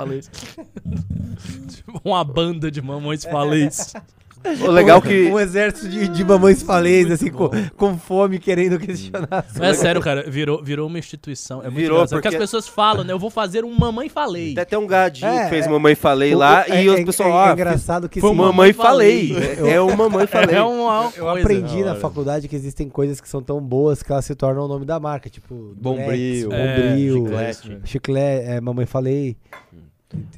Tipo, 1.67 2.01
uma 2.05 2.23
banda 2.23 2.71
de 2.71 2.81
mamães 2.81 3.25
falês. 3.25 3.93
O 4.61 4.71
legal 4.71 5.01
que. 5.01 5.25
Um 5.27 5.39
exército 5.39 5.87
de, 5.89 6.07
de 6.07 6.25
mamães 6.25 6.61
falês, 6.61 7.09
assim, 7.11 7.29
com, 7.29 7.49
com 7.77 7.97
fome, 7.97 8.39
querendo 8.39 8.79
questionar. 8.79 9.45
Mas 9.57 9.61
é 9.61 9.73
sério, 9.73 10.01
cara, 10.01 10.23
virou, 10.29 10.63
virou 10.63 10.87
uma 10.87 10.97
instituição. 10.99 11.59
É 11.61 11.65
muito 11.65 11.75
Virou, 11.77 11.97
engraçado. 11.97 12.17
Porque 12.17 12.27
as 12.27 12.33
porque- 12.33 12.43
pessoas 12.43 12.67
falam, 12.67 13.03
né? 13.03 13.13
Eu 13.13 13.19
vou 13.19 13.29
fazer 13.29 13.63
um 13.63 13.73
mamãe 13.73 14.09
falei. 14.09 14.53
Tem 14.53 14.61
até 14.63 14.77
um 14.77 14.87
gadinho 14.87 15.27
É, 15.31 15.43
que 15.43 15.49
fez 15.51 15.65
é. 15.65 15.69
Mamãe 15.69 15.95
Falei 15.95 16.33
O- 16.33 16.37
lá 16.37 16.65
é- 16.67 16.83
e 16.83 16.89
os 16.89 16.99
é- 16.99 17.05
pessoal, 17.05 17.29
é, 17.29 17.49
ó, 17.49 17.53
engraçado 17.53 18.09
que 18.09 18.19
foi 18.19 18.29
sim, 18.31 18.35
Mamãe 18.35 18.73
Falei. 18.73 19.33
Falei. 19.33 19.71
É 19.73 19.79
o 19.81 19.95
Mamãe 19.95 20.25
Falei. 20.27 20.55
É 20.55 20.63
uma 20.63 21.11
Eu 21.15 21.25
coisa. 21.25 21.39
aprendi 21.39 21.83
na 21.83 21.95
faculdade 21.95 22.47
que 22.47 22.55
existem 22.55 22.89
coisas 22.89 23.21
que 23.21 23.29
são 23.29 23.41
tão 23.41 23.59
boas 23.61 24.01
que 24.03 24.11
elas 24.11 24.25
se 24.25 24.33
tornam 24.35 24.65
o 24.65 24.67
nome 24.67 24.85
da 24.85 24.99
marca, 24.99 25.29
tipo 25.29 25.73
Bombril. 25.79 26.51
É, 26.51 26.87
Bombril, 26.95 27.25
chiclete. 27.27 27.77
chiclete, 27.85 28.45
é, 28.47 28.61
mamãe 28.61 28.85
falei. 28.85 29.37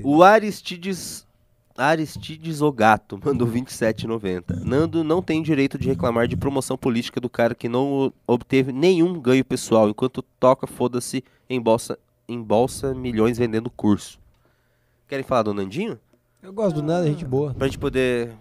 O 0.03 0.21
Aristides 0.21 1.25
Aristides 1.77 2.61
Ogato 2.61 3.19
mandou 3.23 3.47
27,90. 3.47 4.63
Nando 4.63 5.03
não 5.03 5.21
tem 5.21 5.41
direito 5.41 5.77
de 5.77 5.87
reclamar 5.87 6.27
de 6.27 6.37
promoção 6.37 6.77
política 6.77 7.19
do 7.19 7.29
cara 7.29 7.55
que 7.55 7.67
não 7.67 8.13
obteve 8.27 8.71
nenhum 8.71 9.19
ganho 9.19 9.43
pessoal, 9.43 9.89
enquanto 9.89 10.21
toca 10.39 10.67
foda-se 10.67 11.23
em 11.49 11.59
bolsa, 11.59 11.97
em 12.27 12.41
bolsa 12.41 12.93
milhões 12.93 13.37
vendendo 13.37 13.69
curso. 13.69 14.19
Querem 15.07 15.23
falar 15.25 15.43
do 15.43 15.53
Nandinho? 15.53 15.99
Eu 16.41 16.53
gosto 16.53 16.75
do 16.75 16.83
nada, 16.83 17.07
gente 17.07 17.25
boa. 17.25 17.53
Pra 17.53 17.67
gente 17.67 17.79
poder 17.79 18.31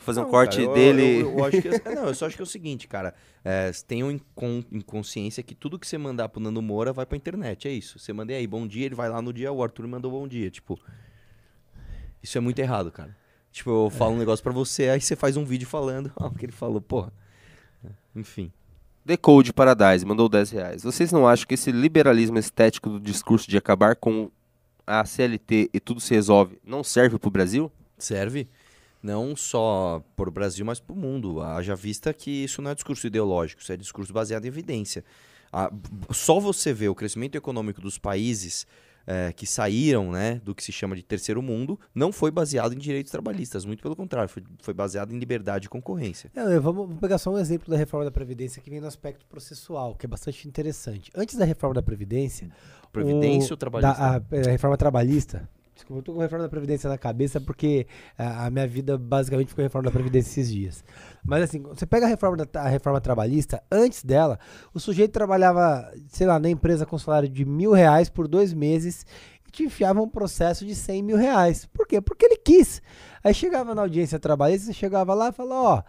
fazer 0.00 0.20
um 0.20 0.24
Não, 0.24 0.30
corte 0.30 0.56
cara, 0.58 0.68
eu- 0.68 0.74
dele. 0.74 1.20
Eu, 1.22 1.38
eu 1.38 1.44
acho 1.44 1.60
que, 1.60 1.68
é, 1.88 1.94
não, 1.94 2.06
eu 2.06 2.14
só 2.14 2.26
acho 2.26 2.36
que 2.36 2.42
é 2.42 2.44
o 2.44 2.46
seguinte, 2.46 2.88
cara. 2.88 3.14
É, 3.44 3.70
tenham 3.86 4.10
em, 4.10 4.20
con- 4.34 4.62
em 4.72 4.80
consciência 4.80 5.42
que 5.42 5.54
tudo 5.54 5.78
que 5.78 5.86
você 5.86 5.98
mandar 5.98 6.28
pro 6.28 6.40
Nando 6.40 6.62
Moura 6.62 6.92
vai 6.92 7.04
pra 7.04 7.16
internet. 7.16 7.66
É 7.68 7.70
isso. 7.72 7.98
Você 7.98 8.12
mandei 8.12 8.36
aí, 8.36 8.46
bom 8.46 8.66
dia, 8.66 8.86
ele 8.86 8.94
vai 8.94 9.08
lá 9.10 9.20
no 9.20 9.32
dia, 9.32 9.52
o 9.52 9.62
Arthur 9.62 9.86
mandou 9.88 10.10
bom 10.10 10.26
dia. 10.28 10.50
Tipo, 10.50 10.78
isso 12.22 12.38
é 12.38 12.40
muito 12.40 12.58
errado, 12.58 12.90
cara. 12.90 13.16
Tipo, 13.50 13.86
eu 13.86 13.90
falo 13.90 14.14
um 14.14 14.18
negócio 14.18 14.42
pra 14.42 14.52
você, 14.52 14.88
aí 14.88 15.00
você 15.00 15.14
faz 15.14 15.36
um 15.36 15.44
vídeo 15.44 15.66
falando 15.66 16.12
o 16.16 16.30
que 16.30 16.46
ele 16.46 16.52
falou, 16.52 16.80
porra. 16.80 17.12
Enfim. 18.14 18.52
Decode 19.04 19.52
Paradise 19.52 20.06
mandou 20.06 20.28
10 20.28 20.50
reais. 20.50 20.82
Vocês 20.82 21.10
não 21.10 21.26
acham 21.26 21.46
que 21.46 21.54
esse 21.54 21.72
liberalismo 21.72 22.38
estético 22.38 22.88
do 22.88 23.00
discurso 23.00 23.50
de 23.50 23.56
acabar 23.56 23.96
com 23.96 24.30
a 24.86 25.04
CLT 25.04 25.70
e 25.72 25.80
tudo 25.80 26.00
se 26.00 26.14
resolve 26.14 26.58
não 26.64 26.84
serve 26.84 27.18
pro 27.18 27.30
Brasil? 27.30 27.70
serve 28.02 28.48
não 29.02 29.34
só 29.34 30.02
para 30.14 30.28
o 30.28 30.32
Brasil, 30.32 30.64
mas 30.64 30.78
para 30.78 30.92
o 30.92 30.96
mundo. 30.96 31.40
Haja 31.40 31.74
vista 31.74 32.12
que 32.12 32.30
isso 32.30 32.62
não 32.62 32.70
é 32.70 32.74
discurso 32.74 33.06
ideológico, 33.06 33.60
isso 33.60 33.72
é 33.72 33.76
discurso 33.76 34.12
baseado 34.12 34.44
em 34.44 34.48
evidência. 34.48 35.04
Ah, 35.52 35.70
só 36.10 36.38
você 36.38 36.72
vê 36.72 36.88
o 36.88 36.94
crescimento 36.94 37.34
econômico 37.36 37.80
dos 37.80 37.98
países 37.98 38.66
eh, 39.06 39.32
que 39.32 39.46
saíram 39.46 40.10
né, 40.12 40.40
do 40.44 40.54
que 40.54 40.62
se 40.62 40.72
chama 40.72 40.94
de 40.96 41.02
terceiro 41.02 41.40
mundo, 41.42 41.78
não 41.94 42.12
foi 42.12 42.30
baseado 42.30 42.72
em 42.74 42.78
direitos 42.78 43.10
trabalhistas, 43.12 43.64
muito 43.64 43.82
pelo 43.82 43.96
contrário, 43.96 44.28
foi, 44.28 44.42
foi 44.60 44.74
baseado 44.74 45.12
em 45.12 45.18
liberdade 45.18 45.66
e 45.66 45.68
concorrência. 45.68 46.30
Eu 46.34 46.60
vamos 46.62 46.98
pegar 46.98 47.18
só 47.18 47.32
um 47.32 47.38
exemplo 47.38 47.70
da 47.70 47.76
reforma 47.76 48.04
da 48.04 48.10
Previdência 48.10 48.60
que 48.62 48.70
vem 48.70 48.80
no 48.80 48.86
aspecto 48.86 49.24
processual, 49.26 49.94
que 49.94 50.06
é 50.06 50.08
bastante 50.08 50.46
interessante. 50.48 51.10
Antes 51.14 51.36
da 51.36 51.44
reforma 51.44 51.74
da 51.74 51.82
Previdência. 51.82 52.48
Previdência 52.92 53.50
o- 53.50 53.52
ou 53.52 53.56
trabalhista? 53.56 53.98
Da, 53.98 54.16
a, 54.16 54.22
é, 54.36 54.48
a 54.48 54.50
reforma 54.50 54.76
trabalhista. 54.76 55.48
Desculpa, 55.82 55.98
eu 55.98 56.02
tô 56.02 56.12
com 56.12 56.20
a 56.20 56.22
reforma 56.22 56.44
da 56.44 56.48
Previdência 56.48 56.88
na 56.88 56.96
cabeça 56.96 57.40
porque 57.40 57.86
a, 58.16 58.46
a 58.46 58.50
minha 58.50 58.66
vida 58.68 58.96
basicamente 58.96 59.48
ficou 59.48 59.64
reforma 59.64 59.86
da 59.86 59.90
Previdência 59.90 60.30
esses 60.30 60.50
dias. 60.50 60.84
Mas 61.24 61.42
assim, 61.42 61.60
você 61.60 61.84
pega 61.84 62.06
a 62.06 62.08
reforma, 62.08 62.36
da, 62.36 62.60
a 62.60 62.68
reforma 62.68 63.00
trabalhista, 63.00 63.60
antes 63.70 64.04
dela, 64.04 64.38
o 64.72 64.78
sujeito 64.78 65.10
trabalhava, 65.10 65.92
sei 66.08 66.26
lá, 66.26 66.38
na 66.38 66.48
empresa 66.48 66.86
com 66.86 66.96
salário 66.96 67.28
de 67.28 67.44
mil 67.44 67.72
reais 67.72 68.08
por 68.08 68.28
dois 68.28 68.54
meses 68.54 69.04
e 69.46 69.50
te 69.50 69.64
enfiava 69.64 70.00
um 70.00 70.08
processo 70.08 70.64
de 70.64 70.74
100 70.74 71.02
mil 71.02 71.16
reais. 71.16 71.66
Por 71.66 71.84
quê? 71.86 72.00
Porque 72.00 72.26
ele 72.26 72.36
quis. 72.36 72.80
Aí 73.24 73.34
chegava 73.34 73.74
na 73.74 73.82
audiência 73.82 74.20
trabalhista, 74.20 74.72
chegava 74.72 75.14
lá 75.14 75.30
e 75.30 75.32
falava, 75.32 75.60
ó, 75.60 75.82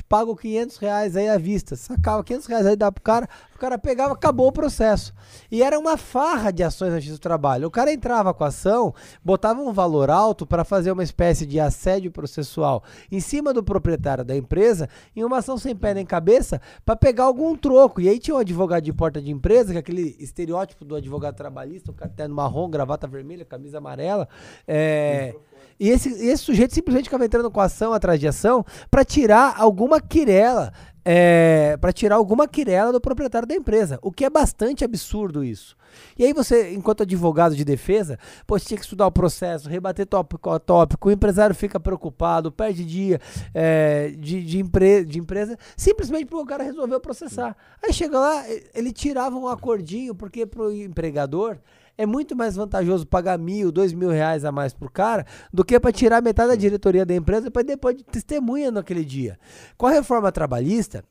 te 0.00 0.02
pago 0.02 0.34
500 0.34 0.76
reais 0.78 1.16
aí 1.16 1.28
à 1.28 1.36
vista. 1.36 1.76
Sacava 1.76 2.24
500 2.24 2.46
reais 2.46 2.66
aí, 2.66 2.76
dava 2.76 2.92
pro 2.92 3.02
cara, 3.02 3.28
o 3.54 3.58
cara 3.58 3.78
pegava, 3.78 4.14
acabou 4.14 4.48
o 4.48 4.52
processo. 4.52 5.12
E 5.50 5.62
era 5.62 5.78
uma 5.78 5.96
farra 5.96 6.50
de 6.50 6.62
ações 6.62 6.90
na 6.90 6.96
justiça 6.96 7.18
do 7.18 7.20
trabalho. 7.20 7.68
O 7.68 7.70
cara 7.70 7.92
entrava 7.92 8.32
com 8.32 8.42
a 8.42 8.48
ação, 8.48 8.94
botava 9.22 9.60
um 9.60 9.72
valor 9.72 10.10
alto 10.10 10.46
para 10.46 10.64
fazer 10.64 10.90
uma 10.90 11.02
espécie 11.02 11.44
de 11.44 11.60
assédio 11.60 12.10
processual 12.10 12.82
em 13.12 13.20
cima 13.20 13.52
do 13.52 13.62
proprietário 13.62 14.24
da 14.24 14.34
empresa, 14.34 14.88
em 15.14 15.22
uma 15.22 15.38
ação 15.38 15.58
sem 15.58 15.76
pé 15.76 15.92
nem 15.92 16.06
cabeça, 16.06 16.60
para 16.84 16.96
pegar 16.96 17.24
algum 17.24 17.54
troco. 17.54 18.00
E 18.00 18.08
aí 18.08 18.18
tinha 18.18 18.34
um 18.34 18.40
advogado 18.40 18.84
de 18.84 18.92
porta 18.92 19.20
de 19.20 19.30
empresa, 19.30 19.72
que 19.72 19.76
é 19.76 19.80
aquele 19.80 20.16
estereótipo 20.18 20.84
do 20.84 20.96
advogado 20.96 21.36
trabalhista, 21.36 21.90
o 21.90 21.94
cara 21.94 22.10
terno 22.10 22.34
marrom, 22.34 22.70
gravata 22.70 23.06
vermelha, 23.06 23.44
camisa 23.44 23.78
amarela. 23.78 24.28
É, 24.66 25.34
e 25.80 25.88
esse, 25.88 26.10
esse 26.10 26.44
sujeito 26.44 26.74
simplesmente 26.74 27.04
ficava 27.04 27.24
entrando 27.24 27.50
com 27.50 27.58
ação 27.58 27.94
atrás 27.94 28.20
de 28.20 28.28
ação 28.28 28.62
para 28.90 29.02
tirar 29.02 29.54
alguma 29.90 30.00
quirela. 30.00 30.72
É, 31.02 31.78
para 31.78 31.94
tirar 31.94 32.16
alguma 32.16 32.46
quirela 32.46 32.92
do 32.92 33.00
proprietário 33.00 33.48
da 33.48 33.54
empresa, 33.54 33.98
o 34.02 34.12
que 34.12 34.22
é 34.22 34.28
bastante 34.28 34.84
absurdo 34.84 35.42
isso. 35.42 35.74
E 36.16 36.26
aí 36.26 36.34
você, 36.34 36.74
enquanto 36.74 37.04
advogado 37.04 37.56
de 37.56 37.64
defesa, 37.64 38.18
pô, 38.46 38.58
você 38.58 38.66
tinha 38.66 38.78
que 38.78 38.84
estudar 38.84 39.06
o 39.06 39.10
processo, 39.10 39.66
rebater 39.66 40.06
tópico 40.06 40.50
a 40.50 40.58
tópico, 40.58 41.08
o 41.08 41.10
empresário 41.10 41.56
fica 41.56 41.80
preocupado, 41.80 42.52
perde 42.52 42.84
dia 42.84 43.18
é, 43.54 44.10
de, 44.10 44.44
de, 44.44 44.58
empre 44.58 45.02
de 45.06 45.18
empresa, 45.18 45.58
simplesmente 45.74 46.26
porque 46.26 46.44
o 46.44 46.46
cara 46.46 46.62
resolveu 46.62 47.00
processar. 47.00 47.56
Aí 47.82 47.94
chega 47.94 48.18
lá, 48.18 48.44
ele 48.74 48.92
tirava 48.92 49.34
um 49.36 49.48
acordinho, 49.48 50.14
porque 50.14 50.44
pro 50.44 50.70
empregador 50.70 51.56
é 52.00 52.06
muito 52.06 52.34
mais 52.34 52.56
vantajoso 52.56 53.06
pagar 53.06 53.38
mil, 53.38 53.70
dois 53.70 53.92
mil 53.92 54.08
reais 54.08 54.42
a 54.42 54.50
mais 54.50 54.72
pro 54.72 54.90
cara 54.90 55.26
do 55.52 55.62
que 55.62 55.78
para 55.78 55.92
tirar 55.92 56.22
metade 56.22 56.48
da 56.48 56.56
diretoria 56.56 57.04
da 57.04 57.14
empresa 57.14 57.50
para 57.50 57.62
depois 57.62 57.94
de 57.94 58.02
testemunha 58.02 58.70
naquele 58.70 59.04
dia. 59.04 59.38
Com 59.76 59.86
a 59.86 59.90
reforma 59.90 60.32
trabalhista, 60.32 61.04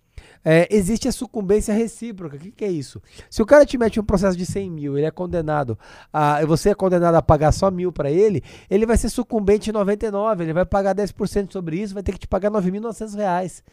é, 0.44 0.68
existe 0.72 1.08
a 1.08 1.12
sucumbência 1.12 1.76
recíproca. 1.76 2.38
O 2.38 2.40
que, 2.40 2.50
que 2.50 2.66
é 2.66 2.72
isso? 2.72 3.00
Se 3.30 3.40
o 3.40 3.46
cara 3.46 3.68
te 3.68 3.78
mete 3.78 4.00
um 4.00 4.04
processo 4.04 4.36
de 4.36 4.48
100 4.48 4.72
mil, 4.72 4.98
ele 4.98 5.06
é 5.06 5.12
condenado 5.12 5.78
a. 6.12 6.44
Você 6.46 6.70
é 6.70 6.74
condenado 6.74 7.14
a 7.14 7.22
pagar 7.22 7.52
só 7.52 7.70
mil 7.70 7.92
para 7.92 8.10
ele, 8.10 8.44
ele 8.68 8.88
vai 8.88 8.98
ser 8.98 9.10
sucumbente 9.10 9.70
em 9.70 9.74
99, 9.74 10.44
ele 10.44 10.54
vai 10.54 10.66
pagar 10.66 10.96
10% 10.96 11.54
sobre 11.54 11.80
isso, 11.80 11.94
vai 11.94 12.02
ter 12.02 12.14
que 12.14 12.20
te 12.20 12.28
pagar 12.28 12.50
9.900 12.50 13.16
reais. 13.16 13.64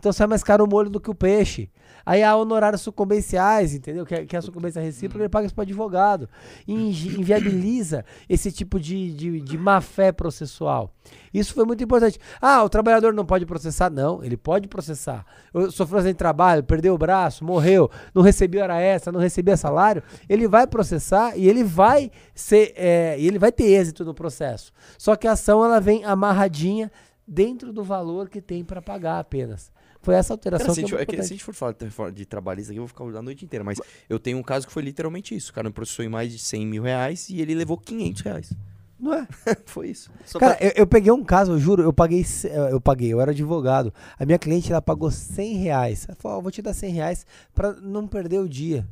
Então 0.00 0.14
sai 0.14 0.26
mais 0.26 0.42
caro 0.42 0.64
o 0.64 0.66
molho 0.66 0.88
do 0.88 0.98
que 0.98 1.10
o 1.10 1.14
peixe. 1.14 1.70
Aí 2.06 2.22
há 2.22 2.34
honorários 2.34 2.80
sucumbenciais, 2.80 3.74
entendeu? 3.74 4.06
Que, 4.06 4.14
é- 4.14 4.24
que 4.24 4.34
é 4.34 4.38
a 4.38 4.42
sucumbência 4.42 4.80
recíproca, 4.80 5.22
ele 5.22 5.28
paga 5.28 5.44
isso 5.44 5.54
para 5.54 5.64
advogado. 5.64 6.26
E 6.66 6.72
inviabiliza 7.20 8.02
esse 8.26 8.50
tipo 8.50 8.80
de, 8.80 9.12
de, 9.12 9.40
de 9.42 9.58
má 9.58 9.78
fé 9.82 10.10
processual. 10.10 10.94
Isso 11.34 11.52
foi 11.52 11.66
muito 11.66 11.84
importante. 11.84 12.18
Ah, 12.40 12.64
o 12.64 12.68
trabalhador 12.70 13.12
não 13.12 13.26
pode 13.26 13.44
processar? 13.44 13.90
Não, 13.90 14.24
ele 14.24 14.38
pode 14.38 14.68
processar. 14.68 15.26
Eu 15.52 15.70
sofreu 15.70 16.02
de 16.02 16.14
trabalho, 16.14 16.64
perdeu 16.64 16.94
o 16.94 16.98
braço, 16.98 17.44
morreu, 17.44 17.90
não 18.14 18.22
recebeu 18.22 18.62
hora 18.62 18.80
extra, 18.80 19.12
não 19.12 19.20
recebia 19.20 19.54
salário. 19.54 20.02
Ele 20.30 20.48
vai 20.48 20.66
processar 20.66 21.36
e 21.36 21.46
ele 21.46 21.62
vai 21.62 22.10
ser, 22.34 22.72
é, 22.74 23.20
ele 23.20 23.38
vai 23.38 23.52
ter 23.52 23.64
êxito 23.64 24.02
no 24.02 24.14
processo. 24.14 24.72
Só 24.96 25.14
que 25.14 25.28
a 25.28 25.32
ação 25.32 25.62
ela 25.62 25.78
vem 25.78 26.06
amarradinha 26.06 26.90
dentro 27.28 27.70
do 27.72 27.84
valor 27.84 28.30
que 28.30 28.40
tem 28.40 28.64
para 28.64 28.80
pagar 28.80 29.18
apenas. 29.18 29.70
Foi 30.02 30.14
essa 30.14 30.32
alteração 30.32 30.66
Cara, 30.74 30.74
se, 30.74 30.82
que 30.84 30.94
é 30.96 31.02
é 31.02 31.06
que 31.06 31.16
se 31.16 31.20
a 31.20 31.24
gente 31.36 31.44
for 31.44 31.54
falar 31.54 31.74
de- 32.10 32.24
trabalhista 32.24 32.72
aqui, 32.72 32.78
eu 32.78 32.82
vou 32.86 32.88
ficar 32.88 33.04
a 33.18 33.22
noite 33.22 33.44
inteira. 33.44 33.62
Mas 33.62 33.78
eu 34.08 34.18
tenho 34.18 34.38
um 34.38 34.42
caso 34.42 34.66
que 34.66 34.72
foi 34.72 34.82
literalmente 34.82 35.34
isso. 35.34 35.50
O 35.50 35.54
cara 35.54 35.68
me 35.68 35.74
processou 35.74 36.04
em 36.04 36.08
mais 36.08 36.32
de 36.32 36.38
100 36.38 36.66
mil 36.66 36.82
reais 36.82 37.28
e 37.28 37.40
ele 37.40 37.54
levou 37.54 37.76
500 37.76 38.22
reais. 38.22 38.52
Não 38.98 39.12
é? 39.14 39.26
foi 39.66 39.88
isso. 39.88 40.10
Só 40.24 40.38
Cara, 40.38 40.56
pra- 40.56 40.66
eu, 40.66 40.72
eu 40.76 40.86
peguei 40.86 41.12
um 41.12 41.22
caso, 41.24 41.52
eu 41.52 41.58
juro, 41.58 41.82
eu 41.82 41.92
paguei, 41.92 42.24
eu 42.70 42.80
paguei, 42.80 43.12
eu 43.12 43.20
era 43.20 43.30
advogado. 43.30 43.92
A 44.18 44.24
minha 44.24 44.38
cliente, 44.38 44.70
ela 44.70 44.80
pagou 44.82 45.10
100 45.10 45.56
reais. 45.58 46.06
Ela 46.08 46.16
falou, 46.16 46.38
ó, 46.38 46.40
vou 46.40 46.50
te 46.50 46.62
dar 46.62 46.72
100 46.74 46.92
reais 46.92 47.26
pra 47.54 47.72
não 47.74 48.06
perder 48.06 48.38
o 48.40 48.48
dia. 48.48 48.86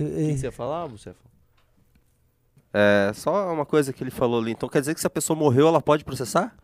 O 0.00 0.04
que 0.04 0.36
você 0.38 0.46
ia 0.46 0.52
falar, 0.52 0.86
você? 0.86 1.12
É, 2.72 3.10
só 3.14 3.52
uma 3.52 3.64
coisa 3.66 3.92
que 3.92 4.02
ele 4.02 4.10
falou 4.10 4.40
ali. 4.40 4.52
Então 4.52 4.68
quer 4.68 4.80
dizer 4.80 4.94
que 4.94 5.00
se 5.00 5.06
a 5.06 5.10
pessoa 5.10 5.36
morreu, 5.38 5.66
ela 5.68 5.80
pode 5.80 6.04
processar? 6.04 6.54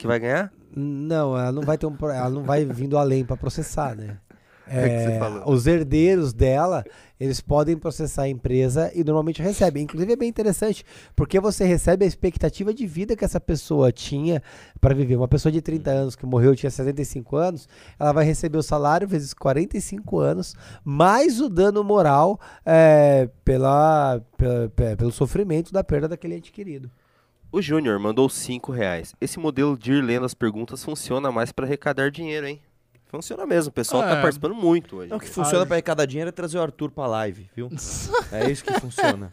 Que 0.00 0.06
vai 0.06 0.18
ganhar? 0.18 0.52
Não, 0.74 1.36
ela 1.36 1.52
não 1.52 1.62
vai 1.62 1.76
ter 1.76 1.86
um, 1.86 1.94
ela 2.02 2.30
não 2.30 2.42
vai 2.42 2.64
vindo 2.64 2.96
além 2.96 3.24
pra 3.24 3.36
processar, 3.36 3.94
né? 3.94 4.16
É 4.72 4.88
que 4.88 5.04
você 5.12 5.18
falou. 5.18 5.52
os 5.52 5.66
herdeiros 5.66 6.32
dela, 6.32 6.84
eles 7.18 7.40
podem 7.40 7.76
processar 7.76 8.22
a 8.22 8.28
empresa 8.28 8.88
e 8.94 9.02
normalmente 9.02 9.42
recebem. 9.42 9.82
Inclusive 9.82 10.12
é 10.12 10.16
bem 10.16 10.28
interessante, 10.28 10.84
porque 11.16 11.40
você 11.40 11.64
recebe 11.64 12.04
a 12.04 12.08
expectativa 12.08 12.72
de 12.72 12.86
vida 12.86 13.16
que 13.16 13.24
essa 13.24 13.40
pessoa 13.40 13.90
tinha 13.90 14.40
para 14.80 14.94
viver. 14.94 15.16
Uma 15.16 15.26
pessoa 15.26 15.50
de 15.50 15.60
30 15.60 15.90
anos 15.90 16.14
que 16.14 16.24
morreu 16.24 16.54
tinha 16.54 16.70
75 16.70 17.36
anos, 17.36 17.68
ela 17.98 18.12
vai 18.12 18.24
receber 18.24 18.58
o 18.58 18.62
salário 18.62 19.08
vezes 19.08 19.34
45 19.34 20.20
anos, 20.20 20.54
mais 20.84 21.40
o 21.40 21.48
dano 21.48 21.82
moral 21.82 22.38
é, 22.64 23.28
pela, 23.44 24.20
pela- 24.38 24.68
pe- 24.68 24.94
pelo 24.94 25.10
sofrimento 25.10 25.72
da 25.72 25.82
perda 25.82 26.06
daquele 26.06 26.36
ente 26.36 26.52
querido. 26.52 26.88
O 27.52 27.60
Júnior 27.60 27.98
mandou 27.98 28.28
5 28.28 28.70
reais. 28.70 29.12
Esse 29.20 29.38
modelo 29.38 29.76
de 29.76 29.92
ir 29.92 30.02
lendo 30.02 30.24
as 30.24 30.34
perguntas 30.34 30.84
funciona 30.84 31.32
mais 31.32 31.50
pra 31.50 31.66
arrecadar 31.66 32.10
dinheiro, 32.10 32.46
hein? 32.46 32.60
Funciona 33.06 33.44
mesmo, 33.44 33.70
o 33.70 33.72
pessoal 33.72 34.04
tá 34.04 34.10
É. 34.18 34.20
participando 34.22 34.54
muito 34.54 34.98
hoje. 34.98 35.10
Não, 35.10 35.16
o 35.16 35.20
que 35.20 35.28
funciona 35.28 35.66
pra 35.66 35.74
arrecadar 35.74 36.06
dinheiro 36.06 36.28
é 36.28 36.32
trazer 36.32 36.58
o 36.58 36.62
Arthur 36.62 36.92
pra 36.92 37.08
live, 37.08 37.50
viu? 37.56 37.68
é 38.30 38.48
isso 38.48 38.62
que 38.64 38.72
funciona. 38.78 39.28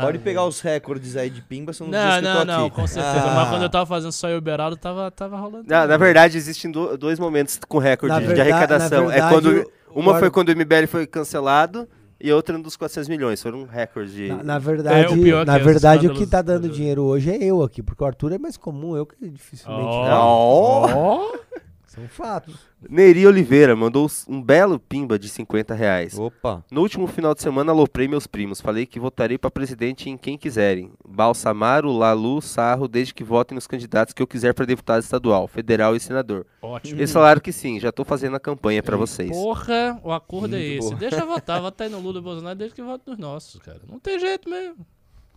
Pode 0.00 0.18
pegar 0.18 0.44
os 0.44 0.60
recordes 0.60 1.16
aí 1.16 1.30
de 1.30 1.40
pimba, 1.40 1.72
são 1.72 1.86
nos 1.86 1.94
dias 1.96 2.06
Não, 2.06 2.20
que 2.20 2.26
eu 2.26 2.32
não, 2.32 2.40
tô 2.40 2.44
não, 2.46 2.66
aqui. 2.66 2.74
com 2.74 2.86
certeza. 2.88 3.24
Ah. 3.30 3.34
Mas 3.36 3.48
quando 3.50 3.62
eu 3.62 3.70
tava 3.70 3.86
fazendo 3.86 4.10
só 4.10 4.26
o 4.26 4.36
Uberaldo, 4.36 4.76
tava, 4.76 5.08
tava 5.12 5.36
rolando. 5.36 5.64
Na, 5.68 5.86
na 5.86 5.96
verdade, 5.96 6.36
existem 6.36 6.72
do- 6.72 6.98
dois 6.98 7.20
momentos 7.20 7.60
com 7.68 7.78
recorde 7.78 8.12
Na 8.16 8.20
de 8.20 8.26
verdade- 8.26 8.50
arrecadação. 8.50 9.04
na 9.04 9.10
é 9.10 9.20
verdade, 9.20 9.32
quando 9.32 9.70
o- 9.94 10.00
uma 10.00 10.16
o 10.16 10.18
foi 10.18 10.30
quando 10.32 10.48
o 10.48 10.52
MBL 10.52 10.86
foi 10.88 11.06
cancelado 11.06 11.88
e 12.26 12.32
outra 12.32 12.58
dos 12.58 12.76
400 12.76 13.08
milhões. 13.08 13.42
Foram 13.42 13.60
um 13.60 13.64
recorde 13.66 14.12
de. 14.12 14.28
Na, 14.28 14.42
na 14.42 14.58
verdade, 14.58 14.96
É, 15.04 15.08
o 15.08 15.12
é 15.42 15.44
na 15.44 15.54
que 15.54 15.60
os 15.60 15.64
verdade 15.66 16.06
o 16.06 16.10
que 16.14 16.22
escândalos- 16.22 16.30
tá 16.30 16.42
dando 16.42 16.68
dinheiro 16.68 17.02
hoje 17.02 17.30
é 17.30 17.44
eu 17.44 17.62
aqui, 17.62 17.82
porque 17.82 18.02
o 18.02 18.06
Arthur 18.06 18.32
é 18.32 18.38
mais 18.38 18.56
comum, 18.56 18.96
eu 18.96 19.04
que 19.06 19.16
dificilmente. 19.28 19.84
Ó. 19.86 20.88
Ó. 20.94 21.32
São 21.94 22.08
fatos. 22.08 22.56
Neri 22.90 23.24
Oliveira 23.24 23.76
mandou 23.76 24.10
um 24.28 24.42
belo 24.42 24.80
pimba 24.80 25.16
de 25.18 25.28
50 25.28 25.74
reais. 25.74 26.18
Opa. 26.18 26.64
No 26.70 26.80
último 26.80 27.06
final 27.06 27.34
de 27.34 27.40
semana, 27.40 27.70
aloprei 27.70 28.08
meus 28.08 28.26
primos. 28.26 28.60
Falei 28.60 28.84
que 28.84 28.98
votarei 28.98 29.38
para 29.38 29.50
presidente 29.50 30.10
em 30.10 30.16
quem 30.16 30.36
quiserem. 30.36 30.90
Balsamaro, 31.06 31.92
Lalu, 31.92 32.42
Sarro, 32.42 32.88
desde 32.88 33.14
que 33.14 33.22
votem 33.22 33.54
nos 33.54 33.68
candidatos 33.68 34.12
que 34.12 34.20
eu 34.20 34.26
quiser 34.26 34.52
para 34.54 34.66
deputado 34.66 35.02
estadual, 35.02 35.46
federal 35.46 35.94
e 35.94 36.00
senador. 36.00 36.44
Ótimo. 36.60 36.98
Eles 36.98 37.12
falaram 37.12 37.40
que 37.40 37.52
sim, 37.52 37.78
já 37.78 37.92
tô 37.92 38.04
fazendo 38.04 38.34
a 38.34 38.40
campanha 38.40 38.82
para 38.82 38.96
vocês. 38.96 39.30
Porra, 39.30 40.00
o 40.02 40.12
acordo 40.12 40.56
é 40.56 40.58
Muito 40.58 40.72
esse. 40.78 40.88
boa. 40.88 40.98
Deixa 40.98 41.20
eu 41.20 41.26
votar, 41.26 41.60
votar 41.62 41.86
aí 41.86 41.92
no 41.92 42.00
Lula 42.00 42.18
e 42.18 42.22
Bolsonaro 42.22 42.58
desde 42.58 42.74
que 42.74 42.82
vote 42.82 43.04
nos 43.06 43.18
nossos, 43.18 43.60
cara. 43.60 43.80
Não 43.88 44.00
tem 44.00 44.18
jeito 44.18 44.50
mesmo. 44.50 44.84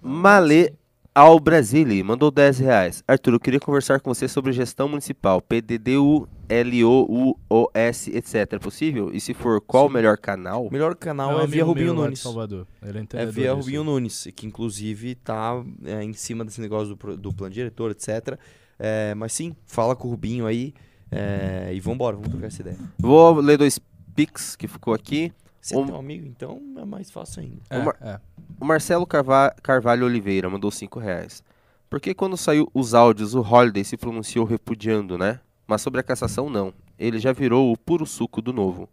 Malê 0.01 0.73
ao 1.13 1.39
Brasile 1.39 2.03
mandou 2.03 2.29
10 2.29 2.59
reais. 2.59 3.03
Arthur, 3.07 3.33
eu 3.33 3.39
queria 3.39 3.59
conversar 3.59 3.99
com 3.99 4.13
você 4.13 4.27
sobre 4.27 4.51
gestão 4.51 4.87
municipal, 4.87 5.41
PDDU, 5.41 6.27
LOU, 6.49 7.37
OS, 7.49 8.07
etc. 8.07 8.53
É 8.53 8.59
possível? 8.59 9.11
E 9.13 9.19
se 9.19 9.33
for, 9.33 9.59
qual 9.61 9.87
o 9.87 9.89
melhor 9.89 10.17
canal? 10.17 10.65
O 10.65 10.71
melhor 10.71 10.95
canal 10.95 11.39
é, 11.41 11.47
via 11.47 11.63
Rubinho 11.63 11.93
meu 11.93 12.03
Nunes. 12.03 12.19
Salvador. 12.19 12.67
Ele 12.81 12.99
é, 13.13 13.21
É 13.21 13.25
via. 13.25 13.53
Rubinho 13.53 13.83
Nunes, 13.83 14.27
que 14.35 14.45
inclusive 14.47 15.15
tá 15.15 15.63
é, 15.83 16.03
em 16.03 16.13
cima 16.13 16.45
desse 16.45 16.61
negócio 16.61 16.95
do, 16.95 17.17
do 17.17 17.33
plano 17.33 17.53
diretor, 17.53 17.91
etc. 17.91 18.37
É, 18.79 19.13
mas 19.15 19.33
sim, 19.33 19.55
fala 19.65 19.95
com 19.95 20.07
o 20.07 20.11
Rubinho 20.11 20.45
aí 20.45 20.73
é, 21.11 21.71
e 21.73 21.79
vambora, 21.79 22.15
vamos 22.15 22.29
trocar 22.31 22.47
essa 22.47 22.61
ideia. 22.61 22.77
Vou 22.97 23.39
ler 23.39 23.57
dois 23.57 23.79
pics 24.15 24.55
que 24.55 24.67
ficou 24.67 24.93
aqui. 24.93 25.31
Você 25.59 25.75
Um- 25.75 25.85
tem 25.85 25.95
um 25.95 25.99
amigo, 25.99 26.25
então 26.27 26.61
é 26.77 26.85
mais 26.85 27.09
fácil 27.11 27.41
ainda. 27.41 27.57
É, 27.69 27.77
Uma- 27.79 27.95
é. 28.01 28.19
O 28.59 28.65
Marcelo 28.65 29.05
Carva- 29.05 29.53
Carvalho 29.61 30.05
Oliveira 30.05 30.49
mandou 30.49 30.71
5 30.71 30.99
reais. 30.99 31.43
Por 31.89 31.99
que 31.99 32.13
quando 32.13 32.35
saiu 32.37 32.69
os 32.73 32.93
áudios 32.93 33.33
o 33.33 33.41
Holiday 33.41 33.83
se 33.83 33.97
pronunciou 33.97 34.45
repudiando, 34.45 35.17
né? 35.17 35.39
Mas 35.67 35.81
sobre 35.81 35.99
a 35.99 36.03
cassação, 36.03 36.49
não. 36.49 36.73
Ele 36.97 37.19
já 37.19 37.33
virou 37.33 37.71
o 37.73 37.77
puro 37.77 38.05
suco 38.05 38.41
do 38.41 38.53
novo. 38.53 38.89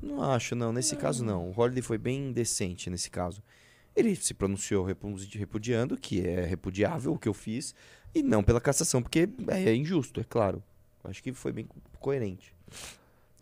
Não 0.00 0.22
acho, 0.22 0.54
não. 0.54 0.72
Nesse 0.72 0.94
caso, 0.96 1.24
não. 1.24 1.50
O 1.50 1.60
Holiday 1.60 1.82
foi 1.82 1.98
bem 1.98 2.32
decente 2.32 2.88
nesse 2.88 3.10
caso. 3.10 3.42
Ele 3.94 4.14
se 4.16 4.32
pronunciou 4.32 4.84
repu- 4.84 5.14
repudiando, 5.34 5.96
que 5.98 6.26
é 6.26 6.44
repudiável 6.46 7.12
o 7.12 7.18
que 7.18 7.28
eu 7.28 7.34
fiz, 7.34 7.74
e 8.14 8.22
não 8.22 8.42
pela 8.42 8.60
cassação, 8.60 9.02
porque 9.02 9.28
é, 9.48 9.64
é 9.70 9.74
injusto, 9.74 10.20
é 10.20 10.24
claro. 10.24 10.62
Acho 11.04 11.22
que 11.22 11.32
foi 11.32 11.52
bem 11.52 11.64
co- 11.66 11.76
coerente. 11.98 12.54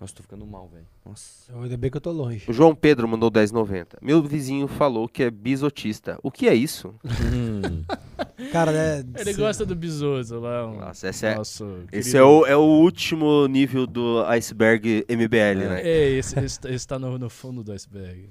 Nossa, 0.00 0.14
tô 0.14 0.22
ficando 0.22 0.46
mal, 0.46 0.66
velho. 0.72 0.86
Nossa. 1.04 1.52
Ainda 1.54 1.76
bem 1.76 1.90
que 1.90 1.96
eu 1.98 2.00
tô 2.00 2.10
longe. 2.10 2.46
O 2.48 2.52
João 2.54 2.74
Pedro 2.74 3.06
mandou 3.06 3.30
10,90. 3.30 3.98
Meu 4.00 4.22
vizinho 4.22 4.66
falou 4.66 5.06
que 5.06 5.22
é 5.22 5.30
bisotista. 5.30 6.18
O 6.22 6.30
que 6.30 6.48
é 6.48 6.54
isso? 6.54 6.94
Hum. 7.04 7.84
Cara, 8.50 8.72
né? 8.72 9.04
Ele 9.18 9.34
gosta 9.34 9.66
do 9.66 9.76
Bisoso 9.76 10.40
lá. 10.40 10.66
Um, 10.66 10.78
Nossa, 10.78 11.10
esse 11.10 11.26
é, 11.26 11.34
nosso 11.34 11.84
esse 11.92 12.16
é, 12.16 12.22
o, 12.22 12.46
é 12.46 12.56
o 12.56 12.62
último 12.62 13.46
nível 13.46 13.86
do 13.86 14.24
iceberg 14.24 15.04
MBL, 15.06 15.68
né? 15.68 15.82
É, 15.82 16.08
esse, 16.12 16.38
esse, 16.40 16.58
tá- 16.58 16.70
esse 16.70 16.88
tá 16.88 16.98
no, 16.98 17.18
no 17.18 17.28
fundo 17.28 17.62
do 17.62 17.70
iceberg. 17.72 18.30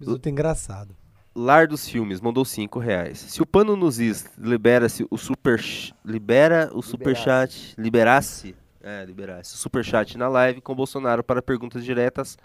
Bisoto 0.00 0.28
engraçado. 0.28 0.96
Lar 1.32 1.68
dos 1.68 1.88
Filmes 1.88 2.20
mandou 2.20 2.44
5 2.44 2.80
reais. 2.80 3.18
Se 3.18 3.40
o 3.40 3.46
Pano 3.46 3.76
nos 3.76 4.00
is 4.00 4.28
libera-se 4.36 5.06
o 5.08 5.16
super 5.16 5.62
libera 6.04 6.68
o 6.74 6.82
superchat, 6.82 7.74
liberasse, 7.78 8.56
é, 8.82 9.04
liberasse 9.04 9.54
o 9.54 9.58
superchat 9.58 10.16
na 10.16 10.28
live 10.28 10.60
com 10.60 10.74
Bolsonaro 10.74 11.22
para 11.22 11.42
perguntas 11.42 11.84
diretas 11.84 12.36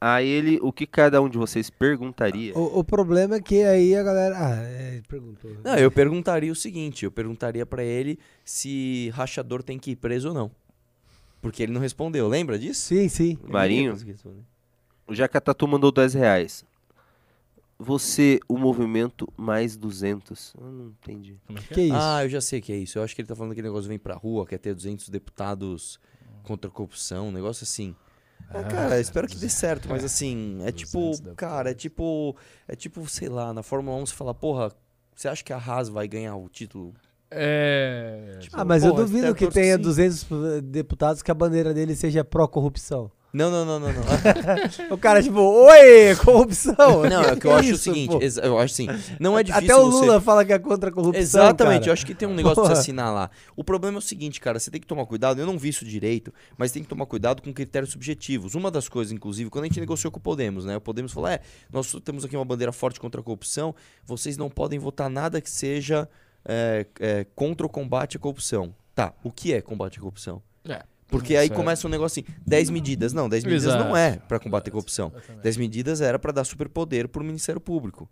a 0.00 0.22
ele, 0.22 0.58
o 0.62 0.72
que 0.72 0.86
cada 0.86 1.20
um 1.22 1.28
de 1.28 1.38
vocês 1.38 1.70
perguntaria? 1.70 2.56
O, 2.56 2.80
o 2.80 2.84
problema 2.84 3.36
é 3.36 3.40
que 3.40 3.62
aí 3.62 3.96
a 3.96 4.02
galera. 4.02 4.36
Ah, 4.38 4.62
é, 4.62 5.02
perguntou. 5.08 5.50
Não, 5.64 5.76
eu 5.76 5.90
perguntaria 5.90 6.52
o 6.52 6.56
seguinte: 6.56 7.04
eu 7.04 7.10
perguntaria 7.10 7.64
pra 7.64 7.82
ele 7.82 8.18
se 8.44 9.10
rachador 9.14 9.62
tem 9.62 9.78
que 9.78 9.92
ir 9.92 9.96
preso 9.96 10.28
ou 10.28 10.34
não. 10.34 10.50
Porque 11.40 11.62
ele 11.62 11.72
não 11.72 11.80
respondeu, 11.80 12.28
lembra 12.28 12.58
disso? 12.58 12.88
Sim, 12.88 13.08
sim. 13.08 13.38
Marinho? 13.48 13.96
O 15.06 15.14
Jacatatu 15.14 15.68
mandou 15.68 15.92
10 15.92 16.14
reais. 16.14 16.64
Você, 17.78 18.40
o 18.48 18.56
movimento 18.56 19.28
mais 19.36 19.76
200. 19.76 20.54
Eu 20.58 20.66
não 20.72 20.86
entendi. 20.88 21.38
Como 21.46 21.58
é 21.58 21.62
que 21.62 21.72
é? 21.72 21.74
Que 21.74 21.80
isso? 21.82 21.94
Ah, 21.94 22.24
eu 22.24 22.28
já 22.30 22.40
sei 22.40 22.60
que 22.60 22.72
é 22.72 22.76
isso. 22.76 22.98
Eu 22.98 23.02
acho 23.02 23.14
que 23.14 23.20
ele 23.20 23.28
tá 23.28 23.36
falando 23.36 23.52
aquele 23.52 23.68
negócio 23.68 23.86
vem 23.88 23.98
pra 23.98 24.14
rua, 24.14 24.46
quer 24.46 24.58
ter 24.58 24.74
200 24.74 25.08
deputados 25.10 26.00
contra 26.42 26.70
a 26.70 26.72
corrupção, 26.72 27.28
um 27.28 27.32
negócio 27.32 27.64
assim. 27.64 27.94
Ah, 28.48 28.62
cara, 28.62 29.00
espero 29.00 29.26
que 29.26 29.36
dê 29.36 29.48
certo, 29.48 29.88
mas 29.88 30.04
assim, 30.04 30.54
é 30.62 30.70
200 30.70 30.74
tipo, 30.80 31.10
deputados. 31.10 31.36
cara, 31.36 31.70
é 31.70 31.74
tipo, 31.74 32.36
é 32.68 32.76
tipo, 32.76 33.06
sei 33.08 33.28
lá, 33.28 33.52
na 33.52 33.62
Fórmula 33.62 33.96
1 33.98 34.06
você 34.06 34.14
fala, 34.14 34.32
porra, 34.32 34.72
você 35.14 35.26
acha 35.28 35.42
que 35.42 35.52
a 35.52 35.58
Haas 35.58 35.88
vai 35.88 36.06
ganhar 36.06 36.36
o 36.36 36.48
título? 36.48 36.94
É. 37.30 38.36
Tipo, 38.40 38.56
Ah, 38.58 38.64
mas 38.64 38.84
eu 38.84 38.92
porra, 38.92 39.02
duvido 39.04 39.26
eu 39.26 39.34
que 39.34 39.44
torço 39.46 39.54
tenha 39.58 39.76
sim. 39.76 39.82
200 39.82 40.26
deputados 40.62 41.22
que 41.22 41.30
a 41.30 41.34
bandeira 41.34 41.74
dele 41.74 41.96
seja 41.96 42.24
pró-corrupção. 42.24 43.10
Não, 43.36 43.50
não, 43.50 43.66
não, 43.66 43.78
não, 43.78 43.92
não. 43.92 44.02
O 44.90 44.96
cara, 44.96 45.22
tipo, 45.22 45.38
oi, 45.40 46.16
corrupção. 46.24 47.02
não, 47.08 47.22
é 47.22 47.36
que 47.36 47.46
eu 47.46 47.54
acho 47.54 47.68
o 47.68 47.74
isso, 47.74 47.84
seguinte, 47.84 48.10
pô? 48.12 48.22
exa- 48.22 48.40
eu 48.40 48.58
acho 48.58 48.72
assim, 48.72 48.86
não 49.20 49.38
é 49.38 49.42
difícil 49.42 49.64
Até 49.74 49.76
o 49.76 49.90
você... 49.90 50.06
Lula 50.06 50.20
fala 50.22 50.42
que 50.44 50.52
é 50.54 50.58
contra 50.58 50.88
a 50.88 50.92
corrupção. 50.92 51.20
Exatamente, 51.20 51.80
cara. 51.80 51.88
eu 51.88 51.92
acho 51.92 52.06
que 52.06 52.14
tem 52.14 52.26
um 52.26 52.34
negócio 52.34 52.54
pra 52.56 52.62
Porra. 52.64 52.74
você 52.76 52.80
assinar 52.80 53.12
lá. 53.12 53.30
O 53.54 53.62
problema 53.62 53.98
é 53.98 54.00
o 54.00 54.02
seguinte, 54.02 54.40
cara, 54.40 54.58
você 54.58 54.70
tem 54.70 54.80
que 54.80 54.86
tomar 54.86 55.04
cuidado, 55.04 55.38
eu 55.38 55.46
não 55.46 55.58
vi 55.58 55.68
isso 55.68 55.84
direito, 55.84 56.32
mas 56.56 56.72
tem 56.72 56.82
que 56.82 56.88
tomar 56.88 57.04
cuidado 57.04 57.42
com 57.42 57.52
critérios 57.52 57.92
subjetivos. 57.92 58.54
Uma 58.54 58.70
das 58.70 58.88
coisas, 58.88 59.12
inclusive, 59.12 59.50
quando 59.50 59.64
a 59.64 59.66
gente 59.66 59.80
negociou 59.80 60.10
com 60.10 60.18
o 60.18 60.22
Podemos, 60.22 60.64
né? 60.64 60.76
O 60.76 60.80
Podemos 60.80 61.12
falou: 61.12 61.28
é, 61.28 61.40
nós 61.70 61.94
temos 62.02 62.24
aqui 62.24 62.34
uma 62.36 62.44
bandeira 62.44 62.72
forte 62.72 62.98
contra 62.98 63.20
a 63.20 63.24
corrupção, 63.24 63.74
vocês 64.04 64.36
não 64.38 64.48
podem 64.48 64.78
votar 64.78 65.10
nada 65.10 65.40
que 65.42 65.50
seja 65.50 66.08
é, 66.44 66.86
é, 67.00 67.26
contra 67.34 67.66
o 67.66 67.68
combate 67.68 68.16
à 68.16 68.20
corrupção. 68.20 68.74
Tá, 68.94 69.12
o 69.22 69.30
que 69.30 69.52
é 69.52 69.60
combate 69.60 69.98
à 69.98 70.00
corrupção? 70.00 70.40
É. 70.66 70.82
Porque 71.08 71.36
aí 71.36 71.46
Certo. 71.46 71.56
começa 71.58 71.86
um 71.86 71.90
negócio 71.90 72.20
assim, 72.20 72.34
10 72.46 72.70
medidas. 72.70 73.12
Não, 73.12 73.28
10 73.28 73.44
medidas 73.44 73.64
Exato. 73.66 73.84
não 73.84 73.96
é 73.96 74.16
pra 74.16 74.38
combater 74.40 74.70
corrupção. 74.70 75.12
Exatamente. 75.14 75.42
10 75.42 75.56
medidas 75.56 76.00
era 76.00 76.18
pra 76.18 76.32
dar 76.32 76.44
superpoder 76.44 77.08
pro 77.08 77.22
Ministério 77.22 77.60
Público. 77.60 78.08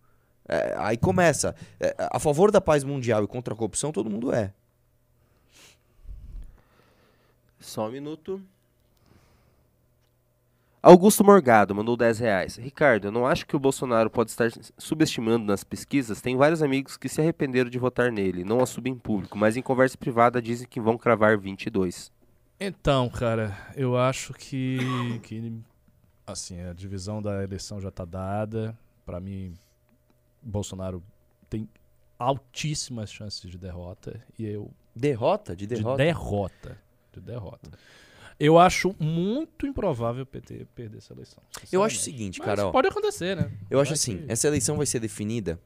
É, 0.48 0.74
aí 0.78 0.96
começa. 0.96 1.56
É, 1.80 1.94
a 1.98 2.18
favor 2.18 2.50
da 2.50 2.60
paz 2.60 2.84
mundial 2.84 3.24
e 3.24 3.26
contra 3.26 3.52
a 3.52 3.56
corrupção, 3.56 3.90
todo 3.90 4.08
mundo 4.10 4.32
é. 4.32 4.52
Só 7.58 7.88
um 7.88 7.90
minuto. 7.92 8.40
Augusto 10.82 11.24
Morgado 11.24 11.74
mandou 11.74 11.96
10 11.96 12.18
reais. 12.18 12.56
Ricardo, 12.56 13.06
eu 13.06 13.10
não 13.10 13.26
acho 13.26 13.46
que 13.46 13.56
o 13.56 13.58
Bolsonaro 13.58 14.10
pode 14.10 14.30
estar 14.30 14.50
subestimando 14.76 15.46
nas 15.46 15.64
pesquisas. 15.64 16.20
Tem 16.20 16.36
vários 16.36 16.62
amigos 16.62 16.98
que 16.98 17.08
se 17.08 17.22
arrependeram 17.22 17.70
de 17.70 17.78
votar 17.78 18.12
nele. 18.12 18.44
Não 18.44 18.60
assume 18.60 18.90
em 18.90 18.94
público, 18.98 19.38
mas 19.38 19.56
em 19.56 19.62
conversa 19.62 19.96
privada 19.96 20.42
dizem 20.42 20.68
que 20.68 20.78
vão 20.78 20.98
cravar 20.98 21.38
22. 21.38 22.12
Então, 22.66 23.08
cara, 23.10 23.56
eu 23.76 23.96
acho 23.96 24.32
que, 24.34 25.20
que 25.22 25.52
assim, 26.26 26.60
a 26.60 26.72
divisão 26.72 27.20
da 27.20 27.42
eleição 27.42 27.80
já 27.80 27.90
tá 27.90 28.04
dada. 28.04 28.76
Pra 29.04 29.20
mim, 29.20 29.54
Bolsonaro 30.42 31.02
tem 31.50 31.68
altíssimas 32.18 33.12
chances 33.12 33.50
de 33.50 33.58
derrota 33.58 34.20
e 34.38 34.44
eu 34.46 34.70
Derrota? 34.96 35.54
De 35.56 35.66
de 35.66 35.74
derrota? 35.76 35.96
derrota, 36.04 36.78
de 37.12 37.20
derrota. 37.20 37.70
Eu 38.38 38.58
acho 38.58 38.94
muito 38.98 39.66
improvável 39.66 40.22
o 40.22 40.26
PT 40.26 40.66
perder 40.74 40.98
essa 40.98 41.12
eleição. 41.12 41.42
Eu 41.70 41.82
acho 41.82 41.96
o 41.96 42.00
seguinte, 42.00 42.40
Mas 42.40 42.60
pode 42.72 42.88
acontecer, 42.88 43.36
né? 43.36 43.50
eu 43.70 43.80
acho 43.80 43.92
assim, 43.92 44.18
que- 44.18 44.32
essa 44.32 44.46
eleição 44.46 44.76
vai 44.76 44.86
ser 44.86 45.00
definida 45.00 45.60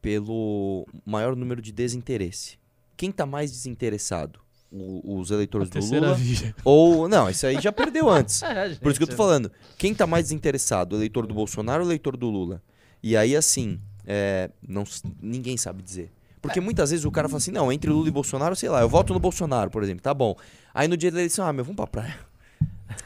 pelo 0.00 0.86
maior 1.04 1.36
número 1.36 1.60
de 1.60 1.70
desinteresse. 1.72 2.58
Quem 2.96 3.12
tá 3.12 3.26
mais 3.26 3.50
desinteressado? 3.52 4.40
O- 4.72 5.18
os 5.18 5.32
a 5.32 5.34
eleitores 5.34 5.68
do 5.68 5.80
Lula? 5.80 6.14
via. 6.14 6.54
Ou. 6.64 7.08
Não, 7.08 7.28
isso 7.28 7.44
aí 7.46 7.60
já 7.60 7.72
perdeu 7.72 8.08
antes. 8.10 8.42
É, 8.42 8.68
Por 8.76 8.90
isso 8.90 9.00
que 9.00 9.04
eu 9.04 9.08
tô 9.08 9.16
falando. 9.16 9.50
Quem 9.76 9.92
tá 9.94 10.06
mais 10.06 10.26
desinteressado? 10.26 10.94
O 10.94 10.98
eleitor 10.98 11.26
do 11.26 11.34
Bolsonaro 11.34 11.80
ou 11.82 11.86
o 11.86 11.90
eleitor 11.90 12.16
do 12.16 12.28
Lula? 12.30 12.62
E 13.02 13.16
aí, 13.16 13.34
assim, 13.34 13.80
é, 14.06 14.50
não, 14.66 14.84
ninguém 15.20 15.56
sabe 15.56 15.82
dizer. 15.82 16.12
Porque 16.40 16.60
muitas 16.60 16.90
vezes 16.90 17.04
o 17.04 17.10
cara 17.10 17.28
fala 17.28 17.38
assim, 17.38 17.50
não, 17.50 17.70
entre 17.72 17.90
Lula 17.90 18.08
e 18.08 18.10
Bolsonaro, 18.10 18.56
sei 18.56 18.68
lá, 18.70 18.80
eu 18.80 18.88
voto 18.88 19.12
no 19.12 19.20
Bolsonaro, 19.20 19.70
por 19.70 19.82
exemplo, 19.82 20.02
tá 20.02 20.14
bom. 20.14 20.34
Aí 20.72 20.88
no 20.88 20.96
dia 20.96 21.10
da 21.10 21.18
eleição, 21.18 21.46
ah, 21.46 21.52
meu, 21.52 21.64
vamos 21.64 21.76
pra 21.76 21.86
praia. 21.86 22.18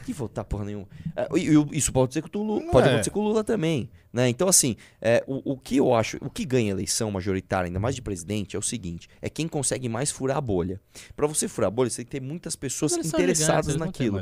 Que 0.03 0.13
votar 0.13 0.43
porra 0.45 0.65
nenhuma. 0.65 0.87
É, 1.15 1.27
e- 1.37 1.77
isso 1.77 1.91
pode 1.91 2.17
acontecer 2.17 2.21
com 2.21 2.39
o 2.39 2.43
Lula, 2.43 2.71
pode 2.71 2.87
É. 2.87 2.91
acontecer 2.91 3.09
com 3.11 3.19
o 3.19 3.23
Lula 3.23 3.43
também, 3.43 3.89
né? 4.13 4.29
Então, 4.29 4.47
assim, 4.47 4.75
é, 5.01 5.23
o, 5.27 5.53
o 5.53 5.57
que 5.57 5.77
eu 5.77 5.93
acho, 5.93 6.17
o 6.21 6.29
que 6.29 6.45
ganha 6.45 6.71
eleição 6.71 7.09
majoritária, 7.11 7.67
ainda 7.67 7.79
mais 7.79 7.95
de 7.95 8.01
presidente, 8.01 8.55
é 8.55 8.59
o 8.59 8.61
seguinte, 8.61 9.07
é 9.21 9.29
quem 9.29 9.47
consegue 9.47 9.87
mais 9.89 10.11
furar 10.11 10.37
a 10.37 10.41
bolha. 10.41 10.79
Pra 11.15 11.27
você 11.27 11.47
furar 11.47 11.67
a 11.67 11.71
bolha, 11.71 11.89
você 11.89 11.97
tem 11.97 12.05
que 12.05 12.11
ter 12.11 12.21
muitas 12.21 12.55
pessoas 12.55 12.93
interessadas 12.97 13.75
não 13.75 13.85
naquilo. 13.85 14.21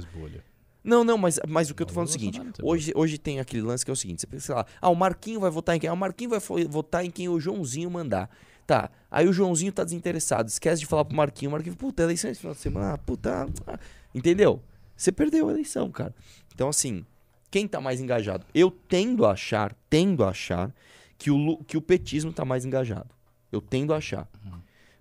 Não, 0.84 1.04
não, 1.04 1.18
mas, 1.18 1.40
mas 1.48 1.70
o 1.70 1.74
que 1.76 1.82
eu 1.82 1.86
tô 1.86 1.92
Não, 1.92 1.96
falando 1.96 2.10
é 2.10 2.12
o 2.12 2.14
seguinte: 2.14 2.40
não 2.40 2.52
hoje, 2.62 2.92
hoje 2.94 3.18
tem 3.18 3.40
aquele 3.40 3.62
lance 3.64 3.86
que 3.86 3.92
é 3.92 3.94
o 3.94 3.96
seguinte: 3.96 4.20
você 4.22 4.28
pensa, 4.28 4.46
sei 4.48 4.56
lá, 4.56 4.66
ah, 4.82 4.90
o 4.90 4.96
Marquinho 4.96 5.40
vai 5.40 5.50
votar 5.50 5.76
em 5.76 5.80
quem? 5.80 5.90
Ah, 5.90 5.94
o 5.94 5.98
Marquinho 5.98 6.30
vai 6.30 6.40
votar 6.68 7.06
em 7.06 7.10
quem 7.10 7.30
o 7.30 7.40
Joãozinho 7.40 7.90
mandar. 7.90 8.30
Tá, 8.68 8.90
aí 9.12 9.28
o 9.28 9.34
Joãozinho 9.34 9.72
tá 9.72 9.84
desinteressado, 9.84 10.48
esquece 10.50 10.80
de 10.82 10.86
falar 10.86 11.06
pro 11.06 11.16
Marquinho. 11.16 11.50
O 11.50 11.52
Marquinho, 11.54 11.76
puta, 11.76 12.04
eleição 12.04 12.30
esse 12.32 12.40
final 12.42 12.54
de 12.54 12.60
semana, 12.62 12.98
puta. 12.98 13.48
ah. 13.68 13.80
Entendeu? 14.14 14.62
Você 14.96 15.12
perdeu 15.12 15.48
a 15.50 15.52
eleição, 15.52 15.92
cara. 15.92 16.14
Então, 16.54 16.70
assim, 16.70 17.06
quem 17.50 17.68
tá 17.68 17.82
mais 17.82 18.00
engajado? 18.00 18.46
Eu 18.54 18.72
tendo 18.72 19.26
a 19.26 19.32
achar, 19.32 19.76
tendo 19.90 20.24
a 20.24 20.30
achar, 20.30 20.74
que 21.18 21.32
o, 21.32 21.58
que 21.64 21.78
o 21.78 21.82
petismo 21.82 22.34
tá 22.34 22.44
mais 22.44 22.66
engajado. 22.66 23.10
Eu 23.52 23.62
tendo 23.62 23.94
a 23.94 23.98
achar. 23.98 24.28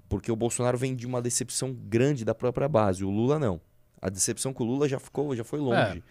Porque 0.09 0.31
o 0.31 0.37
Bolsonaro 0.37 0.77
vem 0.77 0.95
de 0.95 1.07
uma 1.07 1.23
decepção 1.23 1.73
grande 1.73 2.25
da 2.25 2.35
própria 2.35 2.69
base, 2.69 3.05
o 3.05 3.11
Lula 3.11 3.39
não. 3.39 3.61
A 4.01 4.09
decepção 4.09 4.53
com 4.53 4.65
o 4.65 4.67
Lula 4.67 4.89
já 4.89 4.99
ficou, 4.99 5.35
já 5.35 5.45
foi 5.45 5.61
longe 5.61 5.77
é- 5.99 6.03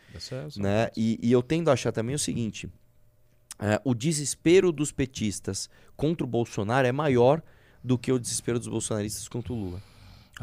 né? 0.61 0.89
E, 0.97 1.19
e 1.21 1.31
eu 1.31 1.43
tendo 1.43 1.69
a 1.69 1.73
achar 1.73 1.91
também 1.91 2.15
o 2.15 2.19
seguinte: 2.19 2.69
é, 3.59 3.79
o 3.83 3.93
desespero 3.93 4.71
dos 4.71 4.91
petistas 4.91 5.69
contra 5.95 6.23
o 6.23 6.27
Bolsonaro 6.27 6.87
é 6.87 6.91
maior 6.91 7.43
do 7.83 7.97
que 7.97 8.11
o 8.11 8.17
desespero 8.17 8.57
dos 8.57 8.67
bolsonaristas 8.67 9.27
contra 9.27 9.53
o 9.53 9.55
Lula. 9.55 9.81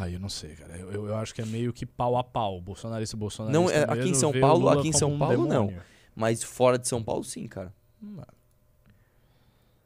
Aí 0.01 0.15
eu 0.15 0.21
não 0.21 0.29
sei, 0.29 0.51
cara. 0.55 0.77
Eu, 0.77 0.93
eu, 0.93 1.07
eu 1.09 1.17
acho 1.17 1.35
que 1.35 1.43
é 1.43 1.45
meio 1.45 1.73
que 1.73 1.85
pau 1.85 2.17
a 2.17 2.23
pau. 2.23 2.61
Bolsonarista 2.61 3.17
e 3.17 3.19
bolsonarista. 3.19 3.61
Não, 3.61 3.69
é, 3.69 3.83
aqui 3.83 4.09
em 4.11 4.15
São 4.15 4.33
Paulo- 4.33 4.69
aqui 4.69 4.89
em 4.89 4.93
São 4.93 5.13
um 5.13 5.19
Paulo, 5.19 5.45
não. 5.45 5.67
demônio. 5.67 5.83
Mas 6.15 6.43
fora 6.45 6.79
de 6.79 6.87
São 6.87 7.03
Paulo, 7.03 7.25
sim, 7.25 7.49
cara. 7.49 7.75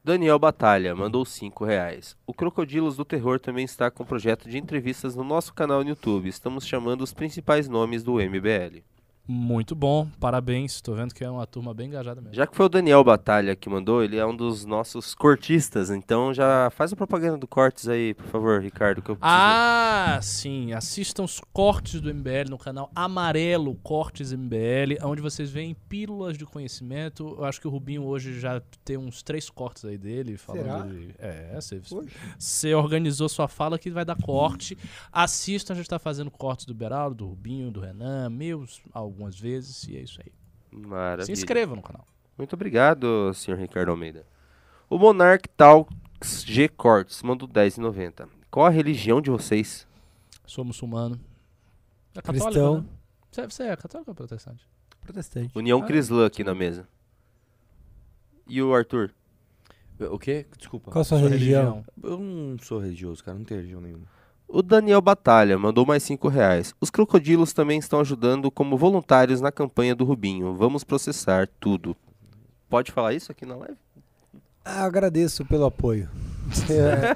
Daniel 0.05 0.39
Batalha 0.39 0.95
mandou 0.95 1.25
5 1.25 1.65
reais. 1.65 2.15
O 2.27 2.35
Crocodilos 2.35 2.97
do 2.97 3.05
Terror 3.05 3.39
também 3.41 3.65
está 3.65 3.91
com 3.91 4.03
um 4.03 4.07
projeto 4.07 4.51
de 4.51 4.59
entrevistas 4.59 5.15
no 5.17 5.23
nosso 5.25 5.55
canal 5.55 5.83
no 5.83 5.89
YouTube. 5.91 6.29
Estamos 6.29 6.67
chamando 6.67 7.03
os 7.03 7.13
principais 7.15 7.69
nomes 7.69 8.03
do 8.03 8.15
MBL. 8.21 8.83
Muito 9.27 9.77
bom, 9.77 10.09
parabéns. 10.19 10.81
Tô 10.81 10.95
vendo 10.95 11.15
que 11.15 11.23
é 11.23 11.31
uma 11.31 11.47
turma 11.47 11.73
bem 11.73 11.87
engajada 11.87 12.21
mesmo. 12.21 12.35
Já 12.35 12.45
que 12.45 12.57
foi 12.57 12.67
o 12.67 12.69
Daniel 12.69 13.05
Batalha 13.05 13.55
que 13.55 13.69
mandou, 13.71 14.03
ele 14.03 14.17
é 14.17 14.27
um 14.27 14.35
dos 14.35 14.65
nossos 14.65 15.15
cortistas, 15.15 15.91
então 15.91 16.35
já 16.35 16.71
faz 16.71 16.93
a 16.93 16.97
propaganda 16.97 17.39
do 17.39 17.47
Cortes 17.47 17.89
aí, 17.89 18.15
por 18.15 18.27
favor, 18.27 18.61
Ricardo, 18.61 19.01
que 19.01 19.11
eu 19.11 19.17
preciso. 19.17 19.37
Ah, 19.37 20.19
sim. 20.21 20.73
Assistam 20.73 21.23
os 21.23 21.41
cortes 21.53 22.01
do 22.01 22.13
MBL 22.13 22.51
no 22.51 22.59
canal 22.59 22.91
Amarelo 22.95 23.77
Cortes 23.77 24.33
MBL, 24.33 25.05
onde 25.05 25.23
vocês 25.23 25.51
veem 25.51 25.77
pílulas 25.89 26.37
de 26.37 26.45
conhecimento. 26.45 27.37
Eu 27.39 27.45
acho 27.45 27.61
que 27.61 27.69
o 27.69 27.71
Rubinho 27.71 28.05
hoje 28.05 28.41
já 28.41 28.61
tem 28.85 28.97
uns 28.97 29.23
três 29.23 29.49
cortes 29.49 29.85
aí 29.85 29.97
dele 29.97 30.37
falando 30.37 30.65
Será? 30.65 30.79
de. 30.81 31.15
É, 31.19 31.61
você, 31.61 31.81
você 32.37 32.75
organizou 32.75 33.29
sua 33.29 33.47
fala 33.47 33.79
que 33.79 33.91
vai 33.91 34.05
dar 34.05 34.17
corte. 34.17 34.77
Assistam, 35.13 35.75
a 35.75 35.77
gente 35.77 35.89
tá 35.89 35.99
fazendo 35.99 36.31
cortes 36.31 36.67
do 36.67 36.75
Beraldo, 36.75 37.15
do 37.17 37.29
Rubinho, 37.29 37.71
do 37.71 37.81
Renan, 37.81 38.29
meus 38.29 38.81
algumas 39.13 39.39
vezes, 39.39 39.85
e 39.89 39.97
é 39.97 40.01
isso 40.01 40.21
aí. 40.25 40.33
Maravilha. 40.71 41.27
Se 41.27 41.33
inscrevam 41.33 41.77
no 41.77 41.83
canal. 41.83 42.07
Muito 42.37 42.55
obrigado, 42.55 43.33
senhor 43.35 43.59
Ricardo 43.59 43.91
Almeida. 43.91 44.27
O 44.89 44.99
Monarch 44.99 45.49
Talks 45.57 46.45
G 46.45 46.69
Cortes 46.69 47.23
mandou 47.23 47.47
10,90. 47.49 48.29
Qual 48.51 48.67
a 48.67 48.71
religião 48.71 49.21
de 49.21 49.31
vocês? 49.31 49.87
Sou 50.47 50.65
muçulmano. 50.65 51.21
É 52.15 52.21
católico, 52.21 52.45
Cristão. 52.47 52.81
né? 52.81 52.87
Você, 53.31 53.43
você 53.47 53.63
é 53.65 53.77
católico 53.77 54.11
ou 54.11 54.15
protestante? 54.15 54.67
Protestante. 55.01 55.57
União 55.57 55.81
Ah, 55.83 55.87
Crislã 55.87 56.27
aqui 56.27 56.45
na 56.45 56.55
mesa. 56.55 56.87
E 58.47 58.61
o 58.61 58.75
Arthur? 58.75 59.13
O 59.99 60.19
quê? 60.19 60.47
Desculpa. 60.59 60.91
Qual 60.91 61.01
a 61.01 61.05
sua 61.05 61.19
Sua 61.19 61.29
religião? 61.29 61.85
Eu 62.03 62.19
não 62.19 62.59
sou 62.59 62.79
religioso, 62.81 63.23
cara. 63.23 63.39
Não 63.39 63.45
tenho 63.45 63.61
religião 63.61 63.81
nenhuma. 63.81 64.07
O 64.55 64.61
Daniel 64.61 65.01
Batalha 65.01 65.59
mandou 65.59 65.87
mais 65.87 66.03
5 66.03 66.29
reais. 66.29 66.75
Os 66.79 66.91
crocodilos 66.91 67.55
também 67.55 67.79
estão 67.79 68.01
ajudando 68.01 68.51
como 68.51 68.77
voluntários 68.77 69.41
na 69.41 69.51
campanha 69.51 69.95
do 69.95 70.05
Rubinho. 70.05 70.55
Vamos 70.55 70.85
processar 70.85 71.49
tudo. 71.59 71.97
Pode 72.69 72.93
falar 72.93 73.15
isso 73.15 73.33
aqui 73.33 73.47
na 73.47 73.57
live? 73.57 73.79
Ah, 74.63 74.85
agradeço 74.85 75.43
pelo 75.47 75.65
apoio. 75.65 76.09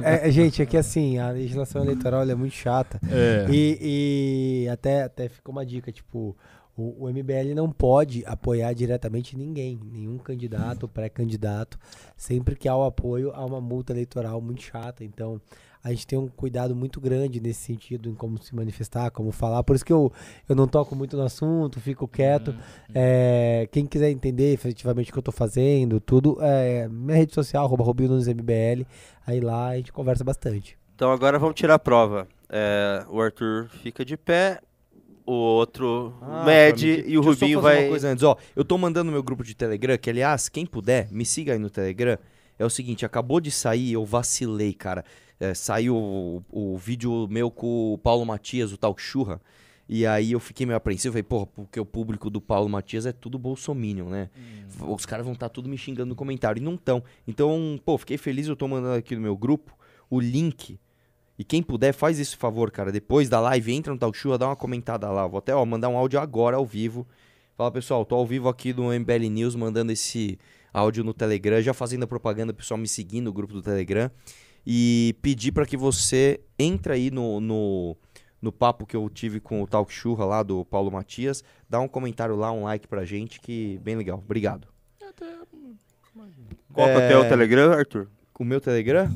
É, 0.03 0.29
é, 0.29 0.31
gente, 0.31 0.63
é 0.63 0.67
que 0.67 0.79
assim, 0.79 1.19
a 1.19 1.31
legislação 1.31 1.83
eleitoral 1.83 2.23
ela 2.23 2.33
é 2.33 2.35
muito 2.35 2.55
chata. 2.55 2.99
É. 3.11 3.45
E, 3.51 4.65
e 4.65 4.69
até, 4.69 5.03
até 5.03 5.29
fica 5.29 5.51
uma 5.51 5.67
dica, 5.67 5.93
tipo, 5.93 6.35
o, 6.75 7.05
o 7.05 7.11
MBL 7.11 7.55
não 7.55 7.71
pode 7.71 8.25
apoiar 8.25 8.73
diretamente 8.73 9.37
ninguém, 9.37 9.79
nenhum 9.93 10.17
candidato, 10.17 10.89
pré-candidato. 10.89 11.79
Sempre 12.17 12.55
que 12.57 12.69
há 12.69 12.77
o 12.77 12.85
apoio, 12.85 13.31
há 13.35 13.45
uma 13.45 13.61
multa 13.61 13.93
eleitoral 13.93 14.41
muito 14.41 14.63
chata. 14.63 15.05
Então, 15.05 15.39
a 15.87 15.91
gente 15.91 16.05
tem 16.05 16.19
um 16.19 16.27
cuidado 16.27 16.75
muito 16.75 17.01
grande 17.01 17.41
nesse 17.41 17.61
sentido, 17.61 18.09
em 18.09 18.15
como 18.15 18.43
se 18.43 18.53
manifestar, 18.53 19.09
como 19.13 19.31
falar. 19.31 19.63
Por 19.63 19.77
isso 19.77 19.85
que 19.85 19.93
eu, 19.93 20.13
eu 20.49 20.57
não 20.57 20.67
toco 20.67 20.97
muito 20.97 21.17
no 21.17 21.23
assunto, 21.23 21.81
fico 21.81 22.09
quieto. 22.09 22.53
É, 22.93 23.69
quem 23.71 23.87
quiser 23.87 24.11
entender 24.11 24.53
efetivamente 24.53 25.11
o 25.11 25.13
que 25.13 25.19
eu 25.21 25.23
tô 25.23 25.31
fazendo, 25.31 26.01
tudo, 26.01 26.39
é, 26.41 26.89
minha 26.89 27.17
rede 27.17 27.33
social, 27.33 27.71
MBL, 27.71 28.85
aí 29.25 29.41
lá 29.41 29.69
a 29.69 29.77
gente 29.77 29.93
conversa 29.93 30.25
bastante. 30.25 30.77
Então 30.97 31.13
agora 31.13 31.39
vamos 31.39 31.55
tirar 31.55 31.75
a 31.75 31.79
prova. 31.79 32.27
É, 32.49 33.05
o 33.09 33.21
Arthur 33.21 33.69
fica 33.69 34.05
de 34.05 34.17
pé, 34.17 34.59
o 35.25 35.35
outro 35.35 36.13
mede 36.45 37.05
e 37.07 37.17
o 37.17 37.23
Deixa 37.23 37.45
Rubinho 37.45 37.61
vai. 37.61 37.85
Uma 37.85 37.91
coisa 37.91 38.09
antes, 38.09 38.25
ó. 38.25 38.37
Eu 38.57 38.65
tô 38.65 38.77
mandando 38.77 39.13
meu 39.13 39.23
grupo 39.23 39.45
de 39.45 39.55
Telegram, 39.55 39.97
que 39.97 40.11
aliás, 40.11 40.49
quem 40.49 40.67
puder, 40.67 41.07
me 41.13 41.25
siga 41.25 41.53
aí 41.53 41.61
no 41.61 41.71
Telegram. 41.71 42.19
É 42.59 42.65
o 42.65 42.71
seguinte, 42.71 43.05
acabou 43.05 43.39
de 43.39 43.53
sair, 43.53 43.93
eu 43.93 44.05
vacilei, 44.05 44.73
cara. 44.73 45.05
É, 45.39 45.53
saiu 45.55 45.97
o, 45.97 46.45
o 46.51 46.77
vídeo 46.77 47.27
meu 47.29 47.51
com 47.51 47.95
o 47.95 47.99
Paulo 47.99 48.25
Matias, 48.25 48.73
o 48.73 48.77
tal 48.77 48.97
Churra. 48.97 49.41
E 49.89 50.05
aí 50.05 50.33
eu 50.33 50.41
fiquei 50.41 50.67
meio 50.67 50.77
apreensivo, 50.77 51.13
falei, 51.13 51.23
porra, 51.23 51.47
porque 51.47 51.79
o 51.79 51.87
público 51.87 52.29
do 52.29 52.41
Paulo 52.41 52.69
Matias 52.69 53.07
é 53.07 53.13
tudo 53.13 53.39
bolsominion, 53.39 54.09
né? 54.09 54.31
Os 54.81 55.07
caras 55.07 55.25
vão 55.25 55.35
estar 55.35 55.49
tudo 55.49 55.69
me 55.69 55.79
xingando 55.79 56.09
no 56.09 56.17
comentário, 56.17 56.61
e 56.61 56.65
não 56.65 56.77
tão. 56.77 57.05
Então, 57.27 57.79
pô, 57.85 57.97
fiquei 57.97 58.19
feliz, 58.19 58.49
eu 58.49 58.57
tô 58.57 58.67
mandando 58.67 58.95
aqui 58.95 59.15
no 59.15 59.23
meu 59.23 59.37
grupo 59.37 59.77
o 60.11 60.19
link. 60.19 60.81
E 61.39 61.45
quem 61.45 61.63
puder, 61.63 61.93
faz 61.93 62.19
esse 62.19 62.37
favor, 62.37 62.71
cara. 62.71 62.91
Depois 62.91 63.29
da 63.29 63.39
live, 63.41 63.73
entra 63.73 63.93
no 63.93 63.99
Talk 63.99 64.17
Show, 64.17 64.37
dá 64.39 64.47
uma 64.49 64.57
comentada 64.57 65.09
lá. 65.11 65.27
Vou 65.27 65.39
até, 65.39 65.55
ó, 65.55 65.65
mandar 65.65 65.89
um 65.89 65.97
áudio 65.97 66.19
agora, 66.19 66.57
ao 66.57 66.65
vivo. 66.65 67.07
Fala, 67.57 67.71
pessoal, 67.71 68.05
tô 68.05 68.15
ao 68.15 68.27
vivo 68.27 68.49
aqui 68.49 68.73
no 68.73 68.93
MBL 68.93 69.31
News, 69.31 69.55
mandando 69.55 69.93
esse 69.93 70.39
áudio 70.73 71.05
no 71.05 71.15
Telegram, 71.15 71.61
já 71.61 71.73
fazendo 71.73 72.03
a 72.03 72.07
propaganda, 72.07 72.53
o 72.53 72.55
pessoal 72.55 72.77
me 72.77 72.89
seguindo 72.89 73.27
no 73.27 73.33
grupo 73.33 73.55
do 73.55 73.63
Telegram. 73.63 74.11
E 74.67 75.15
pedir 75.23 75.53
para 75.53 75.65
que 75.67 75.77
você 75.77 76.41
entre 76.59 76.93
aí 76.93 77.11
no, 77.11 77.41
no, 77.41 77.97
no 78.43 78.51
papo 78.51 78.85
que 78.85 78.97
eu 78.97 79.09
tive 79.09 79.39
com 79.39 79.63
o 79.63 79.67
Talk 79.67 79.93
Churra 79.93 80.25
lá 80.25 80.43
do 80.43 80.65
Paulo 80.65 80.91
Matias. 80.91 81.45
Dá 81.71 81.79
um 81.81 81.87
comentário 81.89 82.35
lá, 82.35 82.51
um 82.53 82.65
like 82.65 82.89
pra 82.89 83.05
gente, 83.05 83.41
que 83.41 83.79
bem 83.83 83.95
legal. 83.97 84.19
Obrigado. 84.25 84.67
Qual 86.73 86.87
que 86.89 86.93
é 86.93 86.97
o 86.97 87.01
É. 87.01 87.09
teu 87.09 87.29
Telegram, 87.29 87.73
Arthur? 87.73 88.09
O 88.39 88.45
meu 88.45 88.61
Telegram? 88.61 89.11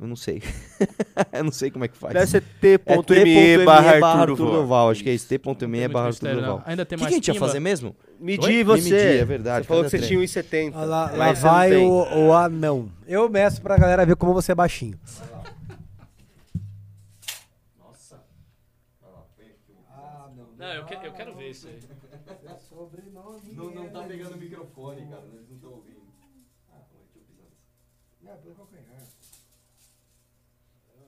Eu 0.00 0.06
não 0.06 0.14
sei. 0.16 0.40
eu 1.32 1.44
não 1.44 1.50
sei 1.50 1.70
como 1.72 1.84
é 1.84 1.88
que 1.88 1.96
faz. 1.98 2.14
Deve 2.14 2.26
ser 2.28 2.44
É 2.62 2.78
t.me 3.02 3.64
barra 3.64 3.96
Arthur 3.96 4.36
Duval. 4.36 4.62
Duval. 4.62 4.90
Acho 4.90 5.02
que 5.02 5.10
é 5.10 5.14
isso, 5.14 5.26
Não 5.44 5.54
t.me 5.54 5.78
tem 5.78 5.88
barra 5.88 6.06
Arthur 6.06 6.12
mistério, 6.12 6.40
não. 6.40 6.48
Duval. 6.50 6.62
Ainda 6.66 6.82
O 6.82 6.86
tem 6.86 6.96
que, 6.96 7.02
mais 7.02 7.10
que 7.10 7.14
a 7.14 7.18
gente 7.18 7.28
ia 7.34 7.40
fazer 7.40 7.60
mesmo? 7.60 7.96
Medir 8.20 8.64
você. 8.64 8.82
Me 8.84 8.90
medir, 8.90 9.20
é 9.20 9.24
verdade, 9.24 9.64
Você 9.64 9.68
falou 9.68 9.84
que 9.84 9.90
você 9.90 9.98
tinha 9.98 10.20
1,70. 10.20 10.72
Olha 10.74 10.84
lá, 10.86 11.10
lá 11.10 11.26
não 11.26 11.34
vai 11.34 11.70
tem. 11.70 11.86
o, 11.90 12.26
o 12.28 12.32
anão. 12.32 12.90
Eu 13.06 13.28
meço 13.28 13.60
pra 13.60 13.76
galera 13.76 14.06
ver 14.06 14.14
como 14.16 14.32
você 14.32 14.52
é 14.52 14.54
baixinho. 14.54 14.98
Não, 20.56 20.74
eu, 20.74 20.84
que- 20.84 20.94
eu 21.06 21.12
quero 21.12 21.34
ver 21.34 21.50
isso 21.50 21.68
aí. 21.68 21.80
Não, 23.54 23.70
não 23.74 23.88
tá 23.90 24.04
pegando 24.04 24.34
o 24.34 24.38
microfone, 24.38 25.06
cara. 25.08 25.24
Eles 25.32 25.48
não 25.48 25.56
estão 25.56 25.70
ouvindo. 25.72 25.98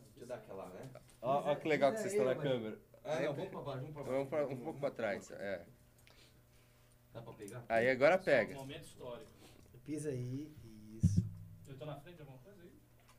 Deixa 0.07 0.21
eu 0.21 0.27
dar 0.27 0.35
aquela, 0.37 0.69
né? 0.71 0.89
Olha 1.23 1.57
que 1.57 1.69
legal 1.69 1.93
que 1.93 1.99
vocês 2.01 2.13
estão 2.13 2.27
na 2.27 2.35
câmera. 2.37 2.79
Ah, 3.05 3.21
não, 3.21 3.35
vamos 3.35 3.51
pra 3.51 3.61
baixo, 3.61 3.81
vamos 3.81 3.93
pra 3.95 4.03
baixo. 4.03 4.13
Vamos 4.13 4.29
pra- 4.29 4.47
um 4.47 4.57
pouco 4.65 4.81
pra 4.81 4.91
trás. 4.91 5.31
É. 5.33 5.67
Dá 7.13 7.23
pra 7.23 7.33
pegar? 7.35 7.65
Aí 7.69 7.91
agora 7.91 8.19
pega. 8.19 8.55
Momento 8.55 8.85
histórico. 8.85 9.31
Pisa 9.85 10.11
aí, 10.11 10.55
isso. 11.03 11.25
Eu 11.67 11.77
tô 11.77 11.85
na 11.87 11.97
frente 12.01 12.17
de 12.17 12.21
alguma 12.23 12.39
coisa 12.39 12.63
aí? 12.63 12.73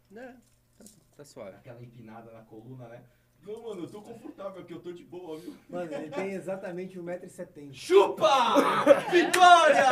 Não, 0.09 0.41
tá, 0.77 0.85
tá 1.17 1.25
suave. 1.25 1.57
Aquela 1.57 1.81
empinada 1.81 2.31
na 2.31 2.43
coluna, 2.43 2.87
né? 2.87 3.03
Não, 3.47 3.63
mano, 3.69 3.83
eu 3.83 3.87
tô 3.87 3.99
confortável 4.01 4.61
aqui, 4.61 4.71
eu 4.71 4.79
tô 4.79 4.91
de 4.91 5.03
boa, 5.03 5.37
viu? 5.39 5.53
Mano, 5.69 5.89
ele 5.91 6.09
tem 6.11 6.31
exatamente 6.33 6.97
1,70m. 6.99 7.69
Chupa! 7.73 8.29
Vitória! 9.11 9.85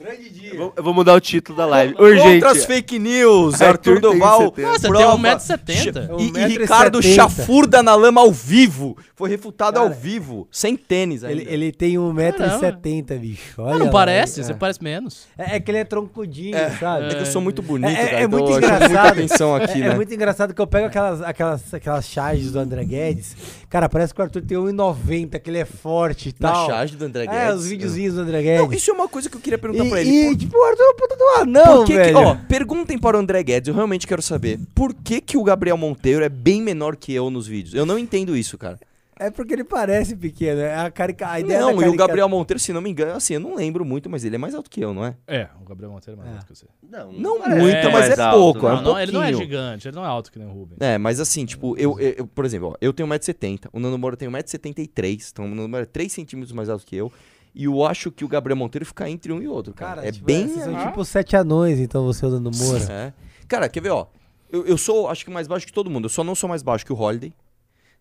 Grande 0.00 0.30
dia. 0.30 0.50
Eu 0.52 0.56
vou, 0.56 0.72
eu 0.76 0.82
vou 0.82 0.94
mudar 0.94 1.12
o 1.14 1.20
título 1.20 1.56
da 1.58 1.66
live. 1.66 1.94
Urgente. 1.98 2.40
Contra 2.42 2.50
as 2.52 2.64
fake 2.64 2.98
news, 2.98 3.60
Arthur 3.60 3.96
Arthur 3.96 4.00
tem 4.00 4.18
Doval. 4.18 4.40
70. 4.44 4.62
Nossa, 4.68 4.88
prova- 4.88 5.56
tem 5.64 5.76
1,70m. 5.76 6.10
Um 6.10 6.20
E, 6.20 6.32
e 6.32 6.38
e 6.38 6.58
Ricardo 6.58 7.02
chafurda 7.02 7.82
na 7.82 7.94
lama 7.94 8.20
ao 8.22 8.32
vivo. 8.32 8.96
Foi 9.14 9.28
refutado 9.30 9.78
ao 9.78 9.86
Cara, 9.88 9.98
vivo, 9.98 10.46
sem 10.50 10.76
tênis 10.76 11.22
ainda. 11.24 11.40
Ele, 11.42 11.50
ele 11.52 11.72
tem 11.72 11.94
1,70m, 11.96 13.18
bicho. 13.18 13.62
Olha 13.62 13.74
Ah, 13.76 13.78
não 13.78 13.86
lá, 13.86 13.92
parece? 13.92 14.40
é. 14.40 14.44
Você 14.44 14.54
parece 14.54 14.82
menos. 14.82 15.26
É, 15.38 15.56
é 15.56 15.60
que 15.60 15.70
ele 15.70 15.78
é 15.78 15.84
troncudinho, 15.84 16.56
sabe? 16.78 17.06
É 17.06 17.08
que 17.14 17.22
eu 17.22 17.26
sou 17.26 17.40
muito 17.40 17.62
bonito, 17.62 17.88
É- 17.88 17.92
é- 18.02 18.06
cara. 18.06 18.20
é 18.20 18.24
então 18.24 18.38
muito 18.38 18.52
chamo 18.52 18.60
muita 18.60 18.76
engraçado. 18.86 19.06
atenção 19.12 19.54
aqui, 19.54 19.82
é, 19.82 19.86
é 19.86 19.88
né? 19.88 19.94
muito 19.94 20.12
engraçado 20.14 20.54
que 20.54 20.60
eu 20.60 20.66
pego 20.66 20.86
aquelas, 20.86 21.22
aquelas, 21.22 21.72
aquelas 21.74 22.05
charges 22.06 22.52
do 22.52 22.58
André 22.58 22.84
Guedes. 22.84 23.36
Cara, 23.68 23.88
parece 23.88 24.14
que 24.14 24.20
o 24.20 24.24
Arthur 24.24 24.42
tem 24.42 24.56
1,90, 24.58 25.38
que 25.40 25.50
ele 25.50 25.58
é 25.58 25.64
forte 25.64 26.30
e 26.30 26.34
Na 26.40 26.52
tal. 26.52 26.66
charge 26.66 26.96
do 26.96 27.04
André 27.04 27.26
Guedes. 27.26 27.40
É, 27.40 27.54
os 27.54 27.66
videozinhos 27.66 28.14
do 28.14 28.20
André 28.20 28.42
Guedes. 28.42 28.66
Não, 28.66 28.72
isso 28.72 28.90
é 28.90 28.94
uma 28.94 29.08
coisa 29.08 29.28
que 29.30 29.36
eu 29.36 29.40
queria 29.40 29.58
perguntar 29.58 29.84
e, 29.84 29.88
pra 29.90 30.00
ele. 30.00 30.10
e, 30.10 30.26
Por- 30.28 30.36
tipo, 30.36 30.56
o 30.58 30.64
Arthur 30.64 30.82
é 30.82 30.88
um 30.90 30.94
puta 30.96 31.16
do 31.16 31.24
anão, 31.42 31.76
Por 31.78 31.86
que 31.86 31.92
que- 31.92 31.98
velho. 31.98 32.18
ó, 32.18 32.36
perguntem 32.48 32.98
para 32.98 33.16
o 33.16 33.20
André 33.20 33.42
Guedes, 33.42 33.68
eu 33.68 33.74
realmente 33.74 34.06
quero 34.06 34.22
saber. 34.22 34.58
Por 34.74 34.94
que 34.94 35.20
que 35.20 35.36
o 35.36 35.42
Gabriel 35.44 35.76
Monteiro 35.76 36.24
é 36.24 36.28
bem 36.28 36.62
menor 36.62 36.96
que 36.96 37.12
eu 37.12 37.30
nos 37.30 37.46
vídeos? 37.46 37.74
Eu 37.74 37.84
não 37.86 37.98
entendo 37.98 38.36
isso, 38.36 38.56
cara. 38.56 38.78
É 39.18 39.30
porque 39.30 39.54
ele 39.54 39.64
parece 39.64 40.14
pequeno. 40.14 40.60
É 40.60 40.74
a, 40.76 40.90
carica... 40.90 41.30
a 41.30 41.40
ideia 41.40 41.58
não, 41.60 41.68
da 41.68 41.72
e 41.72 41.76
o 41.76 41.80
carica- 41.80 41.96
Gabriel 42.06 42.28
Monteiro, 42.28 42.60
se 42.60 42.70
não 42.72 42.82
me 42.82 42.90
engano, 42.90 43.12
assim, 43.12 43.34
eu 43.34 43.40
não 43.40 43.54
lembro 43.54 43.82
muito, 43.84 44.10
mas 44.10 44.24
ele 44.24 44.34
é 44.34 44.38
mais 44.38 44.54
alto 44.54 44.68
que 44.68 44.80
eu, 44.80 44.92
não 44.92 45.04
é? 45.06 45.16
É, 45.26 45.48
o 45.60 45.64
Gabriel 45.64 45.90
Monteiro 45.90 46.20
é 46.20 46.22
mais 46.22 46.34
É. 46.34 46.38
alto 46.38 46.52
que 46.52 46.58
você. 46.58 46.66
Não, 46.82 47.12
Não 47.12 47.38
parece 47.40 47.60
muito, 47.62 47.76
É, 47.76 47.82
mas 47.84 47.92
mais 47.92 48.18
é 48.18 48.22
alto, 48.22 48.38
pouco, 48.38 48.66
é 48.66 48.70
Não, 48.72 48.78
um 48.78 48.82
não, 48.82 49.00
ele 49.00 49.12
não 49.12 49.22
é 49.22 49.30
pouquinho. 49.30 49.48
gigante, 49.50 49.88
ele 49.88 49.96
não 49.96 50.04
é 50.04 50.08
alto 50.08 50.30
que 50.30 50.38
nem 50.38 50.46
o 50.46 50.52
Rubens. 50.52 50.76
É, 50.80 50.98
mas 50.98 51.18
assim, 51.18 51.46
tipo, 51.46 51.74
eu, 51.78 51.98
eu- 51.98 52.14
eu- 52.18 52.26
por 52.26 52.44
exemplo, 52.44 52.68
ó, 52.68 52.74
eu 52.80 52.92
tenho 52.92 53.08
1,70m, 53.08 53.68
o 53.72 53.80
Nando 53.80 53.98
Moura 53.98 54.16
tem 54.16 54.28
1,73m, 54.28 55.30
então 55.32 55.44
o 55.46 55.48
Nando 55.48 55.68
Moura 55.68 55.84
é 55.84 55.86
3 55.86 56.12
centímetros 56.12 56.52
mais 56.52 56.68
alto 56.68 56.84
que 56.84 56.94
eu. 56.96 57.10
E 57.54 57.64
eu 57.64 57.84
acho 57.86 58.10
que 58.10 58.22
o 58.22 58.28
Gabriel 58.28 58.56
Monteiro 58.56 58.84
fica 58.84 59.08
entre 59.08 59.32
um 59.32 59.40
e 59.40 59.48
outro, 59.48 59.72
cara. 59.72 59.96
Cara, 59.96 60.08
é 60.08 60.12
tipo, 60.12 60.26
bem. 60.26 60.46
Vocês 60.46 60.62
são 60.64 60.76
Ah. 60.76 60.86
tipo 60.88 61.02
sete 61.06 61.34
anões, 61.36 61.78
então, 61.80 62.04
você 62.04 62.28
dando 62.28 62.50
Moura. 62.54 62.84
É. 62.92 63.12
Cara, 63.48 63.66
quer 63.66 63.80
ver, 63.80 63.90
ó? 63.92 64.06
Eu, 64.52 64.66
eu 64.66 64.76
sou, 64.76 65.08
acho 65.08 65.24
que 65.24 65.30
mais 65.30 65.46
baixo 65.48 65.64
que 65.66 65.72
todo 65.72 65.88
mundo. 65.88 66.04
Eu 66.04 66.08
só 66.10 66.22
não 66.22 66.34
sou 66.34 66.48
mais 66.50 66.62
baixo 66.62 66.84
que 66.84 66.92
o 66.92 66.96
Holiday. 67.00 67.32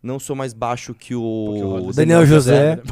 Não 0.02 0.20
sou 0.20 0.36
mais 0.36 0.54
baixo 0.54 0.94
que 0.94 1.16
o 1.16 1.92
Daniel 1.96 2.26
José. 2.26 2.78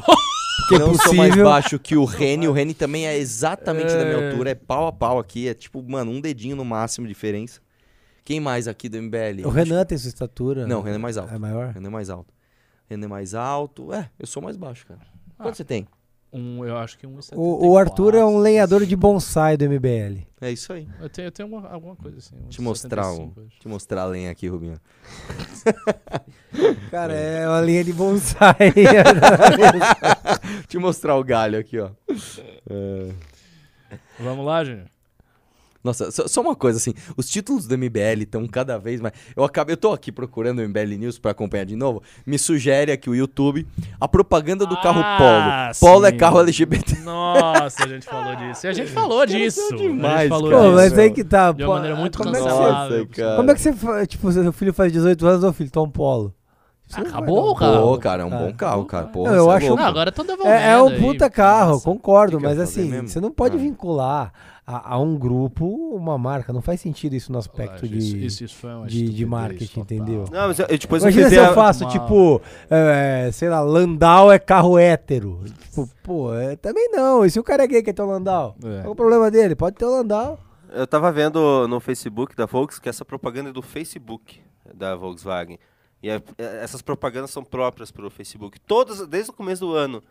Porque 0.69 0.75
é 0.75 0.79
não 0.79 0.93
sou 0.93 1.13
mais 1.15 1.35
baixo 1.35 1.77
que 1.77 1.95
o 1.95 2.05
Reni. 2.05 2.47
O 2.47 2.51
Reni 2.53 2.73
também 2.73 3.05
é 3.05 3.17
exatamente 3.17 3.91
da 3.93 4.05
minha 4.05 4.17
É. 4.17 4.29
altura. 4.29 4.51
É 4.51 4.55
pau 4.55 4.87
a 4.87 4.91
pau 4.91 5.19
aqui. 5.19 5.47
É 5.47 5.53
tipo, 5.53 5.83
mano, 5.83 6.11
um 6.11 6.21
dedinho 6.21 6.55
no 6.55 6.63
máximo 6.63 7.05
de 7.05 7.13
diferença. 7.13 7.59
Quem 8.23 8.39
mais 8.39 8.67
aqui 8.67 8.87
do 8.87 8.97
MBL? 9.01 9.45
O 9.45 9.49
Renan 9.49 9.83
tem 9.83 9.97
sua 9.97 10.07
estatura. 10.07 10.65
Não, 10.65 10.79
o 10.79 10.81
Renan 10.81 10.95
é 10.95 10.99
mais 10.99 11.17
alto. 11.17 11.33
É 11.33 11.37
maior? 11.37 11.73
Renan 11.73 11.87
é 11.89 11.91
mais 11.91 12.09
alto. 12.09 12.33
Renan 12.89 13.05
é 13.05 13.09
mais 13.09 13.33
alto. 13.33 13.91
É, 13.93 14.09
eu 14.17 14.25
sou 14.25 14.41
mais 14.41 14.55
baixo, 14.55 14.85
cara. 14.87 15.01
Quanto 15.37 15.49
Ah. 15.49 15.53
você 15.55 15.63
tem? 15.65 15.85
Um, 16.33 16.65
eu 16.65 16.75
acho 16.77 16.97
que 16.97 17.05
um 17.05 17.19
O, 17.33 17.69
o 17.69 17.77
Arthur 17.77 18.15
é 18.15 18.25
um 18.25 18.39
lenhador 18.39 18.87
de 18.87 18.95
bonsai 18.95 19.55
do 19.55 19.65
MBL. 19.69 20.25
É 20.41 20.51
isso 20.51 20.73
aí. 20.73 20.87
Eu 20.99 21.07
tenho, 21.07 21.27
eu 21.27 21.31
tenho 21.31 21.47
alguma, 21.47 21.71
alguma 21.71 21.95
coisa 21.95 22.17
assim. 22.17 22.35
Te 22.49 22.59
mostrar, 22.59 23.07
o, 23.11 23.17
75, 23.17 23.39
eu 23.39 23.45
acho. 23.45 23.59
te 23.59 23.67
mostrar 23.67 24.01
a 24.01 24.05
lenha 24.05 24.31
aqui, 24.31 24.47
Rubinho. 24.47 24.79
Cara, 26.89 27.13
é 27.13 27.47
uma 27.47 27.61
linha 27.61 27.83
de 27.83 27.93
bonsai. 27.93 28.73
te 30.67 30.77
mostrar 30.79 31.15
o 31.17 31.23
galho 31.23 31.59
aqui, 31.59 31.79
ó. 31.79 31.91
É. 32.67 33.11
Vamos 34.19 34.43
lá, 34.43 34.63
Júnior? 34.63 34.92
Nossa, 35.83 36.09
só, 36.11 36.27
só 36.27 36.39
uma 36.41 36.55
coisa 36.55 36.77
assim, 36.77 36.93
os 37.17 37.27
títulos 37.29 37.67
do 37.67 37.77
MBL 37.77 38.21
estão 38.21 38.47
cada 38.47 38.77
vez 38.79 39.01
mais. 39.01 39.13
Eu 39.35 39.43
acabei, 39.43 39.73
eu 39.73 39.77
tô 39.77 39.91
aqui 39.91 40.11
procurando 40.13 40.59
o 40.59 40.61
MBL 40.69 40.95
News 40.97 41.19
pra 41.19 41.31
acompanhar 41.31 41.65
de 41.65 41.75
novo. 41.75 42.01
Me 42.25 42.39
sugere 42.39 42.89
aqui 42.91 43.09
o 43.09 43.15
YouTube 43.15 43.67
a 43.99 44.07
propaganda 44.07 44.65
do 44.65 44.79
carro 44.79 45.01
Ah, 45.03 45.71
Polo. 45.77 45.93
Polo 45.93 46.05
é 46.05 46.11
sim. 46.11 46.17
carro 46.17 46.39
LGBT. 46.39 46.99
Nossa, 47.01 47.83
a 47.83 47.87
gente 47.87 48.05
falou 48.05 48.33
disso. 48.35 48.65
E 48.65 48.69
a 48.69 48.73
gente 48.73 48.91
falou 48.93 49.25
disso. 49.25 49.59
a 49.59 49.69
gente 49.71 49.81
demais, 49.81 50.29
falou 50.29 50.49
cara. 50.49 50.61
Pô, 50.61 50.67
disso. 50.69 50.75
mas 50.77 50.97
aí 50.99 51.11
que 51.11 51.23
tá. 51.23 51.51
De 51.51 51.63
uma 51.63 51.67
pô, 51.67 51.73
maneira 51.75 51.95
muito 51.97 52.17
como 52.17 52.29
é 52.29 52.33
que 52.39 52.45
cancelável. 52.45 52.97
Nossa, 52.99 53.09
cara. 53.13 53.35
Como 53.35 53.51
é 53.51 53.53
que 53.53 53.61
você 53.61 53.73
faz? 53.73 54.07
Tipo, 54.07 54.31
seu 54.31 54.53
filho 54.53 54.73
faz 54.73 54.91
18 54.91 55.27
anos, 55.27 55.43
ô 55.43 55.51
filho, 55.51 55.69
toma 55.69 55.87
um 55.87 55.91
polo. 55.91 56.33
Acabou, 56.93 57.51
um 57.51 57.55
cara. 57.55 57.81
Pô, 57.81 57.97
cara, 57.97 58.21
é 58.21 58.25
um 58.25 58.29
bom 58.29 58.53
carro, 58.53 58.85
cara. 58.85 59.07
Porra, 59.07 59.31
Não, 59.31 59.37
eu 59.37 59.51
é 59.51 59.55
acho- 59.55 59.67
louco. 59.67 59.81
Não, 59.81 59.89
agora 59.89 60.09
estão 60.09 60.25
devolvendo. 60.25 60.53
É, 60.53 60.71
é 60.73 60.81
um 60.81 60.89
aí. 60.89 60.99
puta 60.99 61.29
carro, 61.29 61.71
Nossa. 61.71 61.83
concordo, 61.85 62.37
O 62.37 62.41
mas 62.41 62.59
assim, 62.59 62.83
mesmo? 62.89 63.07
você 63.07 63.19
não 63.19 63.31
pode 63.31 63.55
Ah. 63.55 63.59
vincular 63.59 64.31
a, 64.65 64.93
a 64.93 64.99
um 64.99 65.17
grupo 65.17 65.65
uma 65.95 66.17
marca. 66.17 66.53
Não 66.53 66.61
faz 66.61 66.79
sentido 66.81 67.13
isso 67.15 67.31
no 67.31 67.37
aspecto 67.37 67.87
de, 67.87 67.97
Isso, 67.97 68.43
isso, 68.45 68.57
de, 68.87 69.09
de 69.09 69.25
marketing, 69.25 69.81
total. 69.81 69.97
entendeu? 69.97 70.25
Não, 70.31 70.47
mas 70.47 70.59
eu, 70.59 70.65
eu- 70.69 70.77
depois 70.77 71.03
Imagina 71.03 71.25
eu 71.25 71.29
se 71.29 71.35
fiz 71.35 71.43
eu 71.45 71.51
a- 71.51 71.53
faço, 71.53 71.83
Mal. 71.83 71.91
tipo, 71.91 72.41
é, 72.69 73.29
sei 73.33 73.49
lá, 73.49 73.61
Landau 73.61 74.31
é 74.31 74.39
carro 74.39 74.77
hétero. 74.77 75.41
Tipo, 75.45 75.89
pô, 76.03 76.33
é, 76.33 76.55
também 76.55 76.89
não. 76.91 77.25
E 77.25 77.29
se 77.29 77.39
o 77.39 77.43
cara 77.43 77.63
é 77.63 77.67
gay 77.67 77.83
quer 77.83 77.93
ter 77.93 78.01
o 78.01 78.05
Landau? 78.05 78.55
É. 78.63 78.81
Qual 78.81 78.93
o 78.93 78.95
problema 78.95 79.29
dele? 79.29 79.55
Pode 79.55 79.75
ter 79.75 79.85
o 79.85 79.89
Landau. 79.91 80.39
Eu 80.71 80.87
tava 80.87 81.11
vendo 81.11 81.67
no 81.67 81.79
Facebook 81.79 82.35
da 82.35 82.45
Volks 82.45 82.79
que 82.79 82.89
essa 82.89 83.03
propaganda 83.05 83.49
é 83.49 83.53
do 83.53 83.61
Facebook 83.61 84.41
da 84.73 84.95
Volkswagen. 84.95 85.59
E 86.01 86.09
é- 86.09 86.21
é- 86.37 86.63
essas 86.63 86.81
propagandas 86.81 87.29
são 87.31 87.43
próprias 87.43 87.91
pro 87.91 88.09
Facebook. 88.09 88.59
Todas, 88.59 89.05
desde 89.07 89.29
o 89.29 89.33
começo 89.33 89.65
do 89.65 89.73
ano, 89.73 90.01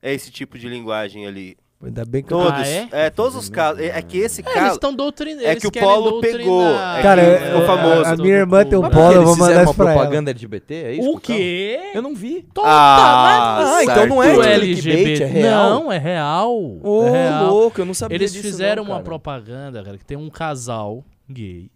é 0.00 0.12
esse 0.14 0.30
tipo 0.30 0.58
de 0.58 0.68
linguagem 0.68 1.26
ali. 1.26 1.56
Ainda 1.82 2.02
bem 2.06 2.22
que 2.22 2.30
Todos. 2.30 2.66
é? 2.66 2.88
é? 2.92 3.10
todos 3.10 3.36
os 3.36 3.50
casos. 3.50 3.80
É, 3.82 3.98
é 3.98 4.00
que 4.00 4.16
esse 4.16 4.40
É, 4.40 4.44
eles 4.44 4.54
caso. 4.54 4.74
estão 4.76 4.94
doutrinando. 4.94 5.46
é 5.46 5.54
que 5.54 5.66
o 5.66 5.70
Polo 5.70 6.18
pegou, 6.20 6.62
é 6.66 7.02
Cara, 7.02 7.22
que 7.22 7.30
eu- 7.44 7.46
ficou 7.46 7.62
famoso. 7.66 8.04
a 8.06 8.16
minha 8.16 8.36
irmã 8.36 8.64
tem 8.64 8.78
um 8.78 8.82
polo, 8.88 9.12
eu 9.12 9.22
vou 9.22 9.32
eles 9.32 9.38
mandar 9.38 9.64
isso 9.64 9.74
pra 9.74 9.84
ela. 9.90 9.94
propaganda 10.00 10.30
LGBT, 10.30 10.74
é 10.74 10.92
isso? 10.94 11.10
O 11.10 11.20
quê? 11.20 11.78
Eu 11.92 12.00
não 12.00 12.14
vi. 12.14 12.42
Toda, 12.54 12.66
Ah, 12.68 13.76
Ah, 13.76 13.82
então 13.84 14.06
não 14.06 14.22
é 14.22 14.34
o 14.34 14.42
LGBT. 14.42 15.24
é 15.24 15.26
real? 15.26 15.70
Não, 15.70 15.92
é 15.92 15.98
real. 15.98 16.54
Ô, 16.82 17.04
é 17.06 17.10
real. 17.10 17.46
louco, 17.52 17.80
eu 17.80 17.84
não 17.84 17.92
sabia 17.94 18.16
Eles 18.16 18.32
disso 18.32 18.46
fizeram 18.46 18.82
não, 18.84 18.92
uma 18.92 19.00
propaganda, 19.00 19.82
cara, 19.84 19.98
que 19.98 20.04
tem 20.06 20.16
um 20.16 20.30
casal 20.30 21.04
gay. 21.28 21.68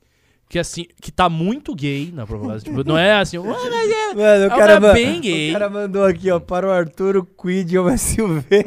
Que 0.48 0.58
assim, 0.58 0.86
que 1.02 1.12
tá 1.12 1.28
muito 1.28 1.74
gay 1.74 2.10
na 2.10 2.26
propaganda. 2.26 2.60
tipo, 2.60 2.82
não 2.82 2.96
é 2.96 3.12
assim, 3.20 3.36
"Ah, 3.36 3.42
mas 3.42 3.90
é- 3.90 4.14
Mano, 4.16 4.40
o 4.40 4.44
É 4.44 4.46
um 4.46 4.58
cara, 4.58 4.92
bem 4.94 5.20
gay. 5.20 5.50
o 5.50 5.52
cara 5.52 5.68
mandou 5.68 6.04
aqui, 6.04 6.30
ó, 6.30 6.40
para 6.40 6.66
o 6.66 6.70
Arthur, 6.70 7.18
o 7.18 7.24
Quid 7.24 7.74
e 7.74 7.78
o 7.78 7.88
SUV. 7.98 8.46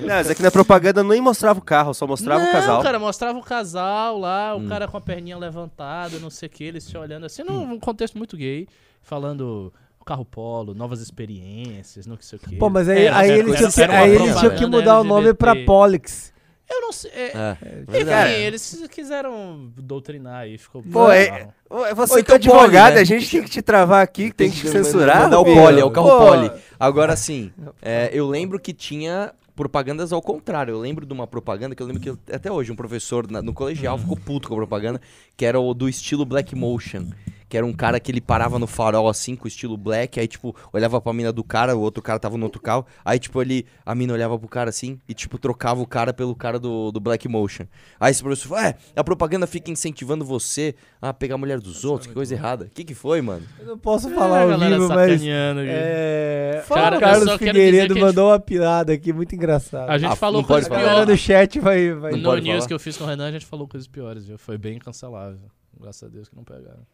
Não, 0.00 0.16
mas 0.16 0.28
é 0.30 0.34
que 0.34 0.42
na 0.42 0.50
propaganda 0.50 1.02
nem 1.02 1.18
mostrava 1.20 1.58
o 1.58 1.62
carro, 1.62 1.94
só 1.94 2.06
mostrava 2.06 2.42
não, 2.42 2.48
o 2.48 2.52
casal. 2.52 2.82
cara, 2.82 2.98
mostrava 2.98 3.38
o 3.38 3.42
casal 3.42 4.18
lá, 4.18 4.54
o 4.54 4.58
Hum. 4.58 4.68
cara 4.68 4.86
com 4.86 4.96
a 4.98 5.00
perninha 5.00 5.36
levantada, 5.38 6.18
não 6.18 6.28
sei 6.28 6.46
o 6.46 6.50
que, 6.50 6.62
eles 6.64 6.84
se 6.84 6.96
olhando 6.96 7.24
assim, 7.24 7.42
num, 7.42 7.66
num 7.66 7.78
contexto 7.80 8.18
muito 8.18 8.36
gay, 8.36 8.68
falando 9.02 9.72
carro 10.04 10.26
polo, 10.26 10.74
novas 10.74 11.00
experiências, 11.00 12.06
não 12.06 12.18
sei 12.20 12.38
o 12.38 12.42
que. 12.46 12.56
Pô, 12.56 12.68
mas 12.68 12.86
aí, 12.90 13.08
aí 13.08 13.30
eles, 13.30 13.56
tinham 13.56 13.70
que, 13.70 13.82
aí 13.82 14.14
eles 14.14 14.36
tinham 14.38 14.54
que 14.54 14.66
mudar 14.66 15.00
o 15.00 15.04
nome 15.04 15.32
pra 15.32 15.52
LGBT. 15.52 15.66
Polix. 15.66 16.33
Eu 16.70 16.80
não 16.80 16.92
sei. 16.92 17.10
é- 17.10 17.32
É, 17.34 17.56
Enfim, 17.82 17.84
verdade. 17.92 18.32
eles 18.32 18.84
quiseram 18.90 19.70
doutrinar 19.76 20.40
aí, 20.42 20.56
ficou. 20.58 20.82
Pô, 20.82 21.10
é- 21.10 21.48
Ô, 21.68 21.94
Você 21.94 22.22
que 22.22 22.32
é 22.32 22.36
então 22.36 22.54
advogado, 22.56 22.94
né? 22.94 23.00
a 23.00 23.04
gente 23.04 23.30
tem 23.30 23.42
que 23.42 23.50
te 23.50 23.60
travar 23.62 24.02
aqui, 24.02 24.32
tem 24.32 24.50
que 24.50 24.60
te 24.60 24.68
censurar. 24.68 25.22
Mandar 25.24 25.40
o 25.40 25.44
pole, 25.44 25.80
é 25.80 25.84
o 25.84 25.90
carro 25.90 26.08
Pô, 26.10 26.18
pole. 26.18 26.50
Agora 26.78 27.16
sim, 27.16 27.52
é, 27.82 28.10
eu 28.12 28.26
lembro 28.28 28.58
que 28.60 28.72
tinha 28.72 29.32
propagandas 29.56 30.12
ao 30.12 30.20
contrário. 30.22 30.72
Eu 30.72 30.80
lembro 30.80 31.04
de 31.06 31.12
uma 31.12 31.26
propaganda 31.26 31.74
que 31.74 31.82
eu 31.82 31.86
lembro 31.86 32.00
que 32.02 32.10
eu- 32.10 32.18
até 32.32 32.50
hoje 32.50 32.72
um 32.72 32.76
professor 32.76 33.30
na- 33.30 33.42
no 33.42 33.52
colegial 33.52 33.96
ficou 33.98 34.16
puto 34.16 34.48
com 34.48 34.54
a 34.54 34.58
propaganda, 34.58 35.00
que 35.36 35.44
era 35.44 35.60
o 35.60 35.72
do 35.74 35.88
estilo 35.88 36.24
Black 36.24 36.54
Motion. 36.56 37.06
Que 37.48 37.56
era 37.58 37.64
um 37.66 37.72
cara 37.72 38.00
que 38.00 38.10
ele 38.10 38.20
parava 38.20 38.58
no 38.58 38.66
farol 38.66 39.08
assim, 39.08 39.36
com 39.36 39.44
o 39.44 39.48
estilo 39.48 39.76
black, 39.76 40.18
aí, 40.18 40.26
tipo, 40.26 40.56
olhava 40.72 41.00
pra 41.00 41.12
mina 41.12 41.32
do 41.32 41.44
cara, 41.44 41.76
o 41.76 41.80
outro 41.80 42.02
cara 42.02 42.18
tava 42.18 42.36
no 42.38 42.44
outro 42.44 42.60
carro, 42.60 42.84
aí, 43.04 43.18
tipo, 43.18 43.40
ele, 43.40 43.66
a 43.84 43.94
mina 43.94 44.12
olhava 44.12 44.38
pro 44.38 44.48
cara 44.48 44.70
assim, 44.70 44.98
e, 45.08 45.14
tipo, 45.14 45.38
trocava 45.38 45.80
o 45.80 45.86
cara 45.86 46.12
pelo 46.12 46.34
cara 46.34 46.58
do, 46.58 46.90
do 46.90 46.98
Black 47.00 47.28
Motion. 47.28 47.64
Aí 48.00 48.10
esse 48.10 48.22
professor 48.22 48.48
falou, 48.48 48.64
é, 48.64 48.74
a 48.96 49.04
propaganda 49.04 49.46
fica 49.46 49.70
incentivando 49.70 50.24
você 50.24 50.74
a 51.02 51.12
pegar 51.12 51.34
a 51.34 51.38
mulher 51.38 51.60
dos 51.60 51.84
outros, 51.84 52.06
que 52.08 52.14
coisa 52.14 52.34
errada. 52.34 52.64
O 52.64 52.70
que 52.70 52.82
que 52.82 52.94
foi, 52.94 53.20
mano? 53.20 53.42
Eu 53.58 53.66
não 53.66 53.78
posso 53.78 54.08
É, 54.08 54.14
falar 54.14 54.38
a 54.38 54.42
ao 54.42 54.48
galera 54.48 54.78
vivo, 54.78 54.88
mas... 54.88 55.22
É... 55.24 56.64
Cara, 56.68 56.94
o 56.94 56.96
eu 56.96 57.00
Carlos 57.00 57.32
Figueiredo 57.34 57.92
a 57.92 57.96
gente- 57.96 58.04
mandou 58.04 58.28
uma 58.30 58.40
pilada 58.40 58.92
aqui, 58.92 59.12
muito 59.12 59.34
engraçado. 59.34 59.90
A 59.90 59.98
gente 59.98 60.12
Ah, 60.12 60.16
falou 60.16 60.42
coisas 60.42 60.66
A 60.70 60.74
falar. 60.74 60.82
galera 60.86 61.00
do 61.04 61.06
piores. 61.08 61.20
chat 61.20 61.60
vai... 61.60 61.92
vai... 61.92 62.12
No 62.12 62.34
news 62.36 62.46
falar? 62.56 62.66
que 62.68 62.74
eu 62.74 62.78
fiz 62.78 62.96
com 62.96 63.04
o 63.04 63.06
Renan, 63.06 63.28
a 63.28 63.32
gente 63.32 63.46
falou 63.46 63.68
coisas 63.68 63.86
piores, 63.86 64.24
viu? 64.24 64.38
Foi 64.38 64.56
bem 64.58 64.78
cancelável. 64.78 65.38
Graças 65.80 66.02
a 66.04 66.08
Deus 66.08 66.28
que 66.28 66.36
não 66.36 66.44
pegaram. 66.44 66.86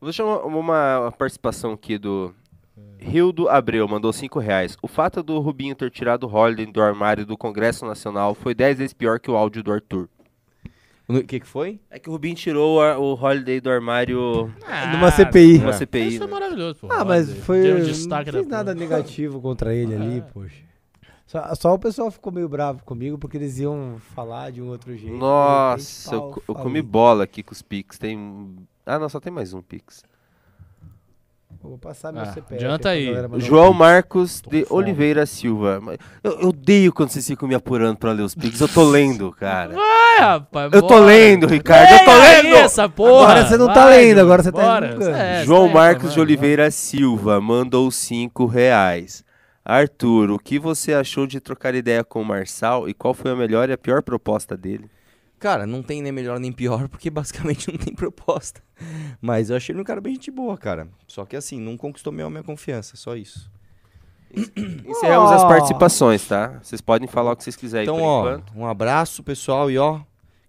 Vou 0.00 0.08
deixar 0.08 0.24
uma, 0.24 0.38
uma- 0.44 1.12
participação 1.12 1.72
aqui 1.72 1.98
do 1.98 2.34
Rildo 2.98 3.48
Abreu, 3.48 3.86
mandou 3.86 4.12
5 4.12 4.38
reais. 4.38 4.76
O 4.82 4.88
fato 4.88 5.22
do 5.22 5.38
Rubinho 5.40 5.74
ter 5.74 5.90
tirado 5.90 6.24
o 6.24 6.34
Holiday 6.34 6.66
do 6.66 6.80
armário 6.82 7.26
do 7.26 7.36
Congresso 7.36 7.84
Nacional 7.84 8.34
foi 8.34 8.54
10 8.54 8.78
vezes 8.78 8.92
pior 8.94 9.20
que 9.20 9.30
o 9.30 9.36
áudio 9.36 9.62
do 9.62 9.72
Arthur. 9.72 10.08
O 11.08 11.22
que 11.24 11.40
que 11.40 11.46
foi? 11.46 11.80
É 11.90 11.98
que 11.98 12.08
o 12.08 12.12
Rubinho 12.12 12.36
tirou 12.36 12.78
o, 12.80 13.12
o 13.12 13.14
Holiday 13.14 13.60
do 13.60 13.68
armário 13.68 14.52
Numa 14.92 15.10
CPI. 15.10 15.58
numa 15.58 15.70
É. 15.70 15.72
CPI. 15.72 16.08
Isso 16.08 16.18
foi 16.18 16.26
né? 16.28 16.32
maravilhoso, 16.32 16.76
pô. 16.80 16.86
Ah, 16.88 17.04
mas 17.04 17.32
foi... 17.44 17.62
deu 17.62 17.74
um 17.74 17.78
Não 17.78 17.84
fez 17.84 18.06
da 18.06 18.16
nada 18.16 18.72
porra. 18.72 18.74
negativo 18.74 19.40
contra 19.40 19.74
ele 19.74 19.94
ali, 19.96 20.18
É. 20.18 20.20
poxa. 20.20 20.62
Só, 21.26 21.54
só 21.54 21.74
o 21.74 21.78
pessoal 21.78 22.10
ficou 22.10 22.32
meio 22.32 22.48
bravo 22.48 22.82
comigo 22.84 23.16
porque 23.18 23.36
eles 23.36 23.58
iam 23.58 23.96
falar 24.14 24.50
de 24.52 24.60
um 24.62 24.68
outro 24.68 24.96
jeito. 24.96 25.16
Nossa, 25.16 26.14
eu, 26.14 26.42
eu 26.48 26.54
falei. 26.54 26.62
comi 26.62 26.82
bola 26.82 27.24
aqui 27.24 27.42
com 27.42 27.52
os 27.52 27.62
Pix. 27.62 27.98
Tem. 27.98 28.56
Ah, 28.90 28.98
não, 28.98 29.08
só 29.08 29.20
tem 29.20 29.32
mais 29.32 29.52
um 29.52 29.60
Pix. 29.62 30.02
Vou 31.62 31.76
passar 31.76 32.10
meu 32.12 32.22
Ah, 32.22 32.26
CPF. 32.26 32.54
adianta 32.54 32.88
aí. 32.88 33.10
um 33.32 33.38
João. 33.40 33.72
Marcos 33.74 34.40
Tô 34.40 34.50
de 34.50 34.64
fome. 34.64 34.80
Oliveira 34.82 35.26
Silva. 35.26 35.78
Eu, 36.24 36.40
eu 36.40 36.48
odeio 36.48 36.90
quando 36.92 37.10
vocês 37.10 37.26
ficam 37.26 37.46
me 37.46 37.54
apurando 37.54 37.98
pra 37.98 38.12
ler 38.12 38.22
os 38.22 38.34
Pix. 38.34 38.58
Eu 38.60 38.68
tô 38.68 38.82
lendo, 38.82 39.30
cara. 39.32 39.74
Vai, 39.74 40.18
rapaz, 40.20 40.72
Eu 40.72 40.80
tô 40.80 40.88
bora. 40.88 41.04
lendo, 41.04 41.46
Ricardo. 41.46 41.92
Eu 41.92 42.04
tô 42.04 42.12
lendo! 42.18 42.56
essa 42.56 42.88
porra. 42.88 43.24
Agora 43.24 43.46
você 43.46 43.56
não 43.58 43.66
tá 43.66 43.84
Vai, 43.84 43.98
lendo, 43.98 44.14
João, 44.16 44.24
agora 44.24 44.42
você 44.42 44.52
tá 44.52 44.62
bora. 44.62 44.90
julgando. 44.92 45.16
É, 45.16 45.44
João 45.44 45.68
tá 45.68 45.74
Marcos 45.74 46.08
aí, 46.08 46.14
de 46.14 46.20
Oliveira 46.20 46.70
Silva 46.70 47.40
mandou 47.40 47.90
5 47.90 48.46
reais. 48.46 49.22
Arthur, 49.62 50.30
o 50.30 50.38
que 50.38 50.58
você 50.58 50.94
achou 50.94 51.26
de 51.26 51.40
trocar 51.40 51.74
ideia 51.74 52.02
com 52.02 52.22
o 52.22 52.24
Marçal 52.24 52.88
e 52.88 52.94
qual 52.94 53.12
foi 53.12 53.30
a 53.32 53.36
melhor 53.36 53.68
e 53.68 53.72
a 53.72 53.78
pior 53.78 54.02
proposta 54.02 54.56
dele? 54.56 54.90
Cara, 55.40 55.66
não 55.66 55.82
tem 55.82 56.00
nem 56.02 56.12
melhor 56.12 56.38
nem 56.38 56.52
pior, 56.52 56.86
porque 56.88 57.08
basicamente 57.10 57.68
não 57.72 57.78
tem 57.78 57.92
proposta. 57.94 58.62
Mas 59.20 59.50
eu 59.50 59.56
achei 59.56 59.72
ele 59.74 59.80
um 59.80 59.84
cara 59.84 60.00
bem 60.00 60.14
gente 60.14 60.30
boa, 60.30 60.56
cara. 60.56 60.86
Só 61.08 61.24
que 61.24 61.34
assim, 61.34 61.58
não 61.58 61.76
conquistou 61.76 62.12
minha, 62.12 62.28
minha 62.30 62.42
confiança, 62.44 62.94
só 62.96 63.16
isso. 63.16 63.50
Encerramos 64.86 65.32
as 65.32 65.42
Oh. 65.42 65.48
participações, 65.48 66.26
tá? 66.28 66.60
Vocês 66.62 66.80
podem 66.80 67.08
falar 67.08 67.32
o 67.32 67.36
que 67.36 67.42
vocês 67.42 67.56
quiserem 67.56 67.84
Então, 67.88 67.96
por 67.96 68.04
ó, 68.04 68.20
enquanto. 68.28 68.52
um 68.56 68.64
abraço, 68.66 69.22
pessoal, 69.24 69.70
e 69.70 69.76
ó, 69.78 70.00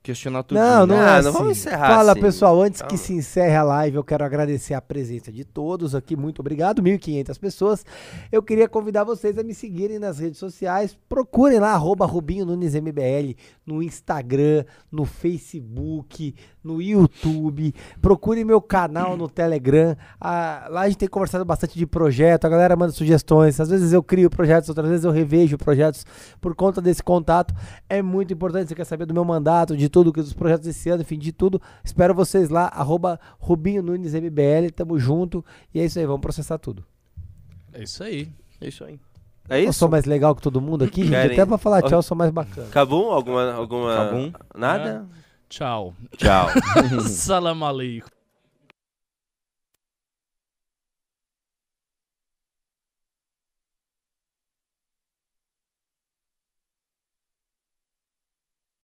questionar 0.01 0.43
tudo. 0.43 0.57
Não, 0.57 0.85
não 0.85 0.95
é 0.95 1.21
não 1.21 1.29
assim. 1.29 1.31
vamos 1.31 1.57
encerrar 1.57 1.95
Fala, 1.95 2.11
assim. 2.13 2.21
pessoal, 2.21 2.61
antes 2.61 2.81
Calma. 2.81 2.91
que 2.91 2.97
se 2.97 3.13
encerre 3.13 3.55
a 3.55 3.63
live, 3.63 3.97
eu 3.97 4.03
quero 4.03 4.23
agradecer 4.23 4.73
a 4.73 4.81
presença 4.81 5.31
de 5.31 5.43
todos 5.45 5.93
aqui. 5.93 6.15
Muito 6.15 6.39
obrigado, 6.39 6.81
1.500 6.81 7.39
pessoas. 7.39 7.85
Eu 8.31 8.41
queria 8.41 8.67
convidar 8.67 9.03
vocês 9.03 9.37
a 9.37 9.43
me 9.43 9.53
seguirem 9.53 9.99
nas 9.99 10.19
redes 10.19 10.39
sociais. 10.39 10.97
Procurem 11.07 11.59
lá, 11.59 11.71
arroba 11.73 12.05
Rubinho 12.05 12.45
Nunes 12.45 12.73
MBL, 12.73 13.35
no 13.65 13.81
Instagram, 13.83 14.65
no 14.91 15.05
Facebook, 15.05 16.33
no 16.63 16.81
YouTube. 16.81 17.73
Procurem 18.01 18.43
meu 18.45 18.61
canal 18.61 19.17
no 19.17 19.27
Telegram. 19.29 19.95
Ah, 20.19 20.67
lá 20.69 20.81
a 20.81 20.87
gente 20.87 20.97
tem 20.99 21.09
conversado 21.09 21.43
bastante 21.43 21.77
de 21.77 21.85
projeto, 21.87 22.45
a 22.45 22.49
galera 22.49 22.75
manda 22.75 22.91
sugestões. 22.91 23.59
Às 23.59 23.69
vezes 23.69 23.93
eu 23.93 24.03
crio 24.03 24.29
projetos, 24.29 24.69
outras 24.69 24.87
vezes 24.89 25.05
eu 25.05 25.11
revejo 25.11 25.57
projetos 25.57 26.05
por 26.39 26.53
conta 26.55 26.81
desse 26.81 27.01
contato. 27.03 27.53
É 27.89 28.01
muito 28.01 28.33
importante, 28.33 28.69
você 28.69 28.75
quer 28.75 28.85
saber 28.85 29.05
do 29.05 29.13
meu 29.13 29.25
mandato, 29.25 29.75
de 29.75 29.89
tudo, 29.89 30.11
dos 30.11 30.33
projetos 30.33 30.65
desse 30.67 30.89
ano, 30.89 31.01
enfim, 31.01 31.17
de 31.17 31.31
tudo. 31.31 31.61
Espero 31.83 32.13
vocês 32.13 32.49
lá, 32.49 32.65
arroba 32.67 33.19
Rubinho 33.39 33.81
Nunes 33.81 34.13
MBL, 34.13 34.71
tamo 34.75 34.99
junto. 34.99 35.43
E 35.73 35.79
é 35.79 35.85
isso 35.85 35.97
aí, 35.99 36.05
vamos 36.05 36.21
processar 36.21 36.57
tudo. 36.57 36.83
É 37.73 37.83
isso 37.83 38.03
aí. 38.03 38.29
É 38.59 38.67
isso 38.67 38.83
aí. 38.83 38.99
É 39.49 39.59
Eu 39.59 39.69
isso? 39.69 39.79
sou 39.79 39.89
mais 39.89 40.05
legal 40.05 40.35
que 40.35 40.41
todo 40.41 40.61
mundo 40.61 40.83
aqui, 40.83 41.01
gente. 41.01 41.11
Querem- 41.11 41.31
Até 41.33 41.45
pra 41.45 41.57
falar 41.57 41.81
tchau, 41.81 41.99
eu 41.99 42.03
sou 42.03 42.15
mais 42.15 42.29
bacana. 42.31 42.67
Acabou? 42.67 43.11
Alguma. 43.11 43.51
alguma... 43.53 43.93
Acabou. 43.93 44.31
Nada? 44.55 45.05
Tchau. 45.51 45.93
Tchau. 46.17 46.47
Salam 47.01 47.61
aleikum. 47.61 48.20